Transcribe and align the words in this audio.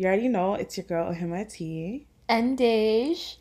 You 0.00 0.06
already 0.06 0.28
know 0.28 0.54
it's 0.54 0.78
your 0.78 0.86
girl 0.86 1.12
Ohima 1.12 1.46
T, 1.46 2.06
And 2.26 2.56
Dej. 2.58 3.36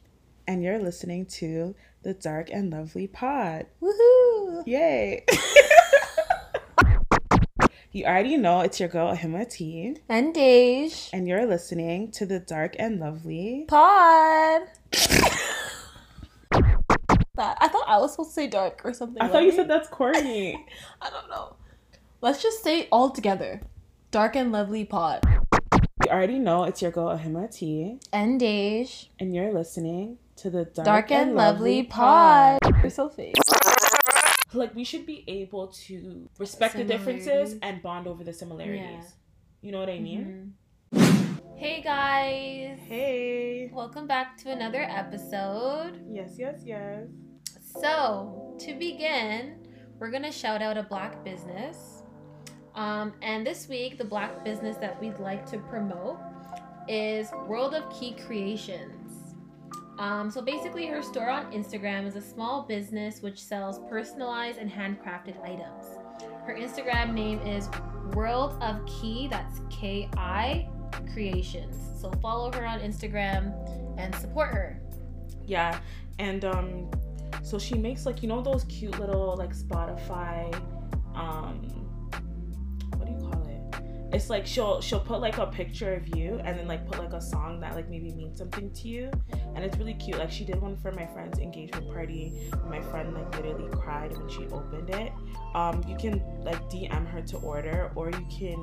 and 0.46 0.62
you're 0.62 0.78
listening 0.78 1.26
to 1.28 1.74
the 2.04 2.14
Dark 2.14 2.50
and 2.52 2.70
Lovely 2.70 3.08
Pod. 3.08 3.68
Woohoo! 3.82 4.64
Yay! 4.68 5.24
you 7.94 8.04
already 8.04 8.36
know 8.36 8.60
it's 8.60 8.78
your 8.78 8.90
girl 8.90 9.16
Ohima 9.16 9.50
T, 9.50 9.96
And 10.10 10.36
Dej. 10.36 11.12
and 11.14 11.30
you're 11.30 11.46
listening 11.46 12.12
to 12.12 12.26
the 12.26 12.42
Dark 12.42 12.76
and 12.78 13.00
Lovely. 13.00 13.64
Pod. 13.70 14.64
that 17.36 17.58
I 17.62 17.70
thought 17.70 17.86
I 17.88 18.00
was 18.00 18.12
supposed 18.12 18.32
to 18.32 18.36
say 18.36 18.48
dark 18.48 18.82
or 18.84 18.94
something. 18.94 19.22
I 19.22 19.30
thought 19.30 19.44
you 19.44 19.54
said 19.54 19.70
that's 19.70 19.88
corny. 19.88 20.62
I 21.02 21.10
don't 21.10 21.30
know. 21.30 21.56
Let's 22.20 22.44
just 22.44 22.62
say 22.66 22.90
all 22.92 23.12
together. 23.12 23.62
Dark 24.12 24.36
and 24.36 24.52
lovely 24.52 24.84
pod. 24.84 25.24
Already 26.10 26.40
know 26.40 26.64
it's 26.66 26.82
your 26.82 26.92
girl 26.92 27.08
Ohima 27.16 27.54
T, 27.54 28.00
And 28.12 28.40
Dej. 28.40 29.08
and 29.20 29.34
you're 29.34 29.54
listening 29.54 30.18
to 30.38 30.50
the 30.50 30.66
Dark, 30.66 30.86
Dark 30.86 31.12
and 31.12 31.36
lovely 31.36 31.84
pod. 31.84 32.60
You're 32.82 32.90
so 32.90 33.10
fake. 33.10 33.36
Like 34.54 34.74
we 34.74 34.84
should 34.84 35.06
be 35.06 35.24
able 35.28 35.68
to 35.86 36.28
respect 36.40 36.76
the 36.76 36.84
differences 36.84 37.56
and 37.62 37.82
bond 37.82 38.08
over 38.08 38.24
the 38.24 38.34
similarities. 38.34 38.82
Yeah. 38.82 39.62
You 39.62 39.72
know 39.74 39.80
what 39.80 39.90
I 39.90 40.00
mean? 40.00 40.54
Mm-hmm. 40.94 41.56
Hey 41.56 41.82
guys. 41.82 42.80
Hey. 42.88 43.70
Welcome 43.72 44.08
back 44.08 44.38
to 44.44 44.52
another 44.52 44.82
episode. 44.82 46.02
Yes, 46.10 46.36
yes, 46.38 46.62
yes. 46.66 47.08
So, 47.82 48.56
to 48.62 48.74
begin, 48.74 49.68
we're 50.00 50.10
going 50.10 50.24
to 50.24 50.32
shout 50.32 50.62
out 50.62 50.78
a 50.78 50.84
black 50.84 51.24
business. 51.24 51.99
Um, 52.80 53.12
and 53.22 53.46
this 53.46 53.68
week, 53.68 53.98
the 53.98 54.06
black 54.06 54.46
business 54.46 54.78
that 54.78 55.02
we'd 55.02 55.20
like 55.20 55.46
to 55.52 55.58
promote 55.58 56.18
is 56.88 57.30
World 57.46 57.74
of 57.74 57.84
Ki 57.92 58.16
Creations. 58.26 59.36
Um, 60.00 60.32
so, 60.32 60.42
basically, 60.42 60.86
her 60.86 61.02
store 61.02 61.30
on 61.30 61.52
Instagram 61.52 62.08
is 62.08 62.16
a 62.16 62.22
small 62.22 62.64
business 62.64 63.22
which 63.22 63.38
sells 63.38 63.82
personalized 63.90 64.60
and 64.60 64.72
handcrafted 64.72 65.44
items. 65.44 65.88
Her 66.46 66.56
Instagram 66.58 67.14
name 67.14 67.42
is 67.42 67.68
World 68.14 68.58
of 68.64 68.80
Key, 68.86 69.28
that's 69.30 69.60
K 69.70 70.10
I 70.16 70.70
Creations. 71.12 71.76
So, 72.00 72.10
follow 72.22 72.50
her 72.54 72.66
on 72.66 72.80
Instagram 72.80 73.54
and 73.98 74.16
support 74.16 74.54
her. 74.54 74.82
Yeah, 75.46 75.82
and 76.18 76.46
um, 76.46 76.90
so 77.44 77.60
she 77.60 77.76
makes 77.76 78.06
like 78.06 78.24
you 78.24 78.30
know 78.30 78.42
those 78.42 78.64
cute 78.70 78.98
little 79.02 79.36
like 79.36 79.54
Spotify, 79.54 80.56
um, 81.14 81.79
It's 84.12 84.30
like 84.30 84.46
she'll 84.48 84.82
she'll 84.82 85.00
put 85.00 85.22
like 85.22 85.38
a 85.38 85.46
picture 85.46 85.94
of 85.94 86.16
you 86.18 86.40
and 86.44 86.58
then 86.58 86.68
like 86.68 86.88
put 86.88 86.98
like 86.98 87.14
a 87.14 87.22
song 87.22 87.60
that 87.60 87.76
like 87.76 87.90
maybe 87.90 88.12
means 88.14 88.40
something 88.40 88.72
to 88.72 88.88
you, 88.88 89.12
and 89.56 89.64
it's 89.64 89.78
really 89.78 89.94
cute. 89.94 90.18
Like 90.18 90.32
she 90.32 90.44
did 90.44 90.60
one 90.62 90.76
for 90.78 90.92
my 90.92 91.06
friend's 91.08 91.38
engagement 91.40 91.92
party. 91.92 92.50
My 92.68 92.82
friend 92.82 93.14
like 93.14 93.36
literally 93.36 93.70
cried 93.72 94.18
when 94.18 94.28
she 94.30 94.46
opened 94.48 94.90
it. 94.90 95.12
Um, 95.54 95.84
you 95.88 95.96
can 95.96 96.24
like 96.44 96.60
DM 96.70 97.08
her 97.08 97.22
to 97.22 97.38
order, 97.38 97.92
or 97.96 98.10
you 98.10 98.28
can 98.32 98.58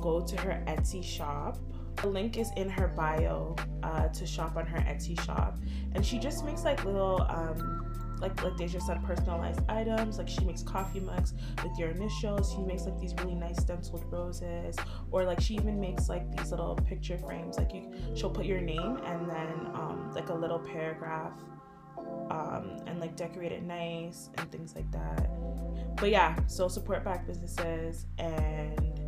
go 0.00 0.20
to 0.26 0.36
her 0.40 0.62
Etsy 0.66 1.02
shop. 1.02 1.58
The 2.02 2.08
link 2.08 2.36
is 2.36 2.50
in 2.56 2.68
her 2.68 2.88
bio 2.88 3.54
uh, 3.82 4.08
to 4.08 4.26
shop 4.26 4.56
on 4.56 4.66
her 4.66 4.78
Etsy 4.78 5.18
shop, 5.24 5.58
and 5.94 6.04
she 6.04 6.18
just 6.18 6.44
makes 6.44 6.64
like 6.64 6.84
little, 6.84 7.22
um, 7.28 8.03
like 8.20 8.42
like 8.42 8.56
Deja 8.56 8.80
said, 8.80 9.02
personalized 9.04 9.60
items. 9.68 10.18
Like 10.18 10.28
she 10.28 10.44
makes 10.44 10.62
coffee 10.62 11.00
mugs 11.00 11.34
with 11.62 11.78
your 11.78 11.90
initials. 11.90 12.52
She 12.52 12.62
makes 12.62 12.84
like 12.84 12.98
these 12.98 13.14
really 13.18 13.34
nice 13.34 13.60
stenciled 13.60 14.04
roses, 14.10 14.76
or 15.10 15.24
like 15.24 15.40
she 15.40 15.54
even 15.54 15.80
makes 15.80 16.08
like 16.08 16.30
these 16.36 16.50
little 16.50 16.74
picture 16.74 17.18
frames. 17.18 17.58
Like 17.58 17.72
you, 17.74 17.92
she'll 18.14 18.30
put 18.30 18.46
your 18.46 18.60
name 18.60 18.98
and 19.04 19.28
then 19.28 19.66
um, 19.74 20.10
like 20.14 20.28
a 20.28 20.34
little 20.34 20.58
paragraph, 20.58 21.32
um, 22.30 22.76
and 22.86 23.00
like 23.00 23.16
decorate 23.16 23.52
it 23.52 23.62
nice 23.62 24.30
and 24.38 24.50
things 24.50 24.74
like 24.74 24.90
that. 24.92 25.28
But 25.96 26.10
yeah, 26.10 26.36
so 26.46 26.68
support 26.68 27.04
black 27.04 27.26
businesses 27.26 28.06
and 28.18 29.00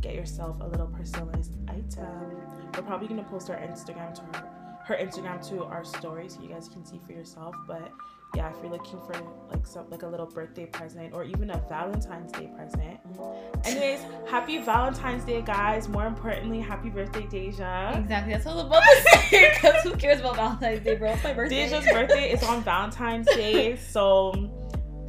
get 0.00 0.14
yourself 0.14 0.56
a 0.60 0.66
little 0.66 0.86
personalized 0.86 1.56
item. 1.68 2.36
We're 2.74 2.82
probably 2.82 3.08
gonna 3.08 3.24
post 3.24 3.50
our 3.50 3.56
Instagram 3.56 4.14
to 4.14 4.38
her, 4.38 4.48
her 4.86 4.96
Instagram 4.96 5.46
to 5.50 5.64
our 5.64 5.84
story 5.84 6.28
so 6.28 6.40
you 6.40 6.48
guys 6.48 6.68
can 6.68 6.84
see 6.84 7.00
for 7.04 7.12
yourself. 7.12 7.54
But 7.66 7.90
yeah, 8.34 8.50
if 8.50 8.56
you're 8.62 8.70
looking 8.70 9.00
for 9.00 9.14
like 9.50 9.66
some 9.66 9.90
like 9.90 10.02
a 10.02 10.06
little 10.06 10.26
birthday 10.26 10.66
present 10.66 11.12
or 11.12 11.24
even 11.24 11.50
a 11.50 11.58
Valentine's 11.68 12.30
Day 12.32 12.48
present. 12.54 13.00
Anyways, 13.64 14.00
happy 14.28 14.58
Valentine's 14.58 15.24
Day, 15.24 15.42
guys. 15.42 15.88
More 15.88 16.06
importantly, 16.06 16.60
happy 16.60 16.90
birthday, 16.90 17.26
Deja. 17.26 17.92
Exactly, 17.96 18.32
that's 18.32 18.44
what 18.44 18.52
I 18.52 18.56
was 18.56 18.66
about 18.66 18.82
to 18.82 19.18
say. 19.28 19.52
Because 19.54 19.82
who 19.82 19.96
cares 19.96 20.20
about 20.20 20.36
Valentine's 20.36 20.84
Day, 20.84 20.96
bro? 20.96 21.10
It's 21.10 21.24
my 21.24 21.32
birthday. 21.32 21.68
Deja's 21.68 21.84
birthday 21.86 22.32
is 22.32 22.42
on 22.44 22.62
Valentine's 22.62 23.26
Day, 23.26 23.76
so 23.76 24.32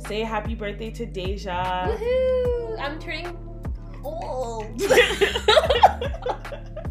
say 0.07 0.21
happy 0.21 0.55
birthday 0.55 0.89
to 0.89 1.05
Deja. 1.05 1.87
Woohoo! 1.87 2.79
I'm 2.79 2.99
turning 2.99 3.37
old. 4.03 4.81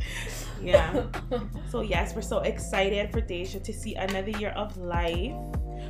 yeah. 0.63 1.07
So 1.71 1.83
yes, 1.83 2.15
we're 2.15 2.23
so 2.23 2.39
excited 2.41 3.13
for 3.13 3.21
Deja 3.21 3.61
to 3.61 3.73
see 3.73 3.95
another 3.95 4.31
year 4.31 4.51
of 4.51 4.77
life. 4.77 5.33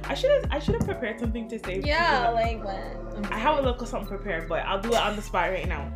I 0.04 0.14
should 0.14 0.30
have 0.30 0.46
I 0.50 0.58
should 0.58 0.74
have 0.74 0.84
prepared 0.84 1.18
something 1.20 1.48
to 1.48 1.58
say. 1.58 1.80
yeah, 1.84 2.28
like 2.30 2.62
what? 2.62 3.32
I 3.32 3.38
have 3.38 3.58
a 3.58 3.62
little 3.62 3.86
something 3.86 4.08
prepared, 4.08 4.48
but 4.48 4.60
I'll 4.66 4.80
do 4.80 4.90
it 4.90 4.98
on 4.98 5.16
the 5.16 5.22
spot 5.22 5.50
right 5.50 5.68
now. 5.68 5.90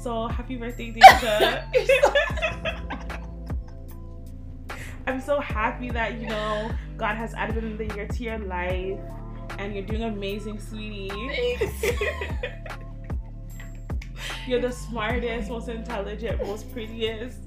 So 0.00 0.28
happy 0.28 0.56
birthday, 0.56 0.90
Deja. 0.92 1.64
I'm 5.06 5.20
so 5.20 5.40
happy 5.40 5.90
that 5.90 6.20
you 6.20 6.28
know 6.28 6.70
God 6.96 7.16
has 7.16 7.34
added 7.34 7.62
another 7.62 7.84
year 7.94 8.06
to 8.06 8.22
your 8.22 8.38
life, 8.38 8.98
and 9.58 9.74
you're 9.74 9.84
doing 9.84 10.02
amazing, 10.02 10.60
sweetie. 10.60 11.58
Thanks. 11.58 12.78
You're 14.46 14.60
the 14.60 14.72
smartest, 14.72 15.50
most 15.50 15.68
intelligent, 15.68 16.44
most 16.46 16.72
prettiest 16.72 17.40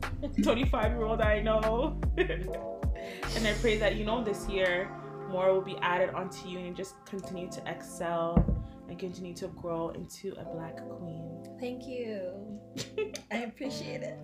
25 0.43 0.91
year 0.91 1.03
old 1.03 1.21
I 1.21 1.41
know. 1.41 1.99
and 2.17 3.47
I 3.47 3.53
pray 3.61 3.77
that, 3.77 3.95
you 3.95 4.05
know, 4.05 4.23
this 4.23 4.47
year 4.47 4.89
more 5.29 5.53
will 5.53 5.61
be 5.61 5.77
added 5.81 6.09
onto 6.11 6.47
you 6.47 6.57
and 6.57 6.67
you 6.67 6.73
just 6.73 6.95
continue 7.05 7.49
to 7.51 7.61
excel 7.69 8.43
and 8.87 8.97
continue 8.97 9.33
to 9.35 9.47
grow 9.49 9.89
into 9.89 10.33
a 10.39 10.43
black 10.43 10.77
queen. 10.97 11.43
Thank 11.59 11.87
you. 11.87 12.59
I 13.31 13.37
appreciate 13.37 14.01
it. 14.01 14.17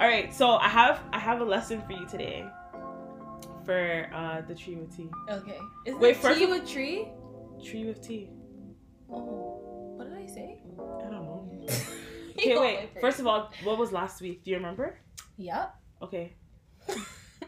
All 0.00 0.08
right, 0.08 0.32
so 0.32 0.52
I 0.56 0.68
have 0.68 1.02
I 1.12 1.18
have 1.18 1.42
a 1.42 1.44
lesson 1.44 1.82
for 1.82 1.92
you 1.92 2.06
today 2.06 2.46
for 3.66 4.08
uh, 4.14 4.40
the 4.48 4.54
tree 4.54 4.76
with 4.76 4.96
tea. 4.96 5.10
Okay. 5.28 5.58
Is 5.84 5.94
Wait, 5.96 6.16
first 6.16 6.38
tea 6.38 6.46
with 6.46 6.66
tree? 6.66 7.08
Tree 7.62 7.84
with 7.84 8.00
tea. 8.00 8.30
Oh, 9.12 9.94
what 9.96 10.08
did 10.08 10.18
I 10.18 10.26
say? 10.26 10.62
I 10.78 11.02
don't 11.02 11.12
know. 11.12 11.50
Okay, 12.38 12.58
wait. 12.58 12.88
First 13.00 13.18
of 13.20 13.26
all, 13.26 13.50
what 13.64 13.76
was 13.76 13.92
last 13.92 14.22
week? 14.22 14.44
Do 14.44 14.50
you 14.50 14.56
remember? 14.56 14.98
Yep, 15.36 15.74
Okay. 16.00 16.32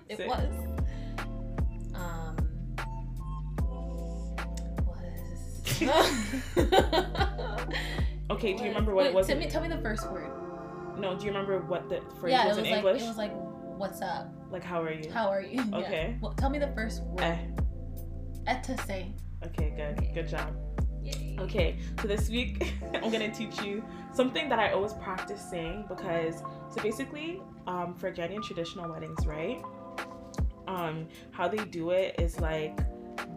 it 0.08 0.18
Say- 0.18 0.26
was. 0.26 0.52
Um, 1.94 2.36
was. 5.80 6.08
Okay, 8.30 8.54
do 8.54 8.62
you 8.62 8.68
remember 8.70 8.94
what 8.94 9.06
it 9.06 9.14
was? 9.14 9.26
Tell 9.26 9.36
me, 9.36 9.46
tell 9.46 9.62
me 9.62 9.68
the 9.68 9.80
first 9.82 10.10
word. 10.10 10.30
No, 10.98 11.14
do 11.16 11.24
you 11.26 11.30
remember 11.30 11.60
what 11.60 11.88
the 11.88 12.00
phrase 12.18 12.32
yeah, 12.32 12.48
was, 12.48 12.56
it 12.56 12.60
was 12.60 12.66
in 12.68 12.72
like 12.72 12.78
English? 12.84 13.02
it 13.02 13.06
was 13.06 13.16
like, 13.18 13.32
"What's 13.76 14.00
up? 14.00 14.32
like, 14.50 14.62
how 14.62 14.82
are 14.82 14.92
you? 14.92 15.10
How 15.10 15.28
are 15.28 15.42
you?" 15.42 15.62
Yeah. 15.70 15.78
Okay. 15.78 16.16
Well, 16.20 16.32
tell 16.32 16.48
me 16.48 16.58
the 16.58 16.68
first 16.68 17.02
word. 17.04 17.20
Eh. 17.20 17.38
Etase. 18.48 19.12
Okay, 19.46 19.72
good. 19.76 19.98
Okay. 19.98 20.12
Good 20.14 20.28
job. 20.28 20.54
Yay. 21.02 21.36
Okay, 21.40 21.78
so 22.00 22.08
this 22.08 22.28
week 22.28 22.72
I'm 22.94 23.10
gonna 23.10 23.32
teach 23.34 23.60
you 23.62 23.82
something 24.14 24.48
that 24.48 24.58
I 24.58 24.72
always 24.72 24.92
practice 24.94 25.40
saying 25.50 25.86
because 25.88 26.42
so 26.70 26.82
basically, 26.82 27.40
um, 27.66 27.94
for 27.94 28.12
Ghanaian 28.12 28.42
traditional 28.42 28.90
weddings, 28.90 29.26
right? 29.26 29.62
Um, 30.68 31.08
how 31.32 31.48
they 31.48 31.64
do 31.64 31.90
it 31.90 32.14
is 32.18 32.40
like 32.40 32.76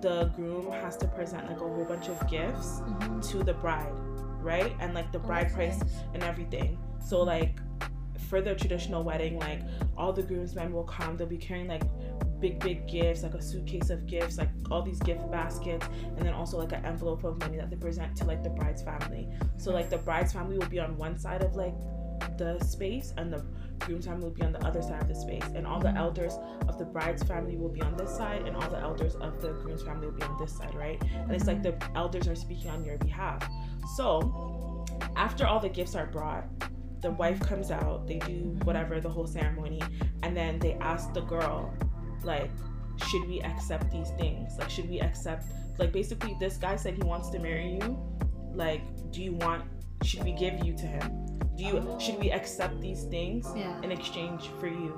the 0.02 0.26
groom 0.36 0.72
has 0.72 0.96
to 0.98 1.08
present 1.08 1.48
like 1.48 1.58
a 1.58 1.60
whole 1.60 1.86
bunch 1.86 2.08
of 2.08 2.20
gifts 2.30 2.82
Mhm. 2.82 3.30
to 3.32 3.44
the 3.44 3.54
bride, 3.54 3.92
right? 4.42 4.74
And 4.80 4.94
like 4.94 5.12
the 5.12 5.20
bride 5.20 5.52
price 5.52 5.80
nice. 5.80 5.94
and 6.14 6.24
everything. 6.24 6.78
So 7.04 7.22
like 7.24 7.60
for 8.30 8.42
the 8.42 8.56
traditional 8.56 9.04
wedding, 9.04 9.38
like 9.40 9.62
all 9.98 10.14
the 10.14 10.24
groomsmen 10.24 10.72
will 10.72 10.84
come. 10.84 11.18
They'll 11.18 11.28
be 11.28 11.38
carrying 11.38 11.68
like 11.68 11.84
big, 12.40 12.60
big 12.60 12.88
gifts, 12.88 13.24
like 13.24 13.34
a 13.34 13.42
suitcase 13.42 13.90
of 13.90 14.06
gifts, 14.06 14.38
like 14.38 14.50
all 14.70 14.82
these 14.82 15.00
gift 15.00 15.30
baskets, 15.32 15.88
and 16.06 16.26
then 16.26 16.34
also 16.34 16.58
like 16.58 16.72
an 16.72 16.86
envelope 16.86 17.24
of 17.24 17.40
money 17.40 17.58
that 17.58 17.70
they 17.70 17.76
present 17.76 18.16
to 18.18 18.26
like 18.26 18.44
the 18.44 18.50
bride's 18.50 18.82
family. 18.82 19.28
So 19.58 19.72
like 19.72 19.90
the 19.90 19.98
bride's 19.98 20.34
family 20.34 20.58
will 20.58 20.70
be 20.70 20.80
on 20.80 20.98
one 20.98 21.18
side 21.18 21.44
of 21.44 21.56
like 21.56 21.76
the 22.38 22.60
space, 22.60 23.14
and 23.18 23.32
the 23.32 23.46
groom's 23.80 24.06
family 24.06 24.24
will 24.24 24.32
be 24.34 24.44
on 24.44 24.54
the 24.54 24.66
other 24.66 24.82
side 24.82 25.02
of 25.02 25.08
the 25.08 25.16
space, 25.16 25.46
and 25.54 25.68
all 25.68 25.80
the 25.80 25.90
Mhm. 25.90 25.98
elders 25.98 26.38
of 26.68 26.78
the 26.78 26.86
bride's 26.86 27.24
family 27.24 27.58
will 27.58 27.70
be 27.70 27.82
on 27.82 27.96
this 27.98 28.16
side, 28.16 28.44
and 28.48 28.56
all 28.56 28.70
the 28.70 28.80
elders 28.80 29.16
of 29.16 29.42
the 29.42 29.52
groom's 29.54 29.84
family 29.84 30.08
will 30.08 30.14
be 30.16 30.24
on 30.24 30.38
this 30.40 30.56
side, 30.58 30.74
right? 30.76 31.02
And 31.14 31.32
it's 31.32 31.48
like 31.48 31.62
the 31.62 31.76
elders 31.96 32.28
are 32.28 32.36
speaking 32.36 32.72
on 32.72 32.84
your 32.84 32.98
behalf. 32.98 33.48
So 33.96 34.86
after 35.16 35.46
all 35.46 35.60
the 35.60 35.70
gifts 35.70 35.96
are 35.96 36.08
brought, 36.08 36.46
the 37.02 37.12
wife 37.12 37.40
comes 37.42 37.70
out, 37.70 38.08
they 38.08 38.20
do 38.20 38.58
whatever 38.64 39.00
the 39.00 39.10
whole 39.10 39.28
ceremony, 39.28 39.82
and 40.24 40.36
then 40.36 40.58
they 40.60 40.74
ask 40.76 41.14
the 41.14 41.22
girl, 41.22 41.72
like, 42.26 42.50
should 43.08 43.28
we 43.28 43.42
accept 43.42 43.92
these 43.92 44.10
things? 44.12 44.58
Like, 44.58 44.70
should 44.70 44.90
we 44.90 45.00
accept? 45.02 45.46
Like, 45.78 45.92
basically, 45.92 46.36
this 46.40 46.58
guy 46.58 46.76
said 46.76 46.96
he 46.96 47.04
wants 47.04 47.30
to 47.30 47.40
marry 47.40 47.74
you. 47.82 47.98
Like, 48.54 48.82
do 49.12 49.22
you 49.22 49.34
want? 49.34 49.64
Should 50.04 50.24
we 50.24 50.32
give 50.34 50.64
you 50.66 50.74
to 50.78 50.86
him? 50.86 51.26
Do 51.58 51.64
you? 51.64 51.98
Should 52.00 52.20
we 52.20 52.32
accept 52.32 52.80
these 52.82 53.04
things 53.04 53.48
Yeah. 53.56 53.82
in 53.82 53.92
exchange 53.92 54.48
for 54.60 54.68
you, 54.68 54.94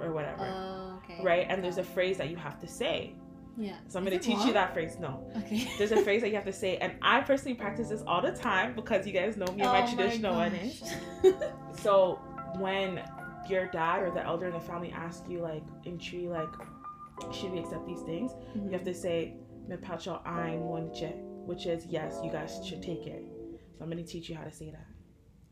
or 0.00 0.12
whatever? 0.12 0.44
Oh, 0.46 1.00
okay. 1.04 1.22
right? 1.22 1.46
And 1.48 1.62
there's 1.64 1.78
a 1.78 1.84
phrase 1.84 2.16
that 2.18 2.28
you 2.30 2.36
have 2.36 2.58
to 2.60 2.66
say. 2.68 3.14
Yeah. 3.58 3.76
So 3.88 3.98
I'm 3.98 4.06
Is 4.06 4.12
gonna 4.12 4.22
teach 4.22 4.38
long? 4.38 4.46
you 4.46 4.52
that 4.54 4.72
phrase. 4.72 4.96
No, 4.98 5.30
Okay. 5.36 5.68
there's 5.78 5.92
a 5.92 6.02
phrase 6.02 6.22
that 6.22 6.28
you 6.30 6.36
have 6.36 6.44
to 6.46 6.52
say, 6.54 6.78
and 6.78 6.94
I 7.02 7.20
personally 7.20 7.54
practice 7.54 7.88
this 7.90 8.02
all 8.06 8.22
the 8.22 8.32
time 8.32 8.74
because 8.74 9.06
you 9.06 9.12
guys 9.12 9.36
know 9.36 9.44
me 9.46 9.60
and 9.60 9.68
Oh 9.68 9.72
my 9.74 9.86
traditional 9.94 10.36
weddings. 10.36 10.80
gosh. 11.22 11.32
So 11.76 12.18
when 12.58 13.02
your 13.48 13.66
dad 13.66 14.02
or 14.02 14.10
the 14.10 14.24
elder 14.24 14.46
in 14.46 14.54
the 14.54 14.60
family 14.60 14.90
asks 14.92 15.28
you 15.28 15.40
like 15.40 15.64
in 15.84 15.98
tree 15.98 16.28
like 16.28 16.48
should 17.32 17.52
we 17.52 17.58
accept 17.58 17.86
these 17.86 18.02
things 18.02 18.32
you 18.54 18.60
mm-hmm. 18.62 18.72
have 18.72 18.84
to 18.84 18.94
say 18.94 19.36
"Me 19.68 19.76
pacho 19.76 20.20
ein 20.26 20.60
wonche," 20.60 21.12
which 21.46 21.66
is 21.66 21.86
yes 21.86 22.18
you 22.24 22.30
guys 22.30 22.60
should 22.66 22.82
take 22.82 23.06
it 23.06 23.24
so 23.76 23.84
i'm 23.84 23.90
going 23.90 24.02
to 24.04 24.10
teach 24.10 24.28
you 24.28 24.36
how 24.36 24.44
to 24.44 24.52
say 24.52 24.70
that 24.70 24.86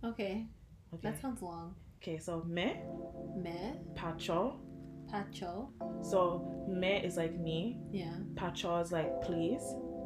Okay. 0.08 0.46
okay 0.94 1.10
That 1.10 1.20
sounds 1.20 1.42
long. 1.42 1.74
okay 2.02 2.18
so 2.18 2.42
me 2.44 2.76
Me, 3.36 3.74
pacho 3.94 4.58
pacho. 5.10 5.70
so 6.02 6.66
me 6.68 6.96
is 7.04 7.16
like 7.16 7.38
me 7.38 7.78
Yeah. 7.92 8.14
pacho 8.36 8.78
is 8.80 8.92
like 8.92 9.20
please 9.22 9.62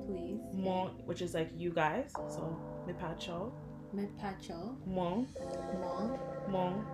Please. 0.07 0.41
mon 0.53 0.89
which 1.07 1.23
is 1.23 1.33
like 1.35 1.51
you 1.57 1.71
guys 1.73 2.11
so 2.29 2.59
me 2.87 2.93
pacho 2.95 3.53
Me 3.93 4.07
pacho. 4.21 4.77
mon 4.87 5.27
Mon. 5.81 6.19
mon 6.51 6.85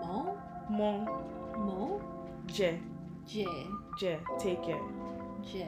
Mon. 0.00 0.36
mon 0.70 1.04
Mon. 1.66 2.00
je 2.46 2.78
J. 3.26 3.44
je 3.96 4.18
take 4.38 4.68
it 4.68 4.82
J. 5.42 5.66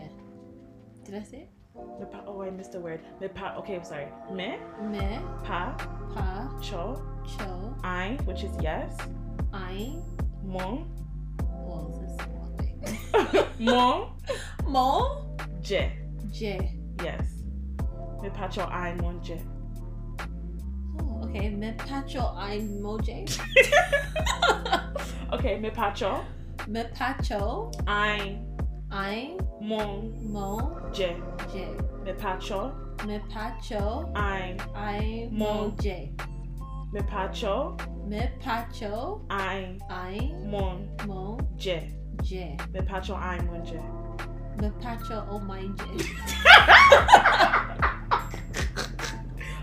Did 1.04 1.14
I 1.14 1.22
say 1.22 1.38
it? 1.38 1.50
Me 2.00 2.06
pa- 2.10 2.24
oh 2.26 2.42
I 2.42 2.50
missed 2.50 2.72
the 2.72 2.80
word. 2.80 3.00
Me 3.20 3.28
pa 3.28 3.54
okay 3.58 3.76
I'm 3.76 3.84
sorry. 3.84 4.08
Me? 4.32 4.56
Me, 4.82 5.18
pa? 5.44 5.74
Pa, 6.14 6.50
cho? 6.60 7.02
Cho, 7.24 7.74
ein 7.84 8.18
which 8.26 8.42
is 8.44 8.50
yes. 8.60 8.96
Ein. 9.52 10.02
mon 10.44 10.84
Well, 11.66 11.94
this 12.00 12.10
is 12.10 12.26
one 12.32 12.56
thing. 12.58 12.78
mon 14.66 15.36
je 15.62 15.90
yes. 17.02 17.42
Me 18.22 18.30
pacho 18.30 18.68
ein 18.70 18.96
mon 18.98 19.22
je 19.22 19.38
Oh, 21.00 21.24
okay. 21.24 21.48
Me 21.50 21.72
pacho 21.78 22.34
ein 22.36 22.82
moje. 22.82 23.24
okay 25.32 25.58
me 25.58 25.70
pacho 25.70 26.24
Me 26.66 26.84
pacho 26.94 27.70
ein 27.86 28.44
ein 28.90 29.38
mon. 29.60 30.32
Mo 30.32 30.80
je. 30.92 31.14
J. 31.52 31.68
me 32.04 32.12
pacho 32.14 32.72
Me 33.06 33.20
pacho 33.30 34.10
ein 34.14 34.58
ein 34.74 35.28
Mo. 35.32 35.68
mo 35.68 35.76
j. 35.80 36.12
me 36.92 37.00
pacho 37.02 37.76
Me 38.06 38.30
pacho 38.40 39.20
ein 39.30 39.78
ein 39.90 40.50
mon. 40.50 40.88
Mo 41.06 41.38
je. 41.56 41.80
J. 42.22 42.56
me 42.72 42.80
pacho 42.82 43.14
ein 43.14 43.46
mon 43.46 43.64
je. 43.64 43.80
Me 44.60 44.70
pacho 44.80 45.26
oh 45.30 45.38
my 45.38 45.62
j. 45.62 45.84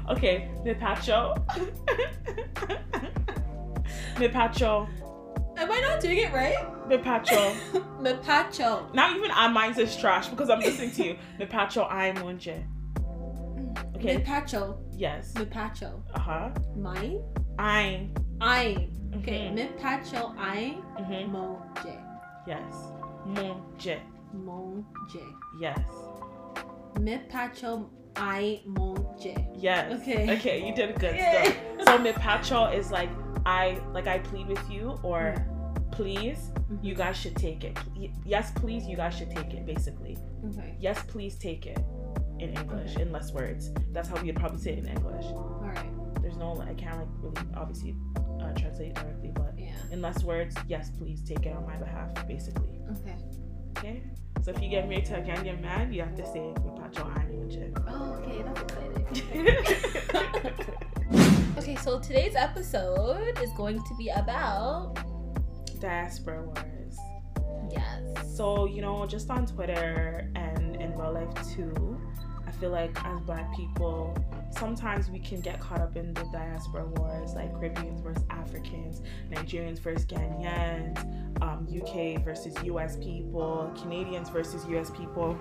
okay. 0.09 0.49
Me 0.63 0.73
pacho 0.73 1.35
me 4.19 4.29
pacho 4.29 4.87
Am 5.57 5.71
I 5.71 5.79
not 5.79 6.01
doing 6.01 6.17
it 6.17 6.33
right? 6.33 6.57
me 6.87 6.97
pacho 6.97 7.55
Me 8.01 8.13
pacho. 8.21 8.87
Not 8.93 9.15
even 9.15 9.31
our 9.31 9.49
minds 9.49 9.77
is 9.79 9.95
trash 9.97 10.27
because 10.27 10.49
I'm 10.49 10.59
listening 10.59 10.91
to 10.91 11.03
you. 11.05 11.17
Me 11.39 11.45
I 11.45 12.11
mon 12.13 12.39
Okay. 13.95 14.17
Me 14.17 14.23
pacho. 14.23 14.77
Yes. 14.91 15.33
Me 15.35 15.45
pacho. 15.45 16.03
Uh-huh. 16.13 16.49
Mine. 16.75 17.21
I. 17.57 18.09
I. 18.41 18.87
Okay. 19.17 19.49
Me 19.51 19.69
pacho 19.81 20.35
ein 20.37 20.83
Mhm. 20.99 21.31
mo. 21.31 21.61
Yes. 22.47 22.73
Mon 23.25 23.63
je. 23.77 23.99
Mo 24.33 24.85
j. 25.11 25.19
Yes. 25.59 25.79
Me 26.99 27.17
pacho 27.29 27.89
I 28.15 28.61
mo. 28.65 28.93
Yes. 29.55 30.01
Okay. 30.01 30.37
Okay, 30.37 30.67
you 30.67 30.75
did 30.75 30.99
good 30.99 31.19
stuff. 31.19 31.55
So 31.87 31.97
me 31.97 32.11
pacho 32.11 32.65
is 32.65 32.91
like 32.91 33.09
I 33.45 33.79
like 33.93 34.07
I 34.07 34.19
plead 34.19 34.47
with 34.47 34.69
you 34.69 34.97
or 35.03 35.35
please 35.91 36.51
Mhm. 36.69 36.83
you 36.83 36.95
guys 36.95 37.15
should 37.17 37.35
take 37.35 37.63
it. 37.63 37.77
Yes, 38.25 38.51
please 38.51 38.85
you 38.87 38.95
guys 38.97 39.13
should 39.15 39.29
take 39.31 39.53
it 39.53 39.65
basically. 39.65 40.17
Okay. 40.49 40.75
Yes, 40.79 41.01
please 41.07 41.37
take 41.37 41.65
it 41.65 41.79
in 42.39 42.49
English 42.57 42.93
Okay. 42.93 43.01
in 43.03 43.11
less 43.11 43.31
words. 43.33 43.71
That's 43.93 44.09
how 44.09 44.21
we'd 44.21 44.35
probably 44.35 44.59
say 44.59 44.73
it 44.73 44.79
in 44.79 44.87
English. 44.87 45.25
All 45.25 45.61
right. 45.61 45.91
There's 46.21 46.37
no 46.37 46.59
I 46.61 46.73
can't 46.73 46.97
like 46.97 47.07
really 47.21 47.47
obviously 47.55 47.95
uh, 48.41 48.51
translate 48.53 48.93
directly, 48.95 49.31
but 49.33 49.53
Yeah. 49.57 49.73
in 49.91 50.01
less 50.01 50.23
words, 50.23 50.55
yes, 50.67 50.89
please 50.91 51.21
take 51.23 51.45
it 51.45 51.55
on 51.55 51.65
my 51.65 51.77
behalf, 51.77 52.13
basically. 52.27 52.81
Okay. 52.91 53.15
Okay? 53.77 54.03
So 54.41 54.51
if 54.51 54.61
you 54.61 54.69
get 54.69 54.87
married 54.89 55.05
to 55.05 55.15
a 55.17 55.21
Ghanaian 55.21 55.61
man, 55.61 55.91
you 55.93 56.01
have 56.01 56.15
to 56.15 56.25
say 56.25 56.53
Pacho 56.77 57.09
Oh, 57.87 58.13
okay. 58.19 58.43
That's 58.43 58.61
exciting. 58.61 59.05
Okay, 61.57 61.77
so 61.77 61.99
today's 61.99 62.35
episode 62.35 63.39
is 63.41 63.49
going 63.53 63.81
to 63.81 63.95
be 63.95 64.09
about 64.09 64.99
Diaspora 65.79 66.43
wars. 66.43 66.97
yes. 67.71 68.35
So, 68.35 68.65
you 68.65 68.81
know, 68.81 69.07
just 69.07 69.29
on 69.29 69.45
Twitter 69.45 70.29
and 70.35 70.75
in 70.75 70.97
real 70.97 71.13
life 71.13 71.33
too, 71.55 71.97
I 72.45 72.51
feel 72.51 72.71
like 72.71 73.01
as 73.05 73.21
black 73.21 73.55
people, 73.55 74.13
sometimes 74.49 75.09
we 75.09 75.19
can 75.19 75.39
get 75.39 75.61
caught 75.61 75.79
up 75.79 75.95
in 75.95 76.13
the 76.13 76.25
diaspora 76.33 76.87
wars, 76.97 77.33
like 77.35 77.53
Caribbeans 77.53 78.01
versus 78.01 78.25
Africans, 78.29 79.01
Nigerians 79.31 79.79
versus 79.79 80.05
Ghanaians, 80.05 81.41
um, 81.41 81.65
UK 81.71 82.21
versus 82.21 82.53
US 82.65 82.97
people, 82.97 83.71
Canadians 83.81 84.27
versus 84.27 84.65
US 84.67 84.89
people. 84.89 85.39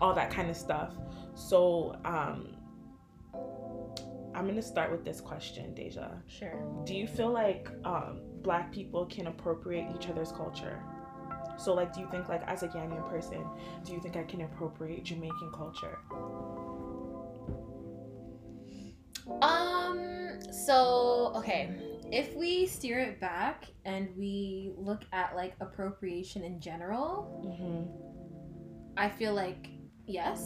all 0.00 0.14
that 0.14 0.30
kind 0.30 0.48
of 0.48 0.56
stuff. 0.56 0.94
So, 1.34 1.96
um, 2.04 2.54
I'm 4.34 4.46
gonna 4.46 4.62
start 4.62 4.90
with 4.90 5.04
this 5.04 5.20
question, 5.20 5.74
Deja. 5.74 6.10
Sure. 6.26 6.54
Do 6.84 6.94
you 6.94 7.06
feel 7.06 7.30
like 7.30 7.68
um, 7.84 8.20
Black 8.42 8.72
people 8.72 9.06
can 9.06 9.26
appropriate 9.26 9.88
each 9.94 10.08
other's 10.08 10.32
culture? 10.32 10.82
So, 11.58 11.74
like, 11.74 11.92
do 11.92 12.00
you 12.00 12.08
think, 12.10 12.28
like, 12.28 12.42
as 12.46 12.62
a 12.62 12.68
Ghanaian 12.68 13.06
person, 13.10 13.44
do 13.84 13.92
you 13.92 14.00
think 14.00 14.16
I 14.16 14.22
can 14.22 14.40
appropriate 14.42 15.04
Jamaican 15.04 15.52
culture? 15.52 15.98
Um. 19.42 20.38
So 20.52 21.32
okay, 21.36 21.70
if 22.10 22.34
we 22.34 22.66
steer 22.66 22.98
it 22.98 23.20
back 23.20 23.66
and 23.84 24.08
we 24.16 24.72
look 24.76 25.02
at 25.12 25.36
like 25.36 25.54
appropriation 25.60 26.42
in 26.42 26.60
general, 26.60 27.42
Mm-hmm. 27.46 28.10
I 28.96 29.08
feel 29.08 29.34
like 29.34 29.68
yes. 30.06 30.40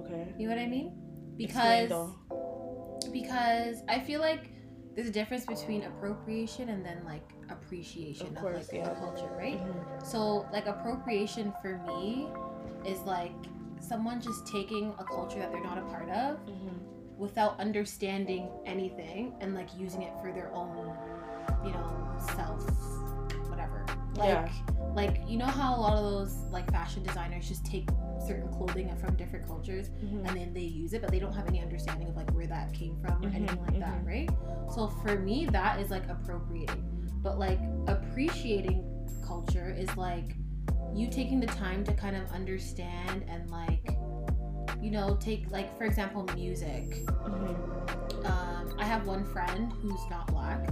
Okay. 0.00 0.34
You 0.38 0.48
know 0.48 0.54
what 0.54 0.62
I 0.62 0.66
mean? 0.66 0.92
Because 1.36 1.88
though. 1.88 2.14
Because 3.12 3.82
I 3.88 4.00
feel 4.00 4.20
like 4.20 4.50
there's 4.94 5.08
a 5.08 5.12
difference 5.12 5.46
between 5.46 5.84
appropriation 5.84 6.68
and 6.68 6.84
then 6.84 7.02
like 7.04 7.28
appreciation 7.50 8.26
Of 8.28 8.32
of, 8.36 8.38
course, 8.42 8.68
like 8.72 8.82
yeah. 8.82 8.90
a 8.90 8.94
culture, 8.96 9.30
right? 9.38 9.58
Mhm. 9.60 10.06
So 10.06 10.46
like 10.52 10.66
appropriation 10.66 11.52
for 11.62 11.78
me 11.86 12.28
is 12.86 12.98
like 13.00 13.32
someone 13.80 14.20
just 14.20 14.46
taking 14.46 14.94
a 14.98 15.04
culture 15.04 15.38
that 15.38 15.50
they're 15.50 15.62
not 15.64 15.78
a 15.78 15.82
part 15.82 16.08
of 16.10 16.38
Mhm. 16.46 16.78
without 17.16 17.58
understanding 17.58 18.48
anything 18.66 19.34
and 19.40 19.54
like 19.54 19.68
using 19.78 20.02
it 20.02 20.12
for 20.20 20.30
their 20.32 20.52
own, 20.54 20.94
you 21.64 21.72
know, 21.72 22.16
self 22.36 22.62
whatever. 23.48 23.84
Like 24.16 24.28
Yeah. 24.28 24.48
Like 24.94 25.20
you 25.26 25.38
know 25.38 25.46
how 25.46 25.74
a 25.74 25.80
lot 25.80 25.94
of 25.94 26.02
those 26.04 26.34
like 26.50 26.70
fashion 26.70 27.02
designers 27.02 27.48
just 27.48 27.64
take 27.64 27.88
certain 28.26 28.48
clothing 28.52 28.94
from 28.96 29.14
different 29.16 29.46
cultures 29.46 29.88
Mhm. 30.04 30.28
and 30.28 30.36
then 30.36 30.52
they 30.52 30.60
use 30.62 30.92
it 30.92 31.00
but 31.00 31.10
they 31.10 31.18
don't 31.18 31.32
have 31.32 31.48
any 31.48 31.60
understanding 31.60 32.08
of 32.08 32.16
like 32.16 32.30
where 32.32 32.46
that 32.46 32.72
came 32.72 32.96
from 33.00 33.24
or 33.24 33.28
Mhm, 33.30 33.34
anything 33.34 33.60
like 33.62 33.78
that 33.80 34.02
mhm. 34.04 34.06
right 34.06 34.30
so 34.72 34.88
for 34.88 35.18
me 35.18 35.46
that 35.46 35.80
is 35.80 35.90
like 35.90 36.08
appropriating 36.08 36.84
but 37.22 37.38
like 37.38 37.58
appreciating 37.88 38.84
culture 39.26 39.74
is 39.76 39.94
like 39.96 40.36
you 40.94 41.08
taking 41.08 41.40
the 41.40 41.46
time 41.46 41.82
to 41.84 41.92
kind 41.94 42.14
of 42.16 42.30
understand 42.32 43.24
and 43.28 43.50
like 43.50 43.96
you 44.80 44.90
know 44.90 45.16
take 45.20 45.50
like 45.50 45.76
for 45.78 45.84
example 45.84 46.24
music 46.34 47.04
Mhm. 47.26 48.26
um, 48.26 48.74
i 48.78 48.84
have 48.84 49.06
one 49.06 49.24
friend 49.24 49.72
who's 49.80 50.00
not 50.10 50.26
black 50.28 50.68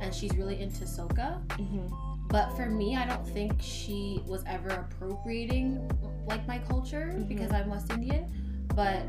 and 0.00 0.14
she's 0.14 0.34
really 0.36 0.60
into 0.60 0.84
soca 0.84 1.42
Mhm. 1.58 2.13
But 2.28 2.50
for 2.56 2.66
me 2.70 2.96
i 2.96 3.04
don't 3.06 3.26
think 3.28 3.52
she 3.60 4.22
was 4.26 4.42
ever 4.46 4.68
appropriating 4.68 5.88
like 6.26 6.46
my 6.48 6.58
culture 6.58 7.12
Mhm. 7.14 7.28
because 7.28 7.52
i'm 7.52 7.68
west 7.68 7.90
indian 7.92 8.30
but 8.74 9.02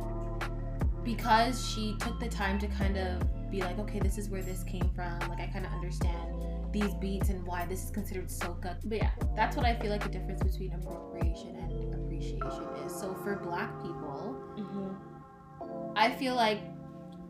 because 1.03 1.67
she 1.69 1.95
took 1.99 2.19
the 2.19 2.27
time 2.27 2.57
to 2.59 2.67
kind 2.67 2.97
of 2.97 3.21
be 3.51 3.61
like, 3.61 3.77
okay, 3.77 3.99
this 3.99 4.17
is 4.17 4.27
where 4.27 4.41
this 4.41 4.63
came 4.63 4.89
from. 4.95 5.19
Like 5.29 5.39
I 5.39 5.45
kind 5.53 5.63
of 5.65 5.71
understand 5.71 6.33
these 6.73 6.93
beats 6.95 7.29
and 7.29 7.45
why 7.45 7.65
this 7.67 7.83
is 7.83 7.91
considered 7.91 8.27
soca. 8.27 8.75
But 8.83 8.97
yeah, 8.97 9.11
that's 9.35 9.55
what 9.55 9.65
I 9.67 9.75
feel 9.75 9.91
like 9.91 10.01
the 10.03 10.09
difference 10.09 10.41
between 10.41 10.73
appropriation 10.73 11.55
and 11.57 11.93
appreciation 11.93 12.63
is. 12.83 12.91
So 12.99 13.13
for 13.23 13.35
black 13.37 13.69
people, 13.83 14.35
Mm-hmm. 14.57 15.93
I 15.95 16.09
feel 16.11 16.33
like 16.35 16.61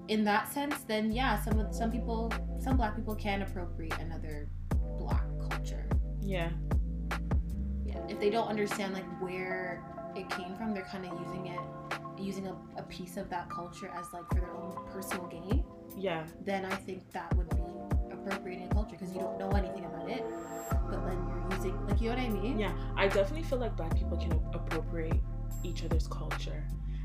in 0.08 0.24
that 0.24 0.51
sense, 0.54 0.75
then 0.88 1.12
yeah, 1.12 1.42
some 1.42 1.60
of 1.60 1.75
some 1.75 1.92
people, 1.92 2.32
some 2.60 2.77
black 2.77 2.96
people 2.96 3.15
can 3.15 3.42
appropriate 3.42 3.98
another. 4.00 4.48
Yeah. 6.25 6.50
Yeah, 7.86 8.00
if 8.10 8.20
they 8.20 8.29
don't 8.29 8.48
understand 8.48 8.94
like 8.94 9.05
where 9.22 9.84
it 10.15 10.29
came 10.29 10.55
from, 10.55 10.74
they're 10.74 10.84
kind 10.86 11.05
of 11.05 11.20
using 11.20 11.48
it, 11.48 11.60
using 12.20 12.48
a, 12.48 12.55
a 12.77 12.84
piece 12.84 13.17
of 13.17 13.29
that 13.29 13.50
culture 13.50 13.91
as 13.96 14.12
like 14.12 14.27
for 14.29 14.36
their 14.36 14.55
own 14.55 14.75
personal 14.91 15.27
gain. 15.27 15.63
Yeah. 15.98 16.25
Then 16.44 16.65
I 16.65 16.75
think 16.75 17.12
that 17.12 17.34
would 17.36 17.50
be 17.50 17.62
appropriating 18.12 18.70
culture 18.70 18.91
because 18.91 19.13
you 19.13 19.20
don't 19.20 19.38
know 19.38 19.51
anything 19.51 19.86
about 19.86 20.10
it, 20.10 20.24
but 20.89 21.05
then 21.05 21.17
you're 21.27 21.58
using 21.58 21.88
like 21.88 22.01
you 22.01 22.10
know 22.10 22.15
what 22.15 22.25
I 22.25 22.29
mean? 22.29 22.58
Yeah. 22.58 22.74
I 22.96 23.08
definitely 23.08 23.44
feel 23.44 23.60
like 23.60 23.77
black 23.77 23.96
people 23.96 24.17
can 24.17 24.34
appropriate 24.53 25.22
each 25.63 25.84
other's 25.84 26.08
culture. 26.08 26.63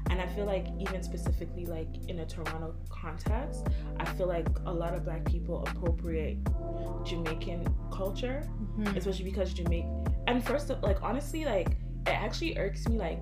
And 0.08 0.20
I 0.20 0.26
feel 0.28 0.44
like 0.46 0.66
even 0.78 1.02
specifically 1.02 1.66
like 1.66 1.88
in 2.08 2.20
a 2.20 2.26
Toronto 2.26 2.74
context, 2.88 3.66
I 3.98 4.04
feel 4.04 4.26
like 4.26 4.48
a 4.66 4.72
lot 4.72 4.94
of 4.94 5.04
black 5.04 5.24
people 5.24 5.62
appropriate 5.68 6.38
Jamaican 7.04 7.66
culture, 7.92 8.42
Mhm. 8.78 8.96
especially 8.96 9.24
because 9.24 9.52
Jamaica 9.52 9.88
and 10.26 10.44
first 10.44 10.70
of- 10.70 10.82
like 10.82 11.02
honestly 11.02 11.44
like 11.44 11.70
it 12.06 12.10
actually 12.26 12.56
irks 12.58 12.88
me 12.88 12.96
like 12.98 13.20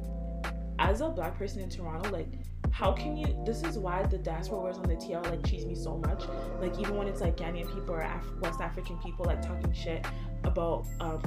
as 0.79 1.01
a 1.01 1.09
black 1.09 1.37
person 1.37 1.61
in 1.63 1.69
Toronto 1.69 2.11
like 2.11 2.29
how 2.71 2.93
can 2.93 3.17
you 3.17 3.27
this 3.45 3.63
is 3.65 3.79
why 3.79 4.03
the 4.05 4.19
diaspora 4.19 4.59
wars 4.59 4.77
on 4.77 4.85
the 4.85 4.95
TL 4.97 5.23
like 5.31 5.45
cheese 5.47 5.65
me 5.67 5.75
so 5.75 5.97
much 5.99 6.23
like 6.61 6.79
even 6.79 6.97
when 6.97 7.09
it's 7.09 7.21
like 7.21 7.37
Ghanaian 7.37 7.67
people 7.75 7.95
or 7.95 8.03
Af- 8.03 8.31
West 8.41 8.61
African 8.61 8.97
people 8.99 9.25
like 9.25 9.41
talking 9.43 9.73
shit 9.73 10.07
about 10.45 10.87
um 11.01 11.21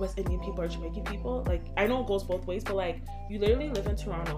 West 0.00 0.18
Indian 0.18 0.40
people 0.40 0.62
or 0.62 0.68
Jamaican 0.68 1.04
people 1.04 1.44
like 1.46 1.64
I 1.76 1.86
know 1.86 2.00
it 2.02 2.06
goes 2.06 2.24
both 2.24 2.46
ways 2.46 2.64
but 2.64 2.76
like 2.76 3.02
you 3.28 3.38
literally 3.38 3.68
live 3.68 3.86
in 3.86 3.96
Toronto 3.96 4.36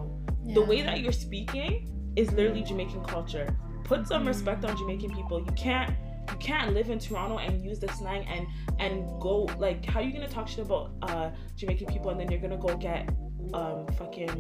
the 0.54 0.62
way 0.62 0.83
that 0.83 1.00
you're 1.00 1.12
speaking 1.12 1.88
is 2.16 2.31
literally 2.33 2.62
Jamaican 2.62 3.04
culture. 3.04 3.47
Put 3.85 4.07
some 4.09 4.25
Mhm. 4.25 4.26
respect 4.28 4.64
on 4.64 4.76
Jamaican 4.76 5.14
people. 5.14 5.38
You 5.40 5.52
can't 5.52 5.90
you 6.31 6.37
can't 6.38 6.73
live 6.75 6.88
in 6.90 6.99
Toronto 6.99 7.38
and 7.38 7.64
use 7.64 7.78
the 7.78 7.88
slang 7.88 8.25
and 8.26 8.47
and 8.81 8.92
go 9.21 9.49
like 9.59 9.85
how 9.87 10.00
you 10.00 10.12
gonna 10.12 10.28
talk 10.28 10.49
shit 10.49 10.64
about 10.66 10.90
uh 11.02 11.31
Jamaican 11.57 11.87
people 11.87 12.11
and 12.11 12.19
then 12.21 12.28
you're 12.31 12.40
gonna 12.40 12.57
go 12.69 12.76
get 12.76 13.09
um 13.54 13.87
fucking 13.99 14.31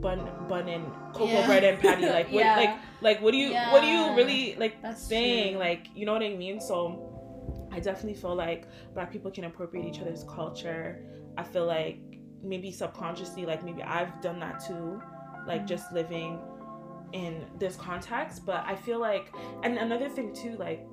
bun 0.00 0.20
bun 0.48 0.68
and 0.68 0.84
cocoa 1.12 1.26
Yeah. 1.26 1.46
bread 1.46 1.64
and 1.64 1.78
patty 1.80 2.06
like 2.18 2.30
what 2.30 2.44
Yeah. 2.44 2.56
like 2.56 2.74
like 3.00 3.20
what 3.22 3.32
do 3.32 3.38
you 3.38 3.50
what 3.72 3.80
do 3.82 3.88
you 3.88 4.14
really 4.14 4.54
like 4.58 4.80
That's 4.82 5.02
saying 5.02 5.52
true. 5.54 5.60
like 5.60 5.88
you 5.94 6.04
know 6.06 6.12
what 6.12 6.22
I 6.22 6.34
mean 6.36 6.60
so 6.60 7.17
I 7.70 7.80
definitely 7.80 8.14
feel 8.20 8.34
like 8.34 8.66
black 8.94 9.10
people 9.12 9.30
can 9.30 9.44
appropriate 9.44 9.86
each 9.86 10.00
other's 10.00 10.24
culture. 10.24 11.02
I 11.36 11.42
feel 11.42 11.66
like 11.66 12.00
maybe 12.42 12.70
subconsciously 12.70 13.44
like 13.46 13.64
maybe 13.64 13.82
I've 13.82 14.20
done 14.20 14.38
that 14.40 14.64
too 14.64 15.02
like 15.46 15.66
just 15.66 15.92
living 15.92 16.38
in 17.12 17.46
this 17.58 17.76
context. 17.76 18.44
But 18.46 18.64
I 18.66 18.76
feel 18.76 18.98
like 19.00 19.32
and 19.62 19.78
another 19.78 20.08
thing 20.08 20.34
too 20.34 20.56
like 20.56 20.86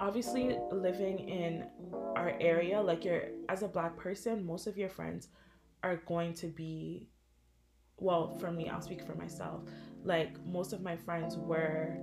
obviously 0.00 0.56
living 0.70 1.18
in 1.28 1.66
our 2.16 2.34
area 2.40 2.80
like 2.80 3.04
you're 3.04 3.28
as 3.48 3.62
a 3.62 3.68
black 3.68 3.96
person 3.96 4.44
most 4.44 4.66
of 4.66 4.76
your 4.76 4.88
friends 4.88 5.28
are 5.82 5.96
going 6.06 6.34
to 6.34 6.48
be 6.48 7.08
well 7.98 8.36
for 8.38 8.50
me 8.50 8.68
I'll 8.68 8.82
speak 8.82 9.02
for 9.06 9.14
myself 9.14 9.62
like 10.04 10.44
most 10.44 10.72
of 10.72 10.82
my 10.82 10.96
friends 10.96 11.36
were 11.36 11.96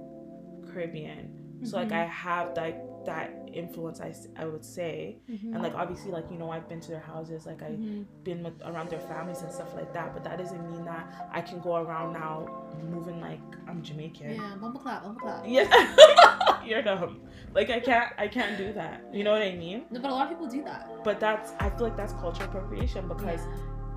Caribbean. 0.72 1.60
So 1.66 1.78
like 1.78 1.90
Mhm. 1.90 1.94
I 1.94 2.06
have 2.06 2.56
like 2.56 2.80
that 3.06 3.32
influence 3.54 4.00
I, 4.02 4.14
I 4.36 4.46
would 4.46 4.64
say 4.64 5.18
Mhm. 5.30 5.54
and 5.54 5.62
like 5.64 5.74
obviously 5.76 6.12
like 6.12 6.30
you 6.30 6.38
know 6.38 6.50
I've 6.52 6.68
been 6.70 6.80
to 6.82 6.92
their 6.92 7.00
houses 7.00 7.46
like 7.46 7.62
I've 7.64 7.80
Mhm. 7.80 8.06
been 8.24 8.44
with, 8.44 8.62
around 8.64 8.90
their 8.90 9.00
families 9.00 9.42
and 9.42 9.52
stuff 9.52 9.74
like 9.76 9.92
that 9.94 10.14
but 10.14 10.24
that 10.24 10.38
doesn't 10.38 10.72
mean 10.72 10.86
that 10.86 11.08
I 11.32 11.42
can 11.42 11.60
go 11.60 11.78
around 11.78 12.14
now 12.14 12.48
moving 12.84 13.20
like 13.22 13.40
I'm 13.68 13.82
Jamaican 13.82 14.36
yeah, 14.36 14.56
bumble 14.62 14.80
clap, 14.80 15.04
bumble 15.04 15.20
clap. 15.22 15.44
yeah 15.48 16.64
you're 16.66 16.82
dumb 16.82 17.22
like 17.54 17.70
I 17.70 17.80
can't 17.80 18.12
I 18.18 18.28
can't 18.28 18.58
do 18.58 18.74
that 18.74 19.02
you 19.14 19.24
know 19.24 19.32
what 19.32 19.42
I 19.42 19.56
mean 19.56 19.86
No, 19.90 20.00
but 20.02 20.12
a 20.12 20.14
lot 20.14 20.24
of 20.24 20.30
people 20.30 20.48
do 20.48 20.64
that. 20.66 20.88
but 21.04 21.20
that's 21.20 21.54
I 21.60 21.70
feel 21.72 21.88
like 21.88 21.98
that's 21.98 22.14
cultural 22.14 22.48
appropriation 22.50 23.08
because 23.08 23.42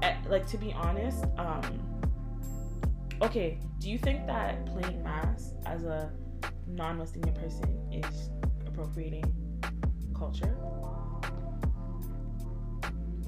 Yeah. 0.02 0.08
eh, 0.10 0.16
like 0.28 0.46
to 0.48 0.58
be 0.58 0.72
honest 0.72 1.24
um 1.38 1.62
okay 3.20 3.58
do 3.78 3.90
you 3.90 3.98
think 3.98 4.26
that 4.26 4.64
playing 4.66 5.02
mass 5.02 5.54
as 5.66 5.84
a 5.84 6.10
non-west 6.66 7.16
indian 7.16 7.34
person 7.34 7.68
is 7.92 8.30
appropriating 8.72 9.24
culture 10.16 10.54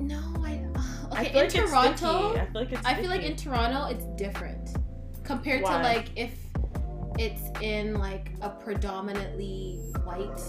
No, 0.00 0.18
I. 0.42 0.60
I 1.12 1.26
Okay, 1.26 1.48
feel 1.48 1.64
in 1.64 1.70
like 1.70 1.96
Toronto, 1.96 2.36
i 2.36 2.44
feel 2.46 2.60
like 2.62 2.72
it's 2.72 2.86
I 2.86 2.94
feel 2.94 3.10
like 3.10 3.22
in. 3.22 3.36
Toronto 3.36 3.86
it's 3.86 4.04
different 4.16 4.70
compared 5.22 5.62
Why? 5.62 5.76
to 5.76 5.82
like 5.82 6.08
if 6.16 6.32
it's 7.18 7.42
in 7.60 7.94
like 7.94 8.30
a 8.42 8.50
predominantly 8.50 9.76
white 10.04 10.40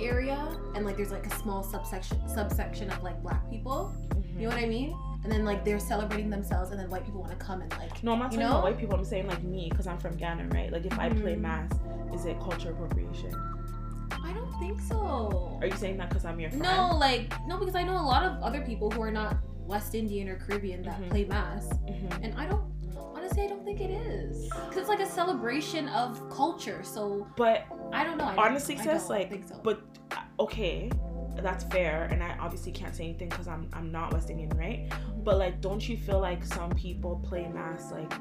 area 0.00 0.48
and 0.74 0.84
like 0.84 0.96
there's 0.96 1.12
like 1.12 1.26
a 1.26 1.36
small 1.38 1.62
subsection 1.62 2.18
subsection 2.28 2.90
of 2.90 3.02
like 3.02 3.22
black 3.22 3.48
people. 3.50 3.94
Mhm. 4.14 4.34
You 4.40 4.42
know 4.48 4.54
what 4.54 4.58
I 4.64 4.66
mean? 4.66 4.96
And 5.22 5.30
then 5.30 5.44
like 5.44 5.64
they're 5.64 5.78
celebrating 5.78 6.30
themselves 6.30 6.70
and 6.72 6.80
then 6.80 6.88
white 6.90 7.04
people 7.04 7.20
want 7.20 7.38
to 7.38 7.44
come 7.44 7.60
and 7.60 7.70
like 7.78 8.02
no 8.02 8.12
i'm 8.14 8.18
not 8.18 8.30
talking 8.32 8.40
know? 8.40 8.52
about 8.52 8.62
white 8.62 8.78
people 8.78 8.96
i'm 8.96 9.04
saying 9.04 9.28
like 9.28 9.42
me 9.42 9.68
because 9.70 9.86
i'm 9.86 9.98
from 9.98 10.16
ghana 10.16 10.48
right 10.54 10.72
like 10.72 10.86
if 10.86 10.98
i 10.98 11.10
play 11.10 11.34
Mhm. 11.36 11.40
mass 11.42 11.70
is 12.14 12.24
it 12.24 12.40
culture 12.40 12.70
appropriation 12.70 13.30
I 14.12 14.32
don't 14.32 14.52
think 14.58 14.80
so. 14.80 15.58
are 15.60 15.66
you 15.66 15.76
saying 15.76 15.96
that 15.98 16.08
because 16.08 16.24
i'm 16.24 16.38
your 16.40 16.50
friend 16.50 16.62
No, 16.62 16.96
like 16.96 17.32
no, 17.46 17.58
because 17.58 17.74
I 17.74 17.82
know 17.82 17.96
a 17.96 18.08
lot 18.14 18.22
of 18.24 18.42
other 18.42 18.60
people 18.62 18.90
who 18.90 19.00
are 19.02 19.10
not 19.10 19.36
West 19.66 19.94
Indian 19.94 20.28
or 20.28 20.36
Caribbean 20.36 20.82
that 20.82 21.00
Mhm. 21.00 21.10
play 21.10 21.24
mass, 21.26 21.68
Mhm. 21.88 22.24
and 22.24 22.34
I 22.36 22.46
don't 22.46 22.64
honestly 23.14 23.44
I 23.44 23.48
don't 23.48 23.64
think 23.64 23.80
it 23.80 23.90
is 23.90 24.44
because 24.48 24.76
it's 24.78 24.88
like 24.88 25.00
a 25.00 25.06
celebration 25.06 25.88
of 25.90 26.28
culture. 26.30 26.82
So 26.82 27.26
but 27.36 27.64
I 27.92 28.02
don't 28.04 28.18
know. 28.18 28.24
I 28.24 28.34
don't- 28.34 28.44
honestly 28.46 28.74
don't 28.76 29.08
like 29.08 29.30
think 29.30 29.48
so. 29.48 29.60
but 29.62 29.80
uh, 30.12 30.42
okay 30.42 30.90
that's 31.36 31.64
fair 31.64 32.04
and 32.10 32.22
i 32.22 32.36
obviously 32.38 32.72
can't 32.72 32.94
say 32.94 33.04
anything 33.04 33.28
because 33.28 33.46
i'm 33.48 33.66
i'm 33.72 33.90
not 33.92 34.12
west 34.12 34.28
indian 34.28 34.50
right 34.58 34.92
but 35.24 35.38
like 35.38 35.60
don't 35.60 35.88
you 35.88 35.96
feel 35.96 36.20
like 36.20 36.44
some 36.44 36.70
people 36.70 37.20
play 37.24 37.46
mass 37.48 37.92
like 37.92 38.12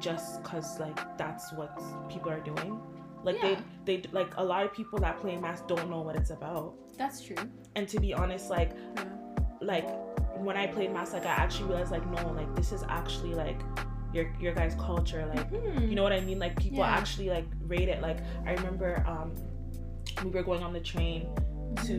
just 0.00 0.42
because 0.42 0.80
like 0.80 0.98
that's 1.18 1.52
what 1.52 1.70
people 2.08 2.30
are 2.30 2.40
doing 2.40 2.80
like 3.26 3.36
Yeah. 3.42 3.60
they 3.84 3.96
they 4.00 4.08
like 4.12 4.32
a 4.38 4.44
lot 4.52 4.64
of 4.64 4.72
people 4.72 4.98
that 5.00 5.20
play 5.20 5.36
mass 5.36 5.60
don't 5.72 5.88
know 5.90 6.00
what 6.06 6.14
it's 6.20 6.30
about 6.30 6.74
that's 6.96 7.18
true. 7.26 7.36
and 7.76 7.84
to 7.92 8.00
be 8.00 8.10
honest 8.14 8.48
like 8.58 8.70
Yeah. 8.96 9.04
like 9.72 9.86
when 10.46 10.56
i 10.56 10.66
played 10.66 10.92
mass 10.92 11.12
like 11.12 11.26
i 11.26 11.36
actually 11.44 11.68
realized 11.70 11.90
like 11.96 12.06
no 12.16 12.22
like 12.40 12.50
this 12.58 12.70
is 12.72 12.82
actually 12.88 13.34
like 13.44 13.60
your 14.16 14.26
your 14.44 14.54
guys 14.60 14.74
culture 14.88 15.22
like 15.34 15.50
Mhm. 15.50 15.88
you 15.90 15.94
know 15.96 16.02
what 16.08 16.12
I 16.12 16.20
mean? 16.28 16.38
Like 16.38 16.54
people 16.56 16.78
Yeah. 16.78 16.98
actually 17.00 17.28
like 17.36 17.44
rate 17.72 17.88
it. 17.94 18.00
Like 18.08 18.18
I 18.48 18.52
remember 18.58 18.90
um 19.12 19.28
we 20.24 20.30
were 20.30 20.42
going 20.50 20.62
on 20.62 20.72
the 20.72 20.80
train 20.92 21.20
to 21.88 21.96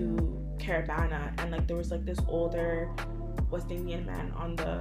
Caribana 0.57 1.21
and 1.39 1.51
like 1.51 1.67
there 1.67 1.77
was 1.77 1.91
like 1.91 2.05
this 2.05 2.17
older 2.27 2.89
West 3.51 3.69
Indian 3.69 4.03
man 4.05 4.31
on 4.43 4.55
the 4.55 4.73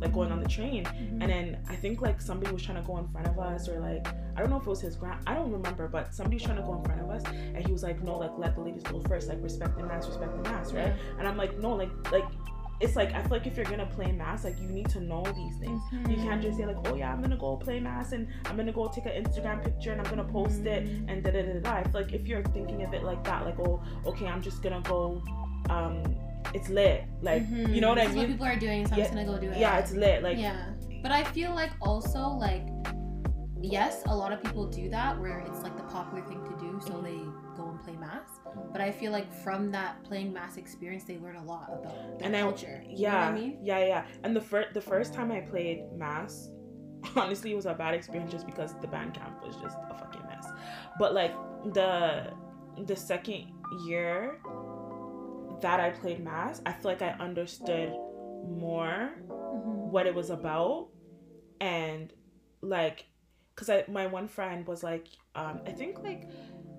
like 0.00 0.12
going 0.12 0.30
on 0.32 0.40
the 0.40 0.48
train 0.48 0.84
Mhm. 0.84 1.22
and 1.22 1.22
then 1.22 1.58
I 1.68 1.76
think 1.76 2.00
like 2.00 2.20
somebody 2.20 2.52
was 2.52 2.62
trying 2.62 2.80
to 2.82 2.86
go 2.86 2.98
in 2.98 3.06
front 3.08 3.26
of 3.28 3.38
us 3.38 3.68
or 3.68 3.78
like 3.80 4.06
I 4.36 4.40
don't 4.40 4.50
know 4.50 4.56
if 4.58 4.66
it 4.66 4.68
was 4.70 4.80
his 4.80 4.96
grand 4.96 5.20
I 5.26 5.34
don't 5.34 5.50
remember 5.52 5.88
but 5.88 6.12
somebody 6.14 6.36
was 6.36 6.42
trying 6.42 6.56
to 6.56 6.62
go 6.62 6.74
in 6.78 6.84
front 6.84 7.00
of 7.00 7.10
us 7.10 7.22
and 7.26 7.64
he 7.64 7.72
was 7.72 7.82
like 7.82 8.02
no 8.02 8.18
like 8.18 8.32
let 8.36 8.54
the 8.56 8.60
ladies 8.62 8.82
go 8.82 9.00
first 9.02 9.28
like 9.28 9.38
respect 9.42 9.78
the 9.78 9.84
mass 9.86 10.06
respect 10.08 10.34
the 10.36 10.50
mass 10.50 10.72
right 10.72 10.88
Yeah. 10.88 11.18
and 11.18 11.28
I'm 11.28 11.36
like 11.36 11.58
no 11.58 11.74
like 11.74 11.90
like 12.12 12.24
it's 12.80 12.96
like 12.96 13.12
I 13.14 13.22
feel 13.22 13.30
like 13.30 13.46
if 13.46 13.56
you're 13.56 13.64
gonna 13.66 13.86
play 13.86 14.10
mass 14.10 14.42
like 14.42 14.58
you 14.60 14.66
need 14.68 14.88
to 14.90 15.00
know 15.00 15.22
these 15.22 15.56
things 15.58 15.80
you 16.10 16.16
can't 16.16 16.42
just 16.42 16.58
say 16.58 16.66
like, 16.66 16.76
oh 16.88 16.96
yeah, 16.96 17.12
I'm 17.12 17.22
gonna 17.22 17.36
go 17.36 17.56
play 17.56 17.78
mass 17.78 18.10
and 18.10 18.26
I'm 18.46 18.56
gonna 18.56 18.72
go 18.72 18.88
take 18.88 19.06
an 19.06 19.12
Instagram 19.22 19.62
picture 19.62 19.92
and 19.92 20.00
I'm 20.00 20.10
gonna 20.10 20.24
post 20.24 20.66
it 20.66 20.84
Mhm. 20.84 21.04
and 21.08 21.22
da 21.22 21.30
da 21.30 21.42
da 21.42 21.60
da. 21.60 21.72
I 21.76 21.82
feel 21.84 22.00
like 22.02 22.12
if 22.12 22.26
you're 22.26 22.42
thinking 22.42 22.82
of 22.82 22.92
it 22.92 23.04
like 23.04 23.22
that, 23.24 23.44
like 23.44 23.60
oh, 23.60 23.80
okay, 24.06 24.26
I'm 24.26 24.42
just 24.42 24.60
gonna 24.60 24.80
go, 24.82 25.22
um, 25.70 26.02
it's 26.52 26.68
lit, 26.68 27.04
like 27.22 27.42
Mhm. 27.48 27.74
you 27.74 27.80
know 27.80 27.88
what 27.88 27.98
I 27.98 28.02
This 28.02 28.10
is 28.10 28.14
mean? 28.16 28.24
what 28.24 28.30
people 28.32 28.46
are 28.46 28.56
doing, 28.58 28.86
so 28.86 28.92
I'm 28.94 28.98
just 29.00 29.12
gonna 29.12 29.24
go 29.24 29.38
do 29.38 29.50
it. 29.50 29.56
yeah, 29.58 29.78
it's 29.78 29.92
lit, 29.92 30.22
like 30.22 30.38
yeah, 30.38 30.70
but 31.02 31.10
I 31.12 31.24
feel 31.24 31.54
like 31.54 31.70
also 31.80 32.28
like 32.28 32.66
yes, 33.60 34.02
a 34.06 34.14
lot 34.14 34.32
of 34.32 34.42
people 34.42 34.66
do 34.66 34.88
that 34.90 35.18
where 35.18 35.38
it's 35.40 35.62
like 35.62 35.76
the 35.76 35.82
popular 35.84 36.22
thing 36.26 36.42
to 36.44 36.56
do, 36.58 36.78
so 36.86 37.00
they 37.00 37.18
go 37.56 37.70
and 37.70 37.80
play 37.82 37.96
mass. 37.96 38.28
But 38.72 38.80
I 38.80 38.90
feel 38.90 39.10
like 39.10 39.32
from 39.32 39.70
that 39.72 40.02
playing 40.04 40.32
mass 40.32 40.56
experience, 40.58 41.04
they 41.04 41.18
learn 41.18 41.36
a 41.36 41.44
lot 41.44 41.70
about 41.72 42.18
their 42.18 42.26
And 42.26 42.36
I- 42.36 42.40
culture. 42.40 42.82
You 42.84 42.88
know 42.90 42.94
yeah, 43.02 43.30
what 43.30 43.38
I 43.38 43.40
mean? 43.40 43.58
yeah, 43.62 43.78
yeah. 43.84 44.04
And 44.22 44.36
the 44.36 44.40
first 44.40 44.74
the 44.74 44.80
first 44.80 45.14
time 45.14 45.32
I 45.32 45.40
played 45.40 45.84
mass, 45.96 46.50
honestly, 47.16 47.52
it 47.52 47.56
was 47.56 47.66
a 47.66 47.74
bad 47.74 47.94
experience 47.94 48.30
just 48.30 48.46
because 48.46 48.74
the 48.80 48.88
band 48.88 49.14
camp 49.14 49.42
was 49.44 49.56
just 49.56 49.78
a 49.90 49.94
fucking 49.94 50.22
mess. 50.28 50.46
But 50.98 51.14
like 51.14 51.32
the 51.72 52.32
the 52.86 52.96
second 52.96 53.44
year 53.86 54.40
that 55.60 55.80
I 55.80 55.90
played 55.90 56.22
mass, 56.22 56.60
I 56.66 56.72
feel 56.72 56.90
like 56.90 57.02
I 57.02 57.10
understood 57.20 57.92
more 58.44 59.10
Mhm. 59.28 59.90
what 59.90 60.06
it 60.06 60.14
was 60.14 60.30
about 60.30 60.88
and 61.60 62.12
like 62.60 63.06
because 63.54 63.70
I 63.70 63.84
my 63.88 64.06
one 64.06 64.26
friend 64.28 64.66
was 64.66 64.82
like, 64.82 65.06
um, 65.34 65.60
I 65.66 65.72
think 65.72 66.02
like 66.02 66.28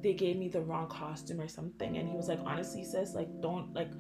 they 0.02 0.14
gave 0.14 0.38
me 0.38 0.50
the 0.50 0.62
wrong 0.62 0.88
costume 0.90 1.40
or 1.40 1.48
something, 1.48 1.98
and 1.98 2.08
he 2.10 2.18
was 2.18 2.28
like, 2.28 2.40
honestly, 2.46 2.84
sis, 2.84 3.16
like 3.16 3.30
don't 3.42 3.74
like 3.74 3.92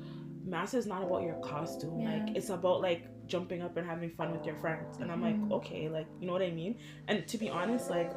mass 0.46 0.74
is 0.74 0.86
not 0.86 1.01
about 1.01 1.24
your 1.24 1.36
costume. 1.36 2.01
Yeah. 2.01 2.13
Like 2.13 2.36
it's 2.36 2.50
about 2.50 2.82
like 2.82 3.08
jumping 3.27 3.62
up 3.62 3.77
and 3.77 3.88
having 3.88 4.12
fun 4.12 4.32
with 4.32 4.46
your 4.46 4.55
friends. 4.55 4.98
And 5.00 5.12
I'm 5.12 5.22
like, 5.22 5.38
okay, 5.51 5.88
like 5.89 6.08
you 6.20 6.27
know 6.27 6.34
what 6.34 6.41
I 6.41 6.51
mean. 6.51 6.77
And 7.08 7.27
to 7.27 7.38
be 7.38 7.50
honest, 7.50 7.89
like 7.89 8.12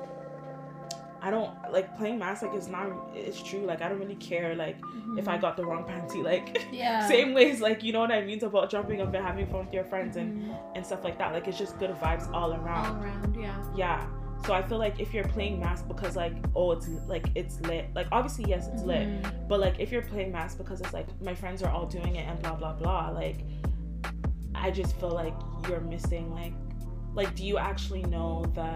I 1.21 1.31
don't 1.31 1.51
like 1.73 1.97
playing 1.97 2.19
mass. 2.19 2.43
Like 2.43 2.55
it's 2.55 2.69
not. 2.69 2.89
It's 3.15 3.43
true. 3.43 3.61
Like 3.61 3.83
I 3.83 3.89
don't 3.89 3.99
really 3.99 4.15
care. 4.17 4.55
Like 4.55 4.77
if 5.17 5.27
I 5.29 5.37
got 5.39 5.57
the 5.57 5.65
wrong 5.65 5.85
panty, 5.85 6.23
like. 6.23 6.59
Mm-hmm. 6.59 6.75
yeah 6.75 7.09
Same 7.15 7.35
ways, 7.35 7.61
like 7.61 7.83
you 7.83 7.93
know 7.93 8.01
what 8.01 8.13
I 8.13 8.21
mean. 8.21 8.37
It's 8.37 8.45
about 8.45 8.71
jumping 8.71 9.01
up 9.01 9.13
and 9.15 9.25
having 9.25 9.47
fun 9.49 9.65
with 9.67 9.75
your 9.75 9.85
friends 9.85 10.17
and 10.17 10.43
Mhm. 10.43 10.57
and 10.77 10.87
stuff 10.87 11.03
like 11.05 11.19
that. 11.19 11.33
Like 11.33 11.49
it's 11.49 11.59
just 11.59 11.79
good 11.79 11.91
vibes 12.01 12.33
all 12.33 12.53
around. 12.55 12.87
all 12.97 13.03
around 13.03 13.37
yeah 13.41 13.57
Yeah. 13.77 14.07
So 14.47 14.53
I 14.55 14.63
feel 14.63 14.79
like 14.79 15.01
if 15.01 15.13
you're 15.13 15.27
playing 15.27 15.59
mask 15.59 15.89
because 15.89 16.15
like 16.15 16.35
oh 16.55 16.71
it's 16.71 16.89
like 17.09 17.27
it's 17.35 17.61
lit. 17.63 17.87
Like 17.95 18.07
obviously 18.13 18.45
yes 18.49 18.69
it's 18.73 18.83
lit. 18.85 19.09
Mhm. 19.09 19.49
But 19.49 19.59
like 19.59 19.81
if 19.81 19.91
you're 19.91 20.03
playing 20.03 20.31
mask 20.31 20.59
because 20.59 20.81
it's 20.81 20.93
like 20.93 21.09
my 21.21 21.35
friends 21.35 21.63
are 21.65 21.71
all 21.71 21.87
doing 21.87 22.15
it 22.17 22.29
and 22.29 22.39
blah 22.41 22.55
blah 22.55 22.75
blah. 22.75 23.11
Like 23.11 23.41
I 24.55 24.71
just 24.71 24.95
feel 25.01 25.11
like 25.11 25.35
you're 25.69 25.81
missing 25.81 26.33
like 26.35 26.53
like 27.15 27.35
do 27.35 27.45
you 27.45 27.59
actually 27.59 28.03
know 28.05 28.45
the 28.55 28.71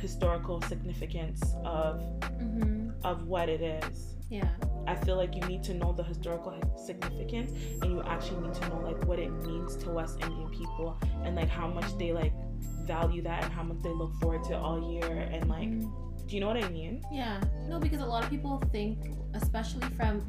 historical 0.00 0.60
significance 0.62 1.42
of 1.64 2.00
Mhm. 2.40 2.92
of 3.04 3.26
what 3.26 3.48
it 3.48 3.60
is? 3.62 4.12
yeah 4.28 4.48
I 4.88 4.96
feel 4.96 5.16
like 5.16 5.36
you 5.36 5.42
need 5.42 5.62
to 5.64 5.74
know 5.74 5.92
the 5.92 6.02
historical 6.02 6.52
significance 6.84 7.52
and 7.82 7.92
you 7.92 8.02
actually 8.02 8.40
need 8.46 8.54
to 8.54 8.68
know 8.68 8.80
like 8.80 9.04
what 9.04 9.18
it 9.20 9.30
means 9.46 9.76
to 9.76 9.90
West 9.90 10.20
Indian 10.20 10.48
people 10.50 10.96
and 11.24 11.36
like 11.36 11.48
how 11.48 11.68
much 11.68 11.96
they 11.98 12.12
like 12.12 12.32
value 12.84 13.22
that 13.22 13.44
and 13.44 13.52
how 13.52 13.62
much 13.62 13.78
they 13.82 13.90
look 13.90 14.12
forward 14.20 14.42
to 14.44 14.52
it 14.54 14.56
all 14.56 14.92
year 14.92 15.28
and 15.32 15.48
like 15.48 15.68
Mhm. 15.68 15.92
do 16.26 16.34
you 16.34 16.40
know 16.40 16.48
what 16.48 16.62
I 16.62 16.68
mean? 16.70 17.04
Yeah, 17.12 17.40
no, 17.68 17.78
because 17.78 18.00
a 18.00 18.06
lot 18.06 18.24
of 18.24 18.30
people 18.30 18.58
think, 18.72 18.98
especially 19.34 19.86
from, 19.90 20.22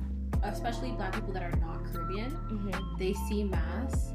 especially 0.43 0.91
black 0.91 1.13
people 1.13 1.33
that 1.33 1.41
are 1.41 1.57
not 1.59 1.83
Caribbean, 1.86 2.31
Mm-hmm. 2.51 2.97
they 3.00 3.13
see 3.13 3.43
mass 3.43 4.13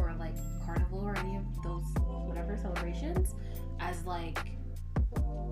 or 0.00 0.14
like 0.18 0.34
carnival 0.64 1.00
or 1.00 1.14
any 1.18 1.36
of 1.36 1.44
those 1.62 1.84
whatever 2.26 2.56
celebrations 2.56 3.34
as 3.80 4.06
like 4.06 4.38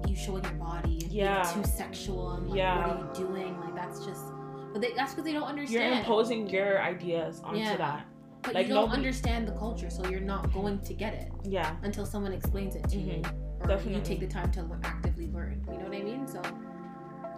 you 0.06 0.14
showing 0.16 0.44
your 0.44 0.52
body 0.54 0.98
and 1.02 1.12
Yeah. 1.12 1.42
being 1.52 1.64
too 1.64 1.70
sexual 1.70 2.32
and 2.32 2.48
like 2.48 2.58
Yeah. 2.58 2.86
what 2.86 2.96
are 2.96 3.20
you 3.20 3.26
doing? 3.26 3.60
Like 3.60 3.74
that's 3.74 4.04
just, 4.04 4.24
but 4.72 4.80
they, 4.82 4.92
that's 4.92 5.12
because 5.12 5.24
they 5.24 5.32
don't 5.32 5.44
understand. 5.44 5.90
You're 5.90 5.98
imposing 5.98 6.48
your 6.48 6.80
ideas 6.82 7.40
onto 7.44 7.60
Yeah. 7.60 7.76
that. 7.76 8.06
but 8.42 8.54
like, 8.54 8.68
you 8.68 8.72
don't 8.74 8.84
nobody- 8.84 8.98
understand 8.98 9.48
the 9.48 9.52
culture, 9.52 9.90
so 9.90 10.08
you're 10.08 10.20
not 10.20 10.52
going 10.54 10.78
to 10.78 10.94
get 10.94 11.12
it 11.12 11.32
Yeah. 11.44 11.74
until 11.82 12.06
someone 12.06 12.32
explains 12.32 12.76
it 12.76 12.88
to 12.88 12.96
you, 12.96 13.20
Mhm. 13.22 13.32
or 13.60 13.66
Definitely. 13.66 13.96
you 13.96 14.00
take 14.02 14.20
the 14.20 14.28
time 14.28 14.50
to 14.52 14.64
actively 14.84 15.26
learn. 15.32 15.60
You 15.68 15.76
know 15.78 15.84
what 15.86 15.94
I 15.96 16.02
mean? 16.02 16.26
So, 16.28 16.40
and, 16.40 16.54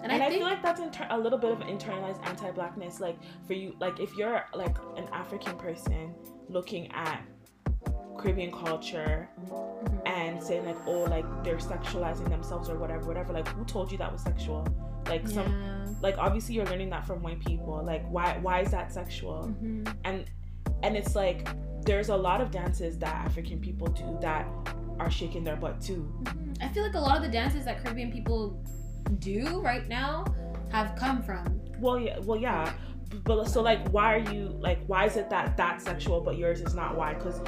And, 0.05 0.13
I, 0.13 0.17
I, 0.17 0.29
think 0.29 0.35
feel 0.43 0.43
like 0.47 0.63
that's 0.63 0.79
inter- 0.79 1.07
a 1.11 1.19
little 1.19 1.39
bit 1.39 1.53
of 1.53 1.61
internalized 1.61 2.21
anti-blackness. 2.29 3.01
Like 3.01 3.19
for 3.47 3.55
you, 3.55 3.75
like 3.81 3.99
if 3.99 4.15
you're 4.17 4.45
like 4.55 4.77
an 4.99 5.09
African 5.11 5.57
person 5.57 6.15
looking 6.51 6.93
at 6.93 7.23
Caribbean 8.21 8.53
culture 8.53 9.29
Mhm. 9.41 10.01
and 10.07 10.43
saying 10.43 10.67
like, 10.67 10.77
oh, 10.87 11.05
like 11.05 11.25
they're 11.45 11.57
sexualizing 11.57 12.29
themselves 12.29 12.69
or 12.69 12.79
whatever, 12.79 13.07
whatever. 13.07 13.33
Like 13.33 13.49
who 13.49 13.65
told 13.65 13.91
you 13.91 13.99
that 13.99 14.13
was 14.13 14.23
sexual? 14.23 14.67
Like 15.09 15.27
some, 15.27 15.97
like 16.03 16.19
obviously 16.19 16.55
you're 16.55 16.67
learning 16.67 16.91
that 16.91 17.07
from 17.07 17.23
white 17.23 17.41
people. 17.41 17.83
Like 17.85 18.07
why, 18.11 18.39
why 18.43 18.61
is 18.61 18.71
that 18.73 18.93
sexual? 18.93 19.49
Mhm. 19.63 19.95
And 20.05 20.25
and 20.83 20.97
it's 20.97 21.15
like 21.15 21.49
there's 21.85 22.11
a 22.11 22.17
lot 22.17 22.41
of 22.41 22.51
dances 22.51 22.99
that 22.99 23.15
African 23.15 23.59
people 23.61 23.87
do 23.89 24.19
that 24.21 24.47
are 24.99 25.11
shaking 25.11 25.43
their 25.45 25.57
butt 25.57 25.81
too. 25.81 26.13
Mhm. 26.25 26.63
I 26.63 26.69
feel 26.69 26.83
like 26.83 26.95
a 26.95 27.01
lot 27.01 27.17
of 27.17 27.23
the 27.23 27.31
dances 27.31 27.65
that 27.65 27.83
Caribbean 27.83 28.13
people 28.13 28.63
do 29.19 29.61
right 29.63 29.89
now 29.89 30.25
have 30.71 30.95
come 30.97 31.23
from. 31.23 31.61
Well, 31.81 31.99
yeah, 31.99 32.19
well, 32.21 32.39
yeah. 32.39 32.73
But 33.25 33.45
so 33.47 33.61
like, 33.61 33.89
why 33.89 34.15
are 34.15 34.33
you 34.33 34.57
like? 34.61 34.79
Why 34.87 35.07
is 35.07 35.17
it 35.17 35.31
that 35.31 35.57
that's 35.57 35.85
sexual 35.85 36.21
but 36.21 36.37
yours 36.39 36.61
is 36.61 36.75
not? 36.75 36.97
Why? 36.97 37.15
Because 37.15 37.41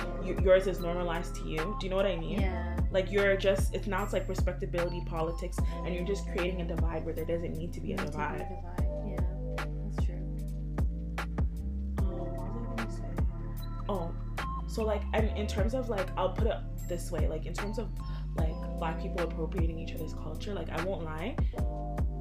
yours 0.43 0.67
is 0.67 0.81
normalized 0.81 1.37
to 1.37 1.49
you. 1.49 1.77
Do 1.79 1.87
you 1.87 1.91
know 1.91 1.97
what 1.97 2.07
I 2.07 2.17
mean? 2.17 2.41
Yeah. 2.41 2.77
Like 2.91 3.11
you're 3.13 3.37
just 3.37 3.75
it's 3.75 3.87
now 3.87 4.03
it's 4.03 4.13
like 4.13 4.29
respectability 4.29 5.03
politics, 5.07 5.59
and 5.85 5.95
you're 5.95 6.05
just 6.05 6.27
creating 6.33 6.61
a 6.63 6.65
divide 6.67 7.05
where 7.05 7.15
there 7.15 7.25
doesn't 7.25 7.57
need 7.57 7.73
to 7.75 7.81
be 7.81 7.93
a 7.93 7.97
Need 7.97 8.07
to 8.07 8.11
divide. 8.11 8.39
divide. 8.39 8.89
Yeah, 9.07 9.65
that's 9.85 10.05
true. 10.05 10.15
Um, 11.99 12.07
what 12.07 12.77
was 12.77 12.79
I 12.79 12.83
gonna 12.83 12.91
say? 12.91 13.25
Oh, 13.89 14.13
so 14.67 14.83
like, 14.85 15.03
and 15.15 15.37
in 15.39 15.47
terms 15.47 15.75
of 15.75 15.89
like, 15.89 16.09
I'll 16.17 16.33
put 16.33 16.49
it 16.49 16.57
this 16.89 17.11
way, 17.11 17.29
like 17.29 17.47
in 17.47 17.55
terms 17.55 17.79
of 17.79 17.89
like 18.37 18.55
black 18.79 19.01
people 19.01 19.21
appropriating 19.21 19.79
each 19.79 19.95
other's 19.95 20.15
culture, 20.15 20.55
like 20.55 20.71
I 20.71 20.83
won't 20.85 21.05
lie. 21.05 21.37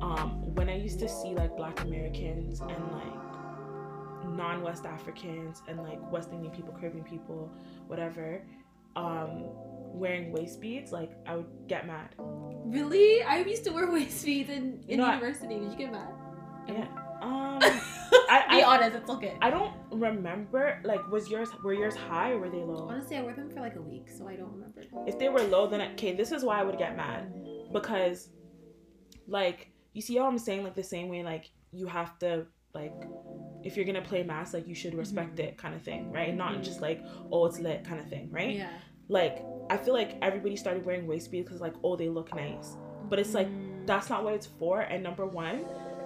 Um, 0.02 0.54
when 0.56 0.70
I 0.70 0.78
used 0.78 1.00
to 1.00 1.10
see 1.10 1.34
like 1.34 1.56
black 1.58 1.82
Americans 1.82 2.62
and 2.62 2.92
like 2.92 3.31
non-West 4.36 4.86
Africans 4.86 5.62
and 5.68 5.82
like 5.84 6.00
West 6.12 6.30
Indian 6.32 6.54
people, 6.54 6.74
Caribbean 6.80 7.04
people, 7.04 7.52
whatever, 7.88 8.42
um, 8.96 9.46
wearing 9.94 10.32
waist 10.32 10.60
beads, 10.62 10.92
like 10.92 11.12
I 11.26 11.36
would 11.38 11.48
get 11.68 11.86
mad. 11.88 12.16
Really? 12.20 13.24
I 13.24 13.40
used 13.40 13.64
to 13.66 13.72
wear 13.72 13.92
waist 13.98 14.24
beads 14.26 14.50
in, 14.50 14.84
in 14.88 14.98
No, 15.00 15.06
I- 15.06 15.16
university. 15.16 15.60
Did 15.60 15.72
you 15.72 15.78
get 15.78 15.92
mad? 15.92 16.10
Yeah. 16.68 16.88
Um, 17.22 17.60
Be 17.60 17.68
I- 18.30 18.64
honest, 18.66 18.96
it's 18.98 19.10
okay. 19.10 19.36
I 19.42 19.50
don't 19.50 19.74
remember. 19.92 20.80
Like, 20.84 21.06
was 21.10 21.30
yours 21.30 21.50
were 21.64 21.74
yours 21.74 21.96
high 21.96 22.32
or 22.32 22.40
were 22.40 22.50
they 22.50 22.58
low? 22.64 22.88
Honestly, 22.90 23.18
I 23.18 23.22
wore 23.22 23.34
them 23.34 23.50
for 23.50 23.60
like 23.62 23.76
a 23.76 23.82
week, 23.82 24.10
so 24.10 24.28
I 24.28 24.36
don't 24.36 24.52
remember. 24.52 24.82
if 25.08 25.20
they 25.20 25.30
were 25.30 25.42
low, 25.44 25.68
then 25.68 25.82
okay, 25.94 26.14
this 26.16 26.32
is 26.32 26.44
why 26.44 26.60
I 26.60 26.64
would 26.64 26.78
get 26.78 26.96
mad 26.98 27.32
because, 27.72 28.30
like, 29.28 29.72
you 29.94 30.02
see 30.02 30.18
how 30.18 30.26
I'm 30.28 30.38
saying 30.38 30.64
like 30.64 30.76
the 30.76 30.84
same 30.84 31.10
way 31.10 31.22
like 31.24 31.52
you 31.72 31.86
have 31.88 32.18
to 32.20 32.46
like 32.74 32.94
if 33.64 33.76
you're 33.76 33.86
gonna 33.86 34.02
play 34.02 34.24
mass 34.24 34.54
like 34.54 34.68
you 34.68 34.76
should 34.76 34.94
respect 34.96 35.40
it 35.40 35.58
kind 35.58 35.76
of 35.76 35.82
thing, 35.82 36.12
right? 36.12 36.36
Not 36.36 36.54
Mhm. 36.56 36.64
just 36.64 36.82
like 36.82 37.04
oh 37.32 37.46
it's 37.46 37.60
lit 37.60 37.84
kind 37.84 38.00
of 38.00 38.08
thing, 38.08 38.30
right? 38.32 38.56
Yeah. 38.56 38.70
Like 39.08 39.44
I 39.70 39.78
feel 39.78 39.94
like 39.94 40.18
everybody 40.22 40.56
started 40.56 40.86
wearing 40.86 41.08
waist 41.08 41.32
beads 41.32 41.46
because 41.48 41.62
like 41.62 41.74
oh 41.84 41.96
they 41.96 42.10
look 42.10 42.34
nice, 42.36 42.78
but 43.10 43.20
it's 43.20 43.34
like 43.34 43.48
Mm. 43.48 43.86
that's 43.86 44.10
not 44.10 44.24
what 44.24 44.34
it's 44.34 44.48
for. 44.48 44.82
And 44.82 45.04
number 45.04 45.26
one, 45.26 45.66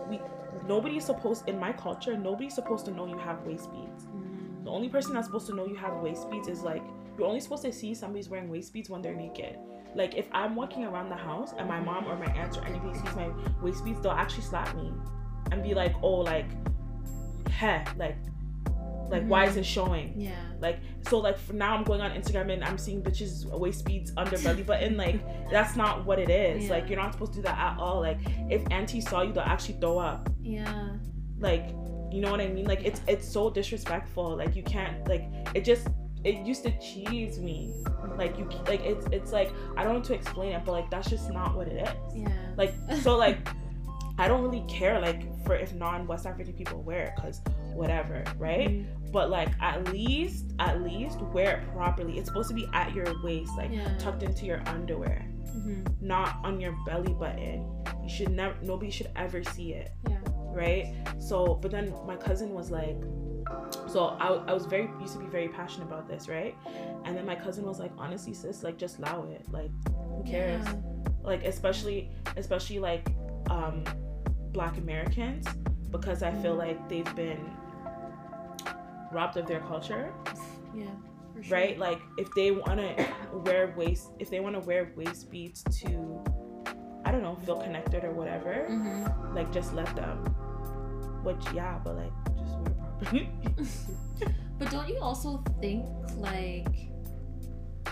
we 0.09 0.19
nobody's 0.67 1.05
supposed 1.05 1.47
in 1.49 1.59
my 1.59 1.71
culture 1.73 2.17
nobody's 2.17 2.55
supposed 2.55 2.85
to 2.85 2.91
know 2.91 3.05
you 3.05 3.17
have 3.17 3.45
waist 3.45 3.71
beads. 3.71 4.05
Mm. 4.07 4.63
The 4.65 4.71
only 4.71 4.89
person 4.89 5.13
that's 5.13 5.27
supposed 5.27 5.47
to 5.47 5.53
know 5.55 5.65
you 5.65 5.75
have 5.75 6.01
waist 6.01 6.29
beads 6.31 6.47
is 6.47 6.61
like 6.63 6.83
you're 7.17 7.27
only 7.27 7.39
supposed 7.39 7.63
to 7.63 7.71
see 7.71 7.93
somebody's 7.93 8.27
wearing 8.29 8.49
waist 8.49 8.73
beads 8.73 8.89
when 8.89 9.01
they're 9.01 9.15
naked. 9.15 9.57
Like 9.95 10.15
if 10.15 10.27
I'm 10.33 10.55
walking 10.55 10.83
around 10.83 11.07
the 11.09 11.15
house 11.15 11.53
and 11.57 11.69
my 11.69 11.79
mom 11.79 12.05
or 12.07 12.17
my 12.17 12.25
aunt 12.33 12.57
or 12.57 12.65
anybody 12.65 12.93
sees 12.99 13.15
my 13.15 13.29
waist 13.61 13.85
beads, 13.85 14.01
they'll 14.01 14.11
actually 14.11 14.43
slap 14.43 14.75
me 14.75 14.91
and 15.51 15.63
be 15.63 15.73
like, 15.73 15.93
"Oh, 16.01 16.17
like, 16.17 16.45
heh, 17.49 17.83
like, 17.97 18.17
like 19.09 19.25
why 19.27 19.45
is 19.45 19.51
mm-hmm. 19.51 19.59
it 19.59 19.65
showing?" 19.65 20.13
Yeah. 20.19 20.35
Like 20.59 20.79
so, 21.07 21.19
like 21.19 21.37
for 21.37 21.53
now 21.53 21.75
I'm 21.75 21.83
going 21.83 22.01
on 22.01 22.11
Instagram 22.11 22.51
and 22.51 22.63
I'm 22.63 22.77
seeing 22.77 23.01
bitches 23.01 23.45
waist 23.51 23.85
beads 23.85 24.11
under 24.17 24.37
belly 24.39 24.63
button. 24.63 24.97
Like 25.05 25.21
that's 25.51 25.75
not 25.75 26.05
what 26.05 26.19
it 26.19 26.29
is. 26.29 26.65
Yeah. 26.65 26.71
Like 26.71 26.89
you're 26.89 26.99
not 26.99 27.13
supposed 27.13 27.33
to 27.33 27.39
do 27.39 27.43
that 27.43 27.57
at 27.57 27.79
all. 27.79 28.01
Like 28.01 28.19
if 28.49 28.63
auntie 28.71 29.01
saw 29.01 29.21
you, 29.21 29.33
they'll 29.33 29.43
actually 29.43 29.77
throw 29.79 29.99
up 29.99 30.29
Yeah. 30.41 30.95
like 31.39 31.69
you 32.11 32.21
know 32.21 32.31
what 32.31 32.39
i 32.39 32.47
mean 32.47 32.65
like 32.65 32.83
it's 32.85 33.01
it's 33.07 33.27
so 33.27 33.49
disrespectful 33.49 34.37
like 34.37 34.55
you 34.55 34.63
can't 34.63 35.05
like 35.07 35.25
it 35.53 35.65
just 35.65 35.87
it 36.23 36.45
used 36.45 36.63
to 36.63 36.71
cheese 36.79 37.39
me 37.39 37.73
like 38.17 38.37
you 38.37 38.45
like 38.67 38.81
it's 38.81 39.05
it's 39.11 39.31
like 39.31 39.51
i 39.75 39.83
don't 39.83 39.95
know 39.95 40.01
to 40.01 40.13
explain 40.13 40.53
it 40.53 40.61
but 40.65 40.71
like 40.71 40.89
that's 40.89 41.09
just 41.09 41.29
not 41.31 41.55
what 41.55 41.67
it 41.67 41.87
is 41.87 42.21
Yeah. 42.21 42.29
like 42.57 42.73
so 43.01 43.17
like 43.17 43.47
i 44.17 44.27
don't 44.27 44.41
really 44.43 44.63
care 44.67 44.99
like 44.99 45.21
for 45.45 45.55
if 45.55 45.73
non-west 45.73 46.25
african 46.25 46.53
people 46.53 46.81
wear 46.81 47.03
it 47.07 47.13
because 47.15 47.41
whatever 47.73 48.23
right 48.37 48.69
Mhm. 48.69 49.11
but 49.11 49.29
like 49.29 49.49
at 49.61 49.91
least 49.91 50.53
at 50.59 50.81
least 50.81 51.21
wear 51.21 51.57
it 51.59 51.67
properly 51.73 52.17
it's 52.17 52.27
supposed 52.29 52.49
to 52.49 52.55
be 52.55 52.67
at 52.73 52.93
your 52.93 53.05
waist 53.23 53.51
like 53.57 53.71
Yeah. 53.71 53.97
tucked 53.97 54.23
into 54.23 54.45
your 54.45 54.61
underwear 54.67 55.25
Mhm. 55.55 56.01
not 56.01 56.37
on 56.43 56.59
your 56.59 56.73
belly 56.85 57.13
button 57.13 57.69
you 58.03 58.09
should 58.09 58.29
never 58.31 58.55
nobody 58.61 58.89
should 58.91 59.09
ever 59.15 59.43
see 59.43 59.73
it 59.73 59.91
Yeah. 60.09 60.17
right? 60.53 60.93
So, 61.19 61.55
but 61.61 61.71
then 61.71 61.93
my 62.05 62.15
cousin 62.15 62.53
was 62.53 62.71
like, 62.71 62.95
so 63.87 64.15
I, 64.19 64.27
I 64.49 64.53
was 64.53 64.65
very 64.67 64.89
used 65.01 65.13
to 65.13 65.19
be 65.19 65.25
very 65.27 65.47
passionate 65.49 65.85
about 65.87 66.07
this, 66.07 66.27
right? 66.29 66.55
And 67.03 67.15
then 67.17 67.25
my 67.25 67.35
cousin 67.35 67.65
was 67.65 67.77
like, 67.79 67.91
honestly, 67.97 68.33
sis, 68.33 68.63
like 68.63 68.77
just 68.77 68.97
allow 68.99 69.23
it, 69.23 69.45
like 69.51 69.71
who 69.89 70.23
cares? 70.23 70.63
Yeah. 70.65 70.73
Like 71.23 71.43
especially 71.43 72.11
especially 72.37 72.79
like 72.79 73.07
um 73.49 73.83
Black 74.55 74.77
Americans 74.77 75.45
because 75.91 76.23
I 76.23 76.31
feel 76.41 76.55
like 76.55 76.87
they've 76.87 77.13
been 77.15 77.39
robbed 79.11 79.35
of 79.37 79.45
their 79.47 79.59
culture, 79.59 80.13
Yeah. 80.73 80.85
Sure. 81.41 81.57
right? 81.57 81.77
Like 81.77 81.99
if 82.17 82.27
they 82.35 82.51
want 82.51 82.79
to 82.79 83.07
wear 83.33 83.73
waist, 83.77 84.11
if 84.19 84.29
they 84.29 84.39
want 84.39 84.55
to 84.55 84.61
wear 84.61 84.93
waist 84.95 85.29
beads 85.29 85.61
to, 85.81 86.23
I 87.03 87.11
don't 87.11 87.21
know, 87.21 87.35
feel 87.45 87.57
connected 87.61 88.05
or 88.05 88.11
whatever, 88.11 88.65
Mhm. 88.69 89.35
like 89.35 89.51
just 89.51 89.73
let 89.73 89.93
them. 89.95 90.23
Which 91.27 91.43
yeah, 91.53 91.77
but 91.83 91.97
like 91.97 92.13
just 92.39 92.55
wear 92.59 92.73
properly. 93.03 93.29
But 94.57 94.71
don't 94.71 94.87
you 94.87 94.99
also 95.01 95.43
think 95.59 95.85
like 96.15 96.71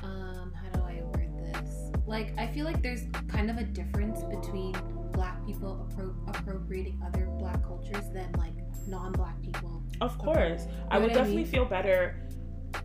um 0.02 0.54
how 0.56 0.70
do 0.72 0.80
I 0.84 1.02
word 1.12 1.32
this? 1.44 1.92
like 2.08 2.32
I 2.38 2.48
feel 2.48 2.64
like 2.66 2.82
there's 2.82 3.04
kind 3.28 3.50
of 3.52 3.58
a 3.58 3.64
difference 3.64 4.24
between 4.24 4.74
black 5.14 5.46
people 5.46 5.88
appro- 5.90 6.16
appropriating 6.30 7.02
other 7.06 7.28
black 7.40 7.64
cultures 7.64 8.10
than 8.14 8.32
like 8.38 8.54
non-black 8.88 9.42
people. 9.42 9.84
Of 10.02 10.18
course, 10.18 10.68
I 10.92 10.96
know 10.96 11.02
would 11.02 11.12
what 11.12 11.12
I 11.12 11.14
definitely 11.14 11.36
mean? 11.44 11.46
feel 11.46 11.66
better. 11.66 12.28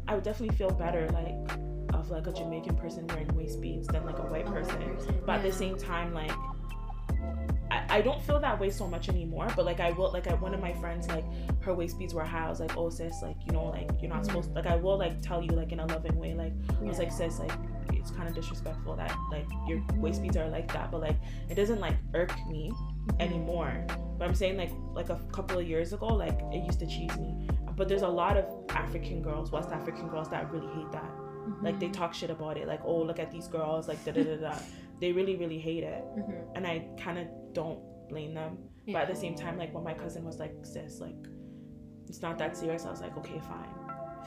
I 0.06 0.14
would 0.14 0.24
definitely 0.24 0.56
feel 0.56 0.70
better 0.70 1.08
like 1.08 1.58
of 1.94 2.10
like 2.10 2.26
a 2.26 2.32
Jamaican 2.32 2.76
person 2.76 3.06
wearing 3.08 3.34
waist 3.34 3.60
beads 3.60 3.88
than 3.88 4.04
like 4.04 4.18
a 4.18 4.22
white 4.22 4.46
a 4.46 4.50
white 4.50 4.64
person. 4.68 4.82
person. 4.96 5.14
But 5.26 5.36
at 5.36 5.42
the 5.42 5.52
same 5.52 5.76
time, 5.76 6.12
like 6.14 6.32
I, 7.88 8.00
don't 8.00 8.22
feel 8.22 8.38
that 8.40 8.58
way 8.60 8.70
so 8.70 8.86
much 8.86 9.08
anymore. 9.08 9.48
But 9.56 9.64
like 9.64 9.80
I 9.80 9.90
will 9.92 10.12
like 10.12 10.26
I, 10.26 10.34
one 10.34 10.54
of 10.54 10.60
my 10.60 10.72
friends 10.74 11.08
like 11.08 11.24
her 11.62 11.74
waist 11.74 11.98
beads 11.98 12.14
were 12.14 12.24
high. 12.24 12.46
I 12.46 12.48
was 12.48 12.60
like, 12.60 12.76
oh 12.76 12.90
sis, 12.90 13.22
like 13.22 13.36
you 13.46 13.52
know 13.52 13.64
like 13.66 13.90
you're 14.00 14.10
not 14.12 14.24
supposed 14.24 14.54
like 14.54 14.66
I 14.66 14.76
will 14.76 14.98
like 14.98 15.20
tell 15.22 15.42
you 15.42 15.50
like 15.52 15.72
in 15.72 15.80
a 15.80 15.86
loving 15.86 16.16
way 16.16 16.34
like 16.34 16.52
I 16.80 16.84
was 16.84 16.98
like 16.98 17.12
sis 17.12 17.38
like 17.38 17.52
it's 17.92 18.10
kind 18.10 18.28
of 18.28 18.34
disrespectful 18.34 18.94
that 18.96 19.14
like 19.30 19.46
your 19.66 19.82
waist 19.96 20.22
beads 20.22 20.36
are 20.36 20.48
like 20.48 20.72
that. 20.72 20.90
But 20.90 21.00
like 21.00 21.16
it 21.48 21.54
doesn't 21.54 21.80
like 21.80 21.96
irk 22.14 22.32
me 22.48 22.72
Mhm. 23.08 23.20
anymore. 23.20 23.86
But 24.18 24.26
I'm 24.28 24.34
saying 24.34 24.56
like 24.56 24.70
like 24.92 25.08
a 25.10 25.18
couple 25.32 25.58
of 25.58 25.66
years 25.68 25.92
ago, 25.92 26.06
like 26.08 26.38
it 26.52 26.64
used 26.64 26.80
to 26.80 26.86
cheese 26.86 27.16
me. 27.18 27.48
But 27.76 27.88
there's 27.88 28.02
a 28.02 28.08
lot 28.08 28.36
of 28.36 28.44
African 28.70 29.22
girls, 29.22 29.50
West 29.52 29.70
African 29.70 30.08
girls 30.08 30.28
that 30.30 30.50
really 30.52 30.66
hate 30.74 30.90
that. 30.92 31.10
Like 31.62 31.80
they 31.80 31.86
Mhm. 31.88 31.92
talk 31.94 32.12
shit 32.12 32.28
about 32.30 32.58
it, 32.58 32.66
like 32.68 32.80
oh 32.84 32.98
look 33.02 33.18
at 33.18 33.30
these 33.32 33.48
girls, 33.48 33.88
like 33.88 34.04
da 34.04 34.12
da 34.12 34.22
da 34.24 34.36
da. 34.36 34.58
They 35.00 35.12
really 35.12 35.36
really 35.36 35.60
hate 35.60 35.84
it, 35.84 36.02
Mhm. 36.16 36.56
and 36.56 36.66
I 36.66 36.88
kind 36.98 37.18
of 37.20 37.26
don't 37.60 37.80
blame 38.08 38.32
them. 38.40 38.52
But 38.86 39.02
at 39.04 39.08
the 39.14 39.20
same 39.24 39.34
time, 39.44 39.54
like 39.62 39.74
when 39.74 39.84
my 39.84 39.94
cousin 40.02 40.22
was 40.24 40.38
like 40.44 40.54
sis, 40.72 40.98
like 41.06 41.22
it's 42.08 42.22
not 42.26 42.38
that 42.42 42.56
serious. 42.56 42.86
I 42.86 42.90
was 42.90 43.02
like 43.06 43.16
okay 43.22 43.40
fine. 43.52 43.74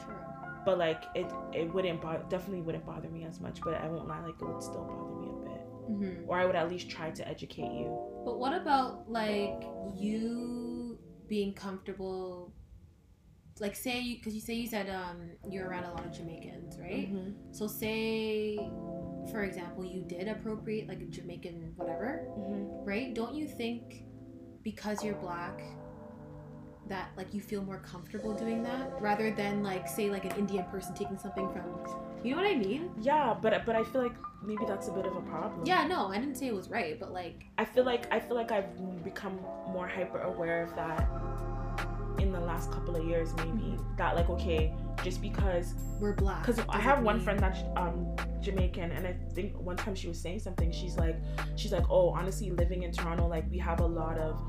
Sure. 0.02 0.20
But 0.66 0.76
like 0.86 1.02
it 1.20 1.28
it 1.60 1.66
wouldn't 1.74 2.00
bother, 2.04 2.24
definitely 2.34 2.62
wouldn't 2.66 2.86
bother 2.92 3.08
me 3.16 3.24
as 3.30 3.40
much. 3.40 3.56
But 3.66 3.74
I 3.84 3.88
won't 3.92 4.06
lie, 4.12 4.20
like 4.28 4.40
it 4.40 4.48
would 4.48 4.62
still 4.62 4.84
bother 4.92 5.16
me 5.22 5.28
a 5.36 5.38
bit, 5.48 5.62
Mhm. 5.92 6.28
or 6.28 6.34
I 6.42 6.44
would 6.46 6.58
at 6.62 6.68
least 6.74 6.86
try 6.96 7.08
to 7.18 7.22
educate 7.34 7.72
you. 7.80 7.88
But 8.26 8.38
what 8.42 8.54
about 8.62 9.10
like 9.20 9.60
you 10.06 10.98
being 11.28 11.52
comfortable? 11.54 12.52
Like 13.64 13.74
say 13.86 13.96
you, 14.00 14.14
because 14.18 14.34
you 14.38 14.40
say 14.48 14.54
you 14.62 14.68
said 14.76 14.86
um 15.00 15.18
you're 15.52 15.66
around 15.68 15.84
a 15.90 15.92
lot 15.96 16.04
of 16.08 16.12
Jamaicans, 16.18 16.78
right? 16.86 17.06
Mhm. 17.12 17.28
So 17.58 17.66
say, 17.66 18.56
for 19.30 19.44
example, 19.44 19.84
you 19.84 20.02
did 20.02 20.28
appropriate 20.28 20.88
like 20.88 21.00
a 21.00 21.06
Jamaican 21.06 21.72
whatever, 21.76 22.26
Mhm. 22.38 22.86
right? 22.86 23.14
Don't 23.14 23.34
you 23.34 23.46
think 23.46 24.04
because 24.62 25.04
you're 25.04 25.14
black 25.16 25.62
that 26.88 27.10
like 27.16 27.32
you 27.32 27.40
feel 27.40 27.62
more 27.62 27.78
comfortable 27.78 28.34
doing 28.34 28.62
that 28.62 29.00
rather 29.00 29.30
than 29.30 29.62
like 29.62 29.86
say 29.88 30.10
like 30.10 30.24
an 30.24 30.32
Indian 30.36 30.64
person 30.66 30.94
taking 30.94 31.16
something 31.16 31.48
from 31.52 31.62
you 32.24 32.30
know 32.36 32.42
what 32.42 32.50
I 32.50 32.54
mean? 32.56 32.90
Yeah, 33.00 33.34
but 33.40 33.64
but 33.66 33.74
I 33.74 33.82
feel 33.82 34.02
like 34.02 34.14
maybe 34.44 34.64
that's 34.66 34.86
a 34.88 34.92
bit 34.92 35.06
of 35.06 35.16
a 35.16 35.20
problem. 35.22 35.62
Yeah, 35.66 35.86
no, 35.88 36.06
I 36.08 36.18
didn't 36.18 36.36
say 36.36 36.46
it 36.46 36.54
was 36.54 36.70
right, 36.70 36.98
but 36.98 37.12
like 37.12 37.46
I 37.58 37.64
feel 37.64 37.84
like 37.84 38.06
I 38.12 38.20
feel 38.20 38.36
like 38.36 38.52
I've 38.52 39.02
become 39.02 39.40
more 39.72 39.88
hyper 39.88 40.20
aware 40.20 40.62
of 40.62 40.74
that 40.76 41.08
in 42.18 42.32
the 42.32 42.40
last 42.40 42.70
couple 42.70 42.94
of 42.96 43.04
years 43.04 43.34
maybe 43.36 43.76
that 43.96 44.14
like 44.16 44.28
okay 44.30 44.72
just 45.04 45.20
because 45.22 45.74
we're 46.00 46.14
black. 46.14 46.44
because 46.44 46.60
I 46.68 46.78
have 46.78 47.02
one 47.02 47.16
mean- 47.16 47.24
friend 47.24 47.40
that's 47.40 47.60
um 47.76 48.14
Jamaican 48.40 48.90
and 48.92 49.06
I 49.06 49.14
think 49.34 49.58
one 49.58 49.76
time 49.76 49.94
she 49.94 50.08
was 50.08 50.20
saying 50.20 50.40
something 50.40 50.70
she's 50.72 50.96
like 50.96 51.16
she's 51.56 51.72
like 51.72 51.84
oh 51.90 52.10
honestly 52.10 52.50
living 52.50 52.82
in 52.82 52.92
Toronto 52.92 53.26
like 53.28 53.48
we 53.50 53.58
have 53.58 53.80
a 53.80 53.86
lot 53.86 54.18
of 54.18 54.40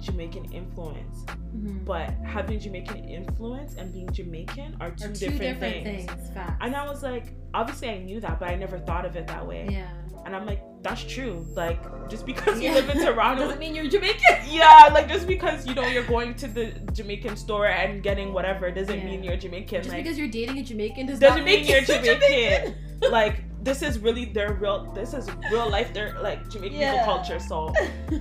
Jamaican 0.00 0.46
influence 0.52 1.24
Mhm. 1.54 1.84
but 1.84 2.10
having 2.24 2.58
Jamaican 2.58 3.04
influence 3.04 3.74
and 3.74 3.92
being 3.92 4.08
Jamaican 4.10 4.76
are 4.80 4.90
two, 4.90 5.04
Are 5.04 5.08
two 5.08 5.14
different, 5.28 5.60
different 5.60 5.84
things. 5.84 6.10
things. 6.10 6.30
And 6.62 6.74
I 6.74 6.86
was 6.88 7.02
like 7.02 7.34
obviously 7.54 7.90
I 7.90 7.98
knew 7.98 8.18
that 8.20 8.40
but 8.40 8.48
I 8.48 8.54
never 8.56 8.78
thought 8.78 9.04
of 9.04 9.16
it 9.16 9.26
that 9.28 9.46
way 9.46 9.68
yeah. 9.70 9.90
and 10.24 10.34
I'm 10.34 10.46
like 10.46 10.62
that's 10.82 11.04
true 11.04 11.46
like 11.54 11.80
just 12.08 12.26
because 12.26 12.60
Yeah. 12.60 12.70
you 12.70 12.74
live 12.74 12.90
in 12.90 13.04
Toronto 13.06 13.42
doesn't 13.44 13.58
mean 13.58 13.74
you're 13.74 13.88
Jamaican. 13.88 14.36
yeah, 14.50 14.90
like 14.92 15.08
just 15.08 15.26
because 15.26 15.66
you 15.66 15.74
know 15.74 15.86
you're 15.86 16.04
going 16.04 16.34
to 16.34 16.48
the 16.48 16.72
Jamaican 16.92 17.36
store 17.36 17.68
and 17.68 18.02
getting 18.02 18.32
whatever 18.32 18.70
doesn't 18.70 18.98
Yeah. 18.98 19.04
mean 19.06 19.22
you're 19.24 19.36
Jamaican. 19.36 19.82
Just 19.82 19.94
like 19.94 20.02
because 20.04 20.18
you're 20.18 20.28
dating 20.28 20.58
a 20.58 20.62
Jamaican 20.62 21.06
does 21.06 21.18
doesn't 21.20 21.38
not 21.38 21.44
mean 21.46 21.64
you're 21.64 21.80
Jamaican. 21.82 22.74
like 23.10 23.44
this 23.62 23.80
is 23.82 24.00
really 24.00 24.24
their 24.26 24.54
real. 24.54 24.92
This 24.92 25.14
is 25.14 25.28
real 25.52 25.70
life. 25.70 25.94
Their 25.94 26.18
like 26.20 26.48
Jamaican 26.50 26.78
Yeah. 26.80 27.04
culture. 27.04 27.38
So 27.38 27.72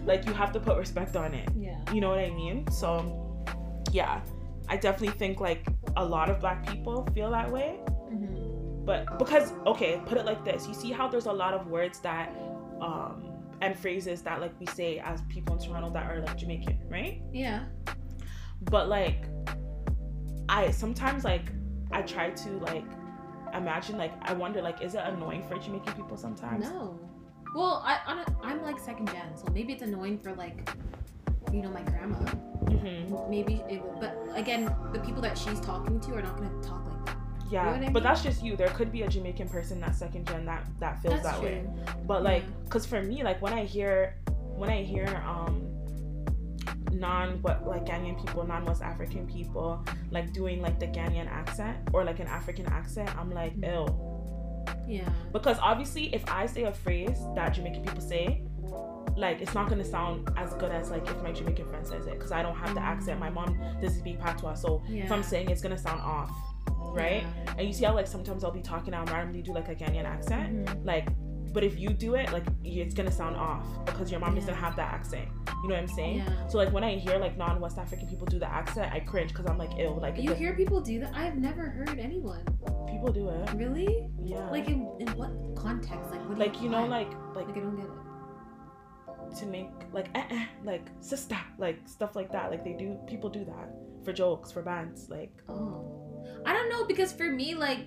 like 0.05 0.25
you 0.27 0.33
have 0.33 0.51
to 0.53 0.59
put 0.59 0.77
respect 0.77 1.15
on 1.15 1.33
it. 1.33 1.49
yeah. 1.57 1.77
You 1.91 1.99
know 1.99 2.09
what 2.09 2.19
I 2.19 2.29
mean? 2.29 2.69
So 2.71 3.43
yeah, 3.91 4.21
I 4.69 4.77
definitely 4.77 5.17
think 5.17 5.39
like 5.39 5.65
a 5.97 6.05
lot 6.05 6.29
of 6.29 6.39
Black 6.39 6.65
people 6.67 7.07
feel 7.15 7.31
that 7.31 7.51
way. 7.51 7.79
Mhm. 8.13 8.85
But 8.85 9.17
because 9.17 9.51
okay, 9.65 9.99
put 10.05 10.17
it 10.17 10.25
like 10.25 10.45
this. 10.45 10.67
You 10.67 10.73
see 10.75 10.91
how 10.91 11.07
there's 11.07 11.25
a 11.25 11.33
lot 11.33 11.53
of 11.55 11.67
words 11.67 11.99
that 12.01 12.31
um 12.81 13.27
and 13.61 13.77
phrases 13.77 14.21
that 14.23 14.41
like 14.41 14.53
we 14.59 14.65
say 14.65 14.97
as 14.99 15.21
people 15.29 15.55
in 15.55 15.61
Toronto 15.63 15.89
that 15.91 16.09
are 16.09 16.19
like 16.21 16.37
Jamaican, 16.37 16.79
right? 16.89 17.21
Yeah. 17.31 17.65
but 18.69 18.89
like 18.89 19.25
i 20.49 20.69
sometimes 20.71 21.23
like 21.23 21.45
i 21.91 22.01
try 22.01 22.29
to 22.31 22.49
like 22.59 22.83
imagine 23.53 23.97
like 23.97 24.11
i 24.23 24.33
wonder 24.33 24.61
like 24.61 24.81
is 24.81 24.95
it 24.95 25.01
annoying 25.05 25.43
for 25.47 25.57
jamaican 25.57 25.93
people 25.93 26.17
sometimes 26.17 26.69
No. 26.69 26.99
Well, 27.53 27.83
I 27.85 27.99
on 28.07 28.19
a, 28.19 28.25
I'm 28.43 28.61
like 28.63 28.79
second 28.79 29.07
gen, 29.11 29.35
so 29.35 29.45
maybe 29.53 29.73
it's 29.73 29.81
annoying 29.83 30.17
for 30.19 30.33
like, 30.33 30.69
you 31.51 31.61
know, 31.61 31.69
my 31.69 31.81
grandma. 31.81 32.15
hmm 32.15 33.29
Maybe 33.29 33.61
it 33.69 33.81
would, 33.83 33.99
but 33.99 34.13
again, 34.35 34.73
the 34.93 34.99
people 34.99 35.21
that 35.21 35.37
she's 35.37 35.59
talking 35.59 35.99
to 35.99 36.13
are 36.15 36.21
not 36.21 36.37
gonna 36.37 36.61
talk 36.63 36.85
like 36.87 36.90
yeah 37.51 37.65
know 37.65 37.71
what 37.79 37.87
I 37.87 37.91
but 37.91 38.03
that's 38.03 38.23
just 38.23 38.43
you 38.43 38.55
there 38.55 38.69
could 38.69 38.91
be 38.91 39.01
a 39.03 39.07
jamaican 39.09 39.49
person 39.49 39.79
that 39.81 39.95
second 39.95 40.27
gen 40.27 40.45
that 40.45 40.63
that 40.79 41.01
feels 41.01 41.15
That's 41.21 41.25
that 41.25 41.35
true. 41.39 41.49
way 41.49 41.67
but 42.07 42.23
like 42.23 42.43
Yeah. 42.43 42.49
because 42.65 42.85
for 42.85 43.01
me 43.01 43.23
like 43.23 43.41
when 43.41 43.53
i 43.53 43.63
hear 43.65 44.15
when 44.55 44.69
i 44.69 44.81
hear 44.83 45.07
um 45.27 45.67
non 46.91 47.41
what 47.41 47.65
like 47.67 47.85
Ghanaian 47.85 48.19
people, 48.23 48.45
non 48.45 48.65
West 48.65 48.81
African 48.81 49.25
people, 49.25 49.83
like 50.11 50.33
doing 50.33 50.61
like 50.61 50.79
the 50.79 50.87
Ghanaian 50.87 51.27
accent 51.27 51.77
or 51.93 52.03
like 52.03 52.19
an 52.19 52.27
African 52.27 52.65
accent, 52.67 53.09
I'm 53.17 53.31
like, 53.31 53.55
Mhm. 53.57 53.87
ew. 53.87 54.95
Yeah. 54.97 55.09
Because 55.31 55.57
obviously, 55.59 56.13
if 56.13 56.29
I 56.29 56.45
say 56.45 56.63
a 56.63 56.71
phrase 56.71 57.17
that 57.35 57.53
Jamaican 57.53 57.83
people 57.83 58.01
say, 58.01 58.43
like 59.15 59.41
it's 59.41 59.53
not 59.55 59.69
gonna 59.69 59.85
sound 59.85 60.29
as 60.37 60.53
good 60.55 60.71
as 60.71 60.91
like 60.91 61.07
if 61.09 61.21
my 61.23 61.31
Jamaican 61.31 61.67
friend 61.69 61.87
says 61.87 62.05
it, 62.07 62.13
because 62.15 62.31
I 62.31 62.41
don't 62.43 62.55
have 62.57 62.75
the 62.75 62.81
accent. 62.81 63.19
My 63.19 63.29
mom 63.29 63.57
doesn't 63.81 63.99
speak 63.99 64.19
patois, 64.19 64.55
so 64.55 64.83
Yeah. 64.87 65.05
if 65.05 65.11
I'm 65.11 65.23
saying 65.23 65.49
it's 65.49 65.61
gonna 65.61 65.77
sound 65.77 66.01
off, 66.01 66.29
right? 66.93 67.23
Yeah. 67.23 67.53
And 67.57 67.67
you 67.67 67.73
see 67.73 67.85
how 67.85 67.93
like 67.93 68.07
sometimes 68.07 68.43
I'll 68.43 68.51
be 68.51 68.61
talking 68.61 68.93
and 68.93 69.07
I'll 69.09 69.13
randomly 69.15 69.41
do 69.41 69.53
like 69.53 69.69
a 69.69 69.75
Ghanaian 69.75 70.05
accent, 70.05 70.65
Mhm. 70.65 70.85
like. 70.85 71.07
But 71.53 71.65
if 71.65 71.77
you 71.77 71.89
do 71.89 72.15
it, 72.15 72.31
like 72.31 72.45
it's 72.63 72.93
gonna 72.93 73.11
sound 73.11 73.35
off 73.35 73.65
because 73.85 74.09
your 74.09 74.21
mom 74.21 74.35
doesn't 74.35 74.55
have 74.55 74.73
that 74.77 74.93
accent. 74.93 75.27
You 75.63 75.67
know 75.67 75.75
what 75.75 75.81
I'm 75.81 75.87
saying? 75.89 76.19
Yeah. 76.19 76.47
So 76.47 76.57
like 76.57 76.71
when 76.71 76.81
I 76.85 76.95
hear 76.95 77.17
like 77.17 77.37
non-West 77.37 77.77
African 77.77 78.07
people 78.07 78.25
do 78.25 78.39
the 78.39 78.49
accent, 78.49 78.93
I 78.93 79.01
cringe 79.01 79.31
because 79.33 79.47
I'm 79.47 79.57
like, 79.57 79.71
ill. 79.77 79.99
like 80.01 80.17
You 80.17 80.33
hear 80.33 80.53
people 80.55 80.79
do 80.79 81.01
that? 81.01 81.13
I've 81.13 81.35
never 81.37 81.63
heard 81.63 81.99
anyone. 81.99 82.45
people 82.87 83.11
do 83.11 83.27
it. 83.27 83.53
Really? 83.55 84.07
Yeah. 84.17 84.49
Like 84.49 84.69
in, 84.69 84.89
in 85.01 85.09
what 85.17 85.31
context? 85.57 86.09
Like 86.11 86.25
what? 86.29 86.37
Like 86.37 86.61
you 86.61 86.69
know, 86.69 86.85
like 86.85 87.11
like 87.35 87.47
like 87.47 87.57
I 87.57 87.59
don't 87.59 87.75
get 87.75 87.85
it. 87.85 89.35
to 89.39 89.45
make 89.45 89.69
like 89.91 90.07
eh, 90.15 90.23
eh, 90.29 90.45
like 90.63 90.85
sister, 91.01 91.37
like 91.57 91.79
stuff 91.85 92.15
like 92.15 92.31
that. 92.31 92.49
Like 92.49 92.63
they 92.63 92.73
do, 92.73 92.97
people 93.07 93.29
do 93.29 93.43
that 93.43 93.69
for 94.05 94.13
jokes, 94.13 94.53
for 94.53 94.61
bands. 94.61 95.09
Like 95.09 95.33
Oh, 95.49 96.00
I 96.45 96.53
don't 96.53 96.69
know 96.69 96.85
because 96.85 97.11
for 97.11 97.29
me, 97.29 97.55
like, 97.55 97.85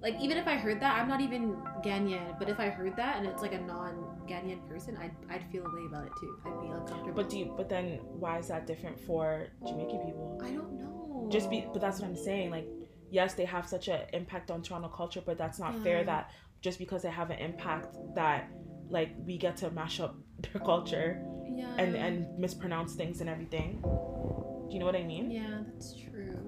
like 0.00 0.18
even 0.20 0.36
if 0.36 0.46
I 0.46 0.54
heard 0.56 0.80
that, 0.80 0.98
I'm 0.98 1.08
not 1.08 1.20
even 1.20 1.56
Ghanaian. 1.84 2.38
But 2.38 2.48
if 2.48 2.58
I 2.58 2.68
heard 2.68 2.96
that 2.96 3.18
and 3.18 3.26
it's 3.26 3.42
like 3.42 3.52
a 3.52 3.60
non-Ghanaian 3.60 4.66
person, 4.68 4.96
I'd 4.96 5.12
I'd 5.28 5.44
feel 5.50 5.64
a 5.66 5.74
way 5.74 5.86
about 5.86 6.06
it 6.06 6.12
too. 6.20 6.38
I'd 6.46 6.60
be 6.60 6.68
uncomfortable. 6.68 7.12
But 7.14 7.30
do 7.30 7.38
you, 7.38 7.54
but 7.56 7.68
then 7.68 7.98
why 8.02 8.38
is 8.38 8.48
that 8.48 8.66
different 8.66 8.98
for 9.00 9.48
Jamaican 9.66 9.98
people? 9.98 10.40
I 10.42 10.50
don't 10.50 10.72
know. 10.72 11.28
Just 11.30 11.50
be, 11.50 11.66
but 11.72 11.80
that's 11.80 12.00
what 12.00 12.08
I'm 12.08 12.16
saying. 12.16 12.50
Like, 12.50 12.66
yes, 13.10 13.34
they 13.34 13.44
have 13.44 13.68
such 13.68 13.88
an 13.88 14.00
impact 14.12 14.50
on 14.50 14.62
Toronto 14.62 14.88
culture, 14.88 15.22
but 15.24 15.36
that's 15.36 15.58
not 15.58 15.80
fair 15.82 16.02
that 16.04 16.30
just 16.62 16.78
because 16.78 17.02
they 17.02 17.10
have 17.10 17.30
an 17.30 17.38
impact 17.38 17.96
that 18.14 18.48
like 18.88 19.10
we 19.24 19.38
get 19.38 19.56
to 19.58 19.70
mash 19.70 20.00
up 20.00 20.16
their 20.52 20.60
culture 20.62 21.22
yeah. 21.54 21.74
and 21.76 21.94
and 21.94 22.38
mispronounce 22.38 22.94
things 22.94 23.20
and 23.20 23.28
everything. 23.28 23.80
Do 23.82 24.74
you 24.74 24.78
know 24.78 24.86
what 24.86 24.96
I 24.96 25.02
mean? 25.02 25.30
yeah, 25.30 25.60
that's 25.66 25.94
true. 25.94 26.39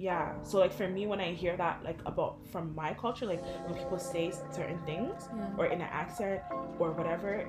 Yeah. 0.00 0.32
So 0.42 0.58
like 0.58 0.72
for 0.72 0.88
me, 0.88 1.06
when 1.06 1.20
I 1.20 1.34
hear 1.34 1.58
that 1.58 1.84
like 1.84 1.98
about 2.06 2.38
from 2.50 2.74
my 2.74 2.94
culture, 2.94 3.26
like 3.26 3.42
when 3.66 3.74
people 3.74 3.98
say 3.98 4.32
certain 4.50 4.78
things 4.86 5.28
Yeah. 5.36 5.50
or 5.58 5.66
in 5.66 5.82
an 5.82 5.88
accent 5.92 6.40
or 6.78 6.92
whatever, 6.92 7.46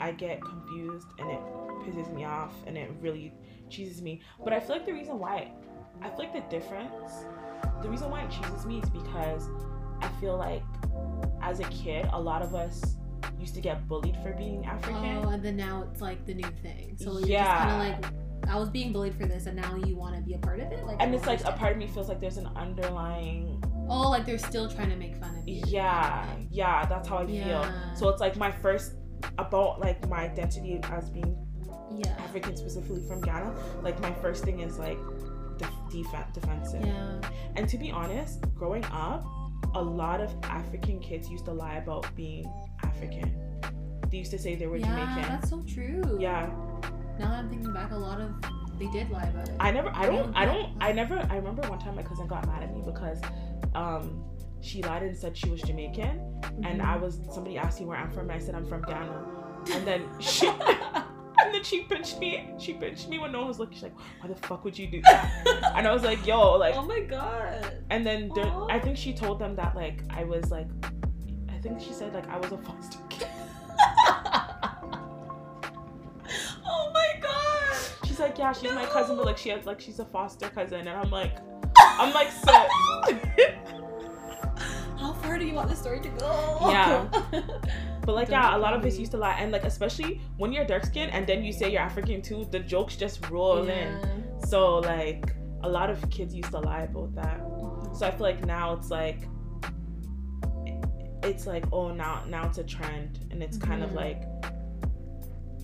I 0.00 0.12
get 0.12 0.40
confused 0.40 1.08
and 1.18 1.30
it 1.30 1.40
pisses 1.84 2.10
me 2.14 2.24
off 2.24 2.54
and 2.66 2.78
it 2.78 2.90
really 3.02 3.34
cheeses 3.68 4.00
me. 4.00 4.22
But 4.42 4.54
I 4.54 4.60
feel 4.60 4.76
like 4.76 4.86
the 4.86 4.94
reason 4.94 5.18
why, 5.18 5.52
I 6.00 6.08
feel 6.08 6.20
like 6.20 6.32
the 6.32 6.40
difference, 6.56 7.26
the 7.82 7.90
reason 7.90 8.10
why 8.10 8.22
it 8.22 8.30
cheeses 8.30 8.64
me 8.64 8.80
is 8.82 8.88
because 8.88 9.50
I 10.00 10.08
feel 10.22 10.38
like 10.38 10.62
as 11.42 11.60
a 11.60 11.64
kid, 11.64 12.08
a 12.14 12.20
lot 12.20 12.40
of 12.40 12.54
us 12.54 12.96
used 13.38 13.54
to 13.56 13.60
get 13.60 13.86
bullied 13.88 14.16
for 14.22 14.32
being 14.32 14.64
African. 14.64 15.18
Oh, 15.18 15.28
and 15.28 15.44
then 15.44 15.56
now 15.58 15.86
it's 15.92 16.00
like 16.00 16.24
the 16.24 16.32
new 16.32 16.48
thing. 16.62 16.96
So 16.98 17.18
you're 17.18 17.28
Yeah. 17.28 17.44
just 17.44 17.58
kind 17.58 17.72
of 17.72 18.02
like, 18.12 18.21
I 18.52 18.58
was 18.58 18.68
being 18.68 18.92
bullied 18.92 19.14
for 19.14 19.24
this, 19.24 19.46
and 19.46 19.56
now 19.56 19.74
you 19.76 19.96
want 19.96 20.14
to 20.14 20.20
be 20.20 20.34
a 20.34 20.38
part 20.38 20.60
of 20.60 20.70
it. 20.70 20.84
Like, 20.84 20.98
and 21.00 21.14
it's 21.14 21.26
like 21.26 21.42
a 21.44 21.52
part 21.52 21.72
of 21.72 21.78
me 21.78 21.86
feels 21.86 22.08
like 22.10 22.20
there's 22.20 22.36
an 22.36 22.48
underlying 22.54 23.62
Oh, 23.88 24.10
like 24.10 24.26
they're 24.26 24.38
still 24.38 24.68
trying 24.70 24.90
to 24.90 24.96
make 24.96 25.16
fun 25.16 25.34
of 25.36 25.48
you. 25.48 25.62
Yeah, 25.66 26.26
yeah, 26.50 26.84
that's 26.84 27.08
how 27.08 27.18
I 27.18 27.26
feel. 27.26 27.66
So 27.96 28.10
it's 28.10 28.20
like 28.20 28.36
my 28.36 28.50
first 28.52 28.92
about 29.38 29.80
like 29.80 30.06
my 30.08 30.24
identity 30.24 30.78
as 30.84 31.08
being 31.10 31.34
Yeah. 31.96 32.14
African, 32.18 32.56
specifically 32.56 33.02
from 33.08 33.22
Ghana. 33.22 33.54
Like 33.82 33.98
my 34.00 34.12
first 34.12 34.44
thing 34.44 34.60
is 34.60 34.78
like 34.78 34.98
def- 35.58 35.70
def- 35.90 36.32
defensive. 36.34 36.84
Yeah. 36.84 37.20
And 37.56 37.68
to 37.70 37.78
be 37.78 37.90
honest, 37.90 38.42
growing 38.54 38.84
up, 38.86 39.24
a 39.74 39.82
lot 39.82 40.20
of 40.20 40.34
African 40.44 41.00
kids 41.00 41.28
used 41.30 41.46
to 41.46 41.52
lie 41.52 41.76
about 41.76 42.14
being 42.14 42.44
African. 42.84 43.34
They 44.10 44.18
used 44.18 44.30
to 44.32 44.38
say 44.38 44.54
they 44.56 44.66
were 44.66 44.76
yeah, 44.76 44.86
Jamaican. 45.06 45.22
that's 45.32 45.48
so 45.50 45.62
true. 45.62 46.18
Yeah, 46.20 46.50
Now 47.18 47.28
that 47.30 47.38
I'm 47.38 47.48
thinking 47.50 47.72
back, 47.72 47.92
a 47.92 47.96
lot 47.96 48.20
of 48.20 48.34
they 48.78 48.86
did 48.88 49.10
lie 49.10 49.24
about 49.24 49.48
it. 49.48 49.54
I 49.60 49.70
never, 49.70 49.90
I 49.94 50.06
don't, 50.06 50.34
I 50.36 50.44
don't. 50.44 50.72
I 50.80 50.92
never. 50.92 51.18
I 51.30 51.36
remember 51.36 51.62
one 51.68 51.78
time 51.78 51.94
my 51.96 52.02
cousin 52.02 52.26
got 52.26 52.46
mad 52.46 52.62
at 52.62 52.74
me 52.74 52.82
because, 52.84 53.20
um, 53.74 54.24
she 54.60 54.82
lied 54.82 55.02
and 55.02 55.16
said 55.16 55.36
she 55.36 55.50
was 55.50 55.60
Jamaican, 55.62 56.20
and 56.64 56.80
Mhm. 56.80 56.84
I 56.84 56.96
was 56.96 57.20
somebody 57.30 57.58
asked 57.58 57.80
me 57.80 57.86
where 57.86 57.98
I'm 57.98 58.10
from, 58.10 58.22
and 58.30 58.32
I 58.32 58.38
said 58.38 58.54
I'm 58.54 58.66
from 58.66 58.82
Ghana, 58.82 59.24
and 59.72 59.86
then 59.86 60.08
she, 60.20 60.46
and 61.42 61.52
then 61.54 61.62
she 61.62 61.82
pinched 61.82 62.18
me. 62.18 62.54
She 62.58 62.72
pinched 62.74 63.08
me 63.08 63.18
when 63.18 63.30
no 63.32 63.40
one 63.40 63.48
was 63.48 63.58
looking. 63.58 63.74
She's 63.74 63.82
like, 63.84 63.96
"Why 64.20 64.28
the 64.28 64.34
fuck 64.36 64.64
would 64.64 64.78
you 64.78 64.86
do 64.88 65.02
that?" 65.02 65.72
And 65.76 65.86
I 65.86 65.92
was 65.92 66.02
like, 66.02 66.26
"Yo, 66.26 66.52
like," 66.56 66.74
oh 66.76 66.82
my 66.86 67.00
god. 67.00 67.72
and 67.90 68.06
then 68.06 68.30
there, 68.34 68.50
I 68.70 68.78
think 68.80 68.96
she 68.96 69.12
told 69.12 69.38
them 69.38 69.54
that 69.56 69.76
like 69.76 70.02
I 70.10 70.24
was 70.24 70.50
like, 70.50 70.68
I 71.48 71.58
think 71.60 71.80
she 71.80 71.92
said 71.92 72.14
like 72.14 72.28
I 72.28 72.38
was 72.38 72.50
a 72.52 72.58
foster 72.58 72.98
kid. 73.10 73.28
She's 78.12 78.20
like, 78.20 78.36
yeah, 78.36 78.52
she's 78.52 78.70
my 78.72 78.84
cousin, 78.84 79.16
but 79.16 79.24
like 79.24 79.38
she 79.38 79.48
has 79.48 79.64
like 79.64 79.80
she's 79.80 79.98
a 79.98 80.04
foster 80.04 80.46
cousin, 80.50 80.80
and 80.80 80.90
I'm 80.90 81.10
like, 81.10 81.38
I'm 81.78 82.12
like, 82.12 82.30
sis. 82.44 82.68
How 84.98 85.14
far 85.14 85.38
do 85.38 85.46
you 85.46 85.54
want 85.54 85.70
this 85.70 85.78
story 85.78 85.98
to 86.00 86.08
go? 86.10 86.58
Yeah. 86.68 87.08
But 88.04 88.14
like, 88.16 88.28
yeah, 88.28 88.54
a 88.54 88.58
lot 88.58 88.74
of 88.74 88.84
us 88.84 88.98
used 88.98 89.12
to 89.12 89.16
lie, 89.16 89.32
and 89.38 89.50
like 89.50 89.64
especially 89.64 90.20
when 90.36 90.52
you're 90.52 90.66
dark 90.66 90.84
skinned 90.84 91.10
and 91.12 91.26
then 91.26 91.42
you 91.42 91.54
say 91.54 91.70
you're 91.72 91.80
African 91.80 92.20
too, 92.20 92.46
the 92.50 92.58
jokes 92.58 92.96
just 92.96 93.30
roll 93.30 93.66
in. 93.66 93.98
So 94.46 94.76
like, 94.80 95.34
a 95.62 95.68
lot 95.70 95.88
of 95.88 95.98
kids 96.10 96.34
used 96.34 96.50
to 96.50 96.58
lie 96.58 96.82
about 96.82 97.14
that. 97.14 97.40
So 97.96 98.04
I 98.06 98.10
feel 98.10 98.20
like 98.26 98.44
now 98.44 98.74
it's 98.74 98.90
like, 98.90 99.20
it's 101.22 101.46
like, 101.46 101.64
oh, 101.72 101.92
now 101.94 102.24
now 102.28 102.46
it's 102.46 102.58
a 102.58 102.64
trend, 102.64 103.24
and 103.30 103.42
it's 103.42 103.56
kind 103.56 103.82
of 103.82 103.90
Mhm. 103.90 103.94
like, 103.94 104.51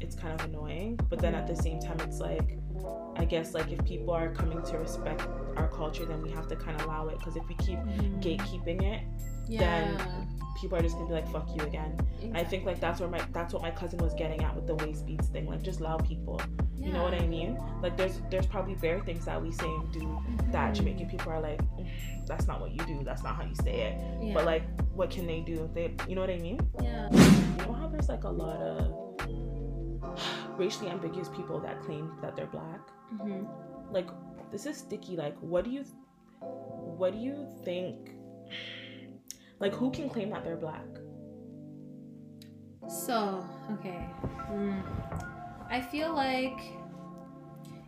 it's 0.01 0.15
kind 0.17 0.39
of 0.39 0.45
annoying. 0.47 0.99
But 1.09 1.19
then 1.19 1.35
at 1.35 1.47
the 1.47 1.57
same 1.57 1.81
time, 1.81 1.99
it's 2.01 2.19
like, 2.21 2.59
I 3.17 3.25
guess 3.25 3.55
like 3.55 3.71
if 3.73 3.85
people 3.85 4.13
are 4.15 4.31
coming 4.33 4.63
to 4.63 4.79
respect 4.79 5.27
our 5.57 5.69
culture, 5.69 6.05
then 6.05 6.23
we 6.23 6.31
have 6.31 6.47
to 6.49 6.57
kind 6.57 6.81
of 6.81 6.87
allow 6.87 7.09
it. 7.09 7.19
Because 7.19 7.37
if 7.37 7.47
we 7.49 7.55
keep 7.57 7.79
Mhm. 7.79 8.23
gatekeeping 8.23 8.83
it, 8.83 9.03
yeah. 9.49 9.97
people 10.61 10.77
are 10.77 10.83
just 10.83 10.97
gonna 10.97 11.07
be 11.07 11.13
like, 11.15 11.29
fuck 11.31 11.49
you 11.57 11.63
again. 11.63 11.97
And 12.21 12.37
I 12.37 12.43
think 12.43 12.65
like 12.67 12.81
that's 12.81 12.99
where 12.99 13.09
my 13.09 13.21
that's 13.33 13.55
what 13.55 13.63
my 13.63 13.71
cousin 13.71 13.99
was 14.01 14.13
getting 14.15 14.43
at 14.43 14.57
with 14.57 14.67
the 14.67 14.75
waist 14.75 15.07
beads 15.07 15.29
thing. 15.29 15.47
Like 15.47 15.63
just 15.63 15.79
allow 15.79 15.99
people. 15.99 16.41
Yeah. 16.75 16.87
You 16.89 16.93
know 16.95 17.03
what 17.05 17.15
I 17.15 17.25
mean? 17.29 17.57
Like 17.81 17.97
there's 17.97 18.21
there's 18.29 18.47
probably 18.47 18.75
bare 18.75 18.99
things 19.01 19.25
that 19.27 19.41
we 19.41 19.53
say 19.53 19.67
and 19.69 19.93
do 19.93 20.19
that 20.51 20.73
Mhm. 20.73 20.77
Jamaican 20.77 21.09
people 21.11 21.31
are 21.33 21.41
like, 21.41 21.63
"Mm, 21.77 21.87
that's 22.27 22.49
not 22.49 22.61
what 22.61 22.73
you 22.73 22.85
do. 22.87 23.05
That's 23.05 23.23
not 23.23 23.37
how 23.37 23.45
you 23.45 23.55
say 23.55 23.81
it. 23.89 23.99
Yeah. 24.21 24.35
But 24.35 24.47
like, 24.47 24.63
what 24.95 25.11
can 25.11 25.27
they 25.29 25.41
do? 25.43 25.71
They, 25.75 25.95
you 26.09 26.15
know 26.17 26.23
what 26.23 26.31
I 26.31 26.39
mean? 26.39 26.59
yeah. 26.83 27.09
You 27.13 27.67
know 27.67 27.73
how 27.75 27.87
there's 27.89 28.09
like 28.09 28.25
a 28.25 28.29
lot 28.31 28.57
of 28.61 29.17
racially 30.57 30.91
ambiguous 30.91 31.29
people 31.29 31.59
that 31.61 31.81
claim 31.83 32.13
that 32.23 32.35
they're 32.37 32.47
black. 32.47 32.81
hmm 33.21 33.45
Like, 33.91 34.09
this 34.51 34.67
is 34.67 34.77
sticky. 34.77 35.17
Like, 35.17 35.37
what 35.41 35.65
do 35.65 35.71
you, 35.71 35.85
what 36.41 37.13
do 37.13 37.19
you 37.19 37.47
think? 37.65 38.11
Like, 39.61 39.75
who 39.75 39.91
can 39.91 40.09
claim 40.09 40.31
that 40.31 40.45
they're 40.45 40.57
black? 40.57 40.87
So, 42.89 43.47
okay. 43.73 44.09
Mm. 44.51 44.83
I 45.71 45.81
feel 45.81 46.15
like 46.15 46.59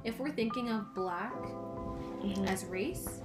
if 0.05 0.19
we're 0.19 0.33
thinking 0.33 0.71
of 0.71 0.95
black 0.95 1.35
Mm-hmm. 2.21 2.45
as 2.49 2.67
race, 2.67 3.23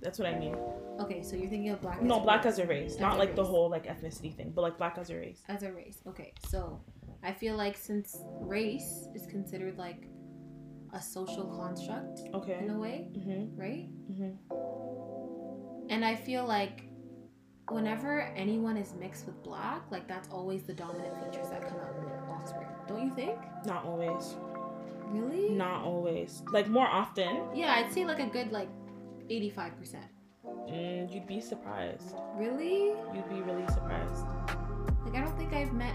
That's 0.00 0.18
what 0.18 0.26
I 0.26 0.36
mean. 0.36 0.56
okay, 0.98 1.22
so 1.22 1.36
you're 1.36 1.48
thinking 1.48 1.70
of 1.70 1.80
black 1.80 2.02
No, 2.02 2.16
as 2.18 2.22
black 2.24 2.44
race. 2.44 2.52
as 2.54 2.58
a 2.58 2.66
race, 2.66 2.94
As 2.94 3.00
not 3.00 3.14
a 3.14 3.18
like 3.18 3.36
the 3.36 3.44
whole 3.44 3.70
like 3.70 3.86
ethnicity 3.86 4.34
thing, 4.34 4.50
but 4.52 4.62
like 4.62 4.76
black 4.76 4.98
as 4.98 5.10
a 5.10 5.14
race. 5.16 5.40
as 5.48 5.62
a 5.62 5.70
race. 5.70 5.98
Okay, 6.08 6.34
so 6.48 6.80
I 7.22 7.32
feel 7.32 7.56
like 7.56 7.76
since 7.76 8.16
race 8.40 9.06
is 9.14 9.26
considered 9.26 9.78
like 9.78 10.08
a 10.92 11.00
social 11.00 11.44
construct 11.56 12.20
Okay. 12.34 12.58
in 12.64 12.70
a 12.70 12.78
way, 12.78 13.10
Mhm. 13.16 13.58
right? 13.58 13.88
Mhm. 14.10 14.36
And 15.90 16.04
I 16.04 16.14
feel 16.14 16.44
like 16.44 16.84
whenever 17.70 18.20
anyone 18.36 18.76
is 18.76 18.94
mixed 18.94 19.26
with 19.26 19.42
black, 19.42 19.82
like 19.90 20.06
that's 20.08 20.28
always 20.30 20.64
the 20.64 20.74
dominant 20.74 21.16
features 21.24 21.48
that 21.50 21.62
come 21.62 21.78
out 21.78 21.96
in 21.96 22.04
offspring. 22.30 22.68
Don't 22.88 23.04
you 23.04 23.14
think? 23.14 23.38
Not 23.66 23.84
always. 23.84 24.36
Really? 25.06 25.50
Not 25.50 25.84
always. 25.84 26.42
Like 26.52 26.68
more 26.68 26.86
often, 26.88 27.54
Yeah, 27.54 27.72
I'd 27.74 27.92
say 27.92 28.04
like 28.04 28.18
a 28.20 28.26
good 28.26 28.50
like 28.52 28.68
85%. 29.30 30.04
mm, 30.44 31.10
you'd 31.12 31.26
be 31.26 31.40
surprised. 31.40 32.16
Really? 32.36 32.88
You'd 33.14 33.28
be 33.28 33.40
really 33.42 33.66
surprised. 33.68 34.26
Like 35.04 35.14
I 35.14 35.20
don't 35.24 35.36
think 35.38 35.52
I've 35.52 35.72
met. 35.72 35.94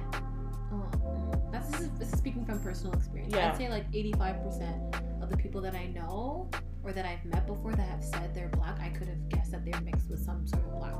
Speaking 2.28 2.46
from 2.46 2.60
personal 2.60 2.92
experience. 2.92 3.34
Yeah. 3.34 3.50
I'd 3.50 3.58
say 3.58 3.70
like 3.70 3.90
85% 3.90 5.24
of 5.24 5.30
the 5.30 5.38
people 5.38 5.62
that 5.62 5.76
I 5.76 5.86
know 5.86 6.50
or 6.84 6.92
that 6.92 7.06
I've 7.06 7.24
met 7.24 7.48
before 7.48 7.72
that 7.72 7.88
have 7.88 8.04
said 8.04 8.36
they're 8.36 8.50
black, 8.50 8.78
I 8.82 8.90
could 8.90 9.08
have 9.08 9.30
guessed 9.30 9.52
that 9.52 9.64
they're 9.64 9.80
mixed 9.80 10.10
with 10.10 10.20
some 10.20 10.46
sort 10.46 10.64
of 10.66 10.78
black. 10.78 10.94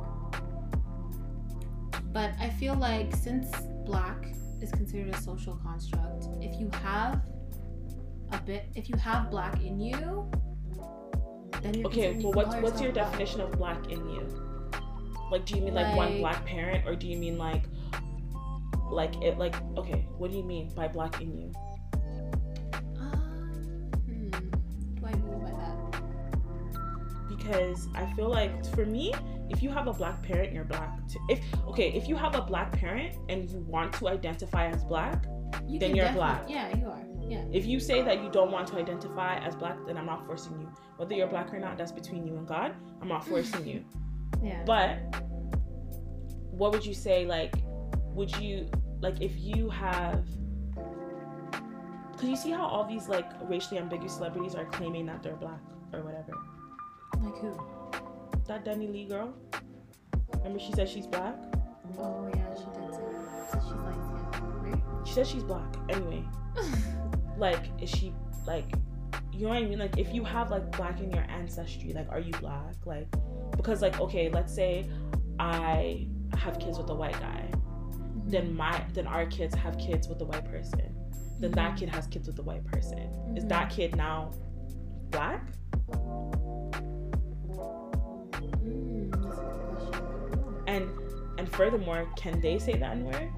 But 2.14 2.32
I 2.40 2.50
feel 2.50 2.76
like 2.76 3.14
since 3.14 3.52
black 3.86 4.26
is 4.62 4.72
considered 4.72 5.14
a 5.14 5.22
social 5.22 5.58
construct, 5.58 6.28
if 6.42 6.58
you 6.62 6.70
have 6.82 7.22
a 8.32 8.40
bit, 8.46 8.70
if 8.76 8.88
you 8.88 8.96
have 8.96 9.30
black 9.30 9.62
in 9.62 9.82
you, 9.82 10.32
then 11.62 11.74
you're 11.74 11.88
Okay, 11.88 12.22
well, 12.24 12.32
what's 12.32 12.56
what's 12.56 12.80
your 12.80 12.94
black. 12.94 13.12
definition 13.12 13.42
of 13.42 13.52
black 13.52 13.92
in 13.92 14.00
you? 14.10 14.26
Like, 15.30 15.46
do 15.46 15.56
you 15.56 15.62
mean 15.62 15.74
like, 15.74 15.94
one 15.94 16.20
black 16.20 16.46
parent, 16.46 16.88
or 16.88 16.96
do 16.96 17.06
you 17.06 17.18
mean 17.18 17.38
like, 17.38 17.64
like 18.90 19.22
it, 19.22 19.38
like 19.38 19.56
okay, 19.78 20.08
what 20.18 20.32
do 20.32 20.38
you 20.38 20.44
mean 20.44 20.74
by 20.76 20.88
black 20.88 21.22
in 21.22 21.38
you? 21.38 21.52
Um, 23.00 23.92
hmm, 24.06 24.30
what 25.00 25.12
do 25.14 25.18
I 25.18 25.22
mean 25.22 25.40
by 25.44 25.52
that? 25.52 25.78
Because 27.38 27.88
I 27.96 28.06
feel 28.14 28.30
like 28.30 28.66
for 28.74 28.86
me, 28.86 29.14
if 29.50 29.62
you 29.64 29.70
have 29.70 29.88
a 29.88 29.94
black 29.94 30.22
parent, 30.24 30.54
you're 30.54 30.66
black. 30.66 31.08
Too. 31.08 31.20
If 31.30 31.42
okay, 31.68 31.92
if 31.94 32.08
you 32.08 32.16
have 32.16 32.36
a 32.36 32.42
black 32.42 32.72
parent 32.74 33.16
and 33.30 33.50
you 33.50 33.60
want 33.60 33.94
to 33.94 34.08
identify 34.10 34.68
as 34.68 34.84
black, 34.84 35.26
You 35.68 35.80
Then 35.80 35.96
you're 35.96 36.12
black. 36.14 36.44
Yeah, 36.48 36.76
you 36.76 36.88
are. 36.88 37.04
Yeah. 37.28 37.44
if 37.52 37.66
you 37.66 37.78
say 37.80 38.02
that 38.04 38.24
you 38.24 38.30
don't 38.30 38.52
want 38.52 38.68
to 38.70 38.78
identify 38.78 39.38
as 39.40 39.54
black, 39.54 39.78
then 39.86 39.98
I'm 39.98 40.06
not 40.06 40.26
forcing 40.26 40.60
you. 40.62 40.70
Whether 40.96 41.14
you're 41.16 41.28
black 41.28 41.54
or 41.54 41.60
not, 41.60 41.78
that's 41.78 41.92
between 41.92 42.26
you 42.26 42.38
and 42.38 42.48
God. 42.48 42.74
I'm 43.02 43.10
not 43.10 43.26
forcing 43.28 43.68
you. 43.72 43.84
Yeah. 44.42 44.64
But 44.66 45.00
what 46.52 46.72
would 46.72 46.86
you 46.86 46.94
say? 46.94 47.26
Like, 47.26 47.54
would 48.18 48.36
you 48.38 48.68
like 49.00 49.22
if 49.22 49.38
you 49.38 49.70
have? 49.70 50.26
Cause 52.18 52.24
you 52.24 52.36
see 52.36 52.50
how 52.50 52.66
all 52.66 52.84
these 52.84 53.08
like 53.08 53.30
racially 53.44 53.80
ambiguous 53.80 54.16
celebrities 54.16 54.56
are 54.56 54.66
claiming 54.66 55.06
that 55.06 55.22
they're 55.22 55.36
black 55.36 55.62
or 55.94 56.02
whatever. 56.02 56.34
like 57.22 57.38
who? 57.38 57.56
That 58.48 58.66
Danny 58.66 58.88
Lee 58.88 59.06
girl. 59.06 59.36
Remember 60.38 60.58
she 60.60 60.72
said 60.74 60.90
she's 60.90 61.06
black. 61.06 61.36
Oh 62.00 62.28
yeah, 62.34 62.56
she 62.56 62.66
did 62.66 62.92
say. 62.92 63.02
So 63.52 63.60
she's 63.62 63.72
like, 63.72 63.96
yeah, 64.66 65.04
She 65.06 65.14
said 65.14 65.28
she's 65.28 65.44
black. 65.44 65.76
Anyway, 65.90 66.24
like 67.38 67.70
is 67.80 67.90
she 67.90 68.14
like? 68.48 68.66
You 69.32 69.44
know 69.44 69.50
what 69.50 69.58
I 69.60 69.68
mean? 69.68 69.78
Like 69.78 70.00
if 70.00 70.12
you 70.12 70.24
have 70.24 70.50
like 70.50 70.76
black 70.76 71.00
in 71.02 71.12
your 71.12 71.26
ancestry, 71.30 71.94
like 71.94 72.10
are 72.10 72.20
you 72.20 72.32
black? 72.42 72.74
Like 72.84 73.08
because 73.56 73.84
like 73.84 74.02
okay, 74.02 74.30
let's 74.30 74.56
say 74.56 74.90
I 75.38 76.08
have 76.36 76.58
kids 76.58 76.80
with 76.80 76.90
a 76.90 76.96
white 76.96 77.20
guy. 77.20 77.48
Then 78.28 78.54
my 78.56 78.84
then 78.94 79.08
our 79.08 79.26
kids 79.26 79.56
have 79.56 79.78
kids 79.78 80.08
with 80.08 80.20
the 80.20 80.26
white 80.26 80.46
person 80.46 80.94
then 81.40 81.52
that 81.52 81.74
Mhm. 81.74 81.78
kid 81.80 81.90
has 81.90 82.08
kids 82.08 82.28
with 82.28 82.36
the 82.36 82.44
white 82.44 82.66
person 82.66 82.98
is 83.36 83.44
Mhm. 83.46 83.50
that 83.50 83.70
kid 83.70 83.96
now 83.96 84.32
black 85.12 85.42
Mm, 88.64 89.12
that's 89.12 89.38
a 89.38 89.42
good 89.42 89.60
question. 89.78 90.64
and 90.68 90.90
and 91.40 91.50
furthermore 91.50 92.08
can 92.18 92.40
they 92.42 92.58
say 92.60 92.78
that 92.78 92.98
word 92.98 93.30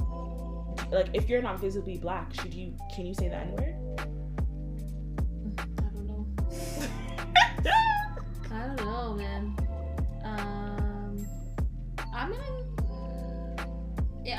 Mm, 0.00 0.92
like 0.92 1.08
if 1.12 1.28
you're 1.28 1.42
not 1.42 1.60
visibly 1.60 1.96
black 1.98 2.32
should 2.34 2.54
you 2.54 2.74
can 2.94 3.04
you 3.06 3.14
say 3.14 3.28
that 3.28 3.48
word 3.58 3.74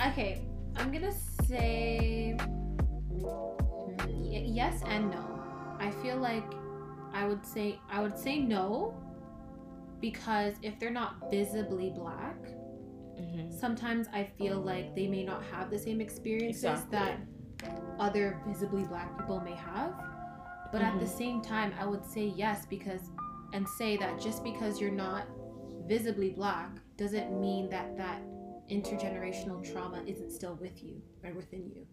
okay. 0.08 0.42
I'm 0.76 0.92
gonna 0.92 1.12
say 1.48 2.36
y- 3.10 4.44
yes 4.46 4.82
and 4.86 5.10
no. 5.12 5.24
I 5.80 5.92
feel 6.02 6.18
like 6.18 6.46
I 7.14 7.28
would 7.28 7.46
say 7.46 7.80
I 7.90 8.02
would 8.02 8.18
say 8.18 8.40
no 8.40 8.94
because 10.02 10.56
if 10.62 10.80
they're 10.80 10.92
not 10.92 11.30
visibly 11.32 11.90
black, 11.92 12.38
hmm 13.18 13.50
sometimes 13.52 14.08
I 14.12 14.24
feel 14.38 14.60
like 14.60 14.96
they 14.96 15.08
may 15.08 15.24
not 15.24 15.44
have 15.52 15.70
the 15.70 15.78
same 15.80 16.02
experiences 16.02 16.64
Exactly. 16.64 16.98
that 16.98 17.18
other 18.00 18.42
visibly 18.48 18.84
black 18.84 19.16
people 19.18 19.40
may 19.40 19.56
have. 19.56 19.94
But 20.72 20.82
at 20.82 21.00
the 21.00 21.06
Mhm. 21.06 21.18
same 21.18 21.42
time, 21.42 21.72
I 21.80 21.86
would 21.86 22.04
say 22.04 22.26
yes 22.36 22.66
because 22.66 23.12
and 23.54 23.68
say 23.78 23.96
that 23.98 24.20
just 24.20 24.44
because 24.44 24.82
you're 24.82 24.92
not 25.06 25.28
visibly 25.88 26.32
black 26.32 26.72
doesn't 26.98 27.40
mean 27.40 27.70
that 27.70 27.96
that 27.98 28.20
intergenerational 28.74 29.64
trauma 29.64 30.02
isn't 30.08 30.32
still 30.32 30.56
with 30.56 30.84
you 30.84 31.02
or 31.24 31.32
within 31.34 31.70
you. 31.74 31.86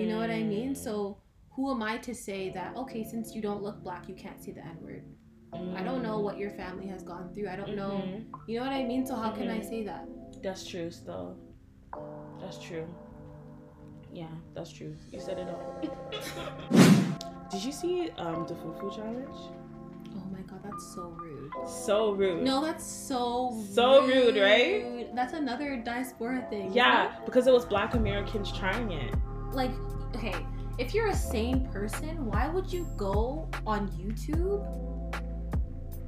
You 0.00 0.06
know 0.06 0.18
what 0.18 0.30
I 0.30 0.42
mean? 0.42 0.74
So 0.74 1.18
who 1.54 1.70
am 1.70 1.82
I 1.82 1.98
to 1.98 2.14
say 2.14 2.50
that 2.50 2.76
okay, 2.76 3.02
since 3.04 3.34
you 3.34 3.42
don't 3.42 3.62
look 3.62 3.82
black, 3.82 4.08
you 4.08 4.14
can't 4.14 4.40
see 4.42 4.52
the 4.52 4.64
N 4.64 4.78
word? 4.82 5.04
I 5.78 5.82
don't 5.82 6.02
know 6.02 6.18
what 6.20 6.38
your 6.38 6.50
family 6.50 6.86
has 6.86 7.02
gone 7.02 7.28
through. 7.34 7.48
I 7.48 7.56
don't 7.56 7.74
know. 7.76 7.96
Mhm. 8.04 8.24
You 8.48 8.58
know 8.58 8.64
what 8.66 8.72
I 8.72 8.84
mean? 8.84 9.06
So 9.06 9.14
how 9.14 9.30
can 9.30 9.48
I 9.50 9.60
Mhm. 9.60 9.68
say 9.68 9.84
that? 9.84 10.08
That's 10.42 10.66
true, 10.66 10.90
still. 10.90 11.36
That's 12.40 12.58
true. 12.58 12.86
Yeah, 14.12 14.34
that's 14.54 14.72
true. 14.72 14.94
You 15.10 15.20
said 15.20 15.38
it 15.38 15.48
all. 15.48 15.64
Did 17.50 17.62
you 17.64 17.72
see 17.72 18.10
um 18.24 18.46
the 18.46 18.54
fufu 18.54 18.94
challenge? 18.96 19.40
Oh 20.16 20.26
my 20.36 20.42
god, 20.48 20.60
that's 20.62 20.94
so. 20.94 21.16
So 21.66 22.12
rude. 22.12 22.42
No, 22.42 22.62
that's 22.62 22.84
so 22.84 23.62
So 23.72 24.06
rude, 24.06 24.36
right? 24.36 25.14
That's 25.14 25.32
another 25.34 25.76
diaspora 25.76 26.46
thing. 26.50 26.72
Yeah, 26.72 27.12
because 27.24 27.46
it 27.46 27.52
was 27.52 27.64
Black 27.64 27.94
Americans 27.94 28.50
trying 28.52 28.90
it. 28.92 29.14
Like, 29.52 29.70
okay, 30.16 30.34
if 30.78 30.94
you're 30.94 31.08
a 31.08 31.14
sane 31.14 31.68
person, 31.68 32.26
why 32.26 32.48
would 32.48 32.72
you 32.72 32.86
go 32.96 33.48
on 33.66 33.88
YouTube 33.90 34.66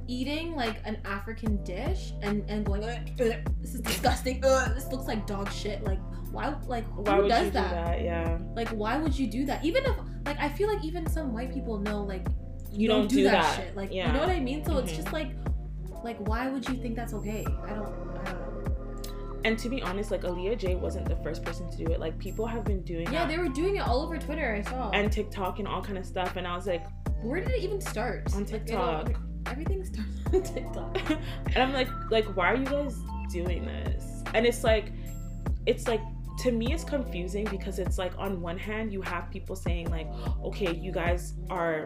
eating 0.07 0.55
like 0.55 0.77
an 0.85 0.97
African 1.05 1.63
dish 1.63 2.13
and 2.21 2.43
and 2.49 2.65
going, 2.65 2.83
"Ugh, 2.83 2.99
ugh, 3.21 3.33
this 3.61 3.73
is 3.75 3.81
disgusting. 3.81 4.43
Ugh, 4.43 4.73
this 4.75 4.87
looks 4.91 5.05
like 5.07 5.25
dog 5.25 5.51
shit. 5.51 5.83
Like, 5.83 5.99
why? 6.31 6.53
Like, 6.67 6.85
who 6.91 7.01
Why 7.03 7.19
would 7.19 7.29
does 7.29 7.45
you 7.45 7.51
that? 7.51 7.69
do 7.69 7.75
that? 7.75 8.01
Yeah. 8.03 8.37
Like, 8.55 8.69
why 8.69 8.97
would 8.97 9.17
you 9.17 9.27
do 9.27 9.45
that? 9.45 9.63
Even 9.63 9.85
if, 9.85 9.95
like, 10.25 10.39
I 10.39 10.49
feel 10.49 10.67
like 10.71 10.83
even 10.83 11.07
some 11.07 11.33
white 11.33 11.51
people 11.53 11.79
know, 11.79 12.01
like, 12.03 12.27
You 12.75 12.87
don't 12.87 13.07
do 13.07 13.23
that. 13.23 13.55
shit. 13.55 13.75
Like, 13.75 13.91
Yeah. 13.93 14.07
you 14.07 14.13
know 14.13 14.19
what 14.19 14.29
I 14.29 14.39
mean? 14.39 14.63
So 14.65 14.77
it's 14.77 14.91
Mhm. 14.91 14.95
just 14.95 15.13
like, 15.13 15.29
like, 16.03 16.17
why 16.27 16.49
would 16.49 16.67
you 16.67 16.75
think 16.75 16.95
that's 16.95 17.13
okay? 17.13 17.45
I 17.63 17.69
don't, 17.73 17.87
I 18.25 18.31
don't 18.31 18.35
know. 18.35 18.71
And 19.43 19.57
to 19.59 19.69
be 19.69 19.81
honest, 19.83 20.09
like 20.11 20.21
Aaliyah 20.21 20.57
Jay 20.57 20.75
wasn't 20.75 21.07
the 21.07 21.15
first 21.17 21.43
person 21.43 21.69
to 21.69 21.77
do 21.77 21.85
it. 21.91 21.99
Like 21.99 22.17
people 22.17 22.47
have 22.47 22.63
been 22.65 22.81
doing 22.81 23.05
Yeah, 23.11 23.19
that. 23.25 23.27
they 23.29 23.37
were 23.37 23.47
doing 23.49 23.75
it 23.75 23.87
all 23.87 24.01
over 24.01 24.17
Twitter. 24.17 24.55
I 24.55 24.61
saw. 24.61 24.89
and 24.91 25.11
TikTok 25.11 25.59
and 25.59 25.67
all 25.67 25.81
kind 25.81 25.97
of 25.97 26.05
stuff. 26.05 26.35
And 26.35 26.47
I 26.47 26.55
was 26.55 26.65
like, 26.67 26.83
where 27.21 27.41
did 27.41 27.51
it 27.51 27.61
even 27.63 27.79
start? 27.81 28.31
on 28.33 28.39
Like, 28.39 28.47
TikTok. 28.47 29.11
everything 29.45 29.83
starts 29.85 30.09
on 30.33 30.41
TikTok. 30.41 31.11
and 31.53 31.57
I'm 31.57 31.73
like, 31.73 31.89
like, 32.09 32.25
why 32.35 32.47
are 32.53 32.55
you 32.55 32.65
guys 32.65 32.97
doing 33.31 33.65
this? 33.65 34.23
And 34.33 34.45
it's 34.45 34.63
like, 34.63 34.91
it's 35.67 35.87
like, 35.87 36.01
to 36.39 36.51
me, 36.51 36.73
it's 36.73 36.83
confusing 36.83 37.45
because 37.49 37.79
it's 37.79 37.97
like, 37.97 38.13
on 38.17 38.41
one 38.41 38.57
hand, 38.57 38.91
you 38.91 39.01
have 39.03 39.29
people 39.31 39.55
saying, 39.55 39.89
like, 39.91 40.07
okay, 40.43 40.75
you 40.75 40.91
guys 40.91 41.35
are, 41.49 41.85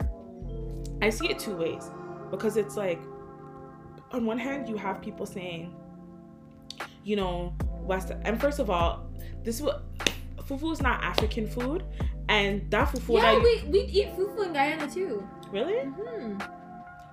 I 1.02 1.10
see 1.10 1.30
it 1.30 1.40
two 1.40 1.56
ways 1.56 1.90
because 2.32 2.58
it's 2.58 2.76
like, 2.76 3.00
on 4.12 4.26
one 4.26 4.38
hand, 4.38 4.68
you 4.68 4.76
have 4.78 5.02
people 5.02 5.26
saying, 5.26 5.74
you 7.04 7.16
know, 7.16 7.54
West, 7.82 8.12
and 8.24 8.40
first 8.40 8.60
of 8.60 8.70
all, 8.70 9.10
this 9.44 9.56
is 9.56 9.62
what, 9.62 9.84
fufu 10.48 10.72
is 10.72 10.82
not 10.82 11.04
African 11.04 11.48
food, 11.48 11.84
and 12.28 12.70
that 12.72 12.90
fufu 12.90 13.16
yeah, 13.16 13.34
that 13.36 13.42
we 13.42 13.64
we 13.70 13.80
eat 13.86 14.10
fufu 14.16 14.46
in 14.46 14.54
Guyana 14.54 14.90
too. 14.92 15.28
really? 15.52 15.80
hmm 15.86 16.38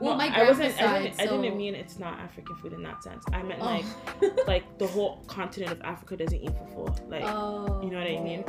Well, 0.01 0.13
No, 0.13 0.17
my 0.17 0.27
I 0.29 0.43
wasn't. 0.49 0.81
I 0.83 1.03
didn't, 1.03 1.17
side, 1.17 1.29
I 1.29 1.31
didn't 1.31 1.57
mean 1.57 1.75
it's 1.75 1.99
not 1.99 2.19
African 2.19 2.57
food 2.57 2.73
in 2.75 2.83
that 2.83 3.03
sense. 3.03 3.25
I 3.33 3.43
meant 3.43 3.61
Oh. 3.63 3.65
like 3.65 4.47
like 4.47 4.79
the 4.79 4.87
whole 4.87 5.23
continent 5.27 5.73
of 5.73 5.81
Africa 5.83 6.17
doesn't 6.19 6.39
eat 6.43 6.51
fufu. 6.51 7.11
Like 7.11 7.23
oh, 7.25 7.81
you 7.83 7.91
know 7.91 7.99
what 7.99 8.07
I 8.07 8.21
mean? 8.21 8.45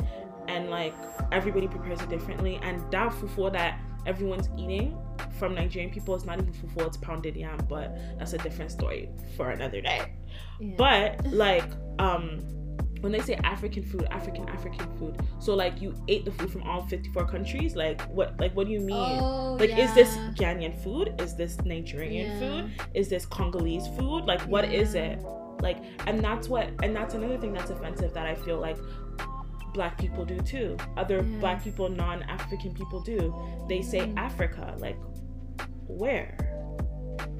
and 0.48 0.70
like 0.70 0.94
everybody 1.32 1.68
prepares 1.68 2.00
it 2.02 2.08
differently. 2.08 2.58
And 2.62 2.80
that 2.90 3.12
fufu 3.12 3.50
that 3.52 3.78
everyone's 4.06 4.48
eating 4.58 4.96
from 5.38 5.54
Nigerian 5.54 5.90
people 5.90 6.14
is 6.14 6.24
not 6.24 6.38
even 6.40 6.52
fufu, 6.52 6.86
it's 6.86 6.96
pounded 6.96 7.36
yam, 7.36 7.58
but 7.68 7.96
that's 8.18 8.32
a 8.32 8.38
different 8.38 8.70
story 8.70 9.08
for 9.36 9.50
another 9.50 9.80
day. 9.80 10.12
Yeah. 10.60 10.74
But 10.76 11.26
like 11.32 11.70
um 11.98 12.40
when 13.00 13.12
they 13.12 13.20
say 13.20 13.34
African 13.44 13.84
food, 13.84 14.08
African 14.10 14.48
African 14.48 14.86
food, 14.98 15.16
so 15.38 15.54
like 15.54 15.80
you 15.80 15.94
ate 16.08 16.24
the 16.24 16.32
food 16.32 16.50
from 16.50 16.62
all 16.64 16.82
54 16.86 17.26
countries, 17.26 17.76
like 17.76 18.00
what 18.08 18.38
like 18.40 18.54
what 18.56 18.66
do 18.66 18.72
you 18.72 18.80
mean? 18.80 19.20
Oh, 19.20 19.56
like 19.60 19.70
is 19.78 19.94
this 19.94 20.16
yeah. 20.16 20.30
Ghanaian 20.54 20.82
food? 20.82 21.14
Is 21.20 21.36
this 21.36 21.58
Nigerian 21.64 22.32
Yeah. 22.32 22.38
food? 22.38 22.88
Is 22.94 23.08
this 23.08 23.24
Congolese 23.26 23.86
food? 23.96 24.24
Like 24.24 24.40
what 24.42 24.64
is 24.72 24.94
Yeah. 24.94 25.12
it? 25.12 25.22
Like 25.60 25.78
and 26.06 26.22
that's 26.24 26.48
what 26.48 26.70
and 26.82 26.94
that's 26.94 27.14
another 27.14 27.38
thing 27.38 27.52
that's 27.52 27.70
offensive 27.70 28.12
that 28.14 28.26
I 28.26 28.34
feel 28.34 28.58
like 28.58 28.78
black 29.72 29.98
people 29.98 30.24
do 30.24 30.38
too. 30.38 30.76
Other 30.96 31.16
Yeah. 31.22 31.38
black 31.40 31.62
people, 31.64 31.88
non-African 31.88 32.72
people 32.74 33.00
do. 33.00 33.34
They 33.68 33.82
say 33.82 34.00
Mhm. 34.00 34.16
Africa. 34.18 34.74
Like 34.78 34.98
where? 35.86 36.36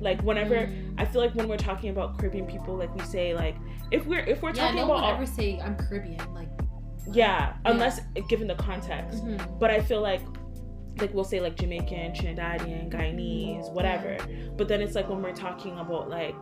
Like 0.01 0.21
whenever 0.23 0.55
Mm. 0.55 0.95
I 0.99 1.05
feel 1.05 1.21
like 1.21 1.35
when 1.35 1.49
we're 1.49 1.57
talking 1.57 1.91
about 1.91 2.19
Caribbean 2.19 2.47
people, 2.47 2.75
like 2.77 2.95
we 2.95 3.03
say 3.03 3.35
like 3.35 3.57
if 3.91 4.07
we're 4.07 4.21
if 4.21 4.43
we're 4.43 4.51
yeah, 4.51 4.63
talking 4.63 4.77
no 4.77 4.85
about 4.85 5.03
one 5.03 5.15
ever 5.15 5.27
say 5.27 5.59
I'm 5.61 5.77
Caribbean. 5.77 6.21
Like, 6.35 6.49
yeah, 7.13 7.55
unless 7.65 8.01
given 8.29 8.47
the 8.49 8.55
context. 8.55 9.25
mhm. 9.25 9.59
But 9.59 9.71
I 9.71 9.81
feel 9.81 10.01
like 10.01 10.21
like 11.01 11.15
we'll 11.15 11.23
say 11.25 11.41
like 11.41 11.55
Jamaican, 11.57 12.13
Trinidadian, 12.13 12.91
Guyanese, 12.91 13.73
whatever. 13.73 14.17
But 14.57 14.67
then 14.67 14.81
it's 14.83 14.95
like 14.97 15.09
when 15.09 15.23
we're 15.23 15.33
talking 15.33 15.79
about 15.79 16.09
like 16.11 16.35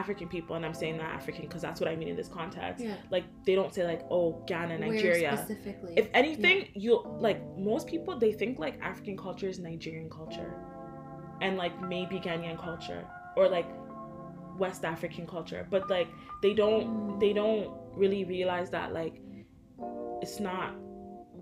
African 0.00 0.28
people, 0.28 0.56
and 0.56 0.64
I'm 0.66 0.74
saying 0.82 0.96
that 0.98 1.10
African 1.20 1.42
because 1.46 1.62
that's 1.66 1.80
what 1.80 1.88
I 1.92 1.96
mean 2.00 2.08
in 2.08 2.16
this 2.16 2.28
context. 2.28 2.82
yeah, 2.84 2.96
Like 3.10 3.24
they 3.46 3.54
don't 3.54 3.72
say 3.76 3.84
like 3.92 4.02
oh 4.10 4.42
Ghana, 4.46 4.78
Nigeria. 4.78 5.28
Where 5.30 5.36
specifically. 5.36 5.94
If 5.96 6.06
anything, 6.14 6.68
you 6.74 6.92
like 7.26 7.38
most 7.58 7.86
people 7.86 8.18
they 8.18 8.32
think 8.32 8.58
like 8.58 8.76
African 8.90 9.16
culture 9.16 9.48
is 9.48 9.58
Nigerian 9.58 10.08
culture, 10.10 10.50
and 11.40 11.56
like 11.56 11.74
maybe 11.94 12.16
Ghanaian 12.26 12.58
culture 12.68 13.02
or 13.36 13.48
like 13.48 13.68
West 14.58 14.84
African 14.84 15.26
culture, 15.26 15.66
but 15.70 15.82
like 15.96 16.08
they 16.42 16.54
don't 16.54 16.86
Mm. 16.86 17.20
they 17.20 17.32
don't 17.40 17.68
really 18.02 18.24
realize 18.24 18.68
that 18.70 18.92
like 19.00 19.14
it's 20.24 20.38
not 20.40 20.68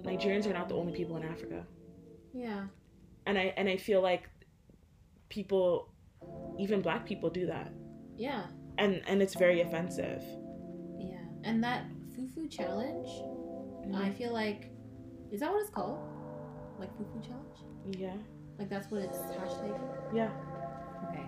Nigerians 0.03 0.45
are 0.49 0.55
not 0.61 0.69
the 0.69 0.75
only 0.75 0.93
people 1.01 1.17
in 1.21 1.25
Africa, 1.35 1.61
yeah, 2.33 2.63
and 3.27 3.35
I 3.39 3.45
and 3.59 3.69
I 3.69 3.77
feel 3.77 4.01
like 4.11 4.25
people, 5.29 5.93
even 6.59 6.81
Black 6.81 7.03
people, 7.11 7.29
do 7.31 7.47
that, 7.47 7.69
yeah, 8.27 8.43
and 8.79 8.93
and 9.11 9.17
it's 9.25 9.35
very 9.35 9.61
offensive. 9.67 10.23
yeah. 11.11 11.25
And 11.49 11.57
that 11.65 11.81
fufu 12.15 12.43
challenge, 12.59 13.09
Mm-hmm. 13.81 13.97
I 14.07 14.11
feel 14.13 14.33
like, 14.33 14.71
is 15.33 15.41
that 15.41 15.51
what 15.51 15.61
it's 15.65 15.71
called? 15.79 15.99
Like 16.79 16.91
fufu 16.99 17.19
challenge? 17.27 17.59
Yeah, 18.05 18.19
Like 18.59 18.69
that's 18.69 18.89
what 18.91 19.01
it's 19.07 19.19
hashtag. 19.39 19.75
yeah, 20.15 20.31
Okay. 21.09 21.27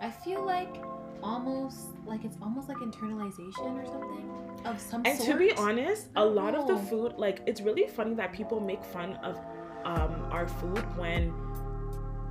I 0.00 0.10
feel 0.24 0.42
like 0.54 0.74
almost 1.22 1.80
like 2.06 2.24
it's 2.24 2.38
almost 2.40 2.66
like 2.70 2.78
internalization 2.78 3.72
or 3.80 3.86
something 3.94 4.26
of 4.64 4.80
some 4.80 5.04
sort. 5.04 5.06
and 5.08 5.18
sort. 5.18 5.28
to 5.30 5.38
be 5.38 5.52
honest, 5.66 6.08
a 6.16 6.24
lot 6.24 6.54
of 6.54 6.66
the 6.66 6.78
food, 6.88 7.12
like 7.18 7.36
it's 7.46 7.60
really 7.60 7.86
funny 7.86 8.14
that 8.14 8.32
people 8.32 8.58
make 8.72 8.82
fun 8.96 9.10
of 9.22 9.36
um 9.84 10.12
our 10.36 10.48
food 10.60 10.84
when 10.96 11.22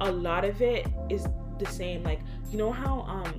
a 0.02 0.12
lot 0.12 0.44
of 0.52 0.62
it 0.74 0.88
is 1.10 1.28
the 1.60 1.66
same. 1.68 2.02
Like 2.04 2.22
you 2.52 2.58
know 2.58 2.72
how 2.72 3.02
um 3.18 3.34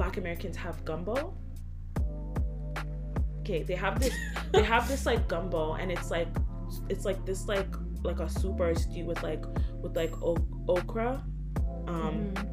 Black 0.00 0.16
Americans 0.16 0.56
have 0.56 0.82
gumbo. 0.86 1.34
Okay, 3.40 3.62
they 3.62 3.74
have 3.74 4.00
this. 4.00 4.14
they 4.52 4.62
have 4.62 4.88
this 4.88 5.04
like 5.04 5.28
gumbo, 5.28 5.74
and 5.74 5.92
it's 5.92 6.10
like 6.10 6.28
it's 6.88 7.04
like 7.04 7.26
this 7.26 7.46
like 7.46 7.66
like 8.02 8.18
a 8.20 8.26
soup 8.28 8.58
or 8.60 8.70
a 8.70 8.74
stew 8.74 9.04
with 9.04 9.22
like 9.22 9.44
with 9.82 9.94
like 9.94 10.14
o- 10.22 10.38
okra, 10.68 11.22
um, 11.86 12.32
Mhm. 12.32 12.46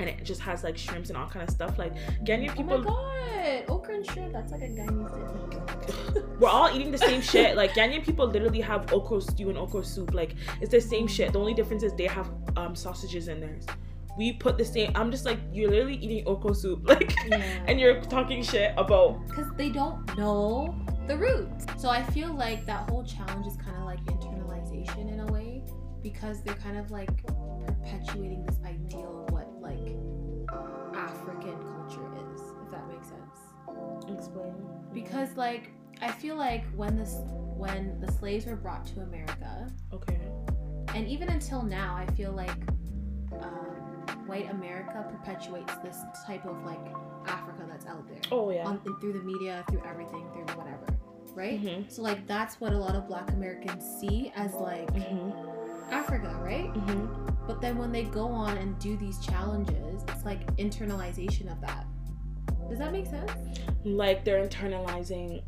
and 0.00 0.06
it 0.10 0.22
just 0.22 0.42
has 0.42 0.62
like 0.64 0.76
shrimps 0.76 1.08
and 1.08 1.16
all 1.16 1.28
kind 1.28 1.42
of 1.48 1.50
stuff. 1.54 1.78
Like 1.78 1.94
Ghanaian 2.26 2.50
Oh 2.50 2.56
people 2.56 2.78
my 2.78 2.84
god, 2.84 3.64
okra 3.70 3.94
and 3.94 4.06
shrimp. 4.10 4.32
That's 4.34 4.52
like 4.52 4.60
a 4.60 4.68
Guyanese 4.68 5.86
dish. 5.86 6.22
we're 6.40 6.48
all 6.50 6.68
eating 6.76 6.90
the 6.92 6.98
same 6.98 7.22
shit. 7.22 7.56
Like 7.56 7.70
Ghanaian 7.72 8.04
people 8.04 8.26
literally 8.26 8.60
have 8.60 8.92
okra 8.92 9.22
stew 9.22 9.48
and 9.48 9.56
okra 9.56 9.82
soup. 9.82 10.12
Like 10.12 10.34
it's 10.60 10.72
the 10.72 10.80
same 10.80 11.06
shit. 11.06 11.32
The 11.32 11.38
only 11.40 11.54
difference 11.54 11.84
is 11.84 11.94
they 11.94 12.06
have 12.18 12.28
um 12.58 12.76
sausages 12.76 13.28
in 13.28 13.40
theirs. 13.40 13.64
We 14.18 14.32
put 14.34 14.58
the 14.58 14.64
same. 14.64 14.92
I'm 14.94 15.10
just 15.10 15.24
like 15.24 15.38
you're 15.52 15.70
literally 15.70 15.96
eating 15.96 16.24
oko 16.26 16.52
soup, 16.52 16.80
like, 16.88 17.14
Yeah. 17.26 17.64
and 17.66 17.80
you're 17.80 18.00
talking 18.02 18.42
shit 18.42 18.74
about. 18.76 19.26
because 19.28 19.50
they 19.56 19.70
don't 19.70 20.16
know 20.18 20.74
the 21.06 21.16
roots. 21.16 21.64
So 21.78 21.88
I 21.88 22.02
feel 22.02 22.32
like 22.34 22.66
that 22.66 22.88
whole 22.90 23.04
challenge 23.04 23.46
is 23.46 23.56
kind 23.56 23.76
of 23.76 23.84
like 23.84 24.02
internalization 24.04 25.10
in 25.12 25.20
a 25.20 25.26
way 25.32 25.64
because 26.02 26.42
they're 26.42 26.54
kind 26.56 26.76
of 26.76 26.90
like 26.90 27.10
perpetuating 27.66 28.44
this 28.46 28.58
ideal 28.66 29.24
of 29.26 29.32
what 29.32 29.48
like 29.60 29.96
African 30.94 31.58
culture 31.62 32.06
is, 32.34 32.40
if 32.64 32.70
that 32.70 32.86
makes 32.88 33.08
sense. 33.08 33.38
Explain. 34.18 34.54
Because 34.92 35.36
like 35.36 35.72
I 36.02 36.10
feel 36.10 36.36
like 36.36 36.64
when 36.74 36.96
this 36.96 37.14
when 37.56 37.98
the 38.00 38.10
slaves 38.12 38.44
were 38.46 38.56
brought 38.56 38.84
to 38.86 39.00
America, 39.00 39.70
Okay. 39.92 40.18
and 40.94 41.06
even 41.08 41.28
until 41.28 41.62
now, 41.62 41.94
I 41.96 42.06
feel 42.12 42.32
like 42.32 42.50
um, 43.40 43.71
white 44.32 44.50
America 44.50 45.04
perpetuates 45.10 45.74
this 45.84 45.98
type 46.26 46.46
of 46.46 46.64
like 46.64 46.80
Africa 47.26 47.64
that's 47.68 47.84
out 47.86 48.06
there. 48.08 48.18
Oh 48.30 48.50
yeah. 48.50 48.64
On, 48.64 48.80
through 49.00 49.12
the 49.12 49.20
media, 49.20 49.62
through 49.70 49.82
everything, 49.86 50.26
through 50.32 50.46
whatever, 50.56 50.86
right? 51.34 51.62
Mhm. 51.62 51.90
So 51.90 52.00
like 52.02 52.26
that's 52.26 52.58
what 52.60 52.72
a 52.72 52.78
lot 52.78 52.94
of 52.96 53.06
Black 53.06 53.30
Americans 53.32 53.84
see 54.00 54.32
as 54.34 54.54
like 54.54 54.90
Mhm. 54.94 55.34
Africa, 55.90 56.34
right? 56.42 56.72
Mhm. 56.72 57.36
But 57.46 57.60
then 57.60 57.76
when 57.76 57.92
they 57.92 58.04
go 58.04 58.26
on 58.28 58.56
and 58.56 58.78
do 58.78 58.96
these 58.96 59.18
challenges, 59.18 60.02
it's 60.08 60.24
like 60.24 60.46
internalization 60.56 61.52
of 61.52 61.60
that. 61.60 61.84
Does 62.70 62.78
that 62.78 62.90
make 62.92 63.06
sense? 63.06 63.30
Like 63.84 64.24
they're 64.24 64.46
internalizing 64.46 65.42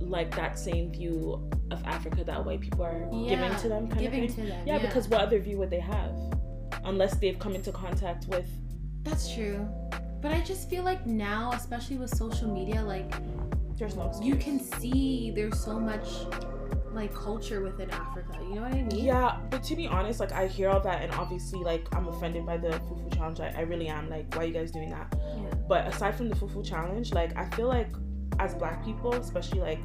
like 0.00 0.34
that 0.36 0.58
same 0.58 0.90
view 0.92 1.46
of 1.70 1.84
Africa 1.84 2.22
that 2.24 2.44
white 2.46 2.60
people 2.60 2.82
are 2.84 3.00
giving 3.28 3.54
to 3.56 3.68
them 3.68 3.88
kind 3.88 4.00
giving 4.00 4.24
of 4.24 4.30
thing. 4.34 4.44
to 4.46 4.50
them. 4.52 4.66
yeah, 4.66 4.78
because 4.78 5.08
what 5.08 5.20
other 5.20 5.38
view 5.38 5.58
would 5.58 5.68
they 5.70 5.80
have? 5.80 6.12
Unless 6.86 7.18
they've 7.18 7.38
come 7.38 7.54
into 7.54 7.72
contact 7.72 8.26
with 8.28 8.46
that's 9.06 9.32
true. 9.32 9.66
But 10.20 10.32
I 10.32 10.40
just 10.40 10.68
feel 10.68 10.82
like 10.82 11.06
now, 11.06 11.52
especially 11.52 11.96
with 11.96 12.10
social 12.10 12.52
media, 12.52 12.82
like 12.82 13.14
there's 13.78 13.94
no 13.94 14.08
excuse. 14.08 14.26
you 14.26 14.34
can 14.34 14.58
see 14.58 15.30
there's 15.34 15.58
so 15.58 15.78
much 15.78 16.08
like 16.92 17.14
culture 17.14 17.60
within 17.60 17.88
Africa. 17.90 18.38
You 18.40 18.56
know 18.56 18.62
what 18.62 18.72
I 18.72 18.82
mean? 18.82 19.04
Yeah, 19.04 19.38
but 19.50 19.62
to 19.64 19.76
be 19.76 19.86
honest, 19.86 20.18
like 20.18 20.32
I 20.32 20.48
hear 20.48 20.70
all 20.70 20.80
that, 20.80 21.02
and 21.02 21.12
obviously, 21.12 21.60
like 21.60 21.86
I'm 21.94 22.08
offended 22.08 22.44
by 22.44 22.56
the 22.56 22.70
fufu 22.70 23.14
challenge. 23.14 23.38
I, 23.38 23.54
I 23.56 23.60
really 23.60 23.86
am. 23.86 24.10
Like, 24.10 24.34
why 24.34 24.42
are 24.42 24.46
you 24.46 24.54
guys 24.54 24.72
doing 24.72 24.90
that? 24.90 25.14
Yeah. 25.16 25.54
But 25.68 25.86
aside 25.86 26.16
from 26.16 26.28
the 26.28 26.34
fufu 26.34 26.64
challenge, 26.66 27.12
like 27.12 27.36
I 27.36 27.48
feel 27.50 27.68
like 27.68 27.90
as 28.40 28.54
Black 28.54 28.84
people, 28.84 29.14
especially 29.14 29.60
like 29.60 29.78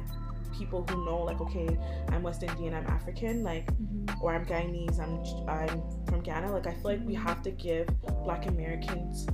people 0.62 0.84
who 0.88 1.04
know, 1.04 1.18
like, 1.30 1.40
okay, 1.40 1.68
I'm 2.10 2.22
West 2.22 2.42
Indian, 2.42 2.72
I'm 2.74 2.86
African, 2.86 3.42
like, 3.42 3.66
Mhm. 3.80 4.22
or 4.22 4.32
I'm 4.36 4.44
Guyanese, 4.46 4.98
I'm 5.00 5.14
I'm 5.48 5.82
from 6.08 6.20
Ghana. 6.28 6.52
Like, 6.52 6.66
I 6.72 6.74
feel 6.78 6.90
like 6.92 7.04
we 7.12 7.14
have 7.14 7.42
to 7.42 7.50
give 7.50 7.86
Black 8.24 8.46
Americans 8.46 9.26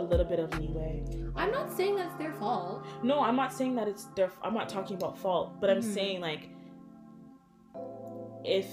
a 0.00 0.02
little 0.02 0.26
bit 0.32 0.40
of 0.40 0.48
leeway. 0.58 1.04
I'm 1.36 1.52
not 1.58 1.72
saying 1.72 1.94
that's 1.96 2.16
their 2.16 2.32
fault. 2.32 2.84
No, 3.02 3.20
I'm 3.20 3.36
not 3.36 3.52
saying 3.52 3.74
that 3.76 3.86
it's 3.92 4.04
their. 4.16 4.30
I'm 4.42 4.54
not 4.54 4.68
talking 4.68 4.96
about 4.96 5.16
fault, 5.18 5.60
but 5.60 5.70
I'm 5.70 5.78
Mhm. 5.78 5.94
saying 5.98 6.20
like, 6.20 6.42
if 8.44 8.68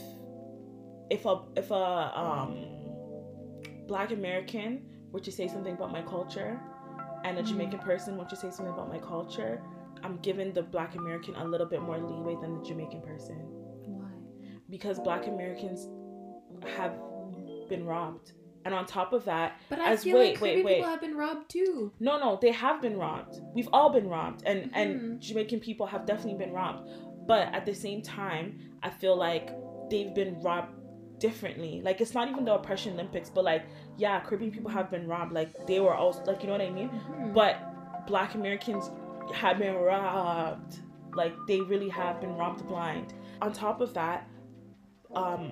if 1.09 1.25
a 1.25 1.35
if 1.55 1.69
a 1.71 1.83
um 2.23 2.51
Black 3.87 4.11
American 4.11 4.71
were 5.11 5.19
to 5.19 5.31
say 5.31 5.47
something 5.47 5.75
about 5.79 5.91
my 5.91 6.01
culture, 6.01 6.59
and 7.25 7.37
a 7.37 7.43
Mhm. 7.43 7.47
Jamaican 7.49 7.79
person 7.79 8.17
were 8.17 8.25
to 8.33 8.35
say 8.35 8.49
something 8.49 8.73
about 8.73 8.89
my 8.89 8.99
culture, 8.99 9.61
I'm 10.03 10.17
giving 10.17 10.53
the 10.53 10.61
Black 10.63 10.95
American 10.95 11.35
a 11.35 11.45
little 11.45 11.65
bit 11.67 11.81
more 11.81 11.97
leeway 11.97 12.35
than 12.41 12.55
the 12.59 12.63
Jamaican 12.63 13.01
person 13.01 13.37
Why? 13.85 14.09
because 14.69 14.99
Black 14.99 15.27
Americans 15.27 15.87
have 16.77 16.93
been 17.69 17.85
robbed, 17.85 18.33
and 18.65 18.73
on 18.73 18.85
top 18.85 19.13
of 19.13 19.25
that, 19.25 19.57
But 19.69 19.79
I 19.79 19.91
As- 19.91 20.03
feel 20.03 20.17
wait, 20.17 20.33
like 20.35 20.41
wait, 20.41 20.49
Caribbean 20.53 20.65
wait. 20.65 20.75
people 20.77 20.89
have 20.91 21.01
been 21.01 21.15
robbed 21.17 21.49
too. 21.49 21.91
No, 21.99 22.17
no, 22.19 22.37
they 22.41 22.51
have 22.51 22.81
been 22.81 22.97
robbed. 22.97 23.41
We've 23.53 23.69
all 23.73 23.89
been 23.89 24.07
robbed, 24.09 24.43
and 24.45 24.65
Mhm. 24.65 24.75
and 24.75 25.21
Jamaican 25.21 25.59
people 25.61 25.85
have 25.87 26.05
definitely 26.05 26.37
been 26.45 26.53
robbed. 26.53 26.89
But 27.25 27.53
at 27.53 27.65
the 27.65 27.73
same 27.73 28.01
time, 28.01 28.59
I 28.81 28.89
feel 28.89 29.15
like 29.15 29.49
they've 29.89 30.13
been 30.13 30.41
robbed 30.41 30.73
differently. 31.19 31.81
Like 31.81 32.01
it's 32.01 32.13
not 32.13 32.29
even 32.29 32.43
the 32.45 32.53
oppression 32.53 32.93
Olympics, 32.93 33.29
but 33.29 33.43
like 33.45 33.63
yeah, 33.97 34.19
Caribbean 34.21 34.51
people 34.51 34.69
have 34.71 34.91
been 34.91 35.07
robbed. 35.07 35.31
Like 35.31 35.65
they 35.67 35.79
were 35.79 35.93
also 35.93 36.23
like 36.25 36.41
you 36.41 36.47
know 36.47 36.53
what 36.53 36.61
I 36.61 36.69
mean. 36.69 36.89
Mhm. 36.89 37.33
But 37.33 37.55
Black 38.07 38.35
Americans 38.35 38.89
have 39.33 39.59
been 39.59 39.75
robbed. 39.75 40.79
Like 41.15 41.33
they 41.47 41.61
really 41.61 41.89
have 41.89 42.19
been 42.21 42.35
robbed 42.35 42.67
blind. 42.67 43.13
On 43.41 43.51
top 43.53 43.81
of 43.81 43.93
that, 43.93 44.27
um, 45.15 45.51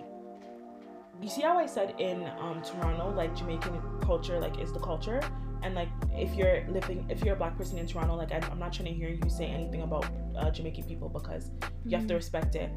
you 1.21 1.29
see 1.29 1.41
how 1.41 1.57
I 1.57 1.65
said 1.67 1.93
in 1.99 2.23
um, 2.39 2.61
Toronto, 2.63 3.13
like 3.15 3.35
Jamaican 3.35 3.79
culture, 4.01 4.39
like 4.39 4.59
is 4.59 4.73
the 4.73 4.79
culture, 4.79 5.21
and 5.61 5.75
like 5.75 5.89
if 6.13 6.33
you're 6.33 6.65
living, 6.69 7.05
if 7.09 7.23
you're 7.23 7.35
a 7.35 7.37
black 7.37 7.55
person 7.57 7.77
in 7.77 7.85
Toronto, 7.85 8.15
like 8.15 8.31
I'm, 8.31 8.43
I'm 8.51 8.57
not 8.59 8.73
trying 8.73 8.87
to 8.87 8.93
hear 8.93 9.09
you 9.09 9.29
say 9.29 9.45
anything 9.45 9.83
about 9.83 10.05
uh, 10.35 10.49
Jamaican 10.49 10.85
people 10.85 11.09
because 11.09 11.51
you 11.85 11.95
have 11.95 12.07
to 12.07 12.13
Mhm. 12.13 12.17
respect 12.17 12.55
it. 12.55 12.71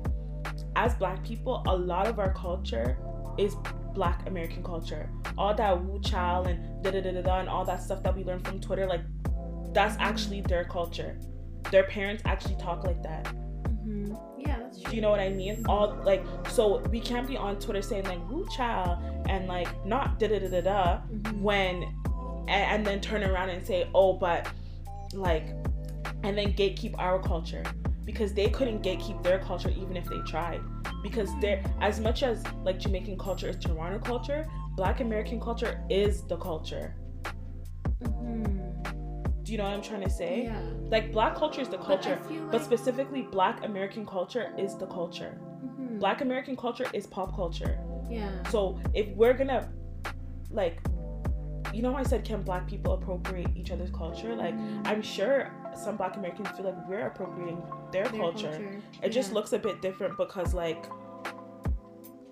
As 0.76 0.94
black 0.94 1.24
people, 1.24 1.62
a 1.66 1.74
lot 1.74 2.06
of 2.06 2.18
our 2.18 2.34
culture 2.34 2.98
is 3.38 3.56
black 3.94 4.28
American 4.28 4.62
culture. 4.62 5.08
All 5.38 5.54
that 5.54 5.82
woo 5.84 6.00
child 6.00 6.48
and 6.48 6.82
da 6.82 6.90
da 6.90 7.00
da 7.00 7.12
da 7.12 7.22
da 7.22 7.38
and 7.40 7.48
all 7.48 7.64
that 7.64 7.82
stuff 7.82 8.02
that 8.02 8.14
we 8.14 8.24
learn 8.24 8.40
from 8.40 8.60
Twitter, 8.60 8.86
like 8.86 9.00
that's 9.74 9.96
actually 9.98 10.40
their 10.42 10.64
culture. 10.64 11.18
Their 11.70 11.84
parents 11.84 12.22
actually 12.26 12.56
talk 12.56 12.84
like 12.84 13.02
that. 13.02 13.24
Mhm. 13.68 14.16
Yeah, 14.38 14.58
that's 14.60 14.80
true. 14.80 14.90
Do 14.90 14.96
you 14.96 15.02
know 15.02 15.10
what 15.10 15.20
I 15.20 15.30
mean? 15.30 15.64
All 15.68 15.98
like 16.04 16.24
so 16.48 16.78
we 16.90 17.00
can't 17.00 17.26
be 17.26 17.36
on 17.36 17.58
Twitter 17.58 17.82
saying 17.82 18.04
like 18.04 18.20
woo 18.30 18.46
child 18.56 18.98
and 19.28 19.46
like 19.48 19.68
not 19.84 20.18
da 20.18 20.28
da 20.28 20.38
da 20.38 20.48
da 20.48 20.60
da 20.60 20.98
Mhm. 21.10 21.40
when 21.40 21.82
and, 22.46 22.50
and 22.72 22.86
then 22.86 23.00
turn 23.00 23.24
around 23.24 23.48
and 23.50 23.66
say 23.66 23.88
oh 23.94 24.12
but 24.12 24.48
like 25.14 25.48
and 26.22 26.36
then 26.38 26.52
gatekeep 26.52 26.94
our 26.98 27.18
culture 27.20 27.62
because 28.04 28.34
they 28.34 28.48
couldn't 28.50 28.82
gatekeep 28.82 29.22
their 29.22 29.38
culture 29.38 29.70
even 29.70 29.96
if 29.96 30.04
they 30.04 30.18
tried 30.26 30.60
because 31.02 31.30
they're 31.40 31.62
as 31.80 32.00
much 32.00 32.22
as 32.22 32.42
like 32.62 32.78
Jamaican 32.78 33.18
culture 33.18 33.48
is 33.48 33.56
Toronto 33.56 33.98
culture 33.98 34.46
black 34.76 35.00
American 35.00 35.40
culture 35.40 35.82
is 35.88 36.22
the 36.26 36.36
culture 36.36 36.94
Mhm. 38.02 38.53
You 39.54 39.58
know 39.58 39.64
what 39.70 39.74
I'm 39.74 39.82
trying 39.82 40.02
to 40.02 40.10
say 40.10 40.46
Yeah. 40.46 40.60
like 40.94 41.12
black 41.12 41.36
culture 41.36 41.60
is 41.60 41.68
the 41.68 41.78
culture 41.78 42.18
but 42.50 42.54
like- 42.54 42.62
specifically 42.64 43.22
black 43.22 43.64
American 43.64 44.04
culture 44.04 44.52
is 44.58 44.76
the 44.76 44.86
culture 44.88 45.32
Mhm. 45.40 46.00
black 46.00 46.22
American 46.22 46.56
culture 46.56 46.86
is 46.92 47.06
pop 47.06 47.30
culture 47.36 47.78
Yeah. 48.10 48.32
So 48.54 48.80
if 48.94 49.06
we're 49.20 49.32
gonna 49.40 49.60
like 50.50 50.80
you 51.72 51.82
know 51.82 51.94
I 51.94 52.02
said 52.02 52.24
can 52.24 52.42
black 52.42 52.66
people 52.72 52.94
appropriate 52.94 53.50
each 53.60 53.70
other's 53.74 53.92
culture? 54.02 54.34
Like 54.34 54.56
Mhm. 54.56 54.88
I'm 54.90 55.02
sure 55.02 55.38
some 55.84 55.96
black 56.00 56.16
Americans 56.16 56.48
feel 56.56 56.66
like 56.70 56.88
we're 56.88 57.06
appropriating 57.12 57.62
their, 57.92 58.08
Their 58.08 58.20
culture. 58.20 58.56
It 59.04 59.10
just 59.10 59.32
looks 59.32 59.52
a 59.52 59.60
bit 59.68 59.76
different 59.86 60.16
because 60.24 60.52
like 60.64 60.82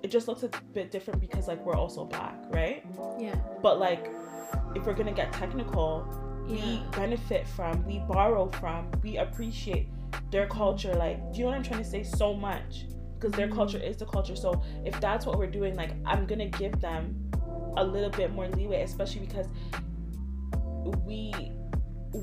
it 0.02 0.10
just 0.16 0.26
looks 0.26 0.42
a 0.42 0.50
bit 0.78 0.90
different 0.90 1.20
because 1.20 1.46
like 1.46 1.64
we're 1.64 1.76
also 1.84 2.04
black, 2.04 2.36
right? 2.50 2.84
Yeah. 3.26 3.36
But 3.62 3.78
like 3.78 4.10
if 4.76 4.84
we're 4.86 4.94
gonna 5.00 5.12
get 5.22 5.32
technical, 5.32 5.90
we 6.48 6.56
Yeah. 6.56 6.90
benefit 6.96 7.46
from, 7.48 7.84
we 7.86 8.00
borrow 8.00 8.48
from, 8.48 8.90
we 9.02 9.18
appreciate 9.18 9.88
their 10.30 10.46
culture. 10.46 10.94
Like, 10.94 11.18
do 11.32 11.38
you 11.38 11.44
know 11.44 11.50
what 11.50 11.56
I'm 11.58 11.62
trying 11.62 11.82
to 11.82 11.88
say? 11.88 12.02
So 12.02 12.34
much. 12.34 12.86
Because 13.14 13.32
their 13.36 13.48
Mhm. 13.48 13.54
culture 13.54 13.78
is 13.78 13.96
the 13.96 14.06
culture. 14.06 14.34
So 14.34 14.60
if 14.84 15.00
that's 15.00 15.26
what 15.26 15.38
we're 15.38 15.50
doing, 15.50 15.76
like 15.76 15.92
I'm 16.04 16.26
gonna 16.26 16.48
give 16.48 16.80
them 16.80 17.30
a 17.76 17.84
little 17.84 18.10
bit 18.10 18.32
more 18.32 18.48
leeway, 18.48 18.82
especially 18.82 19.20
because 19.26 19.46
we 21.06 21.52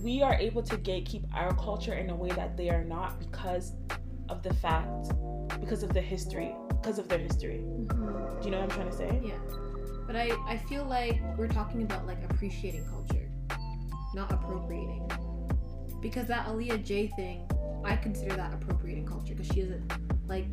we 0.04 0.22
are 0.22 0.36
able 0.36 0.62
to 0.62 0.78
gatekeep 0.78 1.26
our 1.34 1.54
culture 1.56 1.94
in 1.94 2.10
a 2.10 2.16
way 2.16 2.30
that 2.30 2.56
they 2.56 2.70
are 2.70 2.84
not 2.84 3.20
because 3.20 3.74
of 4.30 4.44
the 4.44 4.54
fact 4.56 5.10
because 5.60 5.82
of 5.84 5.94
the 5.94 6.02
history 6.02 6.56
because 6.70 7.00
of 7.00 7.08
their 7.10 7.18
history 7.18 7.64
Mhm. 7.66 8.40
do 8.42 8.46
you 8.46 8.52
know 8.52 8.60
what 8.60 8.64
i'm 8.66 8.70
trying 8.70 8.90
to 8.90 8.96
say 8.96 9.20
Yeah. 9.24 9.34
But 10.08 10.16
I, 10.16 10.32
I 10.48 10.58
feel 10.58 10.86
like 10.86 11.22
we're 11.38 11.48
talking 11.48 11.84
about 11.84 12.08
like 12.08 12.18
appreciating 12.32 12.84
culture, 12.88 13.29
not 14.14 14.32
appropriating. 14.32 15.10
Because 16.02 16.28
that 16.28 16.48
Aaliyah 16.48 16.84
Jay 16.86 17.08
thing, 17.08 17.48
I 17.84 17.96
consider 17.96 18.36
that 18.36 18.54
appropriating 18.54 19.06
culture 19.06 19.36
because 19.36 19.52
she 19.54 19.62
isn't 19.62 19.94
like 20.28 20.46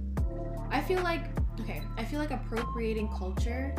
I 0.70 0.80
feel 0.80 1.02
like 1.02 1.26
okay, 1.60 1.82
I 1.96 2.04
feel 2.04 2.20
like 2.20 2.30
appropriating 2.30 3.08
culture 3.16 3.74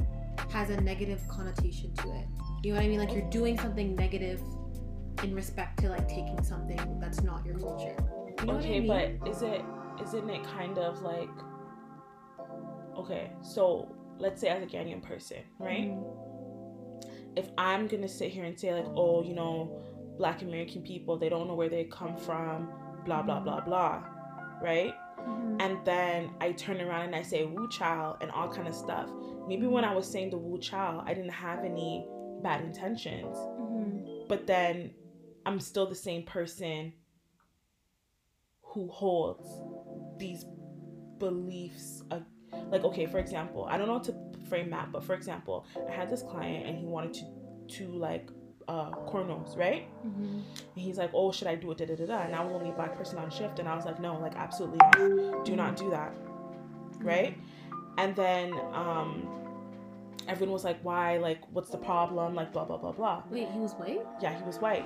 has 0.51 0.69
a 0.69 0.79
negative 0.81 1.21
connotation 1.27 1.93
to 1.95 2.07
it. 2.09 2.25
You 2.63 2.73
know 2.73 2.79
what 2.79 2.85
I 2.85 2.89
mean? 2.89 2.99
Like 2.99 3.13
you're 3.13 3.29
doing 3.29 3.57
something 3.59 3.95
negative 3.95 4.41
in 5.23 5.33
respect 5.35 5.79
to 5.79 5.89
like 5.89 6.07
taking 6.07 6.41
something 6.43 6.99
that's 6.99 7.21
not 7.21 7.45
your 7.45 7.57
culture. 7.59 7.95
You 8.41 8.47
know 8.47 8.53
okay 8.53 8.79
what 8.81 8.93
I 8.93 8.97
mean? 8.99 9.19
but 9.21 9.29
is 9.29 9.41
it 9.41 9.63
isn't 10.01 10.29
it 10.29 10.43
kind 10.43 10.77
of 10.77 11.01
like 11.01 11.29
okay 12.97 13.31
so 13.41 13.93
let's 14.19 14.41
say 14.41 14.47
as 14.49 14.61
a 14.63 14.65
Ghanaian 14.65 15.01
person 15.01 15.37
right 15.59 15.87
Mhm. 15.89 16.26
If 17.37 17.49
i'm 17.57 17.87
gonna 17.87 18.07
sit 18.07 18.29
here 18.31 18.43
and 18.45 18.59
say 18.59 18.73
like 18.73 18.87
oh 18.95 19.23
you 19.23 19.33
know 19.33 19.81
black 20.17 20.41
american 20.41 20.81
people 20.81 21.17
they 21.17 21.29
don't 21.29 21.47
know 21.47 21.55
where 21.55 21.69
they 21.69 21.83
come 21.85 22.15
from 22.17 22.69
blah 23.05 23.21
blah 23.21 23.39
blah 23.39 23.61
blah 23.61 24.03
right 24.61 24.93
Mhm. 25.19 25.61
and 25.61 25.77
then 25.85 26.29
i 26.41 26.51
turn 26.53 26.79
around 26.81 27.05
and 27.07 27.15
i 27.15 27.21
say 27.21 27.43
woo 27.45 27.67
child 27.69 28.17
and 28.21 28.31
all 28.31 28.49
kind 28.49 28.67
of 28.67 28.75
stuff 28.75 29.09
maybe 29.47 29.67
when 29.67 29.83
i 29.83 29.93
was 29.93 30.07
saying 30.09 30.29
the 30.29 30.37
woo 30.37 30.59
child 30.59 31.03
i 31.05 31.13
didn't 31.13 31.31
have 31.47 31.59
any 31.65 32.07
bad 32.43 32.61
intentions 32.63 33.35
Mhm. 33.37 34.27
but 34.29 34.45
then 34.47 34.91
I'm 35.45 35.61
still 35.61 35.87
the 35.87 35.95
same 35.95 36.23
person 36.23 36.91
who 38.61 38.89
holds 38.89 39.47
these 40.19 40.43
beliefs. 41.19 42.03
Uh, 42.11 42.19
like, 42.71 42.83
okay, 42.83 43.05
for 43.05 43.19
example, 43.19 43.67
I 43.69 43.77
don't 43.77 43.87
know 43.87 43.93
how 43.93 44.03
to 44.03 44.15
frame 44.49 44.69
that, 44.71 44.91
but 44.91 45.03
for 45.03 45.13
example, 45.13 45.65
I 45.87 45.91
had 45.91 46.09
this 46.09 46.21
client 46.23 46.65
and 46.67 46.77
he 46.77 46.85
wanted 46.85 47.13
to 47.15 47.25
to 47.77 47.87
like 47.91 48.29
uh 48.69 48.91
cornrows, 49.09 49.57
right? 49.57 49.87
Mhm. 50.05 50.35
And 50.35 50.43
he's 50.75 50.97
like, 50.97 51.11
oh, 51.13 51.31
should 51.31 51.47
I 51.47 51.55
do 51.55 51.71
it? 51.71 51.77
Da 51.77 51.85
da 51.85 51.95
da 51.95 52.05
da. 52.05 52.19
And 52.21 52.35
I 52.35 52.43
was 52.43 52.53
only 52.53 52.69
a 52.69 52.73
black 52.73 52.95
person 52.97 53.17
on 53.17 53.29
shift, 53.29 53.59
and 53.59 53.67
I 53.67 53.75
was 53.75 53.85
like, 53.85 53.99
no, 53.99 54.17
like 54.19 54.35
absolutely 54.35 54.77
not. 54.79 55.45
Do 55.45 55.55
not 55.55 55.75
do 55.77 55.89
that, 55.91 56.13
right? 56.99 57.37
And 57.97 58.15
then 58.15 58.53
um 58.73 59.27
everyone 60.27 60.53
was 60.53 60.63
like, 60.63 60.79
why? 60.83 61.17
Like, 61.17 61.39
what's 61.51 61.69
the 61.69 61.77
problem? 61.77 62.35
Like, 62.35 62.51
blah, 62.53 62.65
blah, 62.65 62.77
blah, 62.77 62.91
blah. 62.91 63.23
Wait, 63.29 63.47
he 63.51 63.59
was 63.59 63.73
white? 63.73 64.01
Yeah, 64.21 64.37
he 64.37 64.43
was 64.43 64.57
white. 64.59 64.85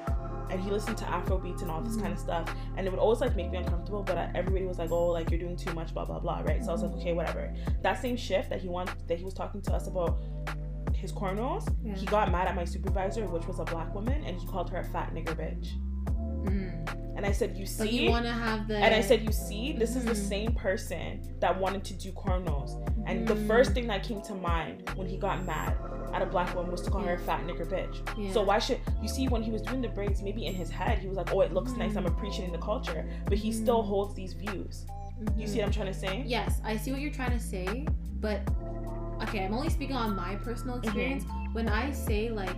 And 0.49 0.61
he 0.61 0.69
listened 0.69 0.97
to 0.97 1.09
Afro 1.09 1.37
beats 1.37 1.61
and 1.61 1.71
all 1.71 1.81
this 1.81 1.95
kind 1.95 2.11
of 2.13 2.19
stuff. 2.19 2.53
And 2.77 2.85
it 2.85 2.89
would 2.89 2.99
always 2.99 3.21
like 3.21 3.35
make 3.35 3.51
me 3.51 3.57
uncomfortable, 3.57 4.03
but 4.03 4.17
I, 4.17 4.31
everybody 4.35 4.65
was 4.65 4.77
like, 4.77 4.91
oh, 4.91 5.07
like 5.07 5.29
you're 5.31 5.39
doing 5.39 5.55
too 5.57 5.73
much, 5.73 5.93
blah, 5.93 6.05
blah, 6.05 6.19
blah, 6.19 6.39
right? 6.41 6.61
So 6.63 6.69
I 6.69 6.73
was 6.73 6.83
like, 6.83 6.91
okay, 6.93 7.13
whatever. 7.13 7.53
That 7.81 8.01
same 8.01 8.17
shift 8.17 8.49
that 8.49 8.61
he 8.61 8.67
wanted, 8.67 8.95
that 9.07 9.17
he 9.17 9.23
was 9.23 9.33
talking 9.33 9.61
to 9.63 9.73
us 9.73 9.87
about 9.87 10.17
his 10.93 11.11
cornrows, 11.11 11.67
Yeah. 11.83 11.95
he 11.95 12.05
got 12.05 12.31
mad 12.31 12.47
at 12.47 12.55
my 12.55 12.65
supervisor, 12.65 13.25
which 13.27 13.47
was 13.47 13.59
a 13.59 13.63
black 13.63 13.93
woman, 13.95 14.23
and 14.25 14.37
he 14.39 14.45
called 14.47 14.69
her 14.69 14.77
a 14.79 14.83
fat 14.83 15.13
nigger 15.13 15.35
bitch. 15.35 15.69
Mm. 16.45 17.10
And 17.21 17.29
I 17.29 17.33
said, 17.33 17.55
you 17.55 17.67
see? 17.67 18.05
you 18.05 18.09
want 18.09 18.25
to 18.25 18.31
have 18.31 18.67
the. 18.67 18.77
And 18.77 18.95
I 18.95 19.01
said, 19.01 19.21
you 19.21 19.31
see, 19.31 19.73
this 19.73 19.95
is 19.95 20.05
the 20.05 20.13
Mhm. 20.13 20.29
same 20.29 20.51
person 20.55 21.21
that 21.39 21.59
wanted 21.59 21.83
to 21.83 21.93
do 21.93 22.11
cornrows. 22.13 22.71
And 23.05 23.27
the 23.27 23.35
Mm. 23.35 23.47
first 23.47 23.73
thing 23.73 23.85
that 23.87 24.01
came 24.01 24.21
to 24.23 24.33
mind 24.33 24.89
when 24.95 25.07
he 25.07 25.17
got 25.17 25.45
mad 25.45 25.77
at 26.15 26.23
a 26.23 26.25
black 26.25 26.55
woman 26.55 26.71
was 26.71 26.81
to 26.81 26.89
call 26.89 27.01
her 27.01 27.13
a 27.13 27.19
fat 27.19 27.41
nigger 27.45 27.67
bitch. 27.67 27.95
Yeah. 28.17 28.31
So 28.33 28.41
why 28.41 28.57
should 28.57 28.79
you 29.03 29.07
see 29.07 29.27
when 29.27 29.43
he 29.43 29.51
was 29.51 29.61
doing 29.61 29.81
the 29.83 29.89
braids? 29.89 30.23
Maybe 30.23 30.47
in 30.47 30.55
his 30.55 30.71
head 30.71 30.97
he 30.97 31.07
was 31.07 31.15
like, 31.15 31.31
"Oh, 31.31 31.41
it 31.41 31.53
looks 31.53 31.73
nice. 31.73 31.95
I'm 31.95 32.05
Mhm. 32.05 32.13
appreciating 32.17 32.53
the 32.53 32.57
culture," 32.71 33.05
but 33.25 33.37
he 33.37 33.51
still 33.51 33.83
Mhm. 33.83 33.87
holds 33.87 34.15
these 34.15 34.33
views. 34.33 34.87
You 35.37 35.45
see 35.45 35.59
what 35.59 35.67
I'm 35.67 35.71
trying 35.71 35.93
to 35.93 35.99
say? 35.99 36.23
Yes, 36.25 36.59
I 36.65 36.75
see 36.75 36.91
what 36.91 37.01
you're 37.01 37.11
trying 37.13 37.37
to 37.37 37.39
say, 37.39 37.85
but 38.19 38.41
okay, 39.21 39.45
I'm 39.45 39.53
only 39.53 39.69
speaking 39.69 39.95
on 39.95 40.15
my 40.15 40.37
personal 40.37 40.77
Mm-hmm. 40.77 40.85
experience. 40.87 41.25
When 41.53 41.69
I 41.69 41.91
say 41.91 42.31
like 42.31 42.57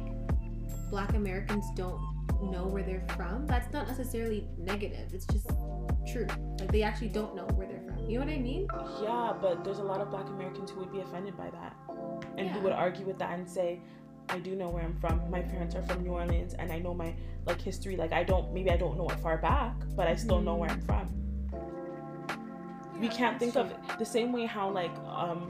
black 0.90 1.14
Americans 1.16 1.66
don't 1.76 2.00
know 2.42 2.66
where 2.66 2.84
they're 2.84 3.06
from, 3.16 3.46
that's 3.48 3.72
not 3.74 3.88
necessarily 3.88 4.48
negative. 4.58 5.14
It's 5.14 5.26
just 5.26 5.48
true. 6.12 6.28
Like 6.60 6.72
they 6.72 6.84
actually 6.84 7.10
don't 7.10 7.36
know 7.36 7.46
where 7.56 7.68
they're 7.68 7.82
from. 7.82 8.10
You 8.10 8.20
know 8.20 8.26
what 8.26 8.34
I 8.34 8.40
mean? 8.40 8.68
Yeah, 9.02 9.34
but 9.42 9.64
there's 9.64 9.80
a 9.80 9.84
lot 9.84 10.02
of 10.02 10.10
Black 10.10 10.28
Americans 10.28 10.72
who 10.72 10.80
would 10.82 10.92
be 10.92 11.00
offended 11.00 11.38
by 11.38 11.50
that, 11.50 11.76
and 12.38 12.50
who 12.50 12.60
would 12.62 12.74
argue 12.74 13.06
with 13.06 13.18
that 13.20 13.38
and 13.38 13.50
say, 13.50 13.82
"I 14.30 14.40
do 14.40 14.56
know 14.56 14.70
where 14.70 14.84
I'm 14.84 14.96
from. 15.00 15.30
My 15.30 15.42
parents 15.42 15.76
are 15.76 15.84
from 15.84 16.04
New 16.04 16.12
Orleans, 16.12 16.54
and 16.54 16.72
I 16.72 16.80
know 16.80 16.94
my 16.94 17.16
like 17.46 17.62
history. 17.62 17.96
Like 17.96 18.14
I 18.14 18.24
don't 18.24 18.54
maybe 18.54 18.72
I 18.72 18.78
don't 18.78 18.98
know 18.98 19.08
it 19.10 19.20
far 19.20 19.38
back, 19.38 19.76
but 19.96 20.08
I 20.08 20.16
still 20.16 20.42
know 20.42 20.56
where 20.56 20.70
I'm 20.70 20.82
from." 20.82 21.24
we 23.00 23.10
can't 23.10 23.38
think 23.38 23.58
of 23.58 23.74
the 24.00 24.06
same 24.06 24.32
way 24.32 24.46
how 24.46 24.70
like 24.70 24.96
um 25.06 25.48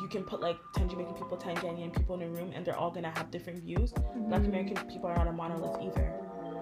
you 0.00 0.08
can 0.08 0.22
put 0.24 0.40
like 0.40 0.58
10 0.74 0.88
Jamaican 0.88 1.14
people, 1.14 1.36
10 1.36 1.56
Ghanaian 1.56 1.92
people 1.94 2.14
in 2.16 2.22
a 2.22 2.28
room 2.28 2.52
and 2.54 2.64
they're 2.64 2.76
all 2.76 2.90
gonna 2.90 3.12
have 3.16 3.30
different 3.30 3.62
views. 3.64 3.92
Black 4.28 4.42
Mhm. 4.42 4.46
American 4.48 4.76
people 4.86 5.08
are 5.10 5.16
not 5.16 5.26
a 5.28 5.32
monolith 5.32 5.80
either. 5.82 6.12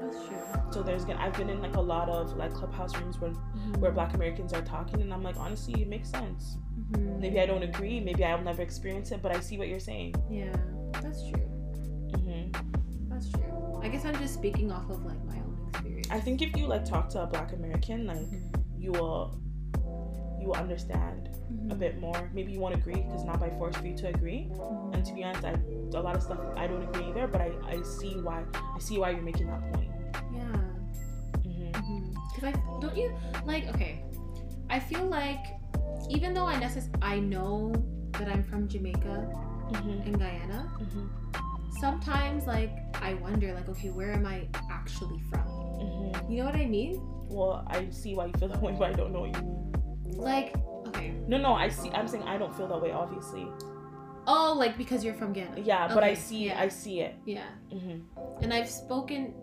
That's 0.01 0.27
true. 0.27 0.39
So 0.71 0.83
there's 0.83 1.05
gonna 1.05 1.21
I've 1.21 1.35
been 1.37 1.51
in 1.51 1.61
like 1.61 1.77
a 1.77 1.81
lot 1.81 2.09
of 2.09 2.37
like 2.37 2.53
clubhouse 2.55 2.97
rooms 2.99 3.19
where 3.21 3.33
where 3.81 3.93
black 3.93 4.15
Americans 4.15 4.53
are 4.53 4.63
talking 4.63 5.03
and 5.03 5.13
I'm 5.13 5.23
like 5.23 5.37
honestly 5.37 5.83
it 5.83 5.89
makes 5.89 6.09
sense. 6.09 6.57
Mhm. 6.93 7.19
Maybe 7.21 7.41
I 7.41 7.47
don't 7.47 7.63
agree, 7.63 8.01
maybe 8.01 8.25
I'll 8.25 8.41
never 8.43 8.63
experience 8.63 9.11
it, 9.13 9.21
but 9.23 9.35
I 9.37 9.41
see 9.41 9.59
what 9.59 9.69
you're 9.69 9.81
saying. 9.81 10.15
Yeah, 10.31 10.53
that's 11.03 11.29
true. 11.29 11.45
hmm 12.25 12.51
That's 13.11 13.31
true. 13.33 13.81
I 13.83 13.89
guess 13.89 14.05
I'm 14.05 14.17
just 14.19 14.35
speaking 14.35 14.71
off 14.73 14.89
of 14.91 15.05
like 15.05 15.23
my 15.25 15.37
own 15.37 15.59
experience. 15.71 16.09
I 16.11 16.21
think 16.21 16.41
if 16.41 16.57
you 16.57 16.67
like 16.67 16.85
talk 16.85 17.09
to 17.11 17.23
a 17.23 17.27
black 17.27 17.53
American, 17.53 18.07
like 18.07 18.19
Mhm. 18.31 18.55
you 18.79 18.93
will 18.93 19.41
will 20.49 20.57
understand 20.57 21.29
a 21.71 21.75
Mhm. 21.75 21.79
bit 21.79 22.01
more. 22.01 22.31
Maybe 22.35 22.53
you 22.53 22.61
won't 22.61 22.75
agree 22.75 23.01
because 23.03 23.25
not 23.25 23.39
by 23.41 23.51
force 23.51 23.77
for 23.77 23.87
you 23.87 23.97
to 23.97 24.09
agree. 24.09 24.51
Mhm. 24.51 24.95
And 24.95 25.05
to 25.05 25.13
be 25.15 25.23
honest, 25.25 25.45
I 25.45 25.55
a 25.95 26.01
lot 26.01 26.17
of 26.17 26.23
stuff 26.23 26.39
I 26.57 26.67
don't 26.67 26.83
agree 26.83 27.07
either, 27.11 27.27
but 27.27 27.41
I, 27.41 27.51
I 27.67 27.83
see 27.83 28.15
why 28.21 28.45
I 28.77 28.79
see 28.79 28.99
why 28.99 29.11
you're 29.11 29.23
making 29.23 29.47
that 29.49 29.63
point. 29.73 29.91
Yeah. 30.35 30.57
Because 32.35 32.55
I 32.55 32.81
don't 32.81 32.97
you 32.97 33.13
like 33.47 33.69
okay. 33.75 34.05
I 34.71 34.79
feel 34.81 35.07
like 35.07 35.45
even 36.11 36.35
though 36.35 36.47
I 36.47 36.55
necess- 36.57 36.93
I 37.03 37.19
know 37.19 37.73
that 38.19 38.29
I'm 38.29 38.45
from 38.45 38.69
Jamaica 38.69 39.17
hmm 39.73 40.01
and 40.07 40.19
Guyana, 40.19 40.61
sometimes 41.81 42.47
like 42.47 42.71
I 43.03 43.15
wonder 43.15 43.53
like 43.55 43.69
okay, 43.69 43.91
where 43.91 44.13
am 44.13 44.27
I 44.27 44.49
actually 44.71 45.21
from? 45.31 45.47
You 46.29 46.39
know 46.39 46.45
what 46.47 46.57
I 46.57 46.67
mean? 46.67 47.01
Well, 47.31 47.65
I 47.67 47.89
see 47.91 48.15
why 48.15 48.27
you 48.27 48.33
feel 48.39 48.49
that 48.49 48.61
way, 48.63 48.75
but 48.79 48.91
I 48.91 48.93
don't 48.93 49.13
know 49.13 49.21
what 49.21 49.37
you 49.37 49.43
mean. 49.43 49.73
Like 50.19 50.55
okay. 50.89 51.13
No, 51.27 51.39
no, 51.39 51.53
I 51.55 51.69
see. 51.69 51.91
I'm 51.91 52.09
saying 52.09 52.25
I 52.25 52.37
don't 52.39 52.55
feel 52.55 52.67
that 52.69 52.81
way, 52.81 52.93
obviously. 52.93 53.47
Oh, 54.27 54.55
like 54.59 54.77
because 54.77 55.05
you're 55.05 55.15
from 55.15 55.33
Ghana. 55.33 55.61
Yeah, 55.63 55.89
but 55.93 56.05
I 56.05 56.13
see, 56.15 56.47
yeah. 56.47 56.61
I 56.61 56.69
see 56.69 57.01
it. 57.01 57.15
Yeah. 57.25 57.47
hmm 57.71 58.01
And 58.43 58.53
I've 58.53 58.69
spoken 58.69 59.35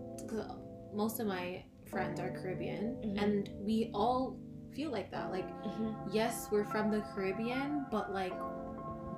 most 0.93 1.19
of 1.19 1.27
my 1.27 1.63
friends 1.89 2.19
are 2.19 2.29
Caribbean 2.31 2.97
Mhm. 3.03 3.21
and 3.23 3.49
we 3.61 3.89
all 3.93 4.37
feel 4.75 4.91
like 4.91 5.09
that. 5.11 5.31
Like 5.31 5.49
hmm 5.65 5.91
yes, 6.11 6.47
we're 6.51 6.65
from 6.65 6.91
the 6.91 7.01
Caribbean, 7.13 7.85
but 7.89 8.13
like 8.13 8.33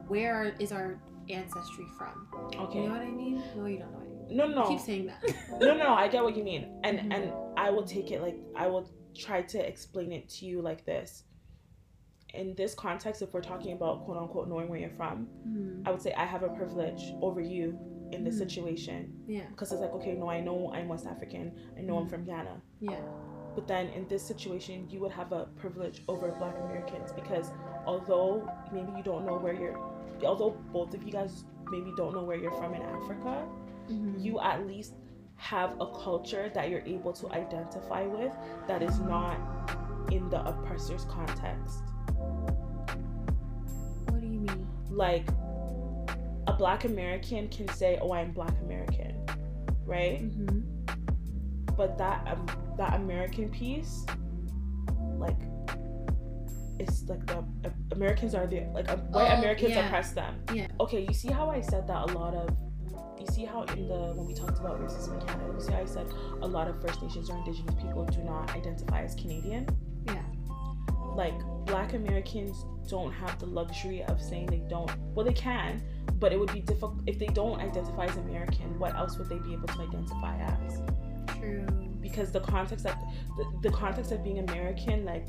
where 0.07 0.55
is 0.59 0.71
our 0.71 1.01
ancestry 1.29 1.85
from? 1.97 2.27
Okay. 2.59 2.83
You 2.83 2.87
know 2.87 2.93
what 2.93 3.01
I 3.01 3.11
mean? 3.11 3.43
No, 3.55 3.65
you 3.65 3.79
don't 3.79 3.91
know 3.91 3.97
what 3.99 4.07
I 4.07 4.27
mean. 4.29 4.37
No, 4.37 4.45
I 4.45 4.53
no, 4.55 4.69
keep 4.69 4.79
saying 4.79 5.05
that. 5.07 5.21
no, 5.61 5.75
no. 5.75 5.93
I 5.93 6.07
get 6.07 6.23
what 6.23 6.35
you 6.37 6.43
mean, 6.43 6.79
and 6.83 6.99
Mhm. 6.99 7.13
and 7.15 7.33
I 7.57 7.69
will 7.71 7.83
take 7.83 8.11
it 8.11 8.21
like 8.21 8.37
I 8.55 8.67
will 8.67 8.89
try 9.15 9.41
to 9.41 9.59
explain 9.67 10.11
it 10.13 10.29
to 10.29 10.45
you 10.45 10.61
like 10.61 10.85
this. 10.85 11.23
In 12.33 12.53
this 12.55 12.73
context, 12.75 13.21
if 13.21 13.33
we're 13.33 13.41
talking 13.41 13.73
about 13.73 14.03
quote 14.05 14.17
unquote 14.17 14.47
knowing 14.49 14.67
where 14.69 14.79
you're 14.79 14.89
from, 14.91 15.27
Mhm. 15.47 15.87
I 15.87 15.91
would 15.91 16.01
say 16.01 16.13
I 16.13 16.25
have 16.25 16.43
a 16.43 16.49
privilege 16.49 17.13
over 17.21 17.39
you 17.41 17.77
in 18.11 18.23
this 18.23 18.35
Mhm. 18.35 18.39
situation 18.39 19.23
Yeah, 19.27 19.47
because 19.49 19.71
it's 19.71 19.81
like 19.81 19.93
okay, 19.93 20.13
no, 20.15 20.29
I 20.29 20.39
know 20.41 20.71
I'm 20.73 20.87
West 20.87 21.05
African, 21.07 21.51
I 21.77 21.81
know 21.81 21.97
I'm 21.97 22.05
Mhm. 22.05 22.09
from 22.09 22.23
Ghana, 22.25 22.61
yeah, 22.79 23.01
but 23.55 23.67
then 23.67 23.87
in 23.89 24.07
this 24.07 24.23
situation, 24.23 24.87
you 24.89 24.99
would 25.01 25.11
have 25.11 25.31
a 25.33 25.45
privilege 25.55 26.03
over 26.07 26.31
Black 26.37 26.57
Americans 26.59 27.11
because 27.13 27.51
although 27.85 28.47
maybe 28.71 28.91
you 28.95 29.03
don't 29.03 29.25
know 29.25 29.37
where 29.37 29.53
you're, 29.53 29.77
although 30.25 30.51
both 30.71 30.93
of 30.93 31.03
you 31.03 31.11
guys 31.11 31.45
maybe 31.69 31.91
don't 31.97 32.13
know 32.13 32.23
where 32.23 32.37
you're 32.37 32.51
from 32.53 32.73
in 32.73 32.81
Africa, 32.81 33.45
Mhm. 33.89 34.21
you 34.21 34.39
at 34.39 34.65
least 34.67 34.95
have 35.35 35.79
a 35.81 35.85
culture 35.93 36.49
that 36.53 36.69
you're 36.69 36.83
able 36.85 37.13
to 37.13 37.29
identify 37.31 38.05
with 38.07 38.33
that 38.67 38.81
is 38.81 38.99
not 39.01 39.37
in 40.11 40.29
the 40.29 40.45
oppressor's 40.45 41.05
context. 41.05 41.83
What 44.09 44.21
do 44.21 44.27
you 44.27 44.39
mean? 44.39 44.67
Like 44.89 45.27
a 46.47 46.53
black 46.57 46.85
American 46.85 47.49
can 47.49 47.67
say, 47.69 47.99
"Oh, 48.01 48.13
I'm 48.13 48.31
black 48.31 48.53
American," 48.63 49.25
right? 49.85 50.23
Mm-hmm. 50.23 50.61
But 51.75 51.97
that 51.97 52.27
um, 52.27 52.45
that 52.77 52.95
American 52.95 53.49
piece, 53.49 54.05
like, 55.17 55.37
it's 56.79 57.03
like 57.07 57.25
the 57.27 57.37
uh, 57.37 57.69
Americans 57.91 58.33
are 58.33 58.47
the 58.47 58.61
like 58.73 58.89
uh, 58.89 58.97
white 58.97 59.31
Oh, 59.31 59.39
Americans 59.39 59.71
yeah. 59.71 59.85
oppress 59.85 60.11
them. 60.11 60.41
Yeah. 60.53 60.67
Okay, 60.79 61.05
you 61.07 61.13
see 61.13 61.31
how 61.31 61.49
I 61.49 61.61
said 61.61 61.87
that 61.87 62.09
a 62.09 62.17
lot 62.17 62.33
of. 62.33 62.49
You 63.19 63.25
see 63.33 63.45
how 63.45 63.63
in 63.63 63.87
the 63.87 64.13
when 64.15 64.25
we 64.25 64.33
talked 64.33 64.59
about 64.59 64.79
racism 64.79 65.19
in 65.19 65.27
Canada, 65.27 65.51
you 65.53 65.59
see 65.61 65.73
how 65.73 65.81
I 65.81 65.85
said 65.85 66.07
a 66.41 66.47
lot 66.47 66.67
of 66.67 66.79
First 66.81 67.01
Nations 67.01 67.29
or 67.29 67.37
Indigenous 67.37 67.75
people 67.75 68.05
do 68.05 68.23
not 68.23 68.55
identify 68.55 69.01
as 69.03 69.15
Canadian. 69.15 69.67
Like 71.17 71.33
Black 71.65 71.93
Americans 71.93 72.63
don't 72.87 73.11
have 73.11 73.37
the 73.39 73.47
luxury 73.47 74.03
of 74.03 74.21
saying 74.21 74.45
they 74.45 74.63
don't. 74.69 74.89
Well, 75.13 75.25
they 75.25 75.33
can, 75.33 75.83
but 76.13 76.31
it 76.31 76.39
would 76.39 76.53
be 76.53 76.61
difficult 76.61 77.01
if 77.07 77.19
they 77.19 77.25
don't 77.25 77.59
identify 77.59 78.05
as 78.05 78.15
American. 78.17 78.79
What 78.79 78.95
else 78.95 79.17
would 79.17 79.27
they 79.27 79.39
be 79.39 79.53
able 79.53 79.67
to 79.67 79.81
identify 79.81 80.37
as? 80.37 80.81
True. 81.39 81.65
because 82.01 82.31
the 82.31 82.39
context 82.39 82.85
that 82.85 82.99
the, 83.37 83.45
the 83.63 83.69
context 83.69 84.11
of 84.11 84.23
being 84.23 84.39
American, 84.39 85.05
like 85.05 85.27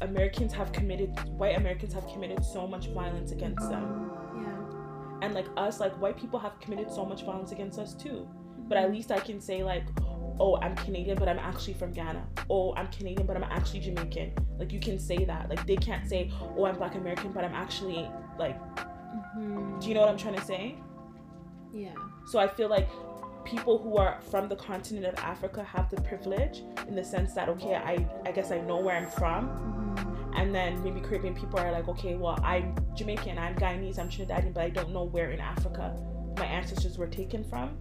Americans 0.00 0.52
have 0.52 0.70
committed, 0.72 1.10
white 1.30 1.56
Americans 1.56 1.94
have 1.94 2.06
committed 2.08 2.44
so 2.44 2.66
much 2.66 2.88
violence 2.88 3.32
against 3.32 3.68
them, 3.70 4.10
Yeah. 4.36 5.22
and 5.22 5.34
like 5.34 5.46
us, 5.56 5.80
like 5.80 5.98
white 6.00 6.16
people 6.16 6.38
have 6.38 6.60
committed 6.60 6.90
so 6.92 7.04
much 7.04 7.24
violence 7.24 7.52
against 7.52 7.78
us 7.78 7.94
too. 7.94 8.28
But 8.68 8.78
at 8.78 8.84
mm-hmm. 8.84 8.94
least 8.94 9.10
I 9.10 9.20
can 9.20 9.40
say 9.40 9.62
like, 9.62 9.86
oh, 10.38 10.56
I'm 10.60 10.74
Canadian, 10.76 11.18
but 11.18 11.28
I'm 11.28 11.38
actually 11.38 11.74
from 11.74 11.92
Ghana. 11.92 12.24
Oh, 12.50 12.74
I'm 12.74 12.88
Canadian, 12.88 13.26
but 13.26 13.36
I'm 13.36 13.44
actually 13.44 13.80
Jamaican. 13.80 14.32
Like 14.58 14.72
you 14.72 14.80
can 14.80 14.98
say 14.98 15.24
that. 15.24 15.48
Like 15.48 15.66
they 15.66 15.76
can't 15.76 16.06
say, 16.08 16.30
oh, 16.56 16.64
I'm 16.66 16.76
Black 16.76 16.94
American, 16.94 17.32
but 17.32 17.44
I'm 17.44 17.54
actually 17.54 18.08
like. 18.38 18.58
Mhm. 19.36 19.80
Do 19.80 19.88
you 19.88 19.94
know 19.94 20.00
what 20.00 20.10
I'm 20.10 20.18
trying 20.18 20.34
to 20.36 20.44
say? 20.44 20.76
Yeah. 21.72 21.94
So 22.26 22.38
I 22.38 22.48
feel 22.48 22.68
like 22.68 22.88
people 23.44 23.78
who 23.78 23.96
are 23.96 24.20
from 24.30 24.48
the 24.48 24.56
continent 24.56 25.06
of 25.06 25.14
Africa 25.22 25.62
have 25.62 25.88
the 25.88 26.00
privilege 26.02 26.62
in 26.88 26.94
the 26.96 27.04
sense 27.04 27.32
that 27.34 27.48
okay, 27.48 27.74
I 27.76 28.06
I 28.26 28.32
guess 28.32 28.50
I 28.50 28.60
know 28.60 28.78
where 28.78 28.96
I'm 28.96 29.06
from, 29.06 29.48
Mhm. 29.96 30.40
and 30.40 30.54
then 30.54 30.82
maybe 30.82 31.00
Caribbean 31.00 31.34
people 31.34 31.58
are 31.60 31.70
like, 31.70 31.86
okay, 31.88 32.16
well 32.16 32.38
I'm 32.42 32.74
Jamaican, 32.94 33.38
I'm 33.38 33.54
Guyanese, 33.54 33.98
I'm 33.98 34.08
Trinidadian, 34.08 34.52
but 34.52 34.64
I 34.64 34.70
don't 34.70 34.90
know 34.92 35.04
where 35.04 35.30
in 35.30 35.40
Africa 35.40 35.94
my 36.38 36.44
ancestors 36.46 36.98
were 36.98 37.06
taken 37.06 37.44
from, 37.44 37.78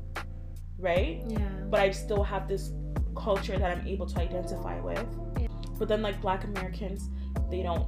right? 0.77 1.23
Yeah. 1.27 1.39
But 1.69 1.79
I 1.79 1.91
still 1.91 2.23
have 2.23 2.47
this 2.47 2.71
culture 3.15 3.57
that 3.57 3.77
I'm 3.77 3.87
able 3.87 4.05
to 4.05 4.19
identify 4.19 4.79
with. 4.79 5.05
Yeah. 5.39 5.47
But 5.77 5.87
then 5.87 6.01
like 6.01 6.21
Black 6.21 6.43
Americans, 6.43 7.09
they 7.49 7.63
don't 7.63 7.87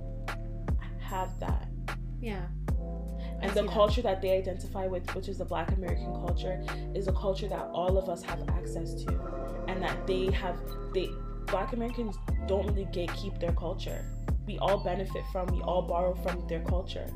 have 0.99 1.39
that. 1.39 1.69
Yeah. 2.21 2.45
I 2.69 3.45
And 3.45 3.51
the 3.53 3.63
that. 3.63 3.71
culture 3.71 4.01
that 4.01 4.21
they 4.21 4.31
identify 4.37 4.87
with, 4.87 5.13
which 5.15 5.27
is 5.27 5.37
the 5.37 5.45
Black 5.45 5.71
American 5.71 6.11
culture, 6.25 6.63
is 6.95 7.07
a 7.07 7.13
culture 7.13 7.47
that 7.47 7.69
all 7.73 7.97
of 7.97 8.09
us 8.09 8.23
have 8.23 8.47
access 8.49 8.93
to, 9.03 9.11
and 9.67 9.81
that 9.81 10.07
they 10.07 10.31
have. 10.31 10.57
They 10.93 11.09
Black 11.47 11.73
Americans 11.73 12.17
don't 12.47 12.65
really 12.67 12.85
gatekeep 12.85 13.39
their 13.39 13.53
culture. 13.53 14.03
We 14.45 14.57
all 14.59 14.83
benefit 14.83 15.23
from. 15.31 15.47
We 15.47 15.61
all 15.61 15.81
borrow 15.83 16.13
from 16.15 16.47
their 16.47 16.61
culture. 16.63 17.07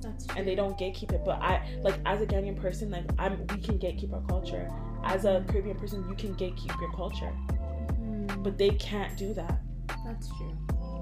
That's 0.00 0.26
true. 0.26 0.36
and 0.38 0.46
they 0.46 0.54
don't 0.54 0.78
gatekeep 0.78 1.12
it. 1.12 1.22
But 1.24 1.40
I 1.42 1.62
like 1.82 1.98
as 2.06 2.20
a 2.20 2.26
Ghanaian 2.26 2.56
person, 2.60 2.90
like 2.90 3.04
I'm 3.18 3.40
we 3.54 3.60
can 3.60 3.78
gatekeep 3.78 4.12
our 4.12 4.22
culture. 4.28 4.70
As 5.04 5.24
a 5.24 5.44
Caribbean 5.48 5.76
person, 5.78 6.04
you 6.08 6.14
can 6.16 6.34
gatekeep 6.36 6.80
your 6.80 6.92
culture, 6.92 7.32
Mhm. 7.92 8.42
but 8.42 8.58
they 8.58 8.70
can't 8.70 9.16
do 9.16 9.32
that. 9.34 9.60
that's 10.04 10.28
true. 10.36 10.56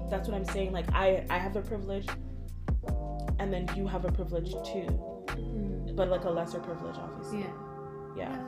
That's 0.09 0.27
what 0.27 0.35
I'm 0.35 0.45
saying. 0.45 0.71
Like 0.71 0.87
I 0.93 1.25
I 1.29 1.37
have 1.37 1.55
a 1.55 1.61
privilege, 1.61 2.07
and 3.39 3.51
then 3.53 3.67
you 3.75 3.87
have 3.87 4.05
a 4.05 4.11
privilege 4.11 4.51
too, 4.71 4.87
Mhm. 5.27 5.95
but 5.95 6.09
like 6.09 6.23
a 6.25 6.29
lesser 6.29 6.59
privilege, 6.59 6.95
obviously. 6.97 7.39
Yeah. 7.39 7.53
Yeah. 8.17 8.43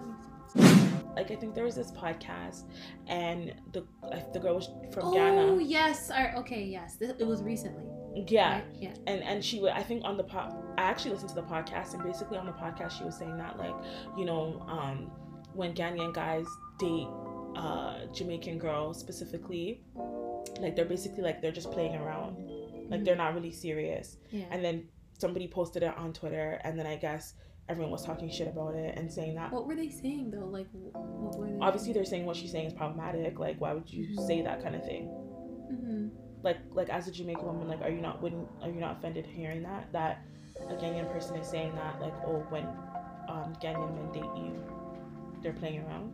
Like 1.16 1.32
I 1.32 1.36
think 1.36 1.54
there 1.54 1.66
was 1.66 1.76
this 1.76 1.92
podcast, 1.92 2.64
and 3.08 3.54
the 3.74 3.84
uh, 4.04 4.20
the 4.34 4.40
girl 4.40 4.56
was 4.56 4.68
from 4.92 5.04
Oh 5.08 5.14
Ghana. 5.14 5.42
Oh 5.42 5.58
yes. 5.60 6.10
I, 6.10 6.34
okay. 6.38 6.64
Yes. 6.64 6.98
It 7.02 7.26
was 7.28 7.44
recently. 7.44 7.86
Yeah. 8.16 8.56
right? 8.56 8.66
Yeah. 8.80 8.94
and 9.08 9.24
and 9.24 9.44
she 9.44 9.60
would 9.60 9.72
i 9.72 9.82
think 9.84 10.04
on 10.04 10.18
the 10.18 10.24
pod 10.24 10.54
i 10.78 10.82
actually 10.82 11.12
listened 11.12 11.30
to 11.30 11.36
the 11.36 11.44
podcast 11.44 11.94
and 11.94 12.04
basically 12.04 12.38
on 12.38 12.46
the 12.46 12.52
podcast 12.54 12.98
she 12.98 13.04
was 13.04 13.16
saying 13.18 13.38
that 13.38 13.58
like 13.58 13.76
you 14.18 14.26
know 14.26 14.66
um 14.68 15.12
when 15.54 15.74
ghanaian 15.74 16.14
guys 16.14 16.46
date 16.80 17.08
uh 17.56 18.06
jamaican 18.14 18.58
girls 18.58 19.00
specifically 19.00 19.82
like 20.60 20.76
they're 20.76 20.86
basically 20.86 21.22
like 21.24 21.42
they're 21.42 21.52
just 21.52 21.72
playing 21.72 21.96
around 21.96 22.36
like 22.90 23.04
they're 23.04 23.16
not 23.16 23.34
really 23.36 23.52
serious 23.52 24.18
Yeah. 24.32 24.46
and 24.52 24.64
then 24.64 24.88
somebody 25.18 25.48
posted 25.48 25.84
it 25.84 25.96
on 25.98 26.14
twitter 26.14 26.60
and 26.64 26.78
then 26.80 26.88
i 26.88 26.96
guess 26.96 27.34
everyone 27.68 27.92
was 27.92 28.04
talking 28.04 28.30
shit 28.32 28.48
about 28.48 28.74
it 28.74 28.98
and 28.98 29.12
saying 29.12 29.36
that 29.36 29.52
What 29.52 29.68
were 29.68 29.76
they 29.76 29.90
saying 29.90 30.32
though? 30.32 30.48
Like, 30.48 30.66
what 30.72 31.38
were 31.38 31.46
they? 31.52 31.60
obviously 31.62 31.94
they're 31.94 32.04
saying 32.04 32.26
what 32.26 32.36
she's 32.36 32.52
saying 32.52 32.66
is 32.66 32.74
problematic 32.74 33.38
like 33.38 33.62
why 33.62 33.74
would 33.74 33.88
you 33.92 34.16
say 34.26 34.42
that 34.42 34.64
kind 34.64 34.76
of 34.76 34.84
thing 34.84 35.06
hmm 35.06 36.08
like 36.44 36.58
like 36.72 36.90
as 36.90 37.08
a 37.08 37.12
Jamaican 37.12 37.46
woman, 37.46 37.68
like 37.68 37.82
are 37.82 37.90
you 37.90 38.02
not 38.02 38.22
wouldn't 38.22 38.48
are 38.62 38.70
you 38.70 38.80
not 38.80 38.98
offended 38.98 39.26
hearing 39.26 39.64
that 39.64 39.92
that 39.92 40.26
a 40.62 40.74
Ghanaian 40.74 41.12
person 41.12 41.36
is 41.38 41.48
saying 41.48 41.74
that 41.76 42.00
like 42.02 42.14
oh 42.26 42.46
when 42.50 42.66
um 43.28 43.54
Ghanaian 43.62 43.94
men 43.96 44.12
date 44.12 44.32
you, 44.42 44.54
they're 45.42 45.54
playing 45.54 45.82
around 45.86 46.14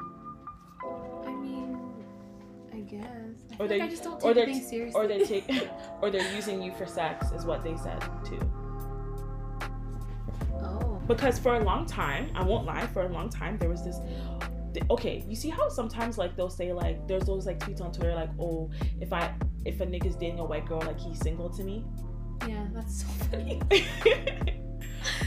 I 1.25 1.31
mean, 1.33 1.77
I 2.73 2.79
guess. 2.81 3.07
I 3.59 3.63
Or 3.63 3.67
they- 3.67 3.79
like 3.79 3.87
I 3.87 3.91
just 3.91 4.03
don't 4.03 4.15
or 4.23 4.33
take 4.33 4.35
they're 4.35 4.45
things 4.45 4.67
seriously. 4.69 5.01
or 5.01 5.07
they 5.07 5.25
take 5.25 5.69
or 6.01 6.09
they're 6.11 6.35
using 6.35 6.61
you 6.61 6.71
for 6.73 6.85
sex 6.85 7.31
is 7.31 7.45
what 7.45 7.63
they 7.63 7.75
said 7.77 7.99
too. 8.23 8.39
oh. 10.61 11.01
Because 11.07 11.37
for 11.39 11.55
a 11.55 11.63
long 11.63 11.85
time, 11.85 12.31
I 12.35 12.43
won't 12.43 12.65
lie, 12.65 12.85
for 12.87 13.03
a 13.03 13.09
long 13.09 13.29
time 13.29 13.57
there 13.59 13.69
was 13.69 13.83
this. 13.83 13.99
Okay, 14.89 15.23
you 15.27 15.35
see 15.35 15.49
how 15.49 15.69
sometimes 15.69 16.17
like 16.17 16.35
they'll 16.35 16.49
say 16.49 16.73
like 16.73 17.07
there's 17.07 17.23
those 17.23 17.45
like 17.45 17.59
tweets 17.59 17.81
on 17.81 17.91
Twitter 17.91 18.13
like 18.15 18.29
oh 18.39 18.69
if 19.01 19.11
I 19.13 19.33
if 19.65 19.79
a 19.81 19.85
nigga's 19.85 20.15
dating 20.15 20.39
a 20.39 20.45
white 20.45 20.65
girl 20.65 20.79
like 20.81 20.99
he's 20.99 21.19
single 21.19 21.49
to 21.51 21.63
me 21.63 21.83
Yeah, 22.47 22.65
that's 22.73 23.01
so 23.01 23.07
funny. 23.31 23.61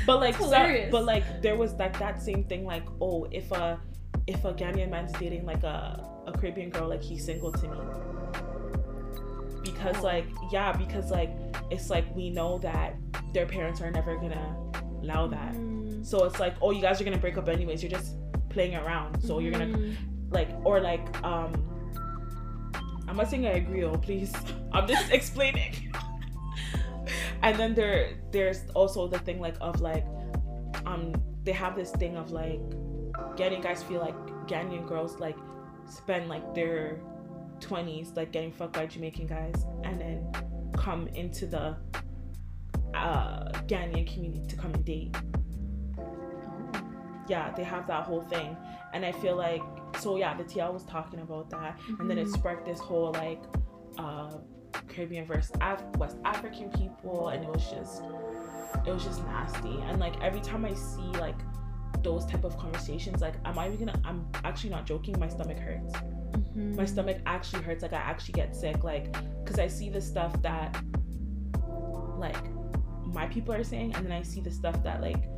but 0.07 0.21
like 0.21 0.37
so, 0.37 0.89
but 0.91 1.05
like 1.05 1.43
there 1.43 1.57
was 1.57 1.73
like 1.75 1.99
that 1.99 2.21
same 2.23 2.45
thing 2.45 2.65
like 2.65 2.85
oh 3.01 3.27
if 3.31 3.51
a 3.53 3.81
if 4.27 4.45
a 4.45 4.53
Ghanaian 4.53 4.91
man's 4.91 5.13
dating 5.13 5.47
like 5.47 5.63
a, 5.63 6.05
a 6.27 6.33
Caribbean 6.33 6.71
girl 6.71 6.89
like 6.89 7.03
he's 7.03 7.25
single 7.25 7.53
to 7.53 7.69
me 7.69 7.79
because 9.63 9.97
Oh. 9.99 10.03
like 10.03 10.27
yeah 10.53 10.73
because 10.73 11.11
like 11.11 11.31
it's 11.71 11.91
like 11.91 12.05
we 12.15 12.31
know 12.31 12.59
that 12.59 12.95
their 13.33 13.47
parents 13.47 13.81
are 13.81 13.91
never 13.91 14.17
gonna 14.17 14.57
allow 15.03 15.27
that 15.29 15.55
Mm. 15.55 16.05
so 16.05 16.25
it's 16.25 16.39
like 16.41 16.55
oh 16.63 16.71
you 16.71 16.81
guys 16.83 17.01
are 17.01 17.05
gonna 17.05 17.19
break 17.19 17.37
up 17.39 17.49
anyways 17.49 17.83
you're 17.83 17.91
just 17.91 18.17
playing 18.59 18.75
around 18.75 19.23
so 19.23 19.39
you're 19.39 19.53
gonna 19.53 19.67
Mhm. 19.79 19.95
like 20.39 20.51
or 20.65 20.81
like 20.81 21.07
um 21.23 21.51
I'm 23.07 23.17
not 23.17 23.31
saying 23.31 23.47
I 23.47 23.55
agree 23.63 23.85
oh 23.85 23.97
please 23.97 24.33
I'm 24.75 24.87
just 24.89 25.13
explaining 25.13 25.73
and 27.47 27.55
then 27.57 27.71
there 27.79 28.19
there's 28.33 28.63
also 28.75 29.07
the 29.07 29.21
thing 29.21 29.39
like 29.41 29.55
of 29.61 29.81
like 29.81 30.05
um 30.91 31.15
they 31.45 31.53
have 31.53 31.77
this 31.77 31.93
thing 32.03 32.17
of 32.17 32.33
like 32.33 32.61
getting 33.37 33.61
guys 33.63 33.81
feel 33.85 34.01
like 34.01 34.19
Ghanaian 34.51 34.89
girls 34.89 35.21
like 35.21 35.39
spend 35.87 36.29
like 36.29 36.43
their 36.53 36.99
20s 37.61 38.17
like 38.17 38.33
getting 38.33 38.51
fucked 38.51 38.75
by 38.75 38.87
Jamaican 38.87 39.29
guys 39.29 39.59
and 39.85 40.01
then 40.01 40.19
come 40.77 41.07
into 41.15 41.47
the 41.47 41.77
uh 42.95 43.53
Ghanaian 43.71 44.07
community 44.13 44.45
to 44.49 44.57
come 44.57 44.75
and 44.75 44.85
date. 44.85 45.15
Yeah, 47.29 47.51
they 47.55 47.65
have 47.65 47.87
that 47.89 48.05
whole 48.05 48.23
thing. 48.23 48.57
And 48.93 49.05
I 49.05 49.13
feel 49.13 49.37
like 49.37 49.63
so 49.99 50.17
yeah, 50.17 50.35
the 50.37 50.45
TL 50.45 50.73
was 50.73 50.85
talking 50.85 51.21
about 51.21 51.51
that 51.51 51.79
and 51.99 52.09
then 52.11 52.19
it 52.19 52.27
Mhm. 52.29 52.35
sparked 52.39 52.65
this 52.67 52.79
whole 52.79 53.13
like 53.13 53.43
uh 53.99 54.39
Caribbean 54.87 55.25
versus 55.27 55.51
Af- 55.61 55.83
West 55.97 56.19
African 56.25 56.71
people 56.71 57.29
and 57.29 57.43
it 57.45 57.51
was 57.51 57.69
just 57.71 58.03
it 58.87 58.93
was 58.93 59.03
just 59.05 59.25
nasty. 59.27 59.81
And 59.89 59.99
like 59.99 60.21
every 60.23 60.41
time 60.41 60.65
I 60.65 60.75
see 60.75 61.11
like 61.19 61.39
those 62.03 62.25
type 62.27 62.45
of 62.45 62.57
conversations, 62.59 63.21
like 63.23 63.35
am 63.45 63.59
I 63.59 63.67
even 63.69 63.87
gonna 63.87 64.01
I'm 64.05 64.27
actually 64.45 64.71
not 64.71 64.87
joking, 64.87 65.19
my 65.19 65.29
stomach 65.29 65.59
hurts. 65.59 65.93
Mhm. 65.95 66.77
My 66.77 66.85
stomach 66.85 67.19
actually 67.27 67.63
hurts, 67.63 67.83
like 67.83 67.93
I 67.93 67.97
actually 67.97 68.35
get 68.35 68.55
sick, 68.55 68.85
like 68.85 69.13
because 69.43 69.59
I 69.59 69.67
see 69.69 69.89
the 69.91 70.01
stuff 70.01 70.41
that 70.43 70.81
like 72.19 72.37
my 73.07 73.27
people 73.27 73.55
are 73.55 73.65
saying 73.65 73.95
and 73.95 74.05
then 74.05 74.13
I 74.13 74.23
see 74.23 74.41
the 74.41 74.51
stuff 74.51 74.83
that 74.85 75.01
like 75.01 75.29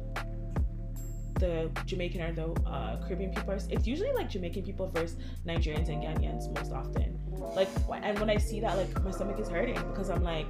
the 1.41 1.71
Jamaican 1.87 2.21
or 2.21 2.33
the 2.33 2.69
uh, 2.69 3.01
Caribbean 3.03 3.35
people 3.35 3.53
are. 3.53 3.59
It's 3.69 3.87
usually 3.87 4.13
like 4.13 4.31
Jamaican 4.31 4.63
people 4.63 4.89
versus 4.89 5.17
Nigerians 5.47 5.89
and 5.89 6.03
Ghanaians 6.03 6.55
most 6.55 6.73
often. 6.73 7.19
Like, 7.57 7.69
and 8.03 8.19
when 8.19 8.31
I 8.31 8.37
see 8.37 8.61
that, 8.61 8.77
like 8.77 9.03
my 9.03 9.11
stomach 9.11 9.41
is 9.41 9.49
hurting 9.49 9.75
because 9.91 10.11
I'm 10.11 10.23
like, 10.23 10.47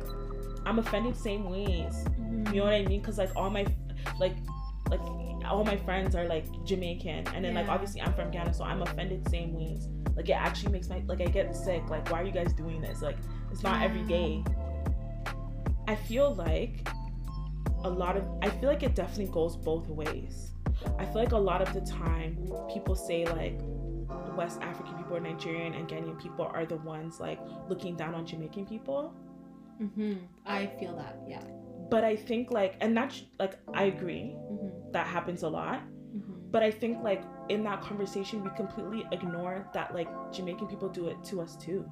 I'm 0.67 0.79
offended 0.79 1.17
same 1.17 1.49
ways. 1.49 2.05
Mhm. 2.19 2.49
You 2.53 2.61
know 2.61 2.65
what 2.65 2.75
I 2.75 2.85
mean? 2.85 3.01
Because 3.01 3.19
like 3.19 3.31
all 3.37 3.51
my, 3.51 3.65
like, 4.19 4.37
like 4.91 5.01
all 5.49 5.65
my 5.65 5.77
friends 5.77 6.15
are 6.15 6.27
like 6.27 6.45
Jamaican, 6.65 7.29
and 7.35 7.45
then 7.45 7.55
like 7.55 7.69
obviously 7.69 8.03
I'm 8.03 8.13
from 8.15 8.31
Ghana, 8.31 8.53
so 8.55 8.65
I'm 8.65 8.83
offended 8.83 9.29
same 9.31 9.55
ways. 9.55 9.89
Like 10.17 10.29
it 10.29 10.33
actually 10.33 10.73
makes 10.73 10.89
my 10.89 11.03
like 11.07 11.21
I 11.21 11.27
get 11.27 11.57
sick. 11.57 11.89
Like 11.89 12.11
why 12.11 12.23
are 12.23 12.25
you 12.25 12.33
guys 12.33 12.53
doing 12.53 12.81
this? 12.81 13.01
Like 13.01 13.17
it's 13.51 13.63
not 13.63 13.83
every 13.83 14.03
day. 14.03 14.45
I 15.89 15.95
feel 15.95 16.35
like 16.35 16.87
a 17.85 17.91
lot 17.91 18.17
of 18.17 18.25
I 18.43 18.51
feel 18.51 18.69
like 18.69 18.83
it 18.83 18.95
definitely 18.95 19.33
goes 19.33 19.57
both 19.57 19.89
ways. 19.89 20.53
I 20.99 21.05
feel 21.07 21.17
like 21.23 21.33
a 21.33 21.39
lot 21.39 21.61
of 21.63 21.73
the 21.75 21.81
time 21.81 22.39
people 22.73 22.95
say 22.95 23.25
like 23.27 23.59
West 24.37 24.61
African 24.63 24.95
people 24.97 25.17
or 25.17 25.21
Nigerian 25.21 25.75
and 25.75 25.89
Ghanaian 25.89 26.21
people 26.21 26.51
are 26.53 26.65
the 26.65 26.77
ones 26.77 27.21
like 27.21 27.39
looking 27.69 27.97
down 27.97 28.15
on 28.15 28.27
Jamaican 28.27 28.67
people. 28.67 29.15
Mhm. 29.81 30.19
I 30.47 30.67
feel 30.79 30.97
that. 30.97 31.21
Yeah. 31.27 31.43
But 31.91 32.05
I 32.05 32.17
think 32.17 32.51
like 32.51 32.77
and 32.81 32.97
that's 32.97 33.25
like 33.39 33.59
I 33.75 33.85
agree 33.85 34.37
Mhm. 34.37 34.93
that 34.93 35.07
happens 35.07 35.43
a 35.43 35.49
lot. 35.49 35.81
Mhm. 36.15 36.51
But 36.51 36.63
I 36.63 36.71
think 36.71 37.03
like 37.03 37.23
in 37.49 37.65
that 37.65 37.81
conversation 37.81 38.45
we 38.45 38.51
completely 38.51 39.07
ignore 39.13 39.69
that 39.73 39.95
like 39.95 40.09
Jamaican 40.33 40.69
people 40.69 40.89
do 40.89 41.09
it 41.09 41.23
to 41.25 41.41
us 41.41 41.57
too. 41.57 41.85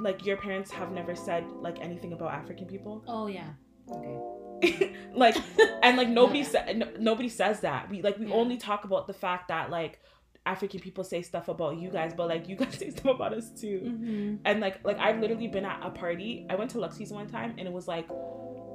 Like 0.00 0.24
your 0.24 0.36
parents 0.36 0.70
have 0.70 0.92
never 0.92 1.14
said 1.14 1.44
like 1.60 1.80
anything 1.80 2.12
about 2.12 2.32
African 2.32 2.66
people. 2.66 3.02
Oh 3.08 3.26
yeah. 3.26 3.50
Okay. 3.90 4.18
like 5.14 5.36
and 5.82 5.96
like 5.96 6.08
nobody 6.08 6.40
Yeah. 6.40 6.44
said 6.44 6.78
no, 6.78 6.88
nobody 6.98 7.28
says 7.28 7.60
that. 7.60 7.90
We 7.90 8.02
like 8.02 8.18
we 8.18 8.26
Yeah. 8.26 8.34
only 8.34 8.56
talk 8.56 8.84
about 8.84 9.06
the 9.06 9.12
fact 9.14 9.48
that 9.48 9.70
like 9.70 10.00
african 10.46 10.78
people 10.78 11.02
say 11.02 11.22
stuff 11.22 11.48
about 11.48 11.76
you 11.76 11.90
guys 11.90 12.14
but 12.16 12.28
like 12.28 12.48
you 12.48 12.54
guys 12.54 12.74
say 12.78 12.90
stuff 12.90 13.06
about 13.16 13.32
us 13.34 13.50
too. 13.50 13.80
Mhm. 13.84 14.38
and 14.44 14.60
like 14.60 14.84
like 14.84 14.96
i've 14.98 15.18
literally 15.20 15.48
been 15.48 15.64
at 15.64 15.80
a 15.84 15.90
party. 15.90 16.46
I 16.48 16.54
went 16.54 16.70
to 16.72 16.78
luxie's 16.78 17.10
one 17.12 17.26
time 17.26 17.54
and 17.58 17.66
it 17.66 17.72
was 17.72 17.88
like 17.88 18.08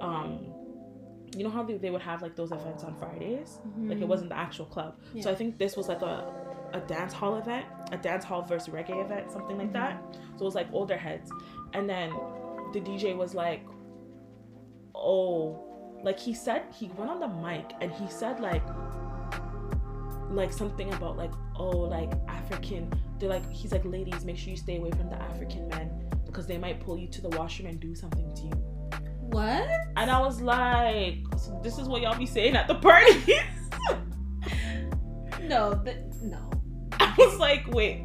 um 0.01 0.53
you 1.37 1.45
know 1.45 1.49
how 1.49 1.63
they, 1.63 1.77
they 1.77 1.89
would 1.89 2.01
have 2.01 2.21
like 2.21 2.35
those 2.35 2.51
events 2.51 2.83
on 2.83 2.93
fridays? 2.95 3.59
Like 3.77 3.99
it 3.99 4.03
Mhm. 4.03 4.07
wasn't 4.07 4.29
the 4.31 4.37
actual 4.37 4.65
club. 4.65 4.95
So 5.21 5.31
i 5.31 5.35
think 5.35 5.57
this 5.57 5.77
was 5.77 5.87
like 5.87 6.01
a 6.01 6.15
a 6.73 6.79
dance 6.81 7.13
hall 7.13 7.35
event 7.37 7.65
a 7.91 7.97
dance 7.97 8.23
hall 8.25 8.41
versus 8.41 8.73
reggae 8.73 9.03
event 9.03 9.31
something 9.31 9.57
like 9.57 9.71
that. 9.73 10.01
So 10.35 10.41
it 10.41 10.45
was 10.51 10.55
like 10.55 10.67
older 10.73 10.97
heads. 10.97 11.31
And 11.73 11.89
then 11.89 12.09
the 12.73 12.81
dj 12.81 13.15
was 13.15 13.33
like 13.33 13.63
oh 14.95 15.67
like 16.03 16.19
he 16.19 16.33
said 16.33 16.63
he 16.73 16.87
went 16.97 17.09
on 17.11 17.19
the 17.19 17.27
mic 17.27 17.73
and 17.81 17.91
he 17.91 18.07
said 18.07 18.39
like 18.39 18.63
like 20.29 20.51
something 20.53 20.91
about 20.93 21.17
like 21.17 21.31
oh 21.57 21.69
like 21.77 22.11
african 22.27 22.91
they're 23.19 23.29
like 23.29 23.49
he's 23.51 23.71
like 23.71 23.83
ladies 23.85 24.23
make 24.25 24.37
sure 24.37 24.49
you 24.49 24.55
stay 24.57 24.77
away 24.77 24.89
from 24.91 25.09
the 25.09 25.21
african 25.21 25.67
men 25.69 25.91
because 26.25 26.47
they 26.47 26.57
might 26.57 26.79
pull 26.79 26.97
you 26.97 27.07
to 27.09 27.21
the 27.21 27.29
washroom 27.37 27.67
and 27.69 27.79
do 27.79 27.93
something 27.93 28.33
to 28.33 28.43
you 28.43 28.51
What? 29.29 29.67
and 29.97 30.09
i 30.09 30.19
was 30.19 30.41
like 30.41 31.17
so 31.37 31.59
this 31.63 31.77
is 31.77 31.87
what 31.87 32.01
y'all 32.01 32.17
be 32.17 32.25
saying 32.25 32.55
at 32.55 32.67
the 32.67 32.75
parties 32.75 33.27
No. 35.41 35.81
Th- 35.83 35.97
no. 36.21 36.49
i 36.99 37.13
was 37.17 37.37
like 37.37 37.67
wait 37.73 38.01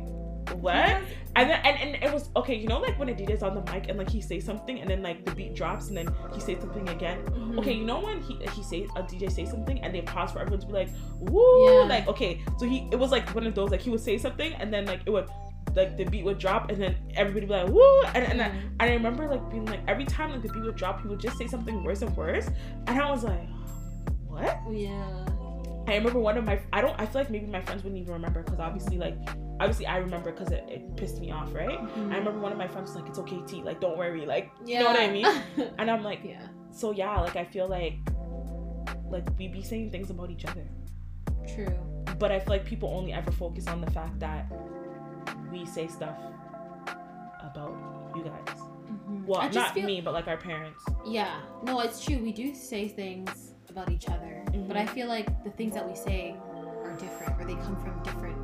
what 0.55 0.74
Yes. 0.74 1.03
And 1.37 1.51
then 1.51 1.61
and, 1.64 1.95
and 1.95 2.03
it 2.05 2.12
was 2.12 2.30
okay 2.34 2.55
you 2.55 2.66
know 2.66 2.78
like 2.80 2.99
when 2.99 3.09
a 3.11 3.14
DJ's 3.14 3.43
on 3.43 3.55
the 3.55 3.61
mic 3.72 3.89
and 3.89 3.99
like 3.99 4.09
he 4.11 4.20
says 4.20 4.45
something 4.45 4.80
and 4.80 4.89
then 4.91 5.03
like 5.03 5.24
the 5.24 5.32
beat 5.34 5.55
drops 5.55 5.89
and 5.89 5.97
then 5.97 6.09
he 6.34 6.41
says 6.41 6.59
something 6.61 6.89
again 6.89 7.18
Mhm. 7.26 7.59
okay 7.59 7.74
you 7.74 7.84
know 7.84 8.01
when 8.01 8.20
he 8.22 8.34
he 8.55 8.62
say 8.62 8.84
a 8.97 9.03
dj 9.03 9.30
say 9.30 9.45
something 9.45 9.78
and 9.82 9.95
they 9.95 10.01
pause 10.03 10.32
for 10.32 10.41
everyone 10.41 10.61
to 10.61 10.66
be 10.66 10.72
like 10.72 10.89
woo 11.20 11.64
Yeah. 11.66 11.84
like 11.95 12.09
okay 12.09 12.41
so 12.59 12.66
he 12.66 12.89
it 12.91 12.99
was 12.99 13.11
like 13.11 13.32
one 13.34 13.47
of 13.47 13.55
those 13.55 13.70
like 13.70 13.82
he 13.82 13.91
would 13.91 14.01
say 14.01 14.16
something 14.18 14.53
and 14.55 14.72
then 14.72 14.87
like 14.87 15.01
it 15.07 15.11
would 15.11 15.28
like 15.74 15.97
the 15.99 16.05
beat 16.05 16.24
would 16.24 16.39
drop 16.39 16.70
and 16.70 16.80
then 16.80 16.97
everybody 17.16 17.47
would 17.47 17.53
be 17.53 17.61
like 17.64 17.68
woo 17.68 18.03
and, 18.14 18.24
and, 18.32 18.41
I, 18.43 18.49
Mhm. 18.49 18.61
and 18.80 18.91
I 18.91 18.95
remember 18.95 19.28
like 19.28 19.51
being 19.51 19.66
like 19.66 19.80
every 19.89 20.07
time 20.07 20.30
like 20.32 20.43
the 20.43 20.49
beat 20.49 20.62
would 20.62 20.76
drop 20.76 21.03
he 21.03 21.09
would 21.09 21.20
just 21.20 21.37
say 21.37 21.47
something 21.47 21.84
worse 21.84 22.01
and 22.03 22.16
worse 22.16 22.49
and 22.87 22.99
I 23.01 23.11
was 23.11 23.24
like 23.24 23.49
what 24.26 24.59
Yeah. 24.72 25.26
I 25.89 25.95
remember 25.97 26.18
one 26.18 26.37
of 26.39 26.45
my 26.45 26.61
I 26.72 26.80
don't 26.80 26.99
I 27.01 27.07
feel 27.07 27.20
like 27.22 27.30
maybe 27.30 27.47
my 27.47 27.61
friends 27.61 27.84
wouldn't 27.84 28.01
even 28.01 28.12
remember 28.14 28.43
because 28.43 28.59
obviously 28.59 28.97
like 28.99 29.16
obviously 29.61 29.86
I 29.86 29.98
remember 29.98 30.32
because 30.32 30.52
it, 30.52 30.64
it 30.68 30.96
pissed 30.96 31.20
me 31.20 31.30
off 31.30 31.52
right 31.54 31.78
Mhm. 31.78 32.12
I 32.12 32.18
remember 32.18 32.40
one 32.40 32.52
of 32.52 32.59
my 32.59 32.68
friends 32.68 32.90
was 32.90 32.96
like 33.00 33.09
it's 33.09 33.18
okay 33.20 33.40
T 33.46 33.62
like 33.62 33.80
don't 33.80 33.96
worry 33.96 34.26
like 34.26 34.50
you 34.64 34.78
know 34.78 34.86
what 34.86 34.98
I 35.00 35.09
mean 35.11 35.26
and 35.78 35.90
I'm 35.90 36.02
like 36.02 36.20
yeah. 36.24 36.46
so 36.70 36.90
yeah 36.92 37.20
like 37.20 37.36
I 37.36 37.44
feel 37.44 37.68
like 37.68 37.94
like 39.09 39.26
we 39.38 39.48
be 39.48 39.62
saying 39.62 39.90
things 39.90 40.11
about 40.11 40.30
each 40.30 40.44
other 40.44 40.66
True. 41.46 41.74
but 42.18 42.30
I 42.32 42.38
feel 42.40 42.50
like 42.50 42.64
people 42.64 42.88
only 42.90 43.12
ever 43.12 43.30
focus 43.32 43.66
on 43.68 43.80
the 43.80 43.90
fact 43.90 44.18
that 44.20 44.50
we 45.52 45.64
say 45.64 45.86
stuff 45.86 46.16
about 47.42 47.74
you 48.16 48.24
guys. 48.24 48.59
Mhm. 48.86 49.26
Well, 49.26 49.48
not 49.52 49.74
feel- 49.74 49.86
me, 49.86 50.00
but 50.00 50.12
like 50.12 50.26
our 50.28 50.36
parents. 50.36 50.84
Yeah. 51.07 51.40
No, 51.64 51.80
it's 51.80 52.04
true. 52.04 52.18
We 52.18 52.32
do 52.32 52.54
say 52.54 52.88
things 52.88 53.54
about 53.68 53.90
each 53.90 54.09
other, 54.09 54.42
Mhm. 54.48 54.68
but 54.68 54.76
I 54.76 54.86
feel 54.86 55.09
like 55.09 55.44
the 55.44 55.50
things 55.50 55.74
that 55.74 55.86
we 55.88 55.94
say 55.94 56.34
are 56.84 56.96
different, 56.96 57.40
or 57.40 57.44
they 57.44 57.54
come 57.54 57.76
from 57.76 58.02
different. 58.02 58.36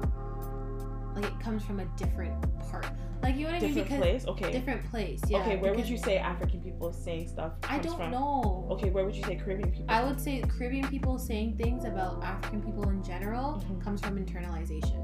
Like 1.14 1.24
it 1.26 1.40
comes 1.40 1.64
from 1.64 1.80
a 1.80 1.84
different 1.96 2.34
part. 2.70 2.86
Like 3.22 3.36
you 3.36 3.44
know 3.46 3.52
what 3.52 3.62
I 3.62 3.66
mean? 3.66 3.74
Different 3.74 3.88
Because 4.02 4.22
place. 4.22 4.26
Okay. 4.26 4.50
different 4.52 4.90
place. 4.90 5.20
Yeah. 5.28 5.38
okay. 5.40 5.56
Where 5.56 5.74
would 5.74 5.88
you 5.88 5.96
say 5.98 6.18
African 6.18 6.60
people 6.60 6.92
saying 6.92 7.28
stuff? 7.28 7.52
I 7.68 7.78
don't 7.78 7.96
from? 7.96 8.10
know. 8.10 8.66
Okay. 8.72 8.90
Where 8.90 9.04
would 9.04 9.14
you 9.14 9.22
say 9.24 9.36
Caribbean 9.36 9.70
people? 9.70 9.86
I 9.88 10.02
would 10.02 10.20
say 10.20 10.40
Caribbean 10.42 10.88
people 10.88 11.18
saying 11.18 11.56
things 11.56 11.84
about 11.84 12.22
African 12.24 12.62
people 12.62 12.88
in 12.88 13.02
general 13.02 13.62
Mhm. 13.64 13.82
comes 13.84 14.00
from 14.00 14.16
internalization. 14.24 15.00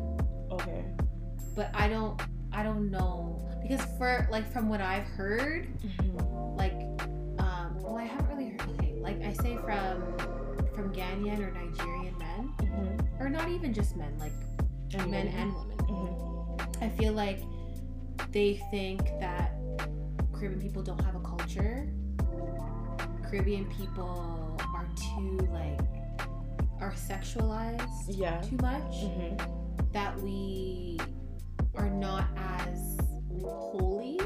Okay. 0.50 0.84
But 1.54 1.70
I 1.74 1.88
don't 1.88 2.20
I 2.52 2.62
don't 2.62 2.90
know. 2.90 3.46
Because 3.62 3.84
for 3.98 4.26
like 4.32 4.50
from 4.52 4.68
what 4.68 4.80
I've 4.80 5.04
heard, 5.04 5.68
Mhm. 5.80 6.56
like 6.59 6.74
um 7.38 7.78
well 7.82 7.98
I 7.98 8.04
haven't 8.04 8.28
really 8.28 8.50
heard 8.50 8.62
okay, 8.70 8.94
like 9.00 9.22
I 9.22 9.32
say 9.34 9.56
from 9.59 10.16
from 10.74 10.92
Ghanaian 10.92 11.38
or 11.40 11.50
Nigerian 11.52 12.16
men. 12.18 12.52
Mhm. 12.59 13.20
Or 13.20 13.28
not 13.28 13.48
even 13.48 13.72
just 13.72 13.96
men, 13.96 14.16
like 14.18 14.32
And 14.95 15.11
men 15.11 15.26
women? 15.26 15.34
and 15.34 15.55
women. 15.55 15.76
Mhm. 15.86 16.82
I 16.82 16.89
feel 16.91 17.12
like 17.12 17.41
they 18.30 18.57
think 18.70 19.03
that 19.20 19.53
Caribbean 20.32 20.61
people 20.61 20.82
don't 20.82 21.01
have 21.03 21.14
a 21.16 21.20
culture. 21.20 21.89
Caribbean 23.22 23.66
people 23.66 24.57
are 24.74 24.89
too 24.97 25.39
like 25.53 25.80
are 26.80 26.93
sexualized 26.93 28.05
Yeah. 28.09 28.41
too 28.41 28.57
much. 28.62 28.93
Mhm. 29.05 29.93
That 29.93 30.18
we 30.20 30.99
are 31.74 31.91
not 31.91 32.26
as 32.36 32.99
holy. 33.43 34.18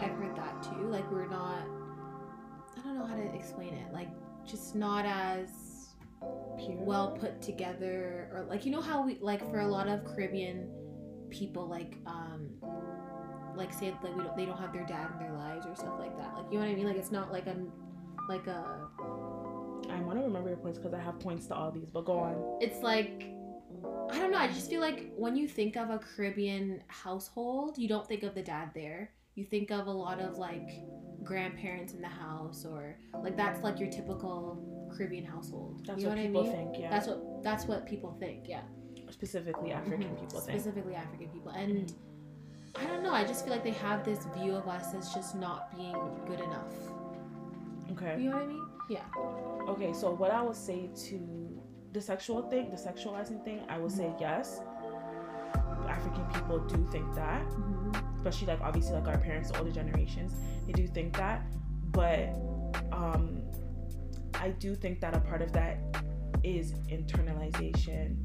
I've 0.00 0.12
heard 0.12 0.36
that 0.36 0.62
too. 0.62 0.86
Like 0.88 1.10
we're 1.10 1.26
not 1.28 1.62
I 2.76 2.80
don't 2.82 2.98
know 2.98 3.06
how 3.06 3.16
to 3.16 3.34
explain 3.34 3.74
it. 3.74 3.92
Like 3.92 4.08
just 4.46 4.74
not 4.74 5.04
as 5.04 5.48
Pure. 6.58 6.76
well 6.78 7.12
put 7.12 7.40
together 7.40 8.28
or 8.32 8.44
like 8.48 8.66
you 8.66 8.72
know 8.72 8.80
how 8.80 9.04
we 9.04 9.18
like 9.20 9.48
for 9.50 9.60
a 9.60 9.66
lot 9.66 9.88
of 9.88 10.04
caribbean 10.04 10.68
people 11.30 11.68
like 11.68 11.96
um 12.06 12.50
like 13.54 13.72
say 13.72 13.94
like 14.02 14.16
we 14.16 14.22
don't 14.22 14.36
they 14.36 14.44
don't 14.44 14.58
have 14.58 14.72
their 14.72 14.84
dad 14.84 15.10
in 15.12 15.18
their 15.18 15.32
lives 15.32 15.66
or 15.66 15.74
stuff 15.76 15.94
like 15.98 16.16
that 16.16 16.34
like 16.34 16.46
you 16.50 16.58
know 16.58 16.64
what 16.64 16.70
i 16.70 16.74
mean 16.74 16.86
like 16.86 16.96
it's 16.96 17.12
not 17.12 17.30
like 17.32 17.46
a 17.46 17.56
like 18.28 18.46
a 18.46 18.64
I 19.90 20.00
want 20.00 20.18
to 20.18 20.24
remember 20.24 20.50
your 20.50 20.58
points 20.58 20.78
because 20.78 20.92
I 20.92 21.00
have 21.00 21.18
points 21.18 21.46
to 21.46 21.54
all 21.54 21.70
these. 21.70 21.88
But 21.90 22.04
go 22.04 22.18
on. 22.18 22.58
it's 22.60 22.82
like 22.82 23.24
i 24.10 24.18
don't 24.18 24.30
know 24.32 24.38
i 24.38 24.48
just 24.48 24.68
feel 24.70 24.80
like 24.80 25.12
when 25.16 25.36
you 25.36 25.46
think 25.46 25.76
of 25.76 25.90
a 25.90 25.98
caribbean 25.98 26.82
household 26.88 27.76
you 27.78 27.86
don't 27.86 28.06
think 28.08 28.22
of 28.22 28.34
the 28.34 28.42
dad 28.42 28.70
there 28.74 29.10
you 29.38 29.44
think 29.44 29.70
of 29.70 29.86
a 29.86 29.90
lot 29.90 30.20
of 30.20 30.36
like 30.38 30.68
grandparents 31.24 31.92
in 31.92 32.00
the 32.00 32.08
house 32.08 32.64
or 32.64 32.96
like 33.22 33.36
that's 33.36 33.62
like 33.62 33.78
your 33.78 33.90
typical 33.90 34.38
caribbean 34.96 35.24
household 35.24 35.84
That's 35.86 36.00
you 36.00 36.06
know 36.08 36.14
what 36.14 36.18
what 36.18 36.26
people 36.26 36.40
i 36.40 36.44
mean 36.44 36.52
think. 36.72 36.82
Yeah. 36.82 36.90
that's 36.90 37.06
what 37.06 37.42
that's 37.42 37.64
what 37.66 37.86
people 37.86 38.16
think 38.18 38.44
yeah 38.48 38.62
specifically 39.10 39.72
African 39.72 40.08
Mhm. 40.08 40.20
people 40.20 40.40
think. 40.40 40.58
specifically 40.60 40.94
African 40.94 41.28
people. 41.28 41.50
And 41.52 41.92
I 42.76 42.84
don't 42.86 43.02
know, 43.02 43.12
I 43.12 43.24
just 43.24 43.44
feel 43.44 43.52
like 43.54 43.64
they 43.64 43.78
have 43.88 44.04
this 44.04 44.20
view 44.36 44.52
of 44.54 44.68
us 44.68 44.94
as 44.94 45.14
just 45.14 45.34
not 45.34 45.74
being 45.74 45.96
good 46.26 46.40
enough. 46.40 46.72
Okay. 47.92 48.20
You 48.20 48.30
know 48.30 48.36
what 48.36 48.44
I 48.44 48.46
mean? 48.46 48.66
Yeah. 48.90 49.04
Okay, 49.72 49.92
so 49.94 50.10
what 50.10 50.30
I 50.30 50.42
would 50.42 50.54
say 50.68 50.90
to 51.08 51.18
the 51.92 52.00
sexual 52.00 52.42
thing, 52.50 52.70
the 52.70 52.76
sexualizing 52.76 53.42
thing, 53.46 53.60
I 53.68 53.78
will 53.78 53.88
say 54.00 54.12
yes. 54.20 54.60
African 55.88 56.26
people 56.34 56.58
do 56.72 56.86
think 56.92 57.06
that, 57.14 57.46
especially 58.18 58.46
like 58.48 58.60
obviously 58.60 58.94
like 58.94 59.08
our 59.08 59.18
parents, 59.18 59.50
the 59.50 59.58
older 59.58 59.70
generations, 59.70 60.32
they 60.66 60.72
do 60.72 60.86
think 60.86 61.16
that. 61.16 61.42
But 61.92 62.30
um 62.92 63.42
I 64.34 64.50
do 64.50 64.74
think 64.74 65.00
that 65.00 65.14
a 65.16 65.20
part 65.20 65.42
of 65.42 65.52
that 65.52 65.78
is 66.44 66.72
internalization 66.90 68.16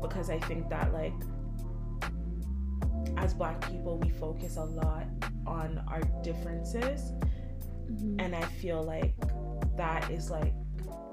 because 0.00 0.30
I 0.30 0.38
think 0.40 0.68
that 0.70 0.92
like 0.92 1.14
as 3.16 3.34
black 3.34 3.60
people 3.68 3.98
we 3.98 4.10
focus 4.10 4.56
a 4.56 4.64
lot 4.64 5.06
on 5.46 5.82
our 5.88 6.00
differences 6.22 7.12
Mhm. 7.90 8.20
and 8.20 8.34
I 8.34 8.42
feel 8.42 8.82
like 8.82 9.14
that 9.76 10.10
is 10.10 10.28
like 10.30 10.52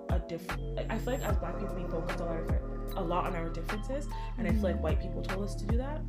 a 0.09 0.19
different. 0.27 0.79
I 0.91 0.97
feel 0.97 1.13
like 1.13 1.23
as 1.23 1.37
Black 1.37 1.59
people 1.59 1.75
we 1.75 1.83
focus 1.87 2.19
a 2.19 2.23
lot, 2.25 2.37
of, 2.39 2.97
a 2.97 3.01
lot 3.01 3.25
on 3.27 3.35
our 3.35 3.49
differences, 3.49 4.07
and 4.37 4.47
I 4.47 4.51
feel 4.51 4.61
like 4.63 4.81
white 4.81 4.99
people 4.99 5.21
told 5.21 5.43
us 5.43 5.55
to 5.55 5.65
do 5.65 5.77
that. 5.77 6.01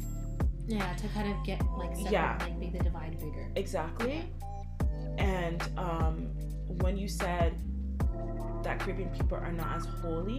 Yeah, 0.66 0.92
to 0.94 1.08
kind 1.08 1.30
of 1.30 1.44
get 1.44 1.60
like 1.76 1.94
separate, 1.94 2.12
Yeah. 2.12 2.38
like 2.40 2.58
make 2.58 2.72
the 2.72 2.82
divide 2.82 3.18
bigger. 3.18 3.50
Exactly. 3.56 4.24
And 5.18 5.62
um, 5.76 6.30
when 6.80 6.96
you 6.96 7.06
said 7.08 7.54
that 8.62 8.78
Caribbean 8.80 9.10
people 9.10 9.36
are 9.38 9.52
not 9.52 9.76
as 9.76 9.84
holy, 9.86 10.36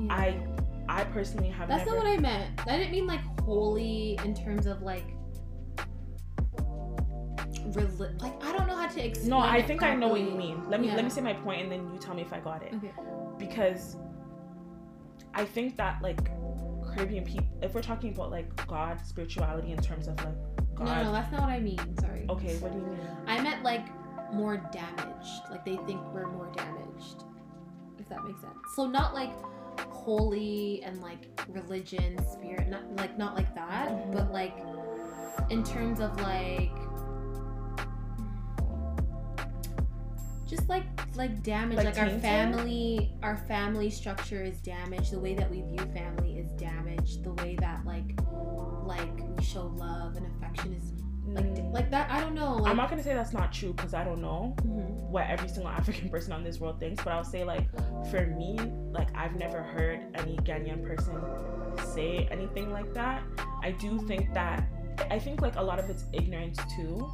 Yeah. 0.00 0.14
I 0.14 0.42
I 0.88 1.04
personally 1.04 1.48
have 1.50 1.68
That's 1.68 1.86
never. 1.86 1.96
not 1.98 2.04
what 2.06 2.18
I 2.18 2.20
meant. 2.20 2.60
I 2.66 2.76
didn't 2.76 2.90
mean 2.92 3.06
like 3.06 3.20
holy 3.40 4.18
in 4.24 4.34
terms 4.34 4.66
of 4.66 4.82
like 4.82 5.04
reli- 7.70 8.20
like 8.20 8.44
I 8.44 8.52
don't 8.56 8.66
know 8.66 8.76
how 8.76 8.88
to 8.88 9.04
explain. 9.04 9.30
no, 9.30 9.38
I 9.38 9.62
think 9.62 9.82
I 9.82 9.94
know 9.94 10.08
what 10.08 10.20
you 10.20 10.32
mean. 10.32 10.68
Let 10.68 10.80
me 10.80 10.88
let 10.90 11.04
me 11.04 11.10
say 11.10 11.20
my 11.20 11.34
point, 11.34 11.62
and 11.62 11.70
then 11.72 11.92
you 11.92 11.98
tell 11.98 12.14
me 12.14 12.22
if 12.22 12.32
I 12.32 12.40
got 12.40 12.62
it. 12.62 12.74
Okay. 12.74 12.92
because 13.38 13.96
I 15.34 15.44
think 15.44 15.76
that 15.76 16.02
like 16.02 16.20
Caribbean 16.94 17.24
people, 17.24 17.46
if 17.62 17.74
we're 17.74 17.82
talking 17.82 18.12
about 18.14 18.30
like 18.30 18.66
God, 18.66 19.00
spirituality 19.04 19.72
in 19.72 19.78
terms 19.80 20.08
of 20.08 20.16
like 20.24 20.34
God. 20.74 20.86
No, 20.86 21.02
no, 21.04 21.12
that's 21.12 21.30
not 21.32 21.40
what 21.42 21.50
I 21.50 21.60
mean. 21.60 21.78
Sorry. 22.00 22.26
Okay, 22.28 22.56
what 22.56 22.72
do 22.72 22.78
you 22.78 22.84
mean? 22.86 23.00
I 23.26 23.40
meant 23.42 23.62
like 23.62 23.86
more 24.32 24.56
damaged. 24.72 25.42
Like 25.50 25.64
they 25.64 25.76
think 25.86 26.00
we're 26.12 26.30
more 26.30 26.50
damaged. 26.56 27.24
If 27.98 28.08
that 28.08 28.24
makes 28.24 28.40
sense. 28.40 28.54
So 28.74 28.86
not 28.86 29.14
like 29.14 29.32
holy 29.88 30.82
and 30.82 31.00
like 31.00 31.28
religion, 31.48 32.18
spirit, 32.32 32.68
not 32.68 32.82
like 32.96 33.16
not 33.18 33.34
like 33.36 33.54
that, 33.54 33.88
Mhm. 33.90 34.12
but 34.12 34.32
like 34.32 34.56
in 35.50 35.62
terms 35.64 36.00
of 36.00 36.18
like 36.20 36.70
just 40.52 40.68
like 40.68 40.84
like 41.16 41.42
damage 41.42 41.78
Like 41.78 41.86
like, 41.86 41.98
our 41.98 42.10
family 42.20 43.14
our 43.22 43.36
family 43.36 43.88
structure 43.88 44.42
is 44.42 44.58
damaged 44.58 45.10
the 45.12 45.18
way 45.18 45.34
that 45.34 45.50
we 45.50 45.62
view 45.62 45.78
family 45.94 46.38
is 46.38 46.50
damaged 46.52 47.24
the 47.24 47.32
way 47.42 47.56
that 47.60 47.84
like 47.86 48.12
like 48.84 49.10
we 49.36 49.42
show 49.42 49.66
love 49.76 50.16
and 50.16 50.26
affection 50.36 50.74
is 50.74 50.92
like 50.92 50.98
Mm, 51.24 51.72
like 51.72 51.88
that 51.90 52.10
i 52.10 52.20
don't 52.20 52.34
know 52.34 52.56
like 52.56 52.70
I'm 52.70 52.76
not 52.76 52.90
gonna 52.90 53.02
say 53.02 53.14
that's 53.14 53.32
not 53.32 53.52
true 53.52 53.72
because 53.72 53.94
I 53.94 54.02
don't 54.04 54.20
know 54.20 54.54
Mhm. 54.62 55.08
what 55.08 55.26
every 55.28 55.48
single 55.48 55.70
African 55.80 56.08
person 56.10 56.32
on 56.32 56.42
this 56.42 56.58
world 56.60 56.80
thinks, 56.80 57.02
but 57.02 57.12
I'll 57.12 57.22
say 57.24 57.44
like 57.44 57.68
for 58.10 58.26
me, 58.26 58.58
like 58.90 59.08
I've 59.16 59.36
never 59.36 59.62
heard 59.62 60.00
any 60.14 60.36
Ghanaian 60.38 60.84
person 60.84 61.14
say 61.94 62.28
anything 62.30 62.72
like 62.72 62.92
that. 62.94 63.22
I 63.62 63.70
do 63.70 64.00
think 64.08 64.34
that 64.34 64.64
I 65.10 65.18
think 65.18 65.40
like 65.40 65.56
a 65.56 65.62
lot 65.62 65.78
of 65.78 65.88
it's 65.90 66.04
ignorance 66.12 66.58
too. 66.76 67.08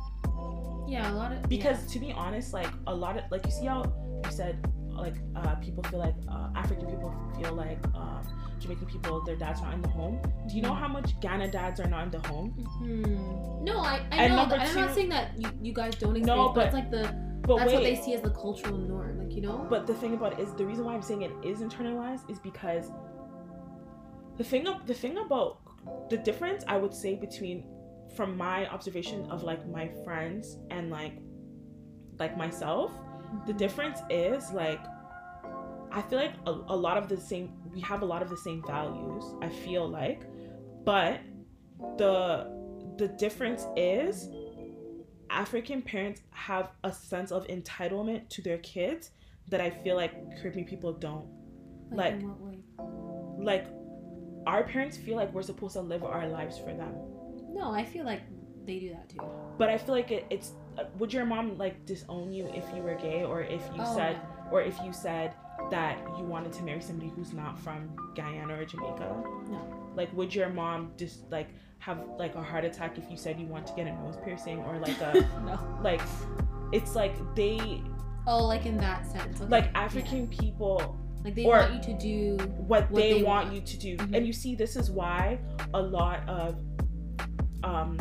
Yeah 0.89 1.13
a 1.13 1.15
lot 1.15 1.33
of 1.33 1.43
because 1.49 1.87
to 1.93 1.99
be 1.99 2.13
honest 2.13 2.53
like 2.53 2.69
a 2.87 2.95
lot 2.95 3.17
of 3.17 3.25
like 3.31 3.45
you 3.47 3.53
see 3.53 3.67
how 3.67 3.83
you 4.25 4.31
said 4.31 4.57
like 4.91 5.15
uh, 5.37 5.55
people 5.57 5.83
feel 5.85 6.01
like 6.01 6.15
uh, 6.29 6.49
african 6.57 6.87
people 6.87 7.13
feel 7.37 7.53
like 7.55 7.79
um, 7.95 8.21
jamaican 8.59 8.87
people 8.87 9.23
their 9.25 9.37
dads 9.37 9.61
are 9.61 9.67
not 9.67 9.75
in 9.75 9.83
the 9.83 9.89
home. 9.89 10.21
Do 10.49 10.57
you 10.57 10.63
know 10.63 10.75
how 10.75 10.89
much 10.89 11.19
ghana 11.21 11.49
dads 11.51 11.79
are 11.79 11.87
not 11.87 12.05
in 12.07 12.11
the 12.11 12.27
home? 12.29 12.49
Mhm. 12.83 13.63
no 13.63 13.79
i, 13.79 14.01
I 14.11 14.17
And 14.25 14.35
know 14.37 14.49
that, 14.49 14.61
i'm 14.69 14.75
not 14.75 14.95
saying 14.95 15.11
that 15.11 15.27
you, 15.39 15.49
you 15.63 15.73
guys 15.73 15.95
don't 15.95 16.17
experience 16.17 16.27
No, 16.27 16.49
but, 16.49 16.55
but- 16.55 16.65
it's 16.67 16.75
like 16.75 16.91
the 16.91 17.29
but 17.43 17.57
that's 17.59 17.73
what 17.73 17.83
they 17.83 17.95
see 17.95 18.13
as 18.15 18.21
the 18.21 18.31
cultural 18.31 18.77
norm 18.77 19.19
like 19.21 19.33
you 19.35 19.41
know? 19.41 19.67
But 19.71 19.87
the 19.87 19.95
thing 19.95 20.13
about 20.15 20.33
it 20.35 20.41
is 20.41 20.53
the 20.55 20.67
reason 20.67 20.85
why 20.85 20.95
i'm 20.95 21.03
saying 21.03 21.23
it 21.23 21.33
is 21.45 21.61
internalized 21.61 22.29
is 22.31 22.39
because 22.39 22.91
the 24.37 24.45
thing 24.45 24.67
the 24.87 24.95
thing 24.95 25.17
about 25.19 25.59
the 26.11 26.19
difference 26.19 26.65
i 26.67 26.77
would 26.77 26.93
say 26.93 27.15
between 27.15 27.65
from 28.17 28.37
my 28.37 28.67
observation 28.69 29.31
of 29.31 29.43
like 29.43 29.67
my 29.69 29.89
friends 30.05 30.59
and 30.71 30.91
like 30.91 31.15
like 32.19 32.37
myself 32.37 32.91
the 33.47 33.53
mm-hmm. 33.53 33.59
difference 33.59 34.01
is 34.11 34.51
like 34.53 34.81
i 35.93 36.03
feel 36.03 36.19
like 36.19 36.35
a, 36.47 36.51
a 36.51 36.77
lot 36.77 36.97
of 36.97 37.09
the 37.09 37.17
same 37.17 37.53
we 37.73 37.81
have 37.81 38.03
a 38.03 38.05
lot 38.05 38.23
of 38.23 38.31
the 38.31 38.37
same 38.37 38.63
values 38.67 39.25
i 39.43 39.49
feel 39.49 39.89
like 39.89 40.23
but 40.85 41.21
the 41.97 42.59
the 42.99 43.09
difference 43.09 43.65
is 43.77 44.29
African 45.31 45.83
parents 45.83 46.23
have 46.31 46.71
a 46.85 46.93
sense 46.93 47.31
of 47.31 47.47
entitlement 47.47 48.29
to 48.31 48.43
their 48.43 48.59
kids 48.59 49.11
that 49.49 49.61
I 49.61 49.71
feel 49.71 49.97
like 49.97 50.13
Caribbean 50.41 50.67
people 50.67 50.93
don't. 50.93 51.27
Like, 51.91 52.15
Like- 52.15 52.21
in 52.21 52.29
what 52.29 52.41
way? 52.41 52.59
Like 53.41 53.67
our 54.47 54.65
parents 54.65 54.97
feel 54.97 55.17
like 55.17 55.33
we're 55.33 55.43
supposed 55.43 55.75
to 55.75 55.81
live 55.81 56.03
our 56.03 56.27
lives 56.27 56.59
for 56.59 56.75
them. 56.75 56.95
No, 57.59 57.73
I 57.73 57.85
feel 57.85 58.05
like 58.05 58.23
they 58.65 58.79
do 58.79 58.91
that 58.91 59.09
too. 59.09 59.19
But 59.59 59.69
I 59.69 59.77
feel 59.79 59.95
like 59.95 60.11
it, 60.11 60.27
it's 60.31 60.53
uh, 60.79 60.85
would 60.99 61.13
your 61.13 61.25
mom 61.25 61.59
like 61.59 61.85
disown 61.85 62.33
you 62.33 62.47
if 62.55 62.65
you 62.75 62.83
were 62.83 62.95
gay 62.95 63.25
or 63.25 63.43
if 63.43 63.63
you 63.75 63.83
Oh, 63.83 63.97
said 63.97 64.21
or 64.53 64.63
if 64.63 64.79
you 64.85 64.93
said 64.93 65.35
that 65.71 65.99
you 66.17 66.25
wanted 66.25 66.53
to 66.53 66.63
marry 66.63 66.81
somebody 66.81 67.11
who's 67.15 67.33
not 67.33 67.59
from 67.59 67.91
Guyana 68.15 68.55
or 68.55 68.65
Jamaica? 68.65 69.23
No. 69.51 69.93
Like 69.97 70.13
would 70.17 70.33
your 70.35 70.49
mom 70.51 70.93
just 70.97 71.31
like 71.31 71.49
have 71.81 71.99
like 72.19 72.35
a 72.37 72.43
heart 72.43 72.65
attack 72.65 72.97
if 72.99 73.11
you 73.11 73.17
said 73.17 73.39
you 73.41 73.47
want 73.47 73.67
to 73.67 73.73
get 73.75 73.87
a 73.87 73.93
nose 73.93 74.17
piercing 74.25 74.59
or 74.61 74.79
like 74.79 75.01
a 75.01 75.15
no. 75.15 75.41
no. 75.47 75.79
like 75.83 76.01
it's 76.73 76.95
like 76.95 77.15
they 77.35 77.83
Oh, 78.27 78.45
like 78.47 78.67
in 78.67 78.77
that 78.77 79.11
sense. 79.11 79.41
Okay. 79.41 79.51
like 79.51 79.65
yeah. 79.65 79.81
African 79.87 80.29
people 80.29 80.99
Like 81.25 81.35
they 81.35 81.45
or- 81.47 81.59
want 81.61 81.75
you 81.75 81.81
to 81.95 81.99
do. 81.99 82.37
what, 82.59 82.91
What 82.91 82.95
they, 83.03 83.15
they 83.15 83.23
want, 83.23 83.47
want. 83.47 83.55
you 83.57 83.63
to 83.63 83.77
do. 83.79 83.97
Mhm. 83.97 84.15
And 84.17 84.27
you 84.27 84.33
see 84.35 84.55
this 84.55 84.77
is 84.77 84.91
why 84.91 85.39
a 85.75 85.81
lot 85.81 86.29
of 86.29 86.57
um 87.65 87.99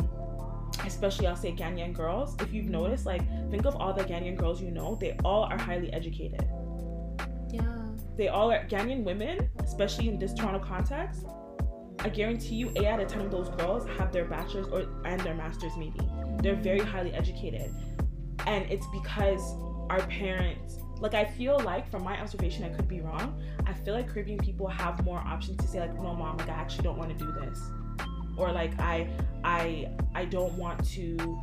especially 0.84 1.26
I'll 1.26 1.36
say 1.36 1.52
Ghanaian 1.52 1.92
girls, 1.92 2.36
if 2.40 2.52
you've 2.52 2.66
noticed, 2.66 3.06
like 3.06 3.22
think 3.50 3.66
of 3.66 3.76
all 3.76 3.92
the 3.92 4.04
Ghanaian 4.04 4.36
girls 4.36 4.60
you 4.62 4.70
know, 4.70 4.96
they 5.00 5.16
all 5.24 5.44
are 5.44 5.58
highly 5.58 5.92
educated. 5.92 6.46
Yeah. 7.50 7.76
They 8.16 8.28
all 8.28 8.50
are 8.50 8.66
Ghanaian 8.66 9.04
women, 9.04 9.48
especially 9.62 10.08
in 10.08 10.18
this 10.18 10.34
Toronto 10.34 10.58
context. 10.64 11.26
I 12.00 12.08
guarantee 12.08 12.54
you, 12.54 12.70
eight 12.76 12.86
out 12.86 13.00
of 13.00 13.08
ten 13.08 13.22
of 13.22 13.30
those 13.30 13.48
girls 13.50 13.88
have 13.98 14.12
their 14.12 14.24
bachelor's 14.24 14.68
or 14.68 14.86
and 15.04 15.20
their 15.22 15.34
master's 15.34 15.76
maybe. 15.76 16.00
They're 16.42 16.54
very 16.54 16.78
highly 16.78 17.12
educated, 17.12 17.74
and 18.46 18.70
it's 18.70 18.86
because 18.92 19.56
our 19.90 20.06
parents. 20.06 20.78
Like 21.00 21.14
I 21.14 21.24
feel 21.24 21.58
like, 21.60 21.88
from 21.90 22.02
my 22.02 22.20
observation, 22.20 22.64
I 22.64 22.70
could 22.70 22.88
be 22.88 23.00
wrong. 23.00 23.40
I 23.66 23.72
feel 23.72 23.94
like 23.94 24.08
Caribbean 24.08 24.38
people 24.38 24.66
have 24.66 25.04
more 25.04 25.18
options 25.18 25.56
to 25.58 25.68
say 25.68 25.80
like, 25.80 25.94
no, 25.94 26.14
mom, 26.14 26.36
like 26.38 26.48
I 26.48 26.52
actually 26.52 26.84
don't 26.84 26.98
want 26.98 27.16
to 27.16 27.24
do 27.24 27.32
this, 27.40 27.70
or 28.38 28.52
like 28.52 28.78
I, 28.80 29.08
I, 29.44 29.90
I 30.14 30.24
don't 30.24 30.54
want 30.54 30.84
to. 30.90 31.42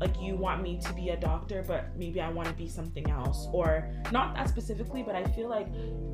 Like 0.00 0.20
you 0.20 0.34
want 0.34 0.60
me 0.60 0.76
to 0.80 0.92
be 0.92 1.10
a 1.10 1.16
doctor, 1.16 1.64
but 1.66 1.96
maybe 1.96 2.20
I 2.20 2.28
want 2.28 2.48
to 2.48 2.54
be 2.54 2.68
something 2.68 3.08
else, 3.08 3.46
or 3.52 3.88
not 4.10 4.34
that 4.34 4.48
specifically. 4.48 5.04
But 5.04 5.14
I 5.14 5.24
feel 5.24 5.48
like 5.48 5.68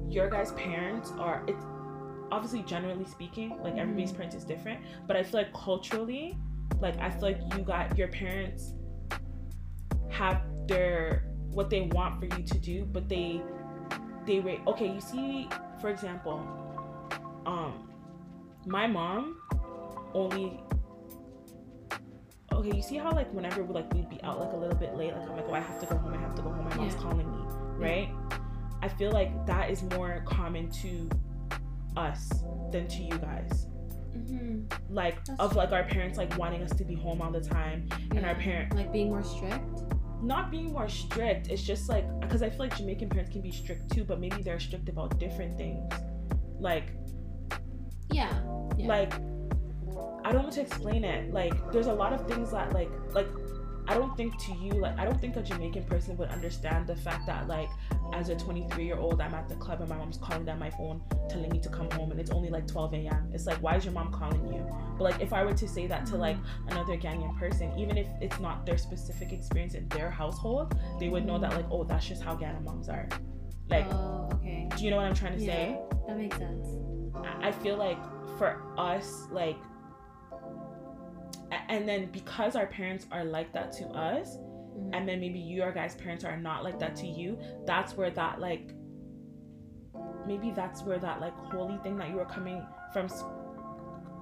your 0.09 0.29
guys' 0.29 0.53
parents 0.53 1.13
are. 1.19 1.43
It's 1.49 1.65
obviously 2.31 2.63
generally 2.63 3.07
speaking, 3.07 3.59
like 3.63 3.77
everybody's 3.77 4.13
parents 4.13 4.37
is 4.37 4.45
different, 4.45 4.81
but 5.07 5.17
I 5.17 5.23
feel 5.23 5.41
like 5.41 5.53
culturally, 5.55 6.37
like 6.81 6.99
I 6.99 7.11
feel 7.11 7.23
like 7.23 7.41
you 7.57 7.63
got 7.65 7.97
your 7.97 8.09
parents 8.09 8.75
have 10.11 10.43
their 10.67 11.25
what 11.53 11.71
they 11.71 11.83
want 11.93 12.21
for 12.21 12.27
you 12.27 12.45
to 12.45 12.59
do, 12.59 12.85
but 12.85 13.09
they 13.09 13.43
they 14.27 14.41
wait. 14.41 14.61
Okay, 14.67 14.93
you 14.93 15.01
see, 15.01 15.49
for 15.81 15.89
example, 15.89 16.45
um, 17.47 17.89
my 18.67 18.87
mom 18.87 19.41
only. 20.15 20.61
Okay, 22.53 22.77
you 22.77 22.83
see 22.83 22.97
how 22.97 23.13
like 23.13 23.33
whenever 23.33 23.63
we 23.63 23.73
like 23.73 23.93
we'd 23.95 24.09
be 24.11 24.23
out 24.23 24.39
like 24.41 24.53
a 24.53 24.57
little 24.57 24.77
bit 24.77 24.95
late, 24.97 25.15
like 25.15 25.29
I'm 25.29 25.37
like, 25.37 25.47
oh, 25.49 25.55
I 25.55 25.61
have 25.61 25.79
to 25.81 25.87
go 25.87 25.97
home. 25.97 26.13
I 26.15 26.19
have 26.19 26.35
to 26.35 26.43
go 26.43 26.51
home. 26.51 26.69
My 26.69 26.75
mom's 26.77 26.95
Yeah. 26.95 27.01
calling 27.01 27.31
me, 27.31 27.43
right? 27.77 28.11
I 28.83 28.89
feel 28.89 29.13
like 29.13 29.47
that 29.47 29.71
is 29.71 29.83
more 29.95 30.23
common 30.27 30.71
to 30.83 31.09
us 31.97 32.29
than 32.73 32.87
to 32.89 33.03
you 33.03 33.19
guys. 33.19 33.67
Mm-hmm. 34.17 34.65
Like 34.93 35.25
That's 35.25 35.41
of 35.41 35.55
like 35.57 35.71
our 35.73 35.85
parents 35.85 36.19
like 36.19 36.37
wanting 36.37 36.63
us 36.63 36.73
to 36.73 36.85
be 36.85 36.95
home 36.95 37.23
all 37.23 37.31
the 37.31 37.41
time 37.41 37.89
and 38.11 38.27
our 38.27 38.35
parent 38.35 38.75
like 38.75 38.93
being 38.93 39.09
more 39.09 39.23
strict. 39.23 39.65
not 40.23 40.51
being 40.51 40.73
more 40.73 40.89
strict. 40.89 41.49
It's 41.49 41.63
just 41.63 41.89
like 41.89 42.05
because 42.21 42.43
I 42.43 42.51
feel 42.51 42.59
like 42.59 42.77
Jamaican 42.77 43.09
parents 43.09 43.31
can 43.31 43.41
be 43.43 43.53
strict 43.53 43.91
too, 43.93 44.05
but 44.05 44.19
maybe 44.21 44.43
they're 44.43 44.61
strict 44.61 44.89
about 44.89 45.19
different 45.19 45.57
things. 45.57 45.91
Like 46.59 46.93
Yeah. 48.11 48.33
Yeah. 48.77 48.87
like 48.89 49.13
I 50.25 50.33
don't 50.33 50.43
want 50.43 50.55
to 50.55 50.61
explain 50.61 51.05
it. 51.05 51.33
Like 51.33 51.73
there's 51.73 51.87
a 51.87 51.93
lot 51.93 52.13
of 52.13 52.27
things 52.27 52.51
that 52.53 52.73
like 52.73 52.91
like 53.13 53.29
I 53.89 53.95
don't 53.95 54.17
think 54.17 54.39
to 54.45 54.53
you 54.53 54.73
like 54.73 54.99
I 54.99 55.05
don't 55.05 55.21
think 55.21 55.37
a 55.37 55.43
Jamaican 55.43 55.85
person 55.85 56.17
would 56.19 56.29
understand 56.29 56.87
the 56.87 56.95
fact 56.95 57.27
that 57.27 57.49
like 57.49 57.71
as 58.13 58.29
a 58.29 58.37
23 58.37 58.85
year 58.85 58.97
old 58.97 59.21
I'm 59.21 59.35
at 59.35 59.49
the 59.49 59.57
club 59.57 59.81
and 59.81 59.89
my 59.89 59.97
mom's 59.97 60.19
calling 60.19 60.45
down 60.45 60.59
my 60.59 60.71
phone 60.71 61.03
telling 61.29 61.51
me 61.51 61.59
to 61.61 61.69
come 61.69 61.91
home 61.93 62.11
and 62.11 62.21
it's 62.21 62.31
only 62.31 62.51
like 62.51 62.67
12 62.67 62.95
a.m. 62.95 63.31
It's 63.33 63.47
like 63.47 63.59
why 63.59 63.77
is 63.77 63.85
your 63.85 63.95
mom 63.95 64.13
calling 64.13 64.47
you? 64.53 64.65
But 64.99 65.05
like 65.05 65.21
if 65.21 65.33
I 65.33 65.43
were 65.45 65.55
to 65.55 65.67
say 65.67 65.87
that 65.87 66.07
to 66.07 66.17
like 66.17 66.37
mm-hmm. 66.37 66.69
another 66.69 66.97
Ghanaian 66.97 67.37
person, 67.39 67.73
even 67.79 67.97
if 67.97 68.07
it's 68.21 68.39
not 68.39 68.67
their 68.67 68.79
specific 68.79 69.33
experience 69.33 69.75
in 69.75 69.89
their 69.89 70.11
household, 70.11 70.79
they 71.01 71.09
would 71.09 71.25
know 71.25 71.39
that 71.39 71.51
mm-hmm. 71.51 71.63
like 71.63 71.71
oh 71.71 71.85
that's 71.85 72.07
just 72.07 72.23
how 72.23 72.35
Ghana 72.35 72.61
moms 72.61 72.89
are. 72.89 73.09
Oh, 73.13 73.17
like 73.69 73.87
Oh, 73.91 74.29
okay. 74.35 74.69
do 74.77 74.85
you 74.85 74.91
know 74.91 74.97
what 74.97 75.07
I'm 75.07 75.15
trying 75.15 75.39
to 75.39 75.45
say? 75.45 75.79
That 76.07 76.17
makes 76.17 76.37
sense. 76.37 76.69
I 77.43 77.53
feel 77.53 77.77
like 77.77 77.99
for 78.39 78.63
us, 78.79 79.27
like, 79.31 79.57
and 81.69 81.89
then 81.89 82.11
because 82.13 82.57
our 82.57 82.67
parents 82.67 83.07
are 83.11 83.25
like 83.25 83.53
that 83.53 83.73
to 83.73 83.87
us, 83.89 84.39
Mhm. 84.39 84.91
and 84.95 85.09
then 85.09 85.21
maybe 85.21 85.39
your 85.39 85.73
guys' 85.73 85.95
parents 85.97 86.25
are 86.25 86.37
not 86.37 86.65
like 86.65 86.79
that 86.79 86.95
to 86.97 87.07
you, 87.07 87.39
that's 87.67 87.97
where 87.97 88.11
that, 88.11 88.41
like, 88.41 88.73
maybe 90.27 90.51
that's 90.53 90.83
where 90.83 90.99
that, 90.99 91.21
like, 91.21 91.37
holy 91.37 91.77
thing 91.79 91.97
that 91.99 92.09
you 92.09 92.17
were 92.17 92.25
coming 92.25 92.65
from, 92.93 93.09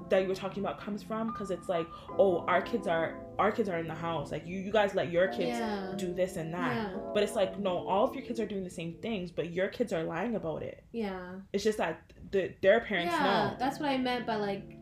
that 0.09 0.23
you 0.23 0.29
were 0.29 0.35
talking 0.35 0.65
about 0.65 0.81
comes 0.81 1.03
from, 1.03 1.27
because 1.29 1.51
it's 1.51 1.69
like, 1.69 1.87
oh, 2.19 2.45
our 2.47 2.63
kids 2.63 2.87
are, 2.87 3.21
our 3.39 3.53
kids 3.53 3.69
are 3.69 3.79
in 3.79 3.87
the 3.87 3.95
house. 3.95 4.33
Like, 4.33 4.47
you, 4.47 4.59
you 4.59 4.73
guys 4.73 4.95
let 4.95 5.11
your 5.11 5.29
kids 5.29 5.59
yeah. 5.59 5.93
do 5.97 6.15
this 6.15 6.37
and 6.37 6.53
that. 6.55 6.75
Yeah. 6.75 6.97
But 7.13 7.23
it's 7.23 7.35
like, 7.37 7.59
no, 7.59 7.87
all 7.87 8.05
of 8.05 8.15
your 8.15 8.25
kids 8.25 8.41
are 8.41 8.47
doing 8.47 8.65
the 8.65 8.71
same 8.71 8.95
things, 9.03 9.31
but 9.31 9.53
your 9.53 9.69
kids 9.69 9.93
are 9.93 10.03
lying 10.03 10.35
about 10.35 10.63
it. 10.63 10.83
Yeah. 10.93 11.41
It's 11.53 11.63
just 11.63 11.77
that 11.79 12.01
the, 12.31 12.55
their 12.63 12.81
parents 12.81 13.15
yeah, 13.15 13.51
know. 13.51 13.57
that's 13.59 13.79
what 13.79 13.91
I 13.91 13.99
meant 13.99 14.27
by 14.27 14.37
like, 14.37 14.79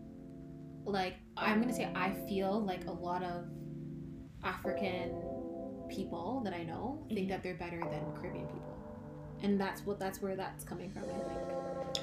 like 0.85 1.15
I'm 1.37 1.61
gonna 1.61 1.73
say 1.73 1.89
I 1.95 2.11
feel 2.29 2.61
like 2.61 2.87
a 2.87 2.93
lot 2.93 3.23
of 3.23 3.45
African 4.43 5.11
people 5.89 6.41
that 6.45 6.53
I 6.55 6.63
know 6.65 7.05
think 7.09 7.21
Mhm. 7.27 7.29
that 7.31 7.43
they're 7.43 7.55
better 7.57 7.81
than 7.81 8.13
Caribbean 8.15 8.47
people, 8.47 8.75
and 9.43 9.61
that's 9.61 9.85
what 9.87 9.99
that's 9.99 10.21
where 10.23 10.37
that's 10.37 10.65
coming 10.65 10.91
from. 10.91 11.03
I 11.05 11.07
think. 11.07 12.03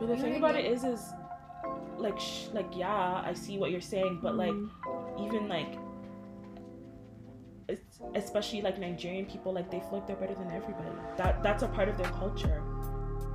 But 0.00 0.06
the 0.08 0.16
thing 0.16 0.36
about 0.36 0.54
it 0.54 0.64
is, 0.64 0.84
is 0.84 1.12
like, 1.96 2.18
sh- 2.20 2.48
like 2.52 2.76
yeah, 2.76 3.22
I 3.24 3.32
see 3.32 3.58
what 3.58 3.70
you're 3.72 3.80
saying, 3.80 4.20
but 4.22 4.36
like 4.36 4.52
Mhm. 4.52 5.26
even 5.26 5.48
like, 5.48 5.76
it's, 7.68 8.00
especially 8.14 8.62
like 8.62 8.78
Nigerian 8.78 9.26
people, 9.26 9.52
like 9.52 9.70
they 9.70 9.80
feel 9.80 9.94
like 9.98 10.06
they're 10.06 10.16
better 10.16 10.34
than 10.34 10.50
everybody. 10.52 10.88
That 11.16 11.42
that's 11.42 11.62
a 11.62 11.68
part 11.68 11.88
of 11.88 11.98
their 11.98 12.10
culture. 12.10 12.62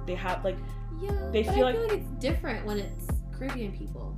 They 0.05 0.15
have 0.15 0.43
like 0.43 0.57
yeah, 0.99 1.29
they 1.31 1.43
feel 1.43 1.67
I 1.67 1.71
like- 1.71 1.75
feel 1.75 1.83
like 1.89 1.97
it's 1.99 2.09
different 2.19 2.65
when 2.65 2.79
it's 2.79 3.07
Caribbean 3.37 3.73
people. 3.73 4.17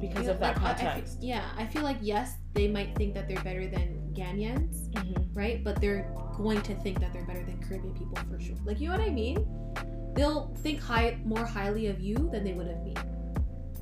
Because 0.00 0.24
You 0.24 0.30
of 0.32 0.40
know, 0.40 0.46
that 0.46 0.56
like, 0.62 0.62
I- 0.62 0.70
I 0.70 0.92
context. 0.92 1.18
yeah, 1.22 1.44
I 1.56 1.66
feel 1.66 1.82
like 1.82 1.98
yes, 2.00 2.36
they 2.54 2.68
might 2.68 2.94
think 2.96 3.14
that 3.14 3.28
they're 3.28 3.42
better 3.42 3.66
than 3.68 4.12
Ghanaians, 4.14 4.90
Mhm. 4.92 5.28
right? 5.34 5.62
But 5.62 5.80
they're 5.80 6.12
going 6.36 6.60
to 6.62 6.74
think 6.76 6.98
that 7.00 7.12
they're 7.12 7.26
better 7.26 7.44
than 7.44 7.58
Caribbean 7.62 7.94
people 7.94 8.16
for 8.30 8.40
sure. 8.40 8.56
Like 8.64 8.80
you 8.80 8.88
know 8.88 8.96
what 8.96 9.06
I 9.06 9.10
mean? 9.10 9.46
They'll 10.14 10.52
think 10.56 10.80
high 10.80 11.18
more 11.24 11.44
highly 11.44 11.86
of 11.86 12.00
you 12.00 12.16
than 12.32 12.42
they 12.44 12.52
would 12.52 12.66
of 12.68 12.82
me 12.82 12.94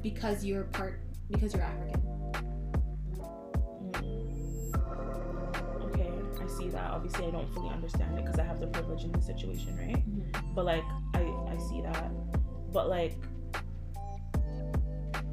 because 0.03 0.45
you're 0.45 0.65
part 0.65 1.01
because 1.31 1.55
you're 1.55 1.63
African. 1.63 2.01
Mm. 3.93 5.85
Okay, 5.95 6.11
I 6.43 6.47
see 6.49 6.69
that. 6.69 6.91
Obviously, 6.91 7.27
I 7.27 7.31
don't 7.31 7.49
fully 7.55 7.71
understand 7.71 8.19
it 8.19 8.25
because 8.25 8.39
I 8.39 8.45
have 8.45 8.61
the 8.61 8.67
privilege 8.67 9.05
in 9.05 9.13
the 9.13 9.23
situation, 9.23 9.77
right? 9.77 9.97
Mhm. 9.97 10.55
But 10.55 10.65
like, 10.65 10.85
I 11.15 11.23
I 11.23 11.57
see 11.69 11.81
that. 11.83 12.11
But 12.73 12.89
like, 12.89 13.17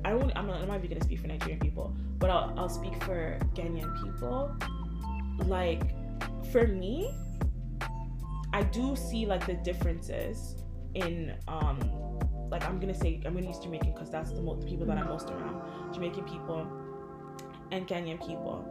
I 0.06 0.10
don't. 0.12 0.32
I'm 0.36 0.48
not, 0.48 0.62
I'm 0.62 0.68
not 0.68 0.78
even 0.78 0.90
gonna 0.90 1.04
speak 1.04 1.20
for 1.20 1.28
Nigerian 1.28 1.60
people, 1.60 1.94
but 2.20 2.30
I'll 2.30 2.54
I'll 2.58 2.70
speak 2.70 3.02
for 3.04 3.40
Ghanaian 3.56 3.92
people. 4.04 4.56
Like, 5.46 5.82
for 6.52 6.68
me, 6.68 7.12
I 8.54 8.64
do 8.64 8.96
see 8.96 9.26
like 9.26 9.46
the 9.46 9.56
differences 9.56 10.56
in 10.94 11.34
um 11.48 11.80
like 12.50 12.64
I'm 12.66 12.80
gonna 12.80 12.94
say 12.94 13.20
I'm 13.26 13.34
gonna 13.34 13.48
use 13.48 13.60
Jamaican 13.60 13.94
because 13.94 14.10
that's 14.12 14.32
the 14.32 14.42
most 14.42 14.62
the 14.62 14.68
people 14.68 14.86
that 14.86 14.98
I'm 14.98 15.08
most 15.08 15.30
around 15.30 15.94
Jamaican 15.94 16.24
people 16.26 16.66
and 17.72 17.88
Ghanaian 17.88 18.20
people. 18.26 18.64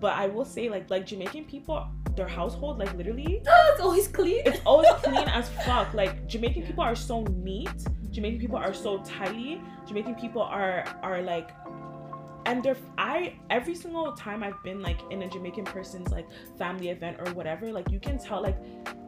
But 0.00 0.12
I 0.14 0.28
will 0.28 0.44
say 0.46 0.68
like 0.70 0.88
like 0.88 1.04
Jamaican 1.04 1.44
people, 1.46 1.84
their 2.16 2.28
household 2.28 2.78
like 2.78 2.94
literally 2.94 3.42
it's 3.46 3.80
always 3.80 4.08
clean. 4.08 4.42
it's 4.46 4.60
always 4.64 4.88
clean 5.02 5.28
as 5.28 5.48
fuck. 5.66 5.92
Like 5.94 6.26
Jamaican 6.28 6.62
Yeah. 6.62 6.68
people 6.68 6.84
are 6.84 6.94
so 6.94 7.24
neat. 7.24 7.68
Jamaican 8.10 8.40
people 8.40 8.56
are 8.56 8.74
so 8.74 8.98
tidy. 9.02 9.60
Jamaican 9.86 10.14
people 10.16 10.42
are 10.42 10.84
are 11.02 11.22
like 11.22 11.50
and 12.46 12.62
they're 12.62 12.76
I 12.98 13.34
every 13.50 13.74
single 13.74 14.12
time 14.12 14.42
I've 14.42 14.62
been 14.64 14.80
like 14.82 14.98
in 15.10 15.22
a 15.22 15.28
Jamaican 15.28 15.64
person's 15.64 16.10
like 16.10 16.26
family 16.58 16.88
event 16.88 17.18
or 17.20 17.32
whatever, 17.34 17.70
like 17.72 17.90
you 17.90 18.00
can 18.00 18.18
tell 18.18 18.42
like 18.42 18.56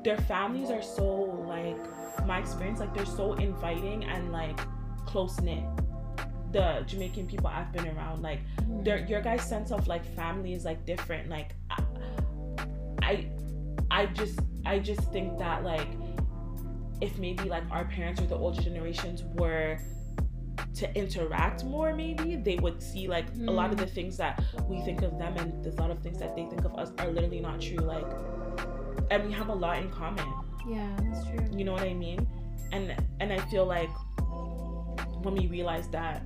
their 0.04 0.18
families 0.18 0.70
are 0.70 0.82
so 0.82 1.06
like 1.46 1.78
my 2.26 2.38
experience, 2.38 2.78
like 2.80 2.94
they're 2.94 3.06
so 3.06 3.32
inviting 3.34 4.04
and 4.04 4.32
like 4.32 4.60
close 5.06 5.40
knit. 5.40 5.64
the 6.52 6.84
Jamaican 6.86 7.26
people 7.26 7.46
I've 7.46 7.72
been 7.72 7.88
around, 7.88 8.20
like 8.20 8.40
Mhm. 8.60 8.84
their 8.84 8.98
your 9.06 9.22
guys' 9.22 9.42
sense 9.42 9.72
of 9.72 9.88
like 9.88 10.04
family 10.04 10.52
is 10.52 10.66
like 10.66 10.84
different. 10.84 11.30
Like 11.30 11.54
I, 11.70 11.82
I, 13.02 13.26
I 13.90 14.06
just 14.06 14.38
I 14.66 14.78
just 14.78 15.00
think 15.12 15.38
that 15.38 15.64
like 15.64 15.88
if 17.02 17.18
maybe 17.18 17.44
like 17.56 17.64
our 17.70 17.84
parents 17.84 18.20
or 18.22 18.26
the 18.26 18.36
older 18.44 18.62
generations 18.62 19.22
were 19.40 19.78
to 20.74 20.84
interact 20.96 21.64
more 21.64 21.94
maybe 21.94 22.36
they 22.36 22.56
would 22.56 22.82
see 22.82 23.08
like 23.08 23.26
a 23.48 23.50
lot 23.60 23.70
of 23.72 23.76
the 23.78 23.86
things 23.86 24.16
that 24.16 24.42
we 24.68 24.80
think 24.82 25.02
of 25.02 25.18
them 25.18 25.36
and 25.38 25.66
a 25.66 25.74
lot 25.82 25.90
of 25.90 25.98
things 26.04 26.18
that 26.18 26.34
they 26.36 26.44
think 26.46 26.64
of 26.64 26.72
us 26.76 26.90
are 26.98 27.08
literally 27.16 27.40
not 27.40 27.60
true 27.60 27.76
like 27.94 28.06
and 29.10 29.24
we 29.26 29.32
have 29.32 29.48
a 29.48 29.54
lot 29.64 29.78
in 29.82 29.90
common 29.90 30.28
Yeah, 30.68 30.94
that's 31.02 31.24
true. 31.26 31.44
you 31.58 31.64
know 31.64 31.72
what 31.72 31.82
i 31.82 31.94
mean 31.94 32.26
and 32.70 32.94
and 33.20 33.32
i 33.32 33.38
feel 33.50 33.66
like 33.66 33.90
when 35.24 35.34
we 35.34 35.46
realize 35.46 35.88
that 35.88 36.22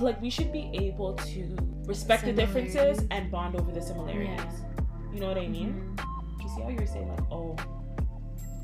like 0.00 0.20
we 0.20 0.30
should 0.30 0.50
be 0.52 0.70
able 0.74 1.14
to 1.14 1.56
respect 1.86 2.24
the 2.24 2.32
differences 2.32 3.04
and 3.10 3.30
bond 3.30 3.54
over 3.56 3.70
the 3.70 3.80
similarities 3.82 4.40
Yeah. 4.40 5.12
you 5.12 5.20
know 5.20 5.28
what 5.28 5.38
i 5.38 5.46
mean 5.46 5.70
Mhm. 5.96 6.42
you 6.42 6.48
see 6.48 6.62
how 6.62 6.68
you 6.70 6.76
were 6.76 6.86
saying 6.86 7.08
like 7.08 7.20
oh 7.30 7.54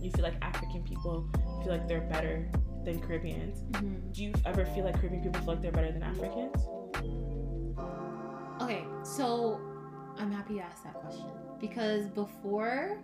you 0.00 0.10
feel 0.12 0.22
like 0.24 0.36
african 0.42 0.82
people 0.82 1.28
feel 1.62 1.72
like 1.72 1.86
they're 1.88 2.02
better 2.02 2.48
than 2.84 3.00
caribbeans 3.00 3.62
Mhm. 3.72 4.12
do 4.14 4.24
you 4.24 4.32
ever 4.46 4.64
feel 4.66 4.84
like 4.84 4.94
caribbean 4.98 5.22
people 5.22 5.40
feel 5.40 5.54
like 5.54 5.62
they're 5.62 5.72
better 5.72 5.92
than 5.92 6.02
africans 6.02 6.56
Okay, 8.60 8.84
so 9.04 9.60
I'm 10.18 10.32
happy 10.32 10.54
you 10.54 10.60
asked 10.60 10.82
that 10.84 10.94
question 10.94 11.26
because 11.60 12.08
before 12.08 13.00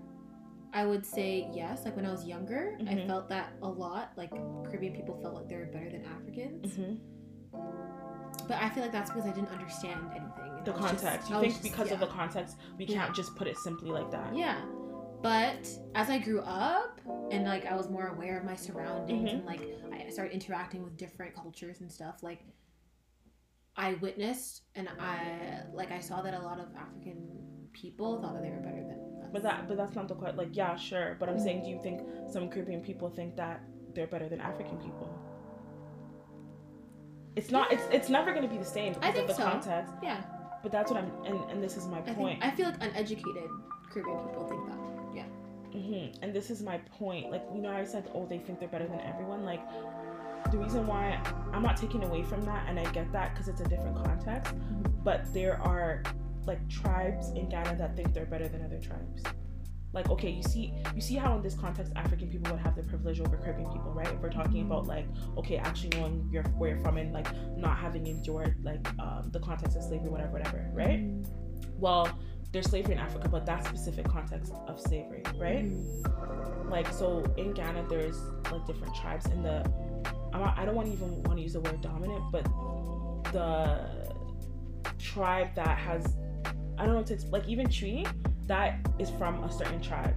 I 0.72 0.84
would 0.84 1.07
say 1.07 1.49
yes, 1.55 1.84
like 1.84 1.95
when 1.95 2.05
I 2.05 2.11
was 2.11 2.26
younger, 2.26 2.76
I 2.80 2.82
Mhm. 2.82 3.07
felt 3.07 3.28
that 3.28 3.53
a 3.62 3.68
lot. 3.68 4.11
Like 4.16 4.30
Caribbean 4.64 4.95
people 4.95 5.14
felt 5.22 5.34
like 5.36 5.49
they 5.49 5.55
were 5.57 5.66
better 5.66 5.88
than 5.88 6.05
Africans, 6.05 6.76
mm-hmm. 6.76 6.95
but 8.49 8.57
I 8.61 8.68
feel 8.70 8.82
like 8.82 8.90
that's 8.92 9.11
because 9.12 9.26
I 9.26 9.32
didn't 9.32 9.51
understand 9.53 10.01
anything. 10.11 10.51
the 10.64 10.72
I 10.72 10.76
was 10.80 10.90
just- 10.92 11.05
context 11.05 11.30
I 11.30 11.34
you 11.36 11.40
think 11.42 11.53
just- 11.53 11.62
because 11.62 11.92
of 11.92 12.01
the 12.01 12.07
context 12.09 12.57
we 12.78 12.84
Yeah. 12.86 13.05
can't 13.05 13.14
just 13.14 13.36
put 13.36 13.47
it 13.47 13.57
simply 13.59 13.90
like 13.90 14.11
that 14.11 14.34
Yeah. 14.34 14.57
But 15.24 15.66
as 15.94 16.10
I 16.10 16.18
grew 16.18 16.40
up 16.40 17.00
and 17.32 17.46
like 17.46 17.64
I 17.64 17.74
was 17.74 17.88
more 17.88 18.08
aware 18.08 18.38
of 18.38 18.44
my 18.44 18.54
surroundings 18.54 19.30
Mhm. 19.30 19.32
and 19.32 19.44
like 19.46 19.62
I 19.90 20.10
started 20.10 20.34
interacting 20.34 20.84
with 20.84 20.98
different 20.98 21.34
cultures 21.34 21.80
and 21.80 21.90
stuff, 21.90 22.22
like 22.22 22.40
I 23.74 23.94
witnessed 23.94 24.64
and 24.74 24.86
I 25.00 25.62
like 25.72 25.90
I 25.92 26.00
saw 26.00 26.20
that 26.20 26.34
a 26.34 26.38
lot 26.40 26.60
of 26.60 26.66
African 26.76 27.68
people 27.72 28.20
thought 28.20 28.34
that 28.34 28.42
they 28.42 28.50
were 28.50 28.60
better 28.60 28.82
than 28.84 29.00
us. 29.22 29.30
But 29.32 29.42
that, 29.44 29.66
but 29.66 29.78
that's 29.78 29.94
not 29.96 30.08
the 30.08 30.14
question. 30.14 30.36
Like, 30.36 30.54
yeah, 30.54 30.76
sure. 30.76 31.16
But 31.18 31.30
I'm 31.30 31.40
saying, 31.40 31.62
do 31.64 31.70
you 31.70 31.80
think 31.82 32.02
some 32.30 32.50
Caribbean 32.50 32.82
people 32.82 33.08
think 33.08 33.34
that 33.36 33.62
they're 33.94 34.06
better 34.06 34.28
than 34.28 34.42
African 34.42 34.76
people? 34.76 35.08
It's 37.34 37.50
not. 37.50 37.72
It's 37.72 37.86
it's 37.90 38.10
never 38.10 38.30
going 38.32 38.42
to 38.46 38.52
be 38.56 38.58
the 38.58 38.64
same 38.78 38.92
because 38.92 39.14
think 39.14 39.30
of 39.30 39.36
the 39.36 39.42
so. 39.42 39.48
context. 39.50 39.94
yeah, 40.02 40.22
But 40.62 40.70
that's 40.70 40.90
what 40.92 41.02
I'm. 41.02 41.10
And, 41.24 41.50
and 41.50 41.62
this 41.64 41.78
is 41.78 41.86
my 41.88 42.00
I 42.00 42.12
point. 42.12 42.40
think 42.42 42.44
I 42.44 42.50
feel 42.50 42.66
like 42.66 42.82
uneducated 42.82 43.48
Caribbean 43.90 44.18
people 44.28 44.46
think 44.46 44.66
that. 44.68 44.84
Yeah. 45.74 45.80
hmm 45.80 46.06
And 46.22 46.34
this 46.34 46.50
is 46.50 46.62
my 46.62 46.78
point. 46.78 47.30
Like, 47.30 47.44
you 47.54 47.60
know, 47.60 47.70
I 47.70 47.84
said, 47.84 48.10
oh, 48.14 48.26
they 48.26 48.38
think 48.38 48.60
they're 48.60 48.68
better 48.68 48.86
than 48.88 49.00
everyone. 49.00 49.44
Like, 49.44 49.62
the 50.50 50.58
reason 50.58 50.86
why 50.86 51.20
I'm 51.52 51.62
not 51.62 51.76
taking 51.76 52.04
away 52.04 52.22
from 52.22 52.42
that, 52.44 52.66
and 52.68 52.78
I 52.78 52.84
get 52.92 53.12
that 53.12 53.32
because 53.34 53.48
it's 53.48 53.60
a 53.60 53.64
different 53.68 53.96
context. 53.96 54.54
But 55.02 55.32
there 55.32 55.60
are 55.62 56.02
like 56.46 56.68
tribes 56.68 57.30
in 57.30 57.48
Ghana 57.48 57.76
that 57.76 57.96
think 57.96 58.14
they're 58.14 58.26
better 58.26 58.48
than 58.48 58.62
other 58.64 58.78
tribes. 58.78 59.22
Like, 59.92 60.10
okay, 60.10 60.30
you 60.30 60.42
see, 60.42 60.74
you 60.94 61.00
see 61.00 61.14
how 61.16 61.36
in 61.36 61.42
this 61.42 61.54
context 61.54 61.92
African 61.96 62.28
people 62.28 62.52
would 62.52 62.60
have 62.60 62.76
the 62.76 62.82
privilege 62.82 63.20
over 63.20 63.36
Caribbean 63.38 63.70
people, 63.70 63.92
right? 63.92 64.08
If 64.12 64.20
we're 64.20 64.30
talking 64.30 64.62
about 64.62 64.86
like, 64.86 65.06
okay, 65.38 65.56
actually 65.56 65.98
knowing 65.98 66.28
your 66.32 66.42
where 66.58 66.70
you're 66.70 66.80
from 66.80 66.98
and 66.98 67.12
like 67.12 67.28
not 67.56 67.78
having 67.78 68.06
endured 68.06 68.56
like 68.62 68.86
um, 68.98 69.30
the 69.32 69.40
context 69.40 69.76
of 69.76 69.84
slavery, 69.84 70.10
whatever, 70.10 70.32
whatever, 70.32 70.68
right? 70.72 71.00
Mhm. 71.00 71.26
Well, 71.78 72.18
there's 72.55 72.70
slavery 72.70 72.94
in 72.94 73.00
Africa, 73.00 73.28
but 73.28 73.44
that 73.46 73.66
specific 73.66 74.09
context 74.09 74.52
of 74.68 74.80
slavery, 74.80 75.22
right? 75.36 75.64
Mhm. 75.64 76.70
like 76.70 76.90
so 76.92 77.22
in 77.36 77.52
Ghana 77.52 77.86
there's 77.90 78.18
like 78.50 78.64
different 78.66 78.94
tribes 78.94 79.26
in 79.26 79.42
the 79.42 79.57
I'm 80.32 80.40
not, 80.40 80.59
I 80.59 80.64
don't 80.64 80.74
want 80.74 80.88
even 80.88 81.22
want 81.24 81.36
to 81.36 81.42
use 81.42 81.52
the 81.52 81.61
word 81.61 81.80
dominant 81.82 82.22
but 82.32 82.44
the 83.32 84.09
tribe 84.98 85.48
that 85.57 85.76
has 85.78 86.16
I 86.78 86.86
don't 86.86 86.94
know 86.94 87.02
to 87.02 87.26
like 87.30 87.46
even 87.46 87.66
Twi 87.68 88.05
that 88.46 88.78
is 88.98 89.11
from 89.11 89.44
a 89.44 89.52
certain 89.52 89.80
tribe 89.80 90.16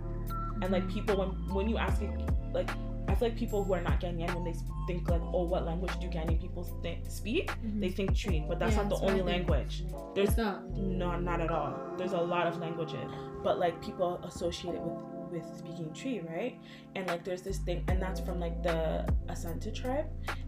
and 0.61 0.71
like 0.71 0.87
people 0.89 1.17
when 1.17 1.29
when 1.53 1.67
you 1.67 1.77
ask 1.77 2.01
it 2.01 2.11
like 2.53 2.69
I 3.07 3.15
feel 3.15 3.29
like 3.29 3.37
people 3.37 3.63
who 3.63 3.73
are 3.73 3.81
not 3.81 3.99
Ghanaian 4.01 4.33
when 4.35 4.43
they 4.43 4.55
think 4.87 5.09
like 5.09 5.21
oh 5.21 5.43
what 5.43 5.65
language 5.65 5.91
do 5.99 6.07
Ghanaian 6.07 6.39
people 6.41 6.63
think, 6.83 6.99
speak 7.09 7.49
Mhm. 7.65 7.79
they 7.79 7.89
think 7.89 8.17
Twi 8.19 8.45
but 8.47 8.59
that's 8.59 8.75
Yeah, 8.75 8.81
not 8.83 8.89
the 8.89 8.95
that's 8.95 9.01
what 9.01 9.09
I 9.13 9.19
only 9.19 9.31
language 9.33 9.83
there's 10.15 10.29
It's 10.29 10.37
not. 10.37 10.69
no, 10.75 11.17
not 11.19 11.39
at 11.41 11.51
all. 11.51 11.73
There's 11.97 12.13
a 12.13 12.21
lot 12.21 12.47
of 12.47 12.57
languages, 12.59 13.09
but 13.43 13.59
like 13.59 13.81
people 13.81 14.19
associate 14.23 14.75
it 14.75 14.81
with 14.81 15.03
with 15.29 15.43
speaking 15.57 15.91
Twi, 15.93 16.21
right? 16.33 16.57
And 16.95 17.05
like 17.07 17.25
there's 17.25 17.41
this 17.41 17.57
thing, 17.59 17.83
and 17.89 18.01
that's 18.01 18.21
from 18.21 18.39
like 18.39 18.63
the 18.63 19.05
Asante 19.27 19.73
tribe, 19.73 20.05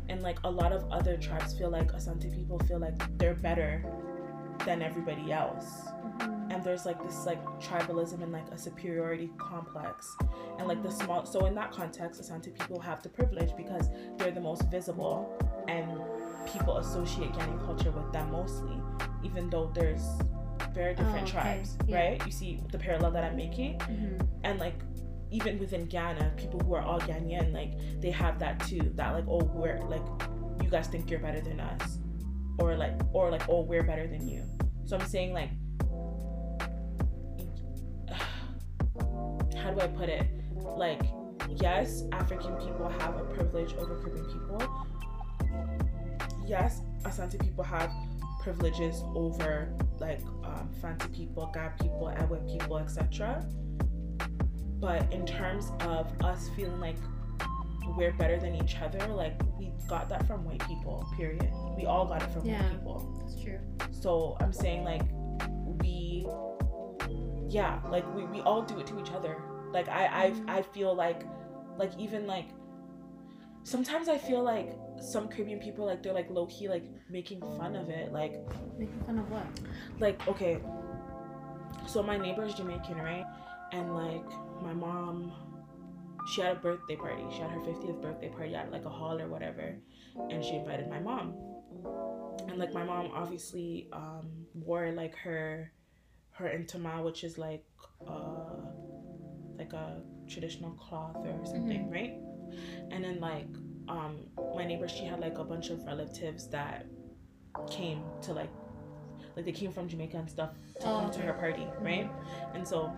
and 0.08 0.22
like 0.24 0.40
a 0.46 0.50
lot 0.50 0.72
of 0.72 0.90
other 0.90 1.18
tribes 1.18 1.54
feel 1.58 1.70
like 1.70 1.92
Asante 1.92 2.34
people 2.34 2.58
feel 2.60 2.80
like 2.80 2.96
they're 3.18 3.36
better 3.36 3.84
than 4.66 4.82
everybody 4.82 5.32
else, 5.32 5.88
Mhm. 6.04 6.54
and 6.54 6.64
there's 6.64 6.86
like 6.86 7.02
this 7.04 7.26
like 7.26 7.44
tribalism 7.60 8.22
and 8.22 8.32
like 8.32 8.48
a 8.52 8.58
superiority 8.58 9.32
complex, 9.38 10.16
and 10.58 10.68
like 10.68 10.82
the 10.84 10.92
small. 10.92 11.26
So 11.26 11.46
in 11.46 11.56
that 11.56 11.72
context, 11.72 12.22
the 12.22 12.26
Asante 12.34 12.54
people 12.54 12.80
have 12.80 13.02
the 13.04 13.10
privilege 13.10 13.56
because 13.56 13.90
they're 14.18 14.32
the 14.32 14.42
most 14.42 14.64
visible, 14.70 15.34
and 15.68 15.88
people 16.52 16.78
associate 16.78 17.32
Ghanaian 17.34 17.60
culture 17.66 17.92
with 17.92 18.12
them 18.12 18.32
mostly, 18.32 18.82
even 19.24 19.50
though 19.50 19.72
there's 19.74 20.04
very 20.74 20.94
different 20.94 21.20
Oh, 21.20 21.22
okay. 21.24 21.32
tribes, 21.32 21.78
Yeah. 21.88 21.98
right? 21.98 22.26
You 22.26 22.32
see 22.32 22.62
the 22.72 22.78
parallel 22.78 23.12
that 23.12 23.24
I'm 23.24 23.36
making, 23.36 23.78
Mhm. 23.80 24.28
and 24.44 24.60
like 24.60 24.84
even 25.32 25.60
within 25.60 25.86
Ghana, 25.86 26.32
people 26.38 26.60
who 26.62 26.74
are 26.74 26.82
all 26.82 27.00
Ghanaian, 27.02 27.54
like 27.54 27.74
they 28.02 28.10
have 28.10 28.40
that 28.40 28.60
too. 28.62 28.92
That 28.96 29.12
like, 29.14 29.26
oh, 29.28 29.44
we're 29.54 29.80
like, 29.88 30.02
you 30.64 30.70
guys 30.70 30.88
think 30.88 31.10
you're 31.12 31.20
better 31.20 31.40
than 31.42 31.60
us, 31.60 32.00
or 32.60 32.76
like, 32.76 33.00
or 33.14 33.32
like, 33.32 33.48
oh, 33.50 33.62
we're 33.62 33.84
better 33.84 34.08
than 34.08 34.28
you. 34.28 34.44
So 34.86 34.98
I'm 34.98 35.06
saying 35.08 35.34
like, 35.34 35.50
how 39.58 39.72
do 39.72 39.82
I 39.82 39.88
put 39.88 40.10
it? 40.10 40.28
Like, 40.56 41.02
yes, 41.62 42.04
African 42.12 42.56
people 42.56 42.90
have 43.00 43.18
a 43.18 43.24
privilege 43.24 43.74
over 43.76 44.02
Caribbean 44.02 44.26
people. 44.26 44.86
Yes, 46.46 46.82
Asante 47.04 47.40
people 47.40 47.64
have 47.64 47.92
privileges 48.42 49.04
over 49.16 49.72
like 50.00 50.22
um, 50.44 50.70
Fanti 50.82 51.08
people, 51.10 51.52
Gab 51.54 51.78
people, 51.80 52.12
Ewe 52.20 52.58
people, 52.58 52.78
etc. 52.78 53.46
But 54.80 55.12
in 55.14 55.26
terms 55.26 55.72
of 55.82 56.08
us 56.24 56.50
feeling 56.56 56.80
like 56.80 56.98
we're 57.98 58.14
better 58.14 58.40
than 58.40 58.56
each 58.56 58.78
other, 58.82 59.06
like 59.08 59.40
we 59.58 59.72
got 59.88 60.10
that 60.10 60.26
from 60.28 60.44
white 60.46 60.66
people. 60.68 61.08
Period. 61.18 61.52
We 61.78 61.86
all 61.86 62.06
got 62.06 62.22
it 62.24 62.32
from 62.32 62.46
Yeah. 62.46 62.62
white 62.62 62.72
people. 62.72 63.18
That's 63.20 63.42
true. 63.42 63.60
So 63.92 64.38
I'm 64.40 64.54
saying 64.54 64.84
like 64.84 65.04
we 65.82 66.28
yeah, 67.50 67.80
like 67.90 68.06
we, 68.16 68.26
we 68.26 68.42
all 68.42 68.62
do 68.62 68.80
it 68.80 68.88
to 68.88 69.00
each 69.00 69.12
other. 69.12 69.38
Like 69.72 69.88
I. 69.90 70.26
I 70.26 70.30
mm-hmm. 70.32 70.50
I 70.50 70.62
feel 70.62 70.94
like 70.94 71.24
like 71.78 71.92
even 71.98 72.28
like 72.28 72.50
sometimes 73.64 74.08
I 74.10 74.18
feel 74.18 74.44
like 74.44 74.76
some 75.02 75.28
Caribbean 75.28 75.60
people 75.60 75.86
like 75.86 76.04
they're 76.04 76.14
like 76.14 76.30
low 76.30 76.46
key 76.48 76.68
like 76.70 76.86
making 77.10 77.40
fun 77.58 77.76
of 77.76 77.90
it. 77.90 78.12
Like 78.12 78.34
Making 78.78 79.00
fun 79.06 79.20
of 79.20 79.30
what? 79.32 79.46
like 80.00 80.28
okay. 80.28 80.60
So 81.88 82.04
my 82.04 82.18
neighbor 82.18 82.44
is 82.46 82.54
Jamaican, 82.54 82.98
right? 82.98 83.26
And 83.72 83.96
like 83.96 84.26
my 84.62 84.74
mom 84.74 85.32
she 86.30 86.42
had 86.42 86.58
a 86.58 86.60
birthday 86.60 86.96
party. 86.96 87.24
She 87.32 87.40
had 87.40 87.50
her 87.52 87.60
50th 87.60 88.02
birthday 88.02 88.30
party 88.30 88.56
at 88.56 88.72
like 88.72 88.86
a 88.86 88.90
hall 88.90 89.20
or 89.20 89.28
whatever. 89.28 89.76
And 90.30 90.44
she 90.44 90.56
invited 90.56 90.90
my 90.90 91.00
mom. 91.00 91.34
And 92.48 92.58
like 92.58 92.74
my 92.74 92.84
mom 92.84 93.12
obviously 93.14 93.90
um 93.94 94.46
wore 94.54 94.92
like 94.92 95.16
her 95.16 95.72
her 96.32 96.46
intama, 96.46 97.04
which 97.04 97.24
is 97.24 97.38
like 97.38 97.66
uh 98.08 98.56
like 99.58 99.74
a 99.74 100.02
traditional 100.28 100.72
cloth 100.72 101.18
or 101.18 101.46
something, 101.46 101.90
right? 101.90 102.14
And 102.92 103.04
then 103.04 103.20
like 103.20 103.48
um 103.88 104.28
my 104.56 104.66
neighbor 104.66 104.88
she 104.88 105.06
had 105.06 105.20
like 105.20 105.38
a 105.38 105.44
bunch 105.44 105.70
of 105.70 105.84
relatives 105.86 106.48
that 106.50 106.86
came 107.70 108.04
to 108.22 108.34
like 108.34 108.50
like 109.36 109.46
they 109.46 109.52
came 109.52 109.72
from 109.72 109.88
Jamaica 109.88 110.18
and 110.18 110.30
stuff 110.30 110.52
to 110.80 110.88
Oh, 110.88 111.00
come 111.02 111.12
to 111.12 111.20
her 111.22 111.34
party, 111.34 111.68
right? 111.82 112.10
And 112.54 112.68
so 112.68 112.92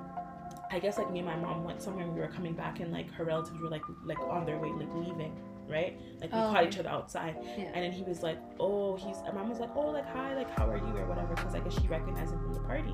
I 0.72 0.80
guess 0.80 0.98
like 0.98 1.12
me 1.12 1.20
and 1.20 1.28
my 1.28 1.36
mom 1.36 1.64
went 1.64 1.82
somewhere 1.82 2.06
and 2.06 2.14
we 2.14 2.22
were 2.22 2.28
coming 2.28 2.54
back 2.54 2.80
and 2.80 2.92
like 2.92 3.12
her 3.14 3.24
relatives 3.26 3.60
were 3.60 3.70
like 3.70 3.84
like 4.06 4.20
on 4.20 4.46
their 4.46 4.58
way, 4.58 4.70
like 4.72 4.94
leaving, 4.96 5.38
right? 5.68 6.00
Like 6.22 6.32
we 6.32 6.40
Oh, 6.40 6.50
caught 6.52 6.66
each 6.66 6.78
other 6.78 6.90
outside. 6.90 7.36
Yeah. 7.58 7.72
And 7.74 7.84
then 7.84 7.92
he 7.92 8.04
was 8.04 8.24
like, 8.24 8.38
oh, 8.60 8.96
he's, 8.96 9.18
and 9.26 9.34
mom 9.34 9.50
was 9.50 9.60
like, 9.60 9.72
oh, 9.76 9.90
like, 9.90 10.06
hi, 10.08 10.34
like, 10.36 10.50
how 10.58 10.70
are 10.70 10.78
you, 10.78 10.96
or 10.98 11.06
whatever, 11.08 11.34
because 11.36 11.56
I 11.56 11.60
guess 11.60 11.80
she 11.80 11.88
recognized 11.88 12.32
him 12.34 12.40
from 12.40 12.54
the 12.54 12.60
party. 12.62 12.94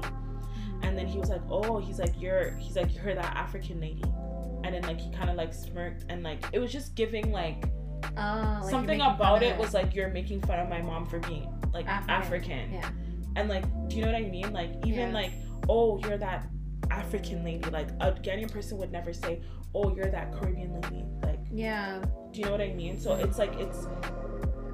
And 0.84 0.98
then 0.98 1.08
he 1.08 1.18
was 1.20 1.30
like, 1.30 1.42
oh, 1.50 1.80
he's 1.80 2.00
like, 2.00 2.20
you're, 2.20 2.56
he's 2.58 2.76
like, 2.76 2.94
you're 2.96 3.16
that 3.16 3.36
African 3.36 3.80
lady. 3.82 4.04
And 4.64 4.74
then, 4.76 4.84
like, 4.84 5.00
he 5.00 5.12
kind 5.12 5.30
of, 5.30 5.36
like, 5.36 5.54
smirked, 5.54 6.06
and, 6.10 6.22
like, 6.24 6.44
it 6.54 6.60
was 6.60 6.72
just 6.72 6.96
giving, 6.96 7.32
like, 7.32 7.64
Oh, 8.16 8.60
like 8.62 8.70
something 8.70 9.02
about 9.02 9.42
it 9.44 9.58
was 9.58 9.74
like 9.74 9.94
you're 9.96 10.10
making 10.10 10.42
fun 10.42 10.60
of 10.60 10.70
my 10.70 10.82
mom 10.82 11.06
for 11.08 11.20
being 11.20 11.52
like 11.74 11.88
African. 11.88 12.12
African. 12.12 12.74
Yeah. 12.74 12.90
And 13.36 13.50
like, 13.50 13.64
do 13.90 13.96
you 13.96 14.02
know 14.06 14.12
what 14.12 14.22
I 14.22 14.26
mean? 14.26 14.54
Like, 14.54 14.70
even 14.86 15.10
Yeah. 15.10 15.14
like, 15.14 15.32
oh, 15.68 16.00
you're 16.00 16.18
that 16.20 16.48
African 16.92 17.44
lady. 17.44 17.70
Like, 17.70 17.90
a 18.00 18.12
Ghanaian 18.14 18.52
person 18.52 18.78
would 18.78 18.92
never 18.92 19.14
say, 19.14 19.42
oh, 19.76 19.96
you're 19.96 20.10
that 20.10 20.34
Caribbean 20.34 20.74
lady. 20.82 21.06
Like, 21.24 21.40
Yeah. 21.52 22.02
do 22.32 22.40
you 22.40 22.46
know 22.46 22.52
what 22.52 22.62
I 22.62 22.74
mean? 22.74 23.00
So 23.00 23.14
it's 23.14 23.38
like 23.38 23.54
it's 23.60 23.88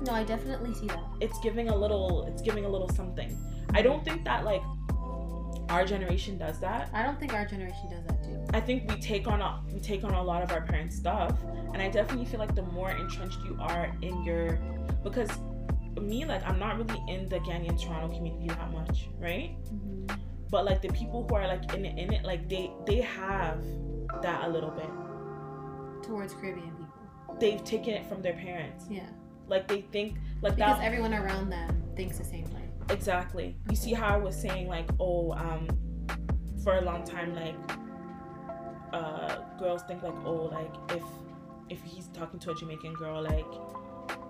No, 0.05 0.14
I 0.14 0.24
definitely 0.24 0.74
see 0.74 0.88
that. 0.88 1.03
it's 1.22 1.39
giving 1.39 1.70
a 1.70 1.76
little 1.76 2.26
it's 2.28 2.41
giving 2.41 2.66
a 2.66 2.70
little 2.70 2.89
something. 2.89 3.38
I 3.74 3.82
don't 3.82 4.03
think 4.03 4.24
that 4.26 4.43
like 4.45 4.61
our 5.70 5.86
generation 5.86 6.38
does 6.38 6.59
that. 6.59 6.89
I 6.93 7.03
don't 7.03 7.20
think 7.20 7.34
our 7.34 7.45
generation 7.45 7.89
does 7.89 8.03
that 8.05 8.24
too. 8.24 8.43
I 8.53 8.59
think 8.59 8.89
we 8.89 8.97
take 8.99 9.28
on 9.28 9.41
a 9.41 9.61
we 9.74 9.80
take 9.80 10.03
on 10.03 10.14
a 10.14 10.22
lot 10.22 10.43
of 10.43 10.51
our 10.51 10.61
parents' 10.61 10.95
stuff, 10.95 11.34
and 11.74 11.82
I 11.82 11.89
definitely 11.89 12.26
feel 12.26 12.39
like 12.39 12.53
the 12.53 12.64
more 12.64 12.91
entrenched 12.91 13.39
you 13.45 13.57
are 13.59 13.91
in 14.01 14.24
your 14.24 14.59
because 15.03 15.30
me 16.01 16.26
like 16.26 16.43
I'm 16.45 16.59
not 16.59 16.78
really 16.78 17.01
in 17.07 17.30
the 17.30 17.39
Ghanaian 17.39 17.82
Toronto 17.82 18.14
community 18.16 18.47
that 18.49 18.72
much, 18.72 19.09
right? 19.20 19.55
Mhm. 19.74 20.20
But 20.54 20.66
like 20.66 20.84
the 20.84 20.89
people 20.89 21.26
who 21.28 21.34
are 21.34 21.47
like 21.47 21.74
in 21.74 21.84
it, 21.84 21.97
in 21.97 22.14
it, 22.14 22.24
like 22.24 22.47
they 22.47 22.70
they 22.86 23.01
have 23.01 23.58
that 24.22 24.43
a 24.47 24.49
little 24.49 24.70
bit. 24.70 24.91
Towards 26.08 26.36
Caribbean 26.36 26.70
people. 26.76 27.38
They've 27.39 27.64
taken 27.64 27.95
it 27.95 28.06
from 28.06 28.22
their 28.22 28.34
parents. 28.34 28.86
Yeah. 28.88 29.10
Like 29.47 29.68
they 29.68 29.82
think 29.82 30.20
like 30.43 30.56
Because 30.56 30.78
that 30.78 30.86
everyone 30.86 31.16
around 31.16 31.49
them 31.49 31.82
thinks 31.95 32.20
the 32.20 32.24
same 32.24 32.45
way. 32.54 32.70
exactly. 32.91 33.56
You 33.68 33.76
see 33.76 33.93
how 33.93 34.14
I 34.14 34.18
was 34.18 34.39
saying 34.39 34.68
like 34.68 34.88
oh 34.99 35.32
um 35.32 35.68
for 36.64 36.78
a 36.78 36.82
long 36.82 37.04
time 37.04 37.34
like 37.34 37.56
uh 38.93 39.38
girls 39.58 39.82
think 39.88 40.04
like 40.04 40.14
oh 40.24 40.51
like 40.60 40.76
if 40.91 41.04
if 41.72 41.82
he's 41.82 42.10
talking 42.10 42.39
to 42.41 42.51
a 42.51 42.56
Jamaican 42.56 42.93
girl 42.93 43.24
like 43.24 43.51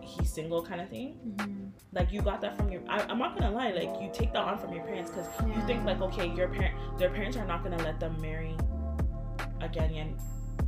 he's 0.02 0.32
single 0.32 0.64
kind 0.64 0.82
of 0.82 0.90
thing. 0.90 1.18
Mm-hmm. 1.28 1.66
Like 1.92 2.12
you 2.12 2.22
got 2.22 2.42
that 2.42 2.58
from 2.58 2.72
your. 2.72 2.82
I, 2.90 3.02
I'm 3.04 3.20
not 3.20 3.38
gonna 3.38 3.56
lie. 3.56 3.72
Like 3.72 4.02
you 4.02 4.10
take 4.14 4.34
that 4.34 4.44
on 4.44 4.58
from 4.58 4.74
your 4.74 4.84
parents 4.84 5.12
because 5.12 5.28
you 5.46 5.62
think 5.66 5.86
like 5.86 6.02
okay, 6.02 6.30
your 6.34 6.48
parent, 6.48 6.76
their 6.98 7.10
parents 7.10 7.38
are 7.38 7.46
not 7.46 7.64
gonna 7.64 7.82
let 7.84 8.00
them 8.00 8.20
marry 8.22 8.56
a 9.62 9.68
Ghanaian, 9.70 10.20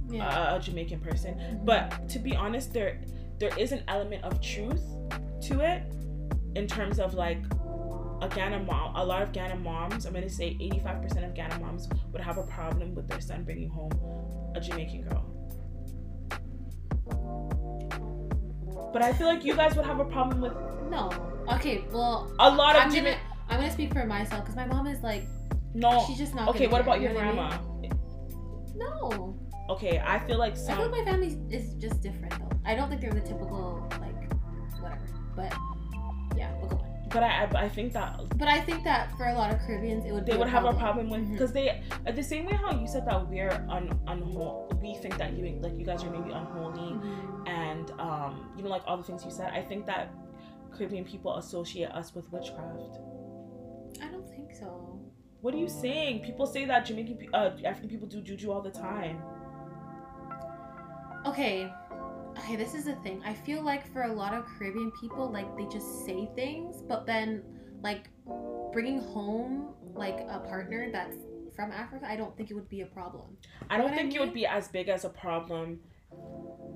yeah. 0.10 0.28
uh, 0.28 0.58
a 0.58 0.60
Jamaican 0.60 1.00
person. 1.00 1.36
Mhm. 1.36 1.66
But 1.66 2.08
to 2.10 2.20
be 2.20 2.36
honest, 2.36 2.74
there 2.74 3.02
there 3.40 3.58
is 3.58 3.72
an 3.72 3.84
element 3.88 4.24
of 4.24 4.42
truth 4.42 4.84
to 5.44 5.60
it 5.62 5.84
in 6.56 6.68
terms 6.68 7.00
of 7.00 7.14
like 7.14 7.44
a 8.22 8.30
Ghana 8.30 8.60
mom. 8.60 8.96
A 8.96 9.04
lot 9.04 9.22
of 9.22 9.32
Ghana 9.32 9.58
moms, 9.58 10.06
I'm 10.06 10.14
gonna 10.14 10.30
say 10.30 10.58
85% 10.62 11.26
of 11.26 11.34
Ghana 11.34 11.60
moms 11.60 11.90
would 12.12 12.22
have 12.22 12.38
a 12.38 12.44
problem 12.44 12.96
with 12.96 13.08
their 13.08 13.22
son 13.22 13.44
bringing 13.44 13.70
home 13.70 13.92
a 14.56 14.60
Jamaican 14.62 15.02
girl. 15.02 15.26
But 18.96 19.02
I 19.04 19.12
feel 19.12 19.28
like 19.28 19.44
you 19.44 19.54
guys 19.58 19.76
would 19.76 19.86
have 19.86 20.00
a 20.00 20.06
problem 20.06 20.40
with 20.40 20.54
no. 20.90 21.12
Okay. 21.56 21.84
Well, 21.92 22.32
a 22.40 22.50
lot 22.50 22.78
of 22.78 22.84
I'm 22.84 22.94
gonna. 22.94 23.18
I'm 23.50 23.60
gonna 23.60 23.70
speak 23.70 23.92
for 23.92 24.06
myself 24.06 24.46
because 24.46 24.56
my 24.56 24.66
mom 24.66 24.88
is 24.88 25.04
like 25.04 25.26
No. 25.74 26.06
she's 26.08 26.18
just 26.18 26.34
not. 26.34 26.48
Okay, 26.52 26.68
what 26.68 26.80
about 26.80 27.02
your 27.02 27.12
you 27.12 27.18
know 27.20 27.26
what 27.26 27.44
I 27.44 27.58
grandma? 27.58 27.82
mean? 27.82 27.92
No. 28.78 29.38
Okay, 29.70 30.02
I 30.14 30.20
feel 30.20 30.40
like 30.40 30.56
some. 30.56 30.76
I 30.76 30.78
feel 30.78 30.92
like 30.92 31.06
my 31.06 31.12
family 31.12 31.38
is 31.50 31.74
just 31.74 32.02
different 32.02 32.40
though. 32.40 32.50
I 32.66 32.74
don't 32.74 32.88
think 32.88 33.02
they're 33.02 33.12
the 33.12 33.20
typical 33.20 33.86
like 34.00 34.32
whatever. 34.80 35.06
But 35.36 35.54
yeah, 36.38 36.54
we'll 36.62 36.70
go 36.70 36.78
on. 36.78 37.10
but 37.10 37.22
I, 37.22 37.50
I, 37.66 37.68
think 37.68 37.92
that 37.92 38.22
But 38.38 38.48
I 38.48 38.62
think 38.62 38.86
that 38.86 39.12
for 39.18 39.26
a 39.26 39.34
lot 39.34 39.52
of 39.54 39.60
Caribbeans, 39.68 40.06
it 40.06 40.14
would 40.14 40.26
they 40.26 40.38
would 40.38 40.48
a 40.48 40.52
have 40.52 40.64
a 40.64 40.74
problem. 40.74 41.10
with 41.10 41.30
because 41.34 41.52
they 41.52 41.84
uh, 42.08 42.14
the 42.14 42.24
same 42.24 42.46
way 42.46 42.54
how 42.54 42.72
you 42.72 42.88
said 42.88 43.06
that 43.08 43.28
we're 43.28 43.52
un 43.70 43.92
unholy. 44.08 44.65
We 44.86 44.94
think 44.94 45.18
that 45.18 45.34
you 45.34 45.44
like 45.62 45.76
you 45.80 45.86
guys 45.86 46.04
are 46.04 46.12
maybe 46.12 46.32
unholy 46.32 46.92
Mhm. 46.94 47.50
and 47.50 47.88
um 48.00 48.32
you 48.56 48.62
know 48.64 48.70
like 48.70 48.84
all 48.88 48.98
the 48.98 49.08
things 49.10 49.26
you 49.26 49.32
said. 49.32 49.50
I 49.60 49.62
think 49.70 49.86
that 49.88 50.10
Caribbean 50.74 51.06
people 51.06 51.32
associate 51.38 51.90
us 52.00 52.14
with 52.16 52.32
witchcraft. 52.32 53.00
I 54.06 54.08
don't 54.14 54.30
think 54.36 54.54
so. 54.54 54.70
What 55.42 55.54
are 55.56 55.62
you 55.66 55.70
saying? 55.70 56.22
People 56.22 56.46
say 56.46 56.66
that 56.66 56.86
Jamaican 56.86 57.18
uh, 57.34 57.52
African 57.72 57.90
people 57.90 58.08
do 58.08 58.22
juju 58.22 58.52
all 58.52 58.62
the 58.62 58.76
time. 58.90 59.18
Okay. 61.26 61.72
Okay, 62.38 62.56
this 62.56 62.76
is 62.76 62.86
the 62.86 62.96
thing. 62.98 63.24
I 63.26 63.34
feel 63.34 63.62
like 63.64 63.92
for 63.92 64.04
a 64.04 64.14
lot 64.14 64.34
of 64.34 64.46
Caribbean 64.46 64.92
people, 65.02 65.32
like 65.32 65.50
they 65.58 65.66
just 65.66 66.06
say 66.06 66.30
things, 66.36 66.84
but 66.88 67.06
then 67.06 67.42
like 67.82 68.10
bringing 68.74 69.00
home 69.00 69.70
like 69.94 70.20
a 70.30 70.40
partner 70.40 70.90
that's 70.92 71.16
from 71.56 71.72
Africa, 71.72 72.06
I 72.08 72.16
don't 72.16 72.36
think 72.36 72.52
it 72.52 72.54
would 72.54 72.70
be 72.70 72.82
a 72.82 72.86
problem. 72.86 73.38
I 73.70 73.78
don't 73.78 73.86
What 73.86 73.94
I 73.94 73.98
think 73.98 74.16
it 74.16 74.20
would 74.20 74.34
be 74.34 74.46
as 74.46 74.68
big 74.68 74.90
as 74.90 75.06
a 75.06 75.10
problem 75.10 75.80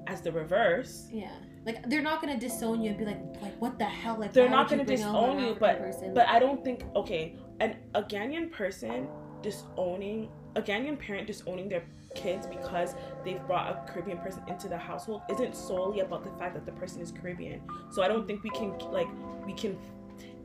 as 0.07 0.21
the 0.21 0.31
reverse. 0.31 1.07
Yeah, 1.11 1.31
like 1.65 1.87
they're 1.89 2.01
not 2.01 2.21
gonna 2.21 2.39
disown 2.39 2.81
you 2.81 2.89
and 2.91 2.99
be 2.99 3.05
like, 3.05 3.19
like 3.41 3.59
what 3.61 3.77
the 3.77 3.85
hell? 3.85 4.17
Like 4.19 4.33
They're 4.33 4.49
not 4.49 4.69
gonna 4.69 4.85
disown 4.85 5.39
you, 5.39 5.51
African 5.51 5.77
person? 5.77 6.13
But 6.13 6.27
I 6.27 6.39
don't 6.39 6.63
think 6.63 6.83
okay, 6.95 7.35
an 7.59 7.75
a 7.93 8.03
Ghanaian 8.03 8.51
person 8.51 9.07
disowning 9.41 10.29
a 10.55 10.61
Ghanaian 10.61 10.97
parent 10.97 11.27
disowning 11.27 11.69
their 11.69 11.83
kids 12.15 12.47
because 12.47 12.95
they've 13.23 13.45
brought 13.45 13.71
a 13.71 13.91
Caribbean 13.91 14.17
person 14.17 14.41
into 14.47 14.67
the 14.67 14.77
household 14.77 15.21
isn't 15.29 15.55
solely 15.55 15.99
about 15.99 16.23
the 16.23 16.31
fact 16.39 16.55
that 16.55 16.65
the 16.65 16.71
person 16.71 17.01
is 17.01 17.11
Caribbean. 17.11 17.61
So 17.91 18.01
I 18.01 18.07
don't 18.07 18.25
think 18.25 18.43
we 18.43 18.49
can 18.49 18.77
like 18.91 19.07
we 19.45 19.53
can 19.53 19.77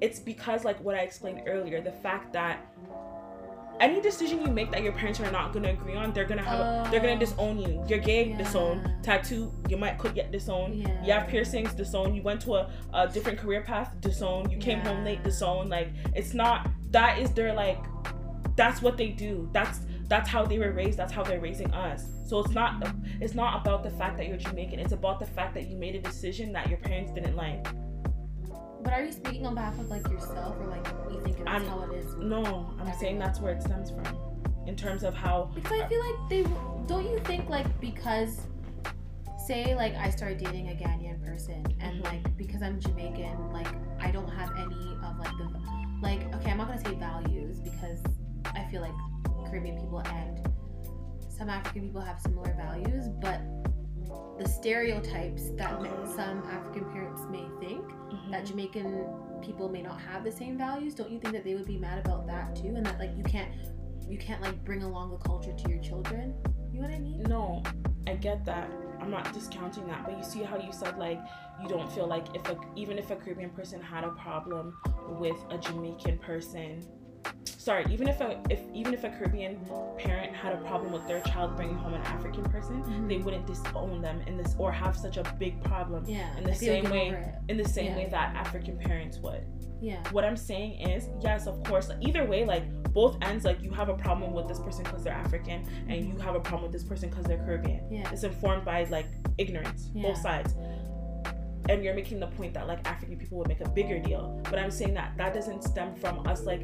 it's 0.01 0.19
because 0.19 0.65
like 0.65 0.79
what 0.81 0.95
I 0.95 1.01
explained 1.01 1.43
earlier, 1.47 1.81
the 1.81 1.93
fact 1.93 2.33
that 2.35 2.67
any 3.85 4.01
decision 4.01 4.41
you 4.45 4.51
make 4.51 4.71
that 4.73 4.83
your 4.83 4.93
parents 4.93 5.21
are 5.21 5.31
not 5.31 5.53
gonna 5.53 5.71
agree 5.71 5.95
on, 5.95 6.13
they're 6.13 6.25
gonna 6.25 6.43
have 6.43 6.61
a, 6.61 6.91
they're 6.91 7.01
gonna 7.01 7.15
Oh. 7.15 7.19
disown 7.19 7.59
you. 7.59 7.85
You're 7.89 7.99
gay, 7.99 8.29
Yeah. 8.31 8.39
disown. 8.39 8.75
Tattoo, 9.03 9.53
you 9.69 9.77
might 9.77 9.99
could 9.99 10.15
get 10.15 10.33
disown. 10.33 10.73
yeah. 10.75 11.05
You 11.05 11.13
have 11.13 11.29
piercings, 11.29 11.75
disown. 11.75 12.15
You 12.15 12.23
went 12.23 12.41
to 12.43 12.55
a, 12.55 12.71
a 12.93 13.09
different 13.09 13.39
career 13.39 13.63
path, 13.63 13.95
disown. 14.01 14.51
You 14.51 14.59
came 14.59 14.81
home 14.81 15.05
late, 15.05 15.23
disown. 15.23 15.69
Like 15.69 15.89
it's 16.15 16.35
not 16.35 16.69
that 16.91 17.19
is 17.19 17.31
their 17.33 17.53
like 17.55 17.81
that's 18.57 18.81
what 18.83 18.97
they 18.97 19.09
do. 19.09 19.49
That's 19.53 19.81
that's 20.07 20.29
how 20.29 20.45
they 20.45 20.59
were 20.59 20.73
raised. 20.73 20.97
That's 20.99 21.13
how 21.13 21.23
they're 21.23 21.41
raising 21.41 21.73
us. 21.73 22.05
So 22.25 22.39
it's 22.41 22.51
not 22.53 22.71
it's 23.21 23.35
not 23.35 23.61
about 23.61 23.83
the 23.83 23.91
fact 23.91 24.17
that 24.19 24.29
you're 24.29 24.37
Jamaican. 24.39 24.79
It's 24.79 24.93
about 24.93 25.19
the 25.21 25.27
fact 25.27 25.55
that 25.55 25.67
you 25.69 25.77
made 25.77 25.95
a 25.95 26.01
decision 26.01 26.53
that 26.53 26.69
your 26.69 26.79
parents 26.79 27.13
didn't 27.13 27.37
like. 27.37 27.67
But 28.85 28.93
are 28.93 29.03
you 29.03 29.13
speaking 29.13 29.47
on 29.47 29.55
behalf 29.55 29.79
of 29.79 29.89
like 29.89 30.07
yourself 30.09 30.57
or 30.61 30.67
like 30.67 30.87
you 31.11 31.21
think 31.25 31.39
that's 31.39 31.49
I'm- 31.51 31.67
how 31.67 31.81
it 31.91 31.95
is? 31.97 32.15
No, 32.17 32.71
I'm 32.79 32.93
saying 32.99 33.19
that's 33.19 33.41
where 33.41 33.53
it 33.55 33.63
stems 33.63 33.91
from, 33.91 34.07
in 34.67 34.77
terms 34.77 35.03
of 35.03 35.15
how. 35.15 35.51
Because 35.55 35.81
I 35.81 35.89
feel 35.89 36.01
like 36.01 36.29
they 36.29 36.43
don't 36.87 37.09
you 37.11 37.19
think 37.21 37.49
like 37.49 37.67
because 37.81 38.43
say 39.47 39.75
like 39.75 39.95
I 39.95 40.11
start 40.11 40.39
dating 40.39 40.69
a 40.69 40.73
Ghanaian 40.73 41.23
person 41.25 41.65
and 41.81 42.03
Mhm. 42.03 42.05
like 42.05 42.37
because 42.37 42.63
I'm 42.63 42.79
Jamaican 42.81 43.53
like 43.53 43.69
I 44.01 44.11
don't 44.11 44.29
have 44.29 44.51
any 44.57 44.97
of 45.05 45.19
like 45.19 45.37
the 45.39 45.49
like 46.03 46.35
okay 46.37 46.51
I'm 46.51 46.57
not 46.59 46.69
gonna 46.69 46.81
say 46.85 46.95
values 46.95 47.61
because 47.61 48.03
I 48.55 48.65
feel 48.71 48.81
like 48.81 48.95
Caribbean 49.47 49.77
people 49.79 49.99
and 50.07 50.49
some 51.29 51.51
African 51.51 51.83
people 51.89 52.01
have 52.01 52.19
similar 52.21 52.55
values 52.55 53.09
but 53.21 53.41
the 54.39 54.49
stereotypes 54.49 55.51
that 55.57 55.79
some 56.17 56.43
African 56.51 56.85
parents 56.91 57.23
may 57.31 57.47
think 57.61 57.85
That 58.31 58.45
mm-hmm. 58.45 58.47
Jamaican 58.47 59.07
people 59.43 59.69
may 59.69 59.83
not 59.83 60.01
have 60.01 60.25
the 60.25 60.33
same 60.33 60.57
values, 60.57 60.95
don't 60.95 61.11
you 61.11 61.19
think 61.19 61.35
that 61.35 61.45
they 61.45 61.55
would 61.55 61.67
be 61.67 61.79
mad 61.79 62.05
about 62.05 62.27
that 62.27 62.57
too? 62.57 62.75
And 62.77 62.85
that 62.87 62.99
like 62.99 63.17
you 63.17 63.25
can't 63.25 63.51
you 64.09 64.19
can't 64.19 64.43
like 64.43 64.63
bring 64.65 64.83
along 64.83 65.11
the 65.11 65.19
culture 65.19 65.53
to 65.53 65.69
your 65.71 65.81
children? 65.83 66.35
You 66.73 66.81
know 66.81 66.89
what 66.89 66.95
I 66.95 66.99
mean? 66.99 67.23
No, 67.23 67.63
I 68.07 68.15
get 68.15 68.45
that. 68.47 68.71
I'm 69.01 69.11
not 69.11 69.33
discounting 69.33 69.87
that, 69.87 70.05
but 70.05 70.17
you 70.17 70.25
see 70.25 70.43
how 70.43 70.57
you 70.59 70.73
said 70.73 70.99
like 70.99 71.21
you 71.63 71.69
don't 71.69 71.91
feel 71.93 72.07
like 72.07 72.27
if 72.35 72.49
a, 72.49 72.57
even 72.77 72.99
if 72.99 73.11
a 73.11 73.17
Caribbean 73.17 73.51
person 73.51 73.81
had 73.81 74.05
a 74.05 74.11
problem 74.11 74.77
with 75.21 75.37
a 75.51 75.59
Jamaican 75.59 76.19
person, 76.19 76.83
sorry, 77.47 77.85
even 77.91 78.09
if 78.09 78.21
a 78.21 78.41
if 78.51 78.61
even 78.73 78.93
if 78.95 79.05
a 79.05 79.09
Caribbean 79.11 79.59
parent 79.99 80.35
had 80.35 80.53
a 80.53 80.59
problem 80.59 80.93
with 80.93 81.07
their 81.07 81.21
child 81.23 81.57
bringing 81.57 81.77
home 81.77 81.95
an 81.95 82.03
African 82.03 82.45
person, 82.45 83.09
they 83.09 83.19
wouldn't 83.19 83.47
disown 83.47 84.01
them 84.03 84.21
in 84.27 84.37
this 84.37 84.55
or 84.59 84.71
have 84.73 84.97
such 84.97 85.17
a 85.17 85.25
big 85.39 85.63
problem 85.65 86.05
yeah. 86.07 86.37
in 86.37 86.45
the 86.45 86.55
same 86.55 86.85
way- 86.91 87.33
in 87.49 87.57
the 87.57 87.69
same 87.69 87.87
Yeah. 87.93 87.97
way 87.97 88.09
that 88.11 88.35
African 88.37 88.77
parents 88.79 89.19
would. 89.19 89.45
Yeah. 89.81 90.03
What 90.13 90.25
I'm 90.25 90.37
saying 90.37 90.81
is, 90.89 91.09
yes, 91.21 91.47
of 91.47 91.63
course, 91.65 91.91
either 92.01 92.25
way, 92.25 92.45
like 92.45 92.65
both 92.95 93.19
ends, 93.23 93.45
like 93.45 93.61
you 93.63 93.71
have 93.73 93.89
a 93.89 93.95
problem 93.95 94.33
with 94.33 94.49
this 94.49 94.61
person 94.61 94.83
because 94.85 95.03
they're 95.05 95.13
African, 95.13 95.65
and 95.89 96.05
you 96.07 96.19
have 96.21 96.35
a 96.37 96.41
problem 96.41 96.63
with 96.63 96.73
this 96.73 96.85
person 96.85 97.11
because 97.11 97.25
they're 97.25 97.45
Caribbean. 97.45 97.93
Yeah. 97.93 98.09
It's 98.11 98.25
informed 98.25 98.65
by 98.65 98.85
like 98.85 99.07
ignorance, 99.37 99.91
Yeah. 99.95 100.03
both 100.09 100.19
sides. 100.19 100.55
And 101.69 101.83
you're 101.83 101.95
making 101.95 102.21
the 102.21 102.27
point 102.27 102.53
that 102.55 102.67
like 102.67 102.87
African 102.87 103.17
people 103.17 103.39
would 103.39 103.49
make 103.49 103.61
a 103.61 103.69
bigger 103.69 103.99
deal, 103.99 104.41
but 104.51 104.59
I'm 104.59 104.71
saying 104.71 104.95
that 104.95 105.17
that 105.17 105.33
doesn't 105.33 105.65
stem 105.65 105.95
from 105.95 106.27
us 106.27 106.45
like 106.45 106.63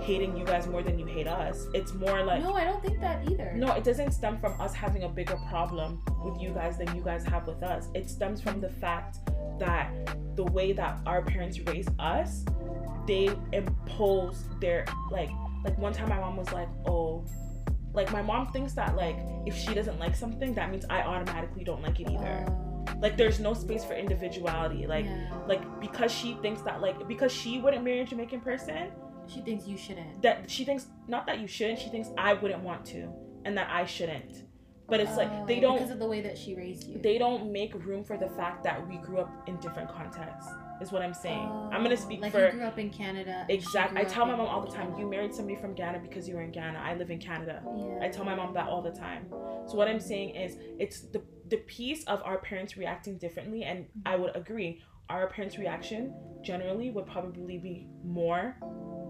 hating 0.00 0.36
you 0.36 0.44
guys 0.44 0.66
more 0.68 0.82
than 0.82 0.98
you 0.98 1.06
hate 1.06 1.26
us. 1.26 1.66
It's 1.74 1.92
more 1.94 2.22
like 2.22 2.42
no, 2.42 2.54
I 2.54 2.64
don't 2.64 2.82
think 2.82 3.00
that 3.00 3.28
either. 3.28 3.52
no, 3.56 3.72
it 3.72 3.82
doesn't 3.82 4.12
stem 4.12 4.38
from 4.38 4.60
us 4.60 4.72
having 4.72 5.02
a 5.02 5.08
bigger 5.08 5.36
problem 5.48 6.02
with 6.24 6.40
you 6.40 6.50
guys 6.50 6.78
than 6.78 6.94
you 6.94 7.02
guys 7.02 7.24
have 7.24 7.46
with 7.46 7.62
us. 7.62 7.88
It 7.94 8.08
stems 8.08 8.40
from 8.40 8.60
the 8.60 8.68
fact 8.68 9.18
that 9.58 9.90
the 10.36 10.44
way 10.44 10.72
that 10.72 10.98
our 11.06 11.22
parents 11.22 11.58
raised 11.60 11.90
us, 11.98 12.44
they 13.06 13.30
impose 13.52 14.44
their 14.60 14.84
like 15.10 15.30
like 15.64 15.76
one 15.78 15.92
time 15.92 16.08
my 16.08 16.20
mom 16.20 16.36
was 16.36 16.52
like, 16.52 16.68
"Oh, 16.86 17.24
like 17.92 18.12
my 18.12 18.22
mom 18.22 18.52
thinks 18.52 18.74
that 18.74 18.94
like 18.96 19.16
if 19.46 19.56
she 19.56 19.74
doesn't 19.74 19.98
like 19.98 20.14
something, 20.14 20.54
that 20.54 20.70
means 20.70 20.84
I 20.88 21.02
automatically 21.02 21.64
don't 21.64 21.82
like 21.82 21.98
it 22.00 22.08
either." 22.08 22.44
Oh. 22.48 22.65
Like 23.00 23.16
there's 23.16 23.40
no 23.40 23.54
space 23.54 23.84
for 23.84 23.94
individuality. 23.94 24.86
Like 24.86 25.04
yeah. 25.06 25.28
like 25.46 25.80
because 25.80 26.12
she 26.12 26.34
thinks 26.42 26.62
that 26.62 26.80
like 26.80 27.06
because 27.08 27.32
she 27.32 27.58
wouldn't 27.60 27.84
marry 27.84 28.00
a 28.00 28.04
Jamaican 28.04 28.40
person, 28.40 28.90
she 29.26 29.40
thinks 29.40 29.66
you 29.66 29.76
shouldn't. 29.76 30.22
that 30.22 30.50
she 30.50 30.64
thinks 30.64 30.86
not 31.08 31.26
that 31.26 31.40
you 31.40 31.46
shouldn't, 31.46 31.78
she 31.78 31.88
thinks 31.88 32.08
I 32.16 32.34
wouldn't 32.34 32.62
want 32.62 32.84
to 32.86 33.08
and 33.44 33.56
that 33.58 33.68
I 33.70 33.84
shouldn't. 33.84 34.44
But 34.88 35.00
it's 35.00 35.16
like 35.16 35.48
they 35.48 35.58
Oh, 35.58 35.62
don't 35.62 35.76
because 35.78 35.90
of 35.90 35.98
the 35.98 36.06
way 36.06 36.20
that 36.20 36.38
she 36.38 36.54
raised 36.54 36.86
you. 36.88 36.98
they 37.02 37.18
don't 37.18 37.50
make 37.52 37.74
room 37.84 38.04
for 38.04 38.16
the 38.16 38.28
fact 38.28 38.62
that 38.64 38.86
we 38.88 38.98
grew 38.98 39.18
up 39.18 39.48
in 39.48 39.56
different 39.56 39.88
contexts. 39.92 40.50
Is 40.80 40.92
what 40.92 41.00
I'm 41.02 41.14
saying. 41.14 41.48
Oh, 41.50 41.70
I'm 41.72 41.82
gonna 41.82 41.96
speak 41.96 42.18
Oh, 42.20 42.22
like 42.22 42.32
for 42.32 42.44
you 42.46 42.52
grew 42.52 42.64
up 42.64 42.78
in 42.78 42.90
Canada. 42.90 43.46
exactly. 43.48 43.98
I 44.00 44.04
tell 44.04 44.26
my 44.26 44.36
mom 44.36 44.46
all 44.46 44.60
the 44.60 44.68
time. 44.70 44.82
Canada. 44.88 45.00
You 45.00 45.10
married 45.10 45.34
somebody 45.34 45.56
from 45.56 45.74
Ghana 45.74 46.00
because 46.00 46.28
you 46.28 46.34
were 46.36 46.42
in 46.42 46.52
Ghana. 46.52 46.78
I 46.78 46.94
live 46.94 47.10
in 47.10 47.18
Canada. 47.18 47.62
Yeah. 47.64 47.98
I 48.04 48.08
tell 48.10 48.24
my 48.26 48.34
mom 48.36 48.52
that 48.54 48.68
all 48.68 48.82
the 48.82 48.90
time. 48.92 49.26
So 49.66 49.74
what 49.74 49.88
I'm 49.88 49.98
saying 49.98 50.36
is 50.36 50.58
it's 50.78 51.00
the 51.00 51.22
the 51.48 51.58
piece 51.58 52.04
of 52.04 52.20
our 52.24 52.38
parents 52.38 52.76
reacting 52.76 53.18
differently 53.18 53.62
and 53.64 53.86
I 54.04 54.16
would 54.16 54.34
agree 54.34 54.82
our 55.08 55.28
parents 55.28 55.56
reaction 55.58 56.12
generally 56.42 56.90
would 56.90 57.06
probably 57.06 57.58
be 57.58 57.86
more 58.04 58.56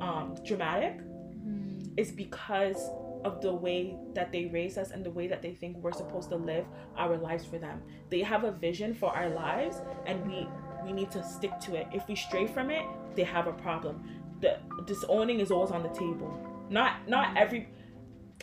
um, 0.01 0.35
dramatic 0.45 0.99
Mhm. 0.99 1.99
is 1.99 2.11
because 2.13 2.91
of 3.25 3.41
the 3.41 3.53
way 3.55 3.97
that 4.15 4.31
they 4.33 4.47
raise 4.47 4.77
us 4.79 4.91
and 4.91 5.05
the 5.05 5.11
way 5.11 5.27
that 5.27 5.41
they 5.43 5.53
think 5.55 5.79
we're 5.79 5.93
supposed 5.93 6.29
to 6.31 6.37
live 6.37 6.65
our 6.97 7.17
lives 7.17 7.45
for 7.45 7.59
them. 7.59 7.83
They 8.11 8.21
have 8.21 8.45
a 8.45 8.53
vision 8.53 8.93
for 8.95 9.11
our 9.17 9.29
lives 9.31 9.81
and 10.07 10.27
we 10.27 10.47
we 10.85 10.93
need 10.93 11.11
to 11.11 11.23
stick 11.25 11.59
to 11.61 11.75
it. 11.75 11.87
If 11.93 12.07
we 12.07 12.15
stray 12.15 12.47
from 12.47 12.71
it, 12.71 12.85
they 13.17 13.25
have 13.25 13.47
a 13.49 13.53
problem. 13.53 14.05
The 14.41 14.59
disowning 14.85 15.41
is 15.41 15.51
always 15.51 15.73
on 15.73 15.83
the 15.83 15.89
table. 15.89 16.31
Not 16.71 17.09
not 17.09 17.37
every 17.37 17.69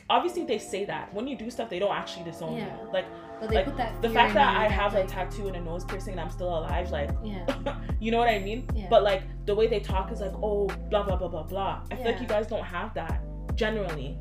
obviously 0.09 0.43
they 0.45 0.57
say 0.57 0.85
that. 0.85 1.13
When 1.13 1.27
you 1.27 1.37
do 1.37 1.49
stuff 1.49 1.69
they 1.69 1.79
don't 1.79 1.95
actually 1.95 2.25
disown 2.25 2.57
Yeah. 2.57 2.83
you. 2.83 2.91
Like 2.91 3.05
But 3.39 3.49
they 3.49 3.55
like, 3.57 3.65
put 3.65 3.77
that 3.77 4.01
the 4.01 4.09
fact 4.09 4.33
that 4.35 4.55
I 4.57 4.67
have 4.67 4.95
a 4.95 5.05
tattoo 5.05 5.47
and 5.47 5.55
a 5.57 5.61
nose 5.61 5.83
piercing 5.83 6.13
and 6.13 6.21
I'm 6.21 6.29
still 6.31 6.49
alive, 6.49 6.91
like 6.91 7.09
Yeah. 7.23 7.45
you 7.99 8.11
know 8.11 8.17
what 8.17 8.29
I 8.29 8.39
mean? 8.39 8.67
Yeah. 8.73 8.87
But 8.89 9.03
like 9.03 9.23
the 9.45 9.55
way 9.55 9.67
they 9.67 9.79
talk 9.79 10.11
is 10.11 10.19
like, 10.21 10.33
oh, 10.41 10.67
blah 10.89 11.03
blah 11.03 11.15
blah 11.17 11.27
blah 11.27 11.43
blah. 11.43 11.81
I 11.91 11.95
feel 11.95 12.05
like 12.05 12.21
you 12.21 12.27
guys 12.27 12.47
don't 12.47 12.63
have 12.63 12.93
that 12.93 13.21
generally. 13.55 14.17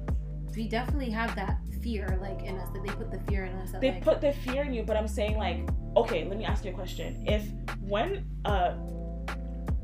we 0.56 0.68
definitely 0.68 1.10
have 1.10 1.34
that 1.36 1.58
fear 1.82 2.18
like 2.20 2.42
in 2.42 2.56
us 2.58 2.68
that 2.72 2.82
they 2.84 2.92
put 2.92 3.10
the 3.10 3.18
fear 3.30 3.44
in 3.44 3.56
us 3.56 3.72
that, 3.72 3.80
They 3.80 3.92
like, 3.92 4.04
put 4.04 4.20
the 4.20 4.32
fear 4.32 4.62
in 4.62 4.72
you, 4.74 4.82
but 4.84 4.96
I'm 4.96 5.08
saying 5.08 5.36
like, 5.36 5.68
okay, 5.96 6.24
let 6.28 6.38
me 6.38 6.44
ask 6.44 6.64
you 6.64 6.70
a 6.70 6.74
question. 6.74 7.24
If 7.26 7.44
when 7.80 8.24
a 8.44 8.76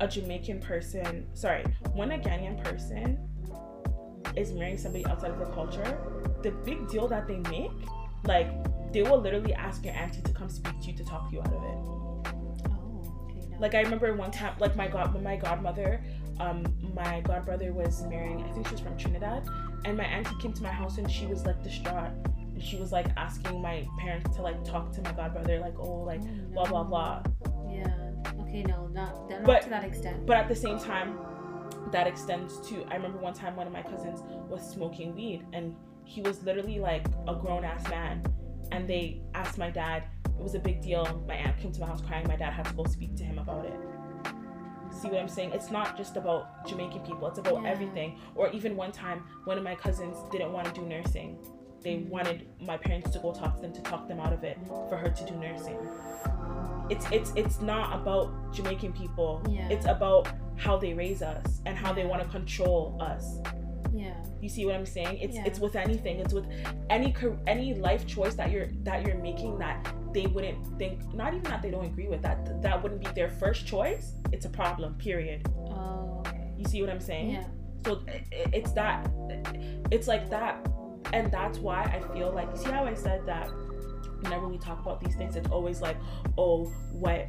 a 0.01 0.07
Jamaican 0.07 0.61
person, 0.61 1.27
sorry, 1.33 1.65
when 1.93 2.11
a 2.11 2.17
Ghanaian 2.17 2.63
person 2.63 3.19
is 4.37 4.53
marrying 4.53 4.77
somebody 4.77 5.05
outside 5.07 5.31
of 5.31 5.39
their 5.39 5.49
culture, 5.49 5.97
the 6.41 6.51
big 6.51 6.87
deal 6.87 7.07
that 7.09 7.27
they 7.27 7.37
make, 7.49 7.71
like 8.25 8.47
they 8.91 9.01
will 9.03 9.19
literally 9.19 9.53
ask 9.53 9.83
your 9.85 9.93
auntie 9.95 10.21
to 10.21 10.33
come 10.33 10.49
speak 10.49 10.79
to 10.81 10.87
you 10.87 10.97
to 10.97 11.03
talk 11.05 11.31
you 11.31 11.39
out 11.41 11.47
of 11.47 11.63
it. 11.63 11.77
oh 11.77 13.25
okay 13.29 13.47
no. 13.49 13.57
Like 13.59 13.75
I 13.75 13.81
remember 13.81 14.13
one 14.15 14.31
time, 14.31 14.55
like 14.59 14.75
my 14.75 14.87
god, 14.87 15.13
when 15.13 15.23
my 15.23 15.35
godmother, 15.35 16.01
um, 16.39 16.63
my 16.95 17.21
godbrother 17.21 17.73
was 17.73 18.03
marrying. 18.03 18.41
I 18.43 18.51
think 18.53 18.67
she 18.67 18.73
was 18.73 18.81
from 18.81 18.97
Trinidad, 18.97 19.47
and 19.85 19.97
my 19.97 20.05
auntie 20.05 20.35
came 20.41 20.53
to 20.53 20.63
my 20.63 20.69
house 20.71 20.97
and 20.97 21.09
she 21.11 21.25
was 21.25 21.45
like 21.45 21.61
distraught, 21.63 22.11
and 22.53 22.63
she 22.63 22.77
was 22.77 22.91
like 22.91 23.07
asking 23.17 23.61
my 23.61 23.85
parents 23.99 24.35
to 24.37 24.41
like 24.41 24.63
talk 24.63 24.91
to 24.93 25.01
my 25.01 25.11
godbrother, 25.11 25.59
like 25.59 25.77
oh 25.79 26.01
like 26.03 26.21
Oh, 26.21 26.53
blah 26.53 26.65
blah 26.65 26.83
no. 26.83 26.89
blah. 26.89 27.23
yeah 27.69 28.41
okay 28.41 28.63
no 28.63 28.87
not, 28.87 29.29
not 29.29 29.43
But- 29.43 29.61
to 29.63 29.69
that 29.69 29.83
extent 29.83 30.25
But 30.25 30.37
at 30.37 30.47
the 30.47 30.55
same 30.55 30.79
time, 30.79 31.17
that 31.91 32.07
extends 32.07 32.59
to. 32.69 32.83
I 32.89 32.95
remember 32.95 33.17
one 33.19 33.33
time 33.33 33.55
one 33.55 33.67
of 33.67 33.73
my 33.73 33.81
cousins 33.81 34.21
was 34.49 34.61
smoking 34.67 35.15
weed, 35.15 35.45
and 35.53 35.75
he 36.05 36.21
was 36.21 36.43
literally 36.43 36.79
like 36.79 37.05
a 37.27 37.35
grown 37.35 37.63
ass 37.63 37.87
man, 37.89 38.23
and 38.71 38.87
they 38.89 39.21
asked 39.33 39.57
my 39.57 39.69
dad. 39.69 40.03
It 40.25 40.43
was 40.43 40.55
a 40.55 40.59
big 40.59 40.81
deal. 40.81 41.23
My 41.27 41.35
aunt 41.35 41.57
came 41.57 41.71
to 41.73 41.79
my 41.81 41.87
house 41.87 42.01
crying. 42.01 42.27
My 42.27 42.35
dad 42.37 42.53
had 42.53 42.65
to 42.67 42.73
go 42.73 42.85
speak 42.85 43.15
to 43.17 43.23
him 43.23 43.39
about 43.39 43.65
it. 43.65 43.79
See 44.91 45.07
what 45.09 45.19
I'm 45.19 45.27
saying? 45.27 45.51
It's 45.53 45.69
not 45.69 45.97
just 45.97 46.15
about 46.17 46.65
Jamaican 46.67 47.01
people. 47.01 47.27
It's 47.27 47.39
about 47.39 47.61
Yeah. 47.63 47.69
everything. 47.69 48.17
Or 48.35 48.49
even 48.49 48.75
one 48.75 48.91
time, 48.91 49.23
one 49.45 49.57
of 49.57 49.63
my 49.63 49.75
cousins 49.75 50.17
didn't 50.31 50.51
want 50.51 50.67
to 50.67 50.73
do 50.73 50.85
nursing. 50.87 51.37
They 51.83 51.99
wanted 52.09 52.47
my 52.61 52.77
parents 52.77 53.09
to 53.11 53.19
go 53.19 53.31
talk 53.33 53.55
to 53.57 53.61
them 53.61 53.73
to 53.73 53.81
talk 53.81 54.07
them 54.07 54.19
out 54.19 54.33
of 54.33 54.43
it 54.43 54.57
for 54.89 54.97
her 54.97 55.09
to 55.09 55.25
do 55.25 55.35
nursing. 55.35 55.77
It's 56.89 57.05
it's 57.11 57.31
it's 57.35 57.61
not 57.61 57.95
about 58.01 58.51
Jamaican 58.53 58.93
people. 58.93 59.41
Yeah. 59.49 59.69
It's 59.69 59.85
about 59.85 60.27
how 60.57 60.77
they 60.77 60.93
raise 60.93 61.21
us 61.21 61.61
and 61.65 61.77
how 61.77 61.93
they 61.93 62.05
want 62.05 62.21
to 62.23 62.27
control 62.29 62.97
us. 62.99 63.37
Yeah 63.93 64.13
You 64.41 64.49
see 64.49 64.65
what 64.65 64.75
I'm 64.75 64.85
saying? 64.85 65.17
It's 65.19 65.35
Yeah. 65.35 65.45
it's 65.47 65.59
with 65.59 65.75
anything. 65.75 66.19
It's 66.19 66.33
with 66.33 66.45
any 66.89 67.13
any 67.47 67.73
life 67.73 68.05
choice 68.07 68.35
that 68.35 68.51
you're 68.51 68.67
that 68.83 69.05
you're 69.05 69.17
making 69.29 69.57
that 69.59 69.77
they 70.13 70.25
wouldn't 70.27 70.59
think. 70.79 70.95
Not 71.13 71.33
even 71.33 71.43
that 71.51 71.61
they 71.61 71.71
don't 71.71 71.85
agree 71.85 72.07
with 72.07 72.21
that. 72.21 72.61
That 72.61 72.81
wouldn't 72.81 73.01
be 73.01 73.11
their 73.19 73.29
first 73.29 73.65
choice. 73.65 74.13
It's 74.31 74.45
a 74.45 74.49
problem. 74.61 74.95
Period. 74.95 75.39
oh 75.55 76.23
okay 76.25 76.51
You 76.57 76.65
see 76.65 76.79
what 76.81 76.89
I'm 76.89 76.99
saying? 77.11 77.29
yeah 77.31 77.47
So 77.85 78.01
it's 78.59 78.71
that. 78.73 78.97
It's 79.95 80.07
like 80.13 80.29
that, 80.29 80.53
and 81.13 81.31
that's 81.31 81.57
why 81.59 81.81
I 81.95 81.99
feel 82.13 82.29
like. 82.39 82.47
you 82.51 82.57
See 82.63 82.71
how 82.71 82.83
I 82.85 82.93
said 82.93 83.21
that. 83.25 83.47
Whenever 84.23 84.47
we 84.53 84.57
talk 84.57 84.79
about 84.85 84.99
these 85.03 85.15
things, 85.15 85.35
it's 85.39 85.47
always 85.49 85.79
like, 85.81 85.97
oh, 86.37 86.65
what 86.91 87.27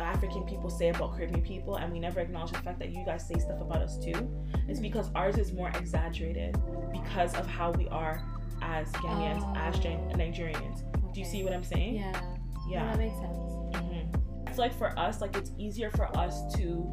African 0.00 0.42
people 0.44 0.70
say 0.70 0.88
about 0.90 1.16
Caribbean 1.16 1.42
people, 1.42 1.76
and 1.76 1.92
we 1.92 1.98
never 2.00 2.20
acknowledge 2.20 2.52
the 2.52 2.58
fact 2.58 2.78
that 2.80 2.90
you 2.90 3.04
guys 3.04 3.26
say 3.26 3.34
stuff 3.38 3.60
about 3.60 3.82
us 3.82 3.98
too. 3.98 4.28
It's 4.68 4.80
because 4.80 5.10
ours 5.14 5.36
is 5.38 5.52
more 5.52 5.68
exaggerated 5.70 6.56
because 6.92 7.34
of 7.34 7.46
how 7.46 7.72
we 7.72 7.88
are 7.88 8.22
as 8.62 8.90
Ghanaians, 8.92 9.56
as 9.56 9.76
Oh. 9.76 10.16
Nigerians. 10.16 10.82
Do 11.14 11.20
you 11.20 11.26
see 11.26 11.42
what 11.44 11.52
I'm 11.52 11.64
saying? 11.64 11.94
yeah 11.96 12.20
Yeah. 12.68 12.84
that 12.86 12.98
makes 12.98 13.16
sense 13.18 13.52
hmm 13.76 14.46
It's 14.48 14.58
like 14.58 14.74
for 14.76 14.98
us, 14.98 15.20
like 15.20 15.36
it's 15.36 15.52
easier 15.58 15.90
for 15.90 16.06
us 16.16 16.52
to 16.56 16.90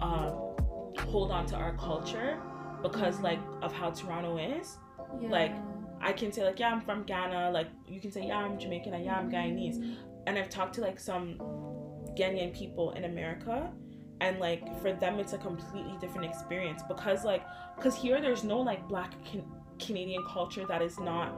um, 0.00 0.32
hold 1.10 1.30
on 1.30 1.46
to 1.46 1.56
our 1.56 1.76
culture 1.76 2.38
because 2.82 3.20
like 3.20 3.38
of 3.62 3.72
how 3.72 3.90
Toronto 3.90 4.36
is. 4.38 4.78
yeah. 5.20 5.28
Like, 5.28 5.54
I 6.00 6.12
can 6.12 6.32
say 6.32 6.44
like, 6.44 6.58
yeah, 6.58 6.70
I'm 6.72 6.80
from 6.80 7.04
Ghana. 7.04 7.50
Like 7.52 7.68
you 7.86 8.00
can 8.00 8.10
say, 8.10 8.26
yeah, 8.26 8.38
I'm 8.38 8.58
Jamaican. 8.58 8.92
And 8.94 9.04
yeah, 9.04 9.16
I'm 9.18 9.30
Guyanese. 9.30 9.96
And 10.26 10.36
I've 10.38 10.48
talked 10.50 10.74
to 10.76 10.80
like 10.80 10.98
some 10.98 11.36
Ghanaian 12.16 12.52
people 12.54 12.92
in 12.92 13.04
America, 13.04 13.70
and 14.20 14.38
like 14.38 14.62
for 14.80 14.92
them, 14.92 15.18
it's 15.18 15.32
a 15.32 15.38
completely 15.38 15.96
different 16.00 16.26
experience 16.30 16.82
because 16.88 17.24
like, 17.24 17.42
because 17.76 17.94
here 17.94 18.20
there's 18.20 18.44
no 18.44 18.58
like 18.60 18.88
Black 18.88 19.12
can- 19.24 19.50
Canadian 19.78 20.24
culture 20.28 20.64
that 20.66 20.82
is 20.82 20.98
not 21.00 21.32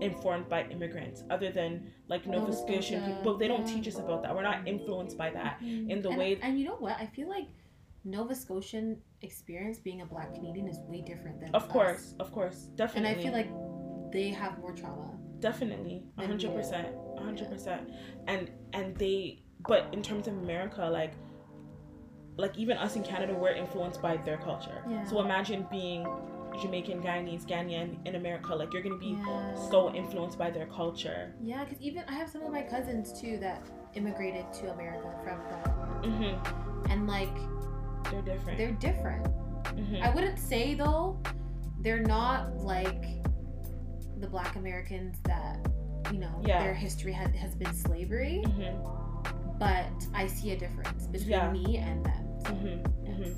informed 0.00 0.48
by 0.48 0.64
immigrants 0.64 1.22
other 1.30 1.50
than 1.50 1.90
like 2.08 2.26
Nova, 2.26 2.46
Nova 2.50 2.52
Scotian 2.56 3.00
people. 3.04 3.22
But 3.32 3.38
they 3.38 3.46
don't 3.48 3.66
yeah. 3.68 3.74
teach 3.74 3.88
us 3.88 3.98
about 3.98 4.22
that. 4.22 4.34
We're 4.34 4.42
not 4.42 4.66
influenced 4.66 5.16
by 5.16 5.30
that 5.30 5.60
Mhm. 5.60 5.88
in 5.90 6.02
the 6.02 6.08
and, 6.10 6.18
way- 6.18 6.38
and 6.42 6.58
you 6.58 6.64
know 6.66 6.76
what? 6.76 6.96
I 7.00 7.06
feel 7.06 7.28
like 7.28 7.46
nova 8.06 8.34
scotian 8.34 9.00
experience 9.22 9.78
being 9.78 10.02
a 10.02 10.04
black 10.04 10.34
canadian 10.34 10.68
is 10.68 10.78
way 10.90 11.00
different 11.00 11.40
than 11.40 11.48
of 11.54 11.62
us. 11.64 11.70
course 11.70 12.14
of 12.20 12.30
course. 12.32 12.58
Definitely 12.74 13.10
and 13.10 13.18
i 13.18 13.22
feel 13.22 13.32
like 13.32 13.50
they 14.12 14.28
have 14.28 14.58
more 14.58 14.72
trauma 14.72 15.18
definitely. 15.40 16.02
Than 16.18 16.38
100% 16.38 16.94
100% 17.16 17.90
and 18.28 18.50
and 18.74 18.94
they 18.96 19.43
but 19.68 19.88
in 19.92 20.02
terms 20.02 20.26
of 20.28 20.34
america 20.38 20.84
like 20.84 21.12
like 22.36 22.56
even 22.58 22.76
us 22.78 22.96
in 22.96 23.02
canada 23.02 23.32
we're 23.34 23.50
influenced 23.52 24.00
by 24.02 24.16
their 24.18 24.36
culture 24.38 24.82
Yeah. 24.88 25.04
so 25.04 25.20
imagine 25.20 25.66
being 25.70 26.06
jamaican 26.60 27.02
guyanese 27.02 27.44
ghanaian 27.46 27.96
in 28.06 28.14
america 28.16 28.54
like 28.54 28.72
you're 28.72 28.82
gonna 28.82 28.96
be 28.98 29.16
Yeah. 29.26 29.54
so 29.70 29.92
influenced 29.94 30.38
by 30.38 30.50
their 30.50 30.66
culture 30.66 31.34
Yeah, 31.42 31.64
because 31.64 31.80
even 31.80 32.04
I 32.08 32.12
have 32.12 32.28
some 32.30 32.42
of 32.42 32.52
my 32.52 32.62
cousins 32.62 33.20
too 33.20 33.38
that 33.38 33.62
immigrated 33.94 34.52
to 34.54 34.72
America 34.72 35.08
from 35.24 35.38
Ghana, 35.48 36.08
hmm 36.08 36.90
and 36.90 37.06
like 37.08 37.34
they're 38.10 38.22
different 38.22 38.58
they're 38.58 38.72
different. 38.72 39.24
Mm-hmm. 39.76 40.02
I 40.02 40.10
wouldn't 40.14 40.38
say 40.38 40.74
though 40.74 41.20
they're 41.80 42.02
not 42.02 42.56
like 42.58 43.04
the 44.20 44.26
Black 44.28 44.54
Americans 44.56 45.16
that 45.24 45.58
you 46.12 46.18
know 46.18 46.40
Yeah. 46.44 46.62
their 46.62 46.74
history 46.74 47.12
has, 47.12 47.34
has 47.34 47.54
been 47.56 47.72
slavery, 47.74 48.42
Mhm. 48.46 49.03
But 49.58 49.86
I 50.14 50.26
see 50.26 50.52
a 50.52 50.56
difference 50.58 51.06
between 51.06 51.30
Yeah. 51.30 51.50
me 51.50 51.76
and 51.78 52.04
them. 52.04 52.40
So, 52.46 52.52
hmm 52.54 53.12
hmm 53.12 53.32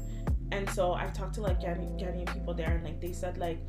And 0.52 0.68
so 0.70 0.92
I've 0.92 1.12
talked 1.12 1.34
to 1.34 1.42
like 1.42 1.60
Ghanaian, 1.60 1.98
Ghanaian 2.00 2.32
people 2.32 2.54
there, 2.54 2.70
and 2.76 2.84
like 2.84 3.00
they 3.00 3.12
said 3.12 3.36
like 3.38 3.60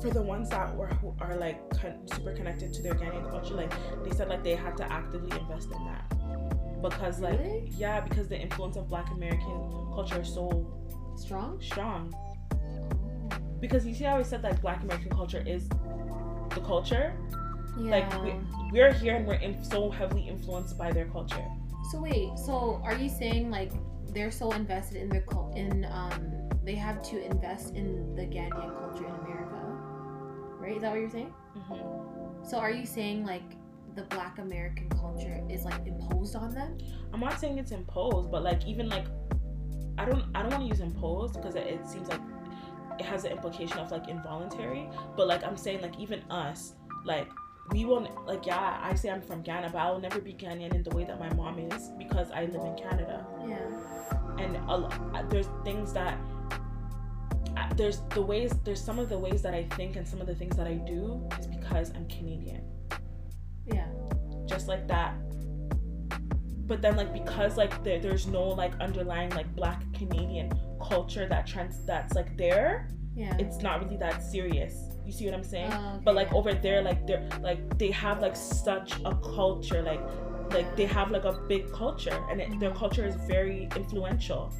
for 0.00 0.10
the 0.10 0.22
ones 0.22 0.48
that 0.50 0.74
were 0.74 0.86
who 0.86 1.14
are 1.20 1.36
like 1.36 1.58
con- 1.78 2.06
super 2.08 2.32
connected 2.34 2.72
to 2.72 2.82
their 2.82 2.94
Ghanaian 2.94 3.28
culture, 3.30 3.54
like 3.54 3.72
they 4.04 4.10
said 4.16 4.28
like 4.28 4.42
they 4.42 4.54
had 4.54 4.76
to 4.78 4.90
actively 4.92 5.30
invest 5.38 5.68
in 5.70 5.84
that 5.86 6.04
because 6.82 7.20
like 7.20 7.38
Really? 7.38 7.70
yeah, 7.76 8.00
because 8.00 8.28
the 8.28 8.38
influence 8.40 8.76
of 8.76 8.88
Black 8.88 9.10
American 9.10 9.58
culture 9.94 10.20
is 10.22 10.32
so 10.32 10.66
Strong. 11.16 11.60
strong. 11.60 12.14
Because 13.60 13.84
you 13.86 13.94
see 13.94 14.04
how 14.04 14.16
I 14.16 14.22
said 14.22 14.42
like 14.42 14.60
Black 14.62 14.82
American 14.82 15.10
culture 15.10 15.42
is 15.46 15.68
the 15.68 16.60
culture. 16.64 17.12
Yeah. 17.78 17.90
Like 17.90 18.22
we, 18.22 18.34
we're 18.72 18.92
here 18.92 19.16
and 19.16 19.26
we're 19.26 19.34
in, 19.34 19.62
so 19.64 19.90
heavily 19.90 20.28
influenced 20.28 20.76
by 20.76 20.92
their 20.92 21.06
culture. 21.06 21.44
So 21.90 22.00
wait, 22.00 22.38
so 22.38 22.80
are 22.84 22.94
you 22.94 23.08
saying 23.08 23.50
like 23.50 23.72
they're 24.12 24.30
so 24.30 24.52
invested 24.52 25.02
in 25.02 25.08
their 25.08 25.22
cul- 25.22 25.52
in 25.56 25.86
um 25.90 26.48
they 26.64 26.74
have 26.74 27.02
to 27.02 27.24
invest 27.24 27.74
in 27.74 28.14
the 28.16 28.22
Ghanaian 28.22 28.78
culture 28.78 29.06
in 29.06 29.14
America, 29.14 29.56
right? 30.58 30.76
Is 30.76 30.82
that 30.82 30.90
what 30.90 31.00
you're 31.00 31.10
saying? 31.10 31.32
hmm 31.54 32.44
So 32.44 32.58
are 32.58 32.70
you 32.70 32.84
saying 32.86 33.24
like 33.24 33.56
the 33.94 34.02
Black 34.02 34.38
American 34.38 34.88
culture 34.90 35.42
is 35.48 35.64
like 35.64 35.86
imposed 35.86 36.36
on 36.36 36.54
them. 36.54 36.78
I'm 37.12 37.20
not 37.20 37.40
saying 37.40 37.58
it's 37.58 37.72
imposed, 37.72 38.30
but 38.30 38.42
like 38.42 38.66
even 38.66 38.88
like 38.88 39.06
I 39.98 40.04
don't 40.04 40.24
I 40.34 40.42
don't 40.42 40.50
want 40.50 40.62
to 40.64 40.68
use 40.68 40.80
imposed 40.80 41.34
because 41.34 41.54
it, 41.54 41.66
it 41.66 41.86
seems 41.86 42.08
like 42.08 42.20
it 42.98 43.06
has 43.06 43.22
the 43.22 43.30
implication 43.30 43.78
of 43.78 43.90
like 43.90 44.08
involuntary. 44.08 44.88
But 45.16 45.26
like 45.26 45.42
I'm 45.44 45.56
saying 45.56 45.80
like 45.80 45.98
even 45.98 46.20
us 46.30 46.74
like 47.04 47.28
we 47.72 47.84
won't 47.84 48.08
like 48.26 48.46
yeah 48.46 48.80
I 48.82 48.94
say 48.94 49.10
I'm 49.10 49.22
from 49.22 49.42
Ghana, 49.42 49.70
but 49.70 49.78
I 49.78 49.90
will 49.90 50.00
never 50.00 50.20
be 50.20 50.32
Ghanaian 50.32 50.74
in 50.74 50.82
the 50.82 50.90
way 50.90 51.04
that 51.04 51.18
my 51.20 51.32
mom 51.34 51.58
is 51.58 51.90
because 51.98 52.30
I 52.32 52.46
live 52.46 52.64
in 52.64 52.76
Canada. 52.76 53.26
Yeah. 53.46 53.58
And 54.42 54.56
a, 54.56 55.26
there's 55.30 55.48
things 55.64 55.92
that 55.92 56.18
uh, 57.56 57.68
there's 57.76 58.00
the 58.10 58.22
ways 58.22 58.52
there's 58.64 58.82
some 58.82 58.98
of 58.98 59.08
the 59.08 59.18
ways 59.18 59.42
that 59.42 59.54
I 59.54 59.64
think 59.76 59.96
and 59.96 60.06
some 60.06 60.20
of 60.20 60.26
the 60.26 60.34
things 60.34 60.56
that 60.56 60.66
I 60.66 60.74
do 60.74 61.28
is 61.38 61.46
because 61.46 61.90
I'm 61.94 62.06
Canadian. 62.08 62.62
Yeah. 63.66 63.86
just 64.46 64.66
like 64.66 64.88
that 64.88 65.14
but 66.66 66.80
then 66.82 66.96
like 66.96 67.12
because 67.12 67.56
like 67.56 67.84
there, 67.84 68.00
there's 68.00 68.26
no 68.26 68.42
like 68.48 68.72
underlying 68.80 69.30
like 69.30 69.54
black 69.54 69.82
canadian 69.92 70.50
culture 70.82 71.28
that 71.28 71.46
trans 71.46 71.84
that's 71.84 72.14
like 72.14 72.36
there 72.36 72.88
Yeah. 73.14 73.36
it's 73.38 73.58
not 73.58 73.82
really 73.84 73.96
that 73.98 74.22
serious 74.22 74.89
you 75.06 75.12
see 75.12 75.24
what 75.26 75.34
i'm 75.34 75.44
saying? 75.44 75.72
Oh, 75.72 75.94
okay, 75.94 76.02
but 76.04 76.14
like 76.14 76.32
over 76.32 76.52
there 76.52 76.82
like 76.82 77.06
they're 77.06 77.28
like 77.40 77.78
they 77.78 77.90
have 77.90 78.20
like 78.20 78.36
such 78.36 78.92
a 79.04 79.14
culture 79.34 79.82
like 79.82 80.00
like 80.52 80.76
they 80.76 80.86
have 80.86 81.10
like 81.10 81.24
a 81.24 81.32
big 81.48 81.70
culture 81.72 82.18
and 82.30 82.40
it, 82.40 82.58
their 82.60 82.70
Mhm. 82.70 82.76
culture 82.76 83.06
is 83.06 83.14
very 83.28 83.68
influential. 83.76 84.52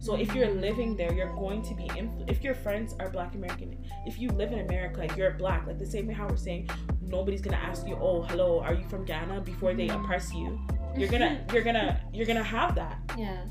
So 0.00 0.14
if 0.14 0.32
you're 0.34 0.50
living 0.50 0.94
there 0.96 1.12
you're 1.12 1.34
going 1.34 1.62
to 1.62 1.74
be 1.74 1.84
influ- 2.00 2.30
if 2.30 2.44
your 2.44 2.54
friends 2.54 2.94
are 3.00 3.08
black 3.10 3.34
american 3.34 3.74
if 4.06 4.18
you 4.20 4.28
live 4.40 4.52
in 4.52 4.60
america 4.60 5.08
you're 5.16 5.32
black 5.32 5.66
like 5.66 5.78
the 5.78 5.86
same 5.94 6.06
way 6.06 6.14
how 6.14 6.26
we're 6.28 6.36
saying 6.36 6.68
nobody's 7.02 7.40
gonna 7.40 7.56
ask 7.70 7.86
you 7.88 7.96
oh 8.00 8.22
hello 8.22 8.60
are 8.60 8.74
you 8.74 8.86
from 8.88 9.04
ghana? 9.04 9.40
before 9.40 9.72
they 9.74 9.88
Mhm. 9.88 9.96
oppress 10.04 10.32
you. 10.32 10.58
You're 10.96 11.08
gonna 11.14 11.44
you're 11.52 11.62
gonna 11.64 12.00
you're 12.12 12.26
gonna 12.26 12.42
have 12.58 12.74
that. 12.76 12.96
Yeah. 13.16 13.44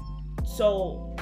so 0.46 1.16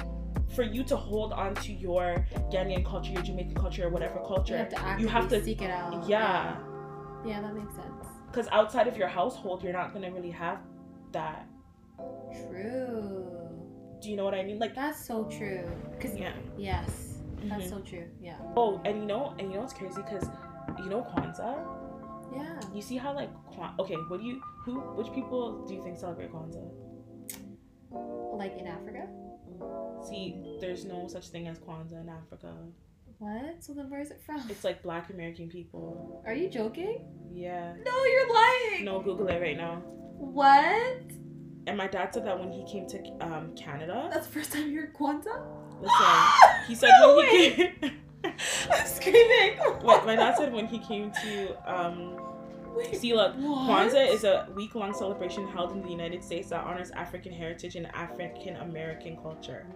for 0.55 0.63
you 0.63 0.83
to 0.85 0.95
hold 0.95 1.33
on 1.33 1.53
to 1.55 1.73
your 1.73 2.25
Ghanaian 2.51 2.85
culture, 2.85 3.11
your 3.11 3.21
Jamaican 3.23 3.55
culture, 3.55 3.85
or 3.87 3.89
whatever 3.89 4.19
You 4.21 4.27
culture, 4.27 4.57
have 4.57 4.69
to 4.69 4.79
actively 4.79 5.03
you 5.03 5.07
have 5.09 5.27
to 5.29 5.43
seek 5.43 5.61
it 5.61 5.69
out. 5.71 6.07
yeah, 6.07 6.57
Yeah, 7.25 7.41
that 7.41 7.53
makes 7.55 7.75
sense. 7.75 8.05
because 8.31 8.47
outside 8.51 8.87
of 8.87 8.97
your 8.97 9.07
household, 9.07 9.63
you're 9.63 9.73
not 9.73 9.93
gonna 9.93 10.11
really 10.11 10.31
have 10.31 10.59
that. 11.11 11.47
True. 12.49 13.25
Do 14.01 14.09
you 14.09 14.15
know 14.17 14.25
what 14.25 14.33
I 14.35 14.43
mean? 14.43 14.59
Like, 14.59 14.75
That's 14.75 15.05
so 15.05 15.23
true. 15.25 15.63
Cause 15.99 16.15
yeah. 16.15 16.33
yes, 16.57 17.19
that's 17.45 17.65
Mhm. 17.65 17.69
so 17.69 17.79
true. 17.79 18.05
Yeah. 18.21 18.37
Oh, 18.55 18.81
and 18.85 18.99
you 18.99 19.05
know, 19.05 19.33
and 19.39 19.49
you 19.49 19.55
know 19.55 19.61
what's 19.61 19.73
crazy? 19.73 19.95
Because 20.01 20.29
you 20.79 20.89
know 20.89 21.01
Kwanzaa. 21.01 21.55
Yeah. 22.35 22.59
You 22.73 22.81
see 22.81 22.97
how 22.97 23.13
like 23.13 23.31
Kwan- 23.53 23.73
okay, 23.79 23.95
what 24.09 24.19
do 24.19 24.25
you 24.25 24.41
who 24.63 24.79
which 24.97 25.11
people 25.13 25.65
do 25.65 25.73
you 25.73 25.81
think 25.83 25.97
celebrate 25.97 26.31
Kwanzaa? 26.31 26.67
Like 28.37 28.57
in 28.57 28.67
Africa. 28.67 29.07
See, 30.07 30.37
there's 30.61 30.85
no 30.85 31.07
such 31.07 31.29
thing 31.29 31.47
as 31.47 31.59
Kwanzaa 31.59 32.01
in 32.01 32.09
Africa. 32.09 32.53
What? 33.17 33.63
So 33.63 33.73
then 33.73 33.89
where 33.89 34.01
is 34.01 34.11
it 34.11 34.21
from? 34.25 34.43
It's 34.49 34.63
like 34.63 34.83
Black 34.83 35.09
American 35.09 35.49
people. 35.49 36.21
Are 36.25 36.33
you 36.33 36.49
joking? 36.49 37.05
Yeah. 37.33 37.73
No, 37.85 38.05
you're 38.05 38.33
lying. 38.33 38.85
No, 38.85 39.01
Google 39.01 39.27
it 39.27 39.41
right 39.41 39.57
now. 39.57 39.81
What? 40.17 41.01
And 41.67 41.77
my 41.77 41.87
dad 41.87 42.13
said 42.13 42.25
that 42.25 42.39
when 42.39 42.51
he 42.51 42.65
came 42.65 42.87
to 42.87 42.99
um, 43.21 43.55
Canada. 43.55 44.09
That's 44.13 44.27
the 44.27 44.33
first 44.33 44.51
time 44.51 44.69
you 44.69 44.81
heard 44.81 44.93
Kwanzaa? 44.93 45.41
Listen, 45.81 46.05
he 46.67 46.75
said 46.75 46.91
No 47.01 47.15
when 47.15 47.27
he 47.27 47.51
came. 47.51 47.91
I'm 48.71 48.85
screaming. 48.85 49.57
what 49.81 50.05
my 50.05 50.15
dad 50.15 50.37
said 50.37 50.53
when 50.53 50.67
he 50.67 50.79
came 50.79 51.11
to 51.23 51.55
um, 51.65 52.19
See 52.93 53.13
look. 53.13 53.35
Kwanzaa 53.35 54.13
is 54.13 54.23
a 54.23 54.47
week-long 54.55 54.93
celebration 54.93 55.47
held 55.47 55.71
in 55.71 55.81
the 55.81 55.89
United 55.89 56.23
States 56.23 56.49
that 56.49 56.63
honors 56.63 56.91
African 56.91 57.31
heritage 57.31 57.75
and 57.75 57.87
African 57.95 58.55
American 58.57 59.17
culture. 59.17 59.65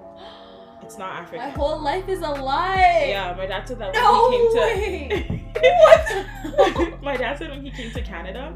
It's 0.82 0.98
not 0.98 1.12
African. 1.12 1.46
My 1.46 1.50
whole 1.52 1.82
life 1.82 2.08
is 2.08 2.20
a 2.22 2.30
lie. 2.30 3.08
Yeah, 3.10 3.34
my 3.36 3.46
dad 3.46 3.68
said 3.68 3.80
that 3.80 3.94
when 3.94 4.02
No 4.02 4.32
he 4.32 4.58
way. 4.58 5.10
came 5.10 5.52
to. 5.54 6.26
what? 6.88 7.04
my 7.04 7.18
dad 7.18 7.38
said 7.38 7.50
when 7.50 7.66
he 7.66 7.70
came 7.70 7.92
to 7.92 8.02
Canada, 8.02 8.56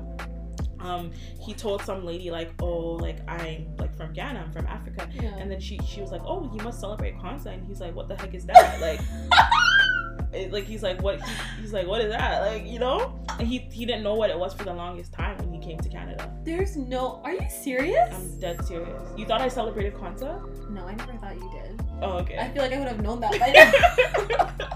um, 0.79 1.11
he 1.41 1.53
told 1.53 1.81
some 1.81 2.05
lady 2.05 2.31
like, 2.31 2.53
"Oh, 2.61 2.91
like 2.93 3.17
I'm 3.27 3.75
like 3.77 3.93
from 3.97 4.13
Ghana, 4.13 4.39
I'm 4.39 4.53
from 4.53 4.67
Africa," 4.67 5.09
yeah. 5.21 5.35
and 5.37 5.51
then 5.51 5.59
she 5.59 5.77
she 5.85 5.99
was 5.99 6.11
like, 6.11 6.21
"Oh, 6.25 6.49
you 6.55 6.63
must 6.63 6.79
celebrate 6.79 7.17
Kwanzaa," 7.17 7.47
and 7.55 7.65
he's 7.67 7.81
like, 7.81 7.93
"What 7.93 8.07
the 8.07 8.15
heck 8.15 8.33
is 8.33 8.45
that?" 8.45 8.79
Like, 8.79 9.01
it, 10.33 10.51
like 10.51 10.65
he's 10.65 10.83
like, 10.83 11.01
"What?" 11.01 11.21
He, 11.21 11.61
he's 11.61 11.73
like, 11.73 11.87
"What 11.87 12.01
is 12.01 12.11
that?" 12.11 12.41
Like, 12.41 12.65
you 12.65 12.79
know, 12.79 13.19
and 13.39 13.47
he 13.47 13.59
he 13.71 13.85
didn't 13.85 14.03
know 14.03 14.15
what 14.15 14.29
it 14.29 14.37
was 14.37 14.53
for 14.53 14.63
the 14.63 14.73
longest 14.73 15.13
time 15.13 15.37
when 15.37 15.53
he 15.53 15.59
came 15.59 15.79
to 15.79 15.89
Canada. 15.89 16.31
There's 16.43 16.75
no. 16.75 17.21
Are 17.23 17.33
you 17.33 17.47
serious? 17.49 18.13
I'm 18.13 18.39
dead 18.39 18.65
serious. 18.65 19.01
You 19.17 19.25
thought 19.25 19.41
I 19.41 19.47
celebrated 19.47 19.93
Kwanzaa? 19.93 20.69
no, 20.69 20.85
I 20.85 20.95
never 20.95 21.13
thought 21.13 21.35
you 21.35 21.49
did. 21.51 21.85
Oh, 22.01 22.17
okay 22.19 22.37
I 22.37 22.49
feel 22.49 22.61
like 22.63 22.73
I 22.73 22.79
would 22.79 22.87
have 22.87 23.01
known 23.01 23.19
that 23.21 23.31
by 23.39 23.51
now. 23.51 24.67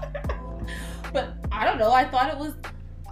but 1.12 1.34
I 1.52 1.64
don't 1.64 1.78
know. 1.78 1.92
I 1.92 2.04
thought 2.04 2.28
it 2.30 2.36
was. 2.38 2.54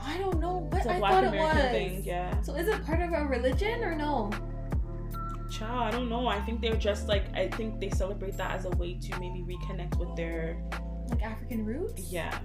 I 0.01 0.18
don't 0.18 0.40
know 0.40 0.68
what 0.70 0.78
it's 0.78 0.86
a 0.86 0.93
I 0.94 0.98
Black 0.98 1.12
thought 1.12 1.24
it 1.24 1.28
American 1.28 1.59
was. 1.62 1.70
thing, 1.73 2.05
yeah. 2.05 2.40
So 2.43 2.55
is 2.55 2.68
it 2.68 2.85
part 2.86 3.01
of 3.01 3.12
a 3.12 3.24
religion 3.27 3.82
or 3.82 3.94
no? 3.97 4.31
Child, 5.51 5.81
I 5.81 5.90
don't 5.90 6.09
know. 6.09 6.28
I 6.28 6.40
think 6.40 6.60
they're 6.60 6.77
just 6.77 7.09
like 7.09 7.24
I 7.35 7.48
think 7.48 7.81
they 7.81 7.90
celebrate 7.90 8.36
that 8.36 8.52
as 8.52 8.64
a 8.66 8.70
way 8.70 8.94
to 8.94 9.18
maybe 9.20 9.40
reconnect 9.43 9.98
with 9.98 10.14
their 10.16 10.56
Like 11.16 11.24
African 11.30 11.64
roots? 11.64 12.12
yeah. 12.12 12.38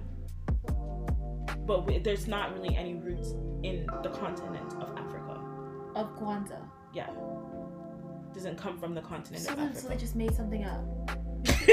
But 1.66 1.86
we, 1.86 1.98
there's 1.98 2.26
not 2.26 2.54
really 2.54 2.74
any 2.76 2.94
roots 2.94 3.32
in 3.62 3.86
the 4.02 4.08
continent 4.10 4.72
of 4.80 4.96
Africa. 4.96 5.40
Of 5.94 6.16
Kwanzaa. 6.18 6.62
Yeah, 6.94 7.08
doesn't 8.34 8.56
come 8.58 8.78
from 8.78 8.94
the 8.94 9.02
continent 9.02 9.44
So 9.44 9.52
of 9.52 9.58
then, 9.58 9.74
so 9.74 9.88
they 9.88 9.96
just 9.96 10.16
made 10.16 10.34
something 10.34 10.64
up. 10.64 10.82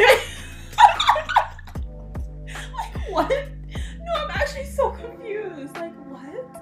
like 2.75 3.09
what? 3.09 3.29
No, 3.29 4.13
I'm 4.15 4.31
actually 4.31 4.65
so 4.65 4.91
confused. 4.91 5.75
Like 5.75 5.95
what? 6.09 6.53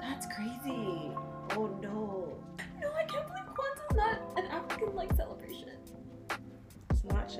That's 0.00 0.26
crazy. 0.26 1.12
Oh 1.56 1.78
no. 1.80 2.36
No, 2.80 2.92
I 2.92 3.04
can't 3.04 3.26
believe 3.28 3.44
Kwanzaa's 3.46 3.96
not 3.96 4.18
an 4.36 4.46
African 4.50 4.94
like 4.94 5.14
celebration. 5.14 5.68
it's 6.90 7.04
not. 7.04 7.30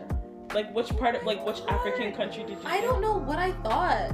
Like 0.55 0.73
which 0.75 0.97
part 0.97 1.17
of 1.17 1.25
like 1.25 1.45
which 1.45 1.61
African 1.69 2.13
country 2.13 2.45
did 2.45 2.53
you? 2.53 2.65
I 2.65 2.81
don't 2.81 3.01
know 3.01 3.17
what 3.19 3.39
I 3.39 3.53
thought 3.63 4.13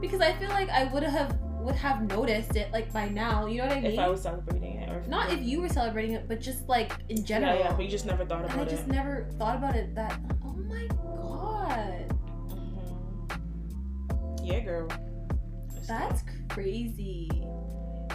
because 0.00 0.20
I 0.20 0.32
feel 0.34 0.50
like 0.50 0.70
I 0.70 0.84
would 0.84 1.02
have 1.02 1.36
would 1.60 1.74
have 1.74 2.02
noticed 2.08 2.56
it 2.56 2.70
like 2.72 2.92
by 2.92 3.08
now. 3.08 3.46
You 3.46 3.58
know 3.58 3.68
what 3.68 3.78
I 3.78 3.80
mean? 3.80 3.92
If 3.92 3.98
I 3.98 4.08
was 4.08 4.22
celebrating 4.22 4.76
it, 4.76 4.90
or 4.90 5.00
if 5.00 5.08
Not 5.08 5.32
if 5.32 5.40
you 5.42 5.60
were 5.62 5.68
celebrating 5.68 6.12
it, 6.12 6.28
but 6.28 6.40
just 6.40 6.68
like 6.68 6.92
in 7.08 7.24
general. 7.24 7.54
Yeah, 7.54 7.64
yeah, 7.64 7.72
but 7.72 7.84
you 7.84 7.90
just 7.90 8.06
never 8.06 8.24
thought 8.24 8.44
about 8.44 8.52
and 8.58 8.60
I 8.60 8.64
just 8.64 8.86
never 8.86 9.26
thought 9.38 9.56
about 9.56 9.74
it 9.74 9.94
that. 9.94 10.20
Oh 10.44 10.52
my 10.52 10.86
god, 10.88 12.14
Mhm. 12.50 14.44
Yeah, 14.44 14.60
girl. 14.60 14.88
That's 15.88 16.22
crazy. 16.50 17.28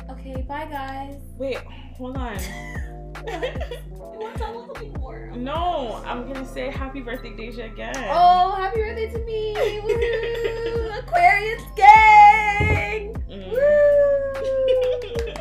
Okay, 0.09 0.41
bye 0.47 0.65
guys. 0.65 1.17
Wait, 1.37 1.57
hold 1.95 2.17
on. 2.17 2.37
You 2.39 4.25
want 4.25 4.33
to 4.33 4.39
tell 4.39 4.57
a 4.57 4.59
little 4.59 4.73
bit 4.73 4.97
more? 4.97 5.31
no, 5.35 6.01
I'm 6.05 6.25
gonna 6.31 6.45
say 6.45 6.69
happy 6.69 7.01
birthday, 7.01 7.35
Deja 7.35 7.65
again. 7.65 7.93
Oh, 7.95 8.55
happy 8.55 8.79
birthday 8.79 9.11
to 9.11 9.19
me! 9.19 9.53
Woo! 9.83 10.89
Aquarius 10.99 11.63
gang! 11.75 13.13
Mm. 13.29 13.51
Woo! 13.51 15.33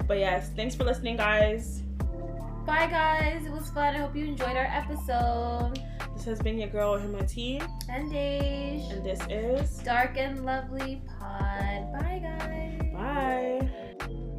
but 0.06 0.18
yes, 0.18 0.50
thanks 0.56 0.74
for 0.74 0.84
listening, 0.84 1.16
guys. 1.16 1.83
Bye 2.66 2.86
guys, 2.86 3.44
it 3.46 3.52
was 3.52 3.68
fun. 3.70 3.94
I 3.94 3.98
hope 3.98 4.16
you 4.16 4.24
enjoyed 4.26 4.56
our 4.56 4.64
episode. 4.70 5.78
This 6.16 6.24
has 6.24 6.40
been 6.40 6.58
your 6.58 6.68
girl 6.68 6.98
Himati, 6.98 7.60
And 7.90 8.10
Dej. 8.10 8.90
and 8.92 9.04
this 9.04 9.20
is 9.28 9.78
Dark 9.84 10.16
and 10.16 10.44
Lovely 10.44 11.02
Pod. 11.18 11.92
Bye 11.92 12.20
guys. 12.22 12.92
bye. 12.94 14.33